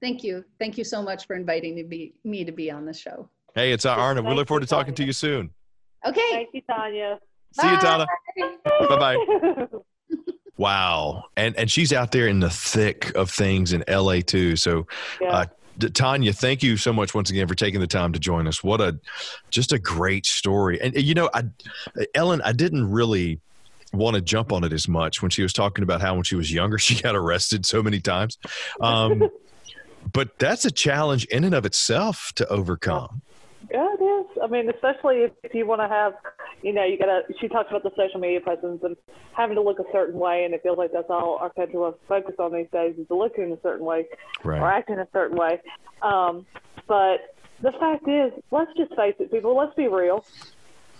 Thank 0.01 0.23
you. 0.23 0.43
Thank 0.59 0.77
you 0.77 0.83
so 0.83 1.01
much 1.01 1.27
for 1.27 1.35
inviting 1.35 1.75
me 1.75 1.83
to 1.83 1.87
be, 1.87 2.13
me 2.23 2.43
to 2.43 2.51
be 2.51 2.71
on 2.71 2.85
the 2.85 2.93
show. 2.93 3.29
Hey, 3.53 3.71
it's 3.71 3.85
our 3.85 3.99
honor. 3.99 4.23
We 4.23 4.33
look 4.33 4.47
forward 4.47 4.61
to 4.61 4.67
talking 4.67 4.95
to 4.95 5.03
you 5.03 5.13
soon. 5.13 5.51
Okay. 6.05 6.31
Thank 6.31 6.49
you, 6.53 6.61
Tanya. 6.61 7.19
See 7.53 7.67
you, 7.67 7.75
Bye. 7.75 7.81
Tana. 7.81 8.07
Bye 8.87 9.15
bye. 9.17 9.81
Wow, 10.57 11.25
and 11.35 11.55
and 11.57 11.71
she's 11.71 11.93
out 11.93 12.11
there 12.11 12.27
in 12.27 12.39
the 12.39 12.49
thick 12.49 13.15
of 13.15 13.31
things 13.31 13.73
in 13.73 13.83
LA 13.87 14.19
too. 14.19 14.55
So 14.55 14.87
yeah. 15.19 15.29
Uh, 15.29 15.45
Tanya, 15.93 16.33
thank 16.33 16.61
you 16.61 16.77
so 16.77 16.93
much 16.93 17.15
once 17.15 17.29
again 17.29 17.47
for 17.47 17.55
taking 17.55 17.79
the 17.79 17.87
time 17.87 18.13
to 18.13 18.19
join 18.19 18.47
us. 18.47 18.63
What 18.63 18.81
a 18.81 18.99
just 19.49 19.71
a 19.71 19.79
great 19.79 20.25
story. 20.25 20.79
And 20.81 20.95
you 20.95 21.13
know, 21.13 21.29
I 21.33 21.43
Ellen, 22.13 22.41
I 22.43 22.51
didn't 22.51 22.91
really 22.91 23.39
want 23.93 24.15
to 24.15 24.21
jump 24.21 24.51
on 24.51 24.63
it 24.63 24.73
as 24.73 24.87
much 24.87 25.21
when 25.21 25.31
she 25.31 25.41
was 25.41 25.53
talking 25.53 25.83
about 25.83 26.01
how 26.01 26.15
when 26.15 26.23
she 26.23 26.35
was 26.35 26.51
younger 26.51 26.77
she 26.77 27.01
got 27.01 27.15
arrested 27.15 27.65
so 27.65 27.81
many 27.81 27.99
times. 27.99 28.37
Um, 28.79 29.29
but 30.13 30.37
that's 30.39 30.65
a 30.65 30.71
challenge 30.71 31.25
in 31.25 31.43
and 31.43 31.55
of 31.55 31.65
itself 31.65 32.31
to 32.35 32.47
overcome. 32.47 33.21
Yeah, 33.71 33.87
it 33.97 34.03
is. 34.03 34.37
I 34.43 34.47
mean, 34.47 34.69
especially 34.69 35.23
if, 35.23 35.31
if 35.43 35.53
you 35.53 35.65
want 35.65 35.79
to 35.81 35.87
have, 35.87 36.13
you 36.61 36.73
know, 36.73 36.83
you 36.83 36.97
gotta. 36.97 37.21
She 37.39 37.47
talks 37.47 37.69
about 37.69 37.83
the 37.83 37.91
social 37.95 38.19
media 38.19 38.41
presence 38.41 38.81
and 38.83 38.97
having 39.35 39.55
to 39.55 39.61
look 39.61 39.79
a 39.79 39.85
certain 39.93 40.19
way, 40.19 40.43
and 40.43 40.53
it 40.53 40.61
feels 40.61 40.77
like 40.77 40.91
that's 40.91 41.09
all 41.09 41.37
our 41.39 41.49
country 41.51 41.79
wants 41.79 41.99
to 42.01 42.07
focus 42.07 42.35
on 42.37 42.53
these 42.53 42.67
days 42.73 42.95
is 42.99 43.07
to 43.07 43.15
look 43.15 43.37
in 43.37 43.51
a 43.51 43.61
certain 43.63 43.85
way 43.85 44.05
or 44.43 44.51
Right. 44.51 44.77
act 44.77 44.89
in 44.89 44.99
a 44.99 45.07
certain 45.13 45.37
way. 45.37 45.61
Um, 46.01 46.45
but 46.87 47.35
the 47.61 47.71
fact 47.79 48.07
is, 48.09 48.33
let's 48.51 48.71
just 48.75 48.93
face 48.95 49.15
it, 49.19 49.31
people. 49.31 49.55
Let's 49.55 49.75
be 49.75 49.87
real. 49.87 50.25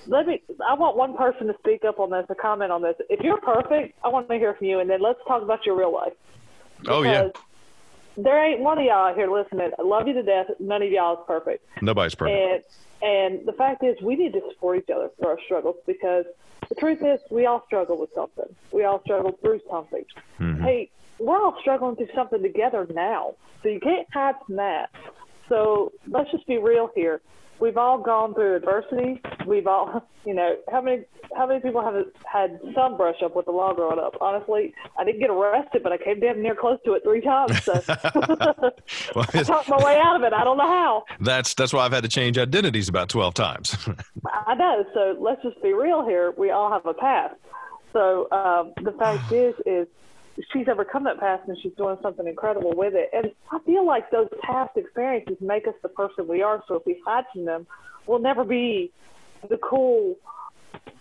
Let 0.08 0.26
me. 0.26 0.42
I 0.66 0.74
want 0.74 0.96
one 0.96 1.18
person 1.18 1.48
to 1.48 1.54
speak 1.60 1.84
up 1.84 2.00
on 2.00 2.10
this, 2.10 2.26
to 2.30 2.36
comment 2.36 2.72
on 2.72 2.82
this. 2.82 2.96
If 3.10 3.20
you're 3.20 3.42
perfect, 3.42 3.98
I 4.04 4.08
want 4.08 4.30
to 4.30 4.36
hear 4.36 4.54
from 4.54 4.68
you, 4.68 4.80
and 4.80 4.90
then 4.90 5.02
let's 5.02 5.20
talk 5.28 5.44
about 5.44 5.66
your 5.66 5.78
real 5.78 5.94
life. 5.94 6.14
Oh 6.88 7.04
yeah. 7.04 7.28
There 8.18 8.46
ain't 8.46 8.60
one 8.60 8.78
of 8.78 8.84
y'all 8.84 9.08
out 9.10 9.16
here 9.16 9.32
listening. 9.32 9.72
I 9.78 9.82
love 9.82 10.08
you 10.08 10.14
to 10.14 10.24
death. 10.24 10.48
None 10.60 10.82
of 10.82 10.90
y'all 10.92 11.14
is 11.14 11.20
perfect. 11.28 11.66
Nobody's 11.82 12.16
perfect. 12.16 12.38
And 13.02 13.10
and 13.10 13.48
the 13.48 13.54
fact 13.54 13.84
is, 13.84 14.00
we 14.02 14.16
need 14.16 14.34
to 14.34 14.42
support 14.52 14.78
each 14.78 14.90
other 14.94 15.10
through 15.18 15.30
our 15.30 15.40
struggles 15.46 15.76
because 15.88 16.26
the 16.70 16.76
truth 16.76 17.00
is, 17.02 17.20
we 17.32 17.46
all 17.48 17.64
struggle 17.66 17.98
with 17.98 18.10
something. 18.14 18.54
We 18.72 18.84
all 18.84 19.02
struggle 19.04 19.32
through 19.42 19.62
something. 19.70 20.06
Mhm. 20.40 20.62
Hey, 20.62 20.90
we're 21.20 21.38
all 21.42 21.58
struggling 21.62 21.96
through 21.96 22.10
something 22.16 22.42
together 22.42 22.88
now, 22.94 23.36
so 23.64 23.70
you 23.70 23.80
can't 23.80 24.08
hide 24.14 24.36
from 24.46 24.58
that. 24.58 24.90
So 25.50 25.92
let's 26.08 26.30
just 26.32 26.46
be 26.48 26.58
real 26.58 26.92
here. 26.96 27.22
We've 27.62 27.78
all 27.78 28.00
gone 28.00 28.34
through 28.34 28.58
adversity. 28.58 29.22
We've 29.48 29.68
all, 29.68 30.06
you 30.26 30.34
know, 30.34 30.56
how 30.72 30.82
many 30.82 31.04
how 31.38 31.48
many 31.48 31.62
people 31.62 31.82
have 31.82 32.06
had 32.30 32.60
some 32.76 32.98
brush 32.98 33.16
up 33.24 33.36
with 33.36 33.46
the 33.46 33.52
law 33.52 33.74
growing 33.74 34.00
up? 34.00 34.16
Honestly, 34.20 34.74
I 35.00 35.06
didn't 35.06 35.22
get 35.22 35.30
arrested, 35.30 35.82
but 35.82 35.94
I 35.94 35.98
came 35.98 36.20
damn 36.20 36.42
near 36.42 36.56
close 36.56 36.78
to 36.84 36.94
it 36.94 37.04
three 37.04 37.22
times. 37.22 37.64
So 37.64 37.74
well, 39.16 39.26
I 39.34 39.44
talked 39.44 39.70
my 39.70 39.82
way 39.84 39.98
out 40.04 40.18
of 40.18 40.24
it. 40.24 40.34
I 40.34 40.44
don't 40.44 40.58
know 40.58 40.68
how. 40.68 41.06
That's 41.22 41.54
that's 41.54 41.72
why 41.72 41.86
I've 41.86 41.94
had 41.94 42.04
to 42.04 42.10
change 42.10 42.38
identities 42.38 42.90
about 42.90 43.08
twelve 43.08 43.34
times. 43.34 43.78
I 44.48 44.56
know. 44.56 44.84
So 44.94 45.16
let's 45.20 45.42
just 45.44 45.62
be 45.62 45.74
real 45.74 46.06
here. 46.06 46.34
We 46.38 46.52
all 46.52 46.72
have 46.72 46.86
a 46.86 46.94
past. 46.94 47.36
So 47.94 48.30
um, 48.32 48.74
the 48.84 48.92
fact 48.94 49.32
is, 49.32 49.54
is 49.66 49.88
she's 50.54 50.68
overcome 50.68 51.04
that 51.06 51.20
past 51.20 51.48
and 51.48 51.58
she's 51.62 51.74
doing 51.74 51.98
something 52.02 52.28
incredible 52.28 52.74
with 52.76 52.94
it. 52.96 53.10
And 53.14 53.32
I 53.52 53.60
feel 53.66 53.86
like 53.86 54.12
those 54.12 54.30
past 54.42 54.76
experiences 54.78 55.38
make 55.42 55.68
us 55.68 55.74
the 55.82 55.90
person 55.90 56.28
we 56.28 56.42
are. 56.42 56.64
So 56.68 56.76
if 56.76 56.86
we 56.86 57.02
hide 57.06 57.26
from 57.34 57.46
them, 57.46 57.68
we'll 58.08 58.20
never 58.20 58.44
be 58.44 58.92
the 59.50 59.58
cool, 59.58 60.18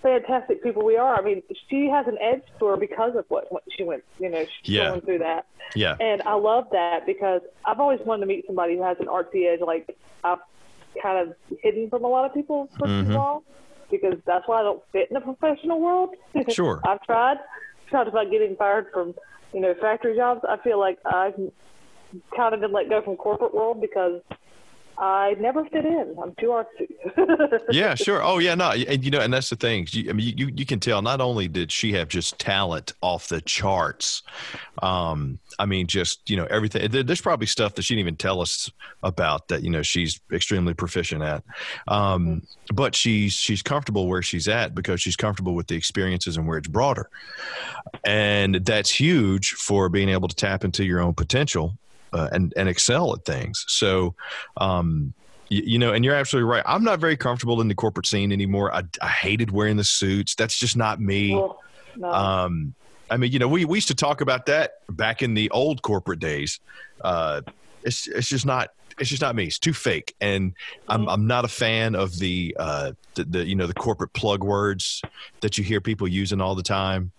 fantastic 0.02 0.62
people 0.62 0.84
we 0.84 0.96
are. 0.96 1.14
I 1.14 1.22
mean, 1.22 1.42
she 1.68 1.88
has 1.88 2.06
an 2.06 2.18
edge 2.20 2.42
to 2.58 2.66
her 2.66 2.76
because 2.76 3.14
of 3.16 3.24
what, 3.28 3.50
what 3.52 3.62
she 3.76 3.84
went, 3.84 4.04
you 4.18 4.28
know, 4.28 4.44
she's 4.62 4.74
yeah. 4.74 4.88
going 4.88 5.00
through 5.02 5.18
that. 5.18 5.46
Yeah. 5.74 5.96
And 6.00 6.22
I 6.22 6.34
love 6.34 6.66
that 6.72 7.06
because 7.06 7.42
I've 7.64 7.80
always 7.80 8.00
wanted 8.04 8.20
to 8.20 8.26
meet 8.26 8.46
somebody 8.46 8.76
who 8.76 8.82
has 8.82 8.96
an 9.00 9.06
artsy 9.06 9.52
edge, 9.52 9.60
like 9.60 9.96
I've 10.24 10.38
kind 11.02 11.28
of 11.28 11.36
hidden 11.62 11.88
from 11.88 12.04
a 12.04 12.08
lot 12.08 12.24
of 12.24 12.34
people, 12.34 12.68
1st 12.78 12.88
mm-hmm. 12.88 13.10
of 13.12 13.16
all, 13.16 13.44
because 13.90 14.18
that's 14.26 14.46
why 14.48 14.60
I 14.60 14.62
don't 14.62 14.82
fit 14.92 15.08
in 15.10 15.14
the 15.14 15.20
professional 15.20 15.80
world. 15.80 16.14
Sure. 16.48 16.80
I've 16.86 17.02
tried. 17.02 17.36
Talked 17.90 18.08
about 18.08 18.30
getting 18.30 18.56
fired 18.56 18.86
from, 18.92 19.14
you 19.52 19.60
know, 19.60 19.74
factory 19.80 20.16
jobs. 20.16 20.42
I 20.48 20.56
feel 20.62 20.78
like 20.78 20.98
I've 21.04 21.34
kind 22.36 22.54
of 22.54 22.60
been 22.60 22.72
let 22.72 22.88
go 22.88 23.02
from 23.02 23.16
corporate 23.16 23.54
world 23.54 23.80
because 23.80 24.20
I 25.00 25.34
never 25.40 25.64
fit 25.64 25.86
in. 25.86 26.14
I'm 26.22 26.34
too 26.38 26.48
artsy. 26.48 27.60
yeah, 27.70 27.94
sure. 27.94 28.22
Oh, 28.22 28.38
yeah, 28.38 28.54
no, 28.54 28.72
and 28.72 29.02
you 29.02 29.10
know, 29.10 29.20
and 29.20 29.32
that's 29.32 29.48
the 29.48 29.56
thing. 29.56 29.86
You, 29.90 30.10
I 30.10 30.12
mean, 30.12 30.36
you 30.36 30.50
you 30.54 30.66
can 30.66 30.78
tell. 30.78 31.00
Not 31.00 31.22
only 31.22 31.48
did 31.48 31.72
she 31.72 31.92
have 31.94 32.08
just 32.08 32.38
talent 32.38 32.92
off 33.00 33.28
the 33.28 33.40
charts, 33.40 34.22
um, 34.82 35.38
I 35.58 35.64
mean, 35.64 35.86
just 35.86 36.28
you 36.28 36.36
know, 36.36 36.44
everything. 36.50 36.90
There's 36.90 37.22
probably 37.22 37.46
stuff 37.46 37.76
that 37.76 37.82
she 37.82 37.94
didn't 37.94 38.00
even 38.00 38.16
tell 38.16 38.42
us 38.42 38.70
about 39.02 39.48
that 39.48 39.62
you 39.62 39.70
know 39.70 39.80
she's 39.80 40.20
extremely 40.30 40.74
proficient 40.74 41.22
at. 41.22 41.42
Um, 41.88 42.26
mm-hmm. 42.26 42.74
But 42.74 42.94
she's 42.94 43.32
she's 43.32 43.62
comfortable 43.62 44.06
where 44.06 44.22
she's 44.22 44.48
at 44.48 44.74
because 44.74 45.00
she's 45.00 45.16
comfortable 45.16 45.54
with 45.54 45.68
the 45.68 45.76
experiences 45.76 46.36
and 46.36 46.46
where 46.46 46.58
it's 46.58 46.68
brought 46.68 46.98
her, 46.98 47.08
and 48.04 48.56
that's 48.66 48.90
huge 48.90 49.52
for 49.52 49.88
being 49.88 50.10
able 50.10 50.28
to 50.28 50.36
tap 50.36 50.62
into 50.62 50.84
your 50.84 51.00
own 51.00 51.14
potential 51.14 51.78
uh, 52.12 52.28
and 52.32 52.52
and 52.56 52.68
excel 52.68 53.14
at 53.14 53.24
things. 53.24 53.64
So, 53.68 54.14
um, 54.56 55.12
you, 55.48 55.62
you, 55.64 55.78
know, 55.78 55.92
and 55.92 56.04
you're 56.04 56.14
absolutely 56.14 56.50
right. 56.50 56.62
I'm 56.66 56.84
not 56.84 57.00
very 57.00 57.16
comfortable 57.16 57.60
in 57.60 57.68
the 57.68 57.74
corporate 57.74 58.06
scene 58.06 58.32
anymore. 58.32 58.74
I, 58.74 58.82
I 59.02 59.08
hated 59.08 59.50
wearing 59.50 59.76
the 59.76 59.84
suits. 59.84 60.34
That's 60.34 60.58
just 60.58 60.76
not 60.76 61.00
me. 61.00 61.34
Well, 61.34 61.60
no. 61.96 62.12
um, 62.12 62.74
I 63.10 63.16
mean, 63.16 63.32
you 63.32 63.38
know, 63.38 63.48
we, 63.48 63.64
we 63.64 63.78
used 63.78 63.88
to 63.88 63.94
talk 63.94 64.20
about 64.20 64.46
that 64.46 64.74
back 64.88 65.22
in 65.22 65.34
the 65.34 65.50
old 65.50 65.82
corporate 65.82 66.20
days. 66.20 66.60
Uh, 67.00 67.42
it's 67.82 68.06
it's 68.06 68.28
just 68.28 68.46
not 68.46 68.70
it's 69.00 69.08
just 69.08 69.22
not 69.22 69.34
me. 69.34 69.44
It's 69.44 69.58
too 69.58 69.72
fake, 69.72 70.14
and 70.20 70.52
I'm 70.88 71.00
mm-hmm. 71.00 71.08
I'm 71.08 71.26
not 71.26 71.44
a 71.44 71.48
fan 71.48 71.94
of 71.94 72.18
the, 72.18 72.54
uh, 72.58 72.92
the 73.14 73.24
the 73.24 73.46
you 73.46 73.54
know 73.54 73.66
the 73.66 73.74
corporate 73.74 74.12
plug 74.12 74.44
words 74.44 75.02
that 75.40 75.58
you 75.58 75.64
hear 75.64 75.80
people 75.80 76.06
using 76.06 76.40
all 76.40 76.54
the 76.54 76.62
time. 76.62 77.10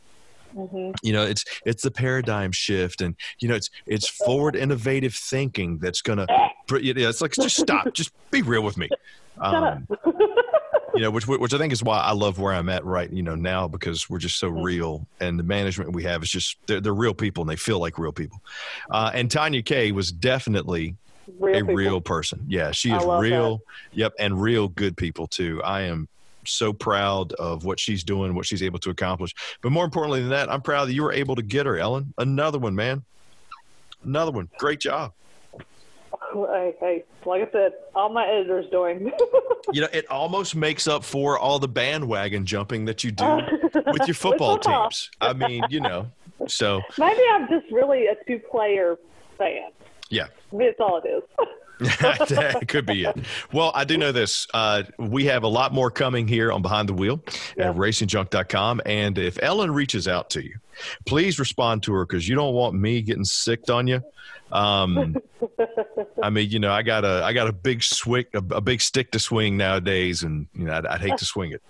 Mm-hmm. 0.56 0.92
You 1.04 1.14
know, 1.14 1.24
it's 1.24 1.46
it's 1.66 1.84
the 1.84 1.92
paradigm 1.92 2.52
shift, 2.52 3.02
and 3.02 3.16
you 3.40 3.48
know, 3.48 3.56
it's 3.56 3.70
it's 3.86 4.08
forward 4.08 4.56
innovative 4.56 5.14
thinking 5.14 5.78
that's 5.80 6.02
gonna. 6.02 6.28
You 6.70 6.94
know, 6.94 7.10
it's 7.10 7.22
like 7.22 7.34
just 7.34 7.58
stop, 7.58 7.92
just 7.94 8.12
be 8.32 8.42
real 8.42 8.64
with 8.64 8.78
me. 8.78 8.90
Um, 9.38 9.88
you 10.94 11.02
know, 11.02 11.12
which 11.12 11.28
which 11.28 11.54
I 11.54 11.58
think 11.58 11.74
is 11.74 11.84
why 11.84 12.00
I 12.00 12.12
love 12.12 12.40
where 12.40 12.54
I'm 12.54 12.70
at 12.70 12.86
right, 12.86 13.12
you 13.12 13.24
know, 13.24 13.36
now 13.36 13.68
because 13.68 14.10
we're 14.10 14.20
just 14.20 14.40
so 14.40 14.50
mm-hmm. 14.50 14.64
real, 14.64 15.08
and 15.20 15.40
the 15.40 15.44
management 15.44 15.94
we 15.94 16.04
have 16.04 16.24
is 16.24 16.30
just 16.30 16.58
they're, 16.68 16.82
they're 16.82 16.94
real 16.94 17.14
people 17.14 17.42
and 17.42 17.50
they 17.50 17.56
feel 17.56 17.80
like 17.80 17.98
real 17.98 18.12
people. 18.12 18.42
Uh, 18.90 19.12
and 19.14 19.30
Tanya 19.32 19.62
Kay 19.62 19.92
was 19.92 20.12
definitely 20.12 20.96
real 21.40 21.56
a 21.56 21.60
people. 21.60 21.76
real 21.76 22.02
person. 22.02 22.46
Yeah, 22.48 22.72
she 22.72 22.92
is 22.92 23.04
real. 23.04 23.58
That. 23.58 23.98
Yep, 23.98 24.14
and 24.20 24.42
real 24.42 24.68
good 24.68 24.98
people 24.98 25.28
too. 25.28 25.62
I 25.64 25.82
am 25.82 26.08
so 26.46 26.74
proud 26.74 27.34
of 27.34 27.66
what 27.66 27.80
she's 27.80 28.04
doing, 28.04 28.34
what 28.34 28.46
she's 28.46 28.64
able 28.64 28.80
to 28.80 28.90
accomplish. 28.90 29.34
But 29.62 29.72
more 29.72 29.86
importantly 29.86 30.22
than 30.22 30.30
that, 30.30 30.52
I'm 30.52 30.62
proud 30.62 30.88
that 30.88 30.94
you 30.94 31.04
were 31.04 31.14
able 31.14 31.36
to 31.36 31.42
get 31.42 31.66
her, 31.66 31.78
Ellen. 31.78 32.14
Another 32.18 32.60
one, 32.60 32.76
man. 32.76 33.04
Another 34.04 34.32
one. 34.32 34.50
Great 34.58 34.80
job. 34.80 35.14
Hey, 36.34 36.76
hey, 36.80 37.04
like 37.26 37.48
I 37.48 37.52
said, 37.52 37.74
all 37.94 38.10
my 38.10 38.26
editors 38.26 38.66
doing. 38.72 39.12
you 39.74 39.82
know, 39.82 39.88
it 39.92 40.10
almost 40.10 40.56
makes 40.56 40.88
up 40.88 41.04
for 41.04 41.38
all 41.38 41.60
the 41.60 41.68
bandwagon 41.68 42.46
jumping 42.46 42.86
that 42.86 43.04
you 43.04 43.12
do 43.12 43.24
uh, 43.24 43.50
with 43.88 44.08
your 44.08 44.16
football 44.16 44.58
teams. 44.58 45.10
I 45.20 45.34
mean, 45.34 45.64
you 45.70 45.82
know, 45.82 46.10
so 46.48 46.82
maybe 46.98 47.22
I'm 47.34 47.50
just 47.50 47.70
really 47.72 48.06
a 48.08 48.16
two-player 48.26 48.98
fan. 49.38 49.72
Yeah, 50.10 50.28
that's 50.54 50.80
all 50.80 51.02
it 51.04 51.08
is. 51.08 51.24
that 51.82 52.64
could 52.68 52.86
be 52.86 53.06
it. 53.06 53.18
Well, 53.52 53.72
I 53.74 53.84
do 53.84 53.98
know 53.98 54.12
this. 54.12 54.48
Uh, 54.54 54.84
we 54.98 55.26
have 55.26 55.44
a 55.44 55.48
lot 55.48 55.74
more 55.74 55.90
coming 55.90 56.28
here 56.28 56.52
on 56.52 56.62
Behind 56.62 56.88
the 56.88 56.94
Wheel 56.94 57.24
yeah. 57.58 57.70
at 57.70 57.76
racingjunk.com. 57.76 58.82
And 58.86 59.18
if 59.18 59.42
Ellen 59.42 59.72
reaches 59.72 60.08
out 60.08 60.30
to 60.32 60.44
you, 60.44 60.56
please 61.06 61.40
respond 61.40 61.84
to 61.84 61.94
her 61.94 62.06
because 62.06 62.28
you 62.28 62.36
don't 62.36 62.54
want 62.54 62.76
me 62.76 63.02
getting 63.02 63.26
sick 63.26 63.70
on 63.70 63.88
you. 63.88 64.02
Um, 64.52 65.18
I 66.24 66.30
mean, 66.30 66.50
you 66.50 66.60
know, 66.60 66.72
I 66.72 66.82
got 66.82 67.06
a 67.06 67.24
I 67.24 67.34
got 67.34 67.48
a 67.48 67.54
big 67.54 67.84
swing, 67.84 68.26
a, 68.34 68.44
a 68.56 68.62
big 68.62 68.82
stick 68.82 69.12
to 69.12 69.20
swing 69.20 69.58
nowadays, 69.58 70.24
and 70.24 70.48
you 70.54 70.66
know, 70.66 70.74
I'd, 70.74 70.86
I'd 70.86 71.02
hate 71.02 71.18
to 71.18 71.26
swing 71.26 71.54
it. 71.54 71.62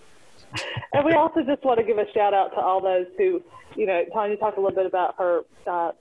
and 0.94 1.06
we 1.06 1.14
also 1.14 1.42
just 1.44 1.64
want 1.64 1.80
to 1.80 1.86
give 1.86 1.98
a 1.98 2.12
shout 2.12 2.34
out 2.34 2.50
to 2.50 2.60
all 2.60 2.82
those 2.82 3.06
who, 3.18 3.42
you 3.76 3.86
know, 3.86 4.04
Tanya 4.14 4.36
talked 4.36 4.58
a 4.58 4.62
little 4.62 4.76
bit 4.76 4.86
about 4.86 5.16
her 5.18 5.42
uh, 5.66 5.92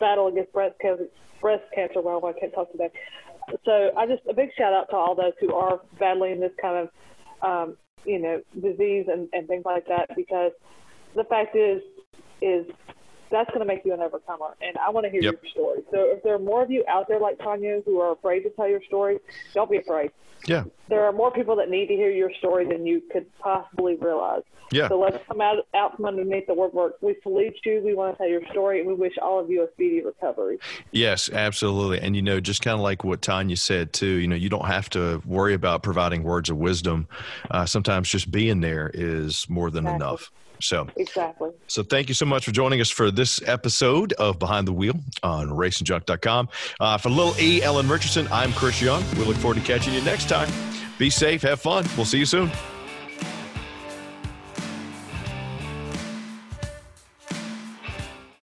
battle 0.00 0.26
against 0.26 0.52
breast 0.52 0.74
cancer. 0.80 1.06
Breast 1.40 1.64
cancer. 1.74 2.00
Well, 2.00 2.24
I 2.24 2.38
can't 2.38 2.52
talk 2.52 2.70
today 2.72 2.90
so 3.64 3.90
I 3.96 4.06
just 4.06 4.22
a 4.28 4.34
big 4.34 4.50
shout 4.56 4.72
out 4.72 4.90
to 4.90 4.96
all 4.96 5.14
those 5.14 5.32
who 5.40 5.54
are 5.54 5.80
battling 5.98 6.40
this 6.40 6.52
kind 6.60 6.88
of 6.88 6.88
um, 7.42 7.76
you 8.04 8.18
know 8.18 8.40
disease 8.60 9.06
and, 9.08 9.28
and 9.32 9.46
things 9.46 9.64
like 9.64 9.86
that 9.88 10.10
because 10.16 10.52
the 11.14 11.24
fact 11.24 11.56
is 11.56 11.82
is 12.40 12.66
that's 13.32 13.48
going 13.48 13.60
to 13.60 13.66
make 13.66 13.84
you 13.84 13.92
an 13.94 14.00
overcomer. 14.00 14.54
And 14.60 14.76
I 14.78 14.90
want 14.90 15.06
to 15.06 15.10
hear 15.10 15.22
yep. 15.22 15.40
your 15.42 15.50
story. 15.50 15.80
So 15.90 16.12
if 16.12 16.22
there 16.22 16.34
are 16.34 16.38
more 16.38 16.62
of 16.62 16.70
you 16.70 16.84
out 16.88 17.08
there 17.08 17.18
like 17.18 17.38
Tanya 17.38 17.80
who 17.84 18.00
are 18.00 18.12
afraid 18.12 18.40
to 18.40 18.50
tell 18.50 18.68
your 18.68 18.82
story, 18.84 19.18
don't 19.54 19.70
be 19.70 19.78
afraid. 19.78 20.10
Yeah. 20.46 20.64
There 20.88 21.04
are 21.04 21.12
more 21.12 21.30
people 21.30 21.56
that 21.56 21.70
need 21.70 21.86
to 21.86 21.94
hear 21.94 22.10
your 22.10 22.30
story 22.38 22.66
than 22.66 22.86
you 22.86 23.02
could 23.12 23.26
possibly 23.38 23.96
realize. 23.96 24.42
Yeah. 24.72 24.88
So 24.88 24.98
let's 24.98 25.18
come 25.28 25.40
out 25.40 25.58
out 25.74 25.96
from 25.96 26.06
underneath 26.06 26.46
the 26.46 26.54
woodwork. 26.54 26.96
We 27.02 27.16
salute 27.22 27.54
you. 27.64 27.82
We 27.84 27.94
want 27.94 28.14
to 28.14 28.18
tell 28.18 28.28
your 28.28 28.40
story, 28.50 28.80
and 28.80 28.88
we 28.88 28.94
wish 28.94 29.12
all 29.20 29.38
of 29.38 29.50
you 29.50 29.62
a 29.62 29.70
speedy 29.72 30.00
recovery. 30.00 30.58
Yes, 30.92 31.28
absolutely. 31.30 32.00
And 32.00 32.16
you 32.16 32.22
know, 32.22 32.40
just 32.40 32.62
kind 32.62 32.74
of 32.74 32.80
like 32.80 33.04
what 33.04 33.20
Tanya 33.20 33.56
said 33.56 33.92
too. 33.92 34.06
You 34.06 34.28
know, 34.28 34.36
you 34.36 34.48
don't 34.48 34.66
have 34.66 34.88
to 34.90 35.22
worry 35.26 35.52
about 35.52 35.82
providing 35.82 36.22
words 36.22 36.48
of 36.48 36.56
wisdom. 36.56 37.06
Uh, 37.50 37.66
sometimes 37.66 38.08
just 38.08 38.30
being 38.30 38.60
there 38.60 38.90
is 38.92 39.46
more 39.48 39.70
than 39.70 39.84
exactly. 39.84 40.06
enough. 40.06 40.32
So 40.62 40.88
exactly. 40.96 41.50
So 41.66 41.82
thank 41.82 42.08
you 42.08 42.14
so 42.14 42.26
much 42.26 42.44
for 42.44 42.52
joining 42.52 42.80
us 42.80 42.90
for 42.90 43.10
this 43.10 43.40
episode 43.46 44.12
of 44.14 44.38
Behind 44.38 44.66
the 44.66 44.72
Wheel 44.72 44.94
on 45.22 45.48
RacingJunk.com. 45.48 46.48
Uh, 46.80 46.98
for 46.98 47.10
Little 47.10 47.38
E, 47.40 47.62
Ellen 47.62 47.88
Richardson, 47.88 48.28
I'm 48.30 48.52
Chris 48.52 48.80
Young. 48.80 49.02
We 49.16 49.24
look 49.24 49.36
forward 49.36 49.58
to 49.58 49.66
catching 49.66 49.92
you 49.94 50.02
next 50.02 50.28
time. 50.28 50.50
Be 50.98 51.10
safe, 51.10 51.42
have 51.42 51.60
fun. 51.60 51.84
We'll 51.96 52.06
see 52.06 52.18
you 52.18 52.26
soon. 52.26 52.50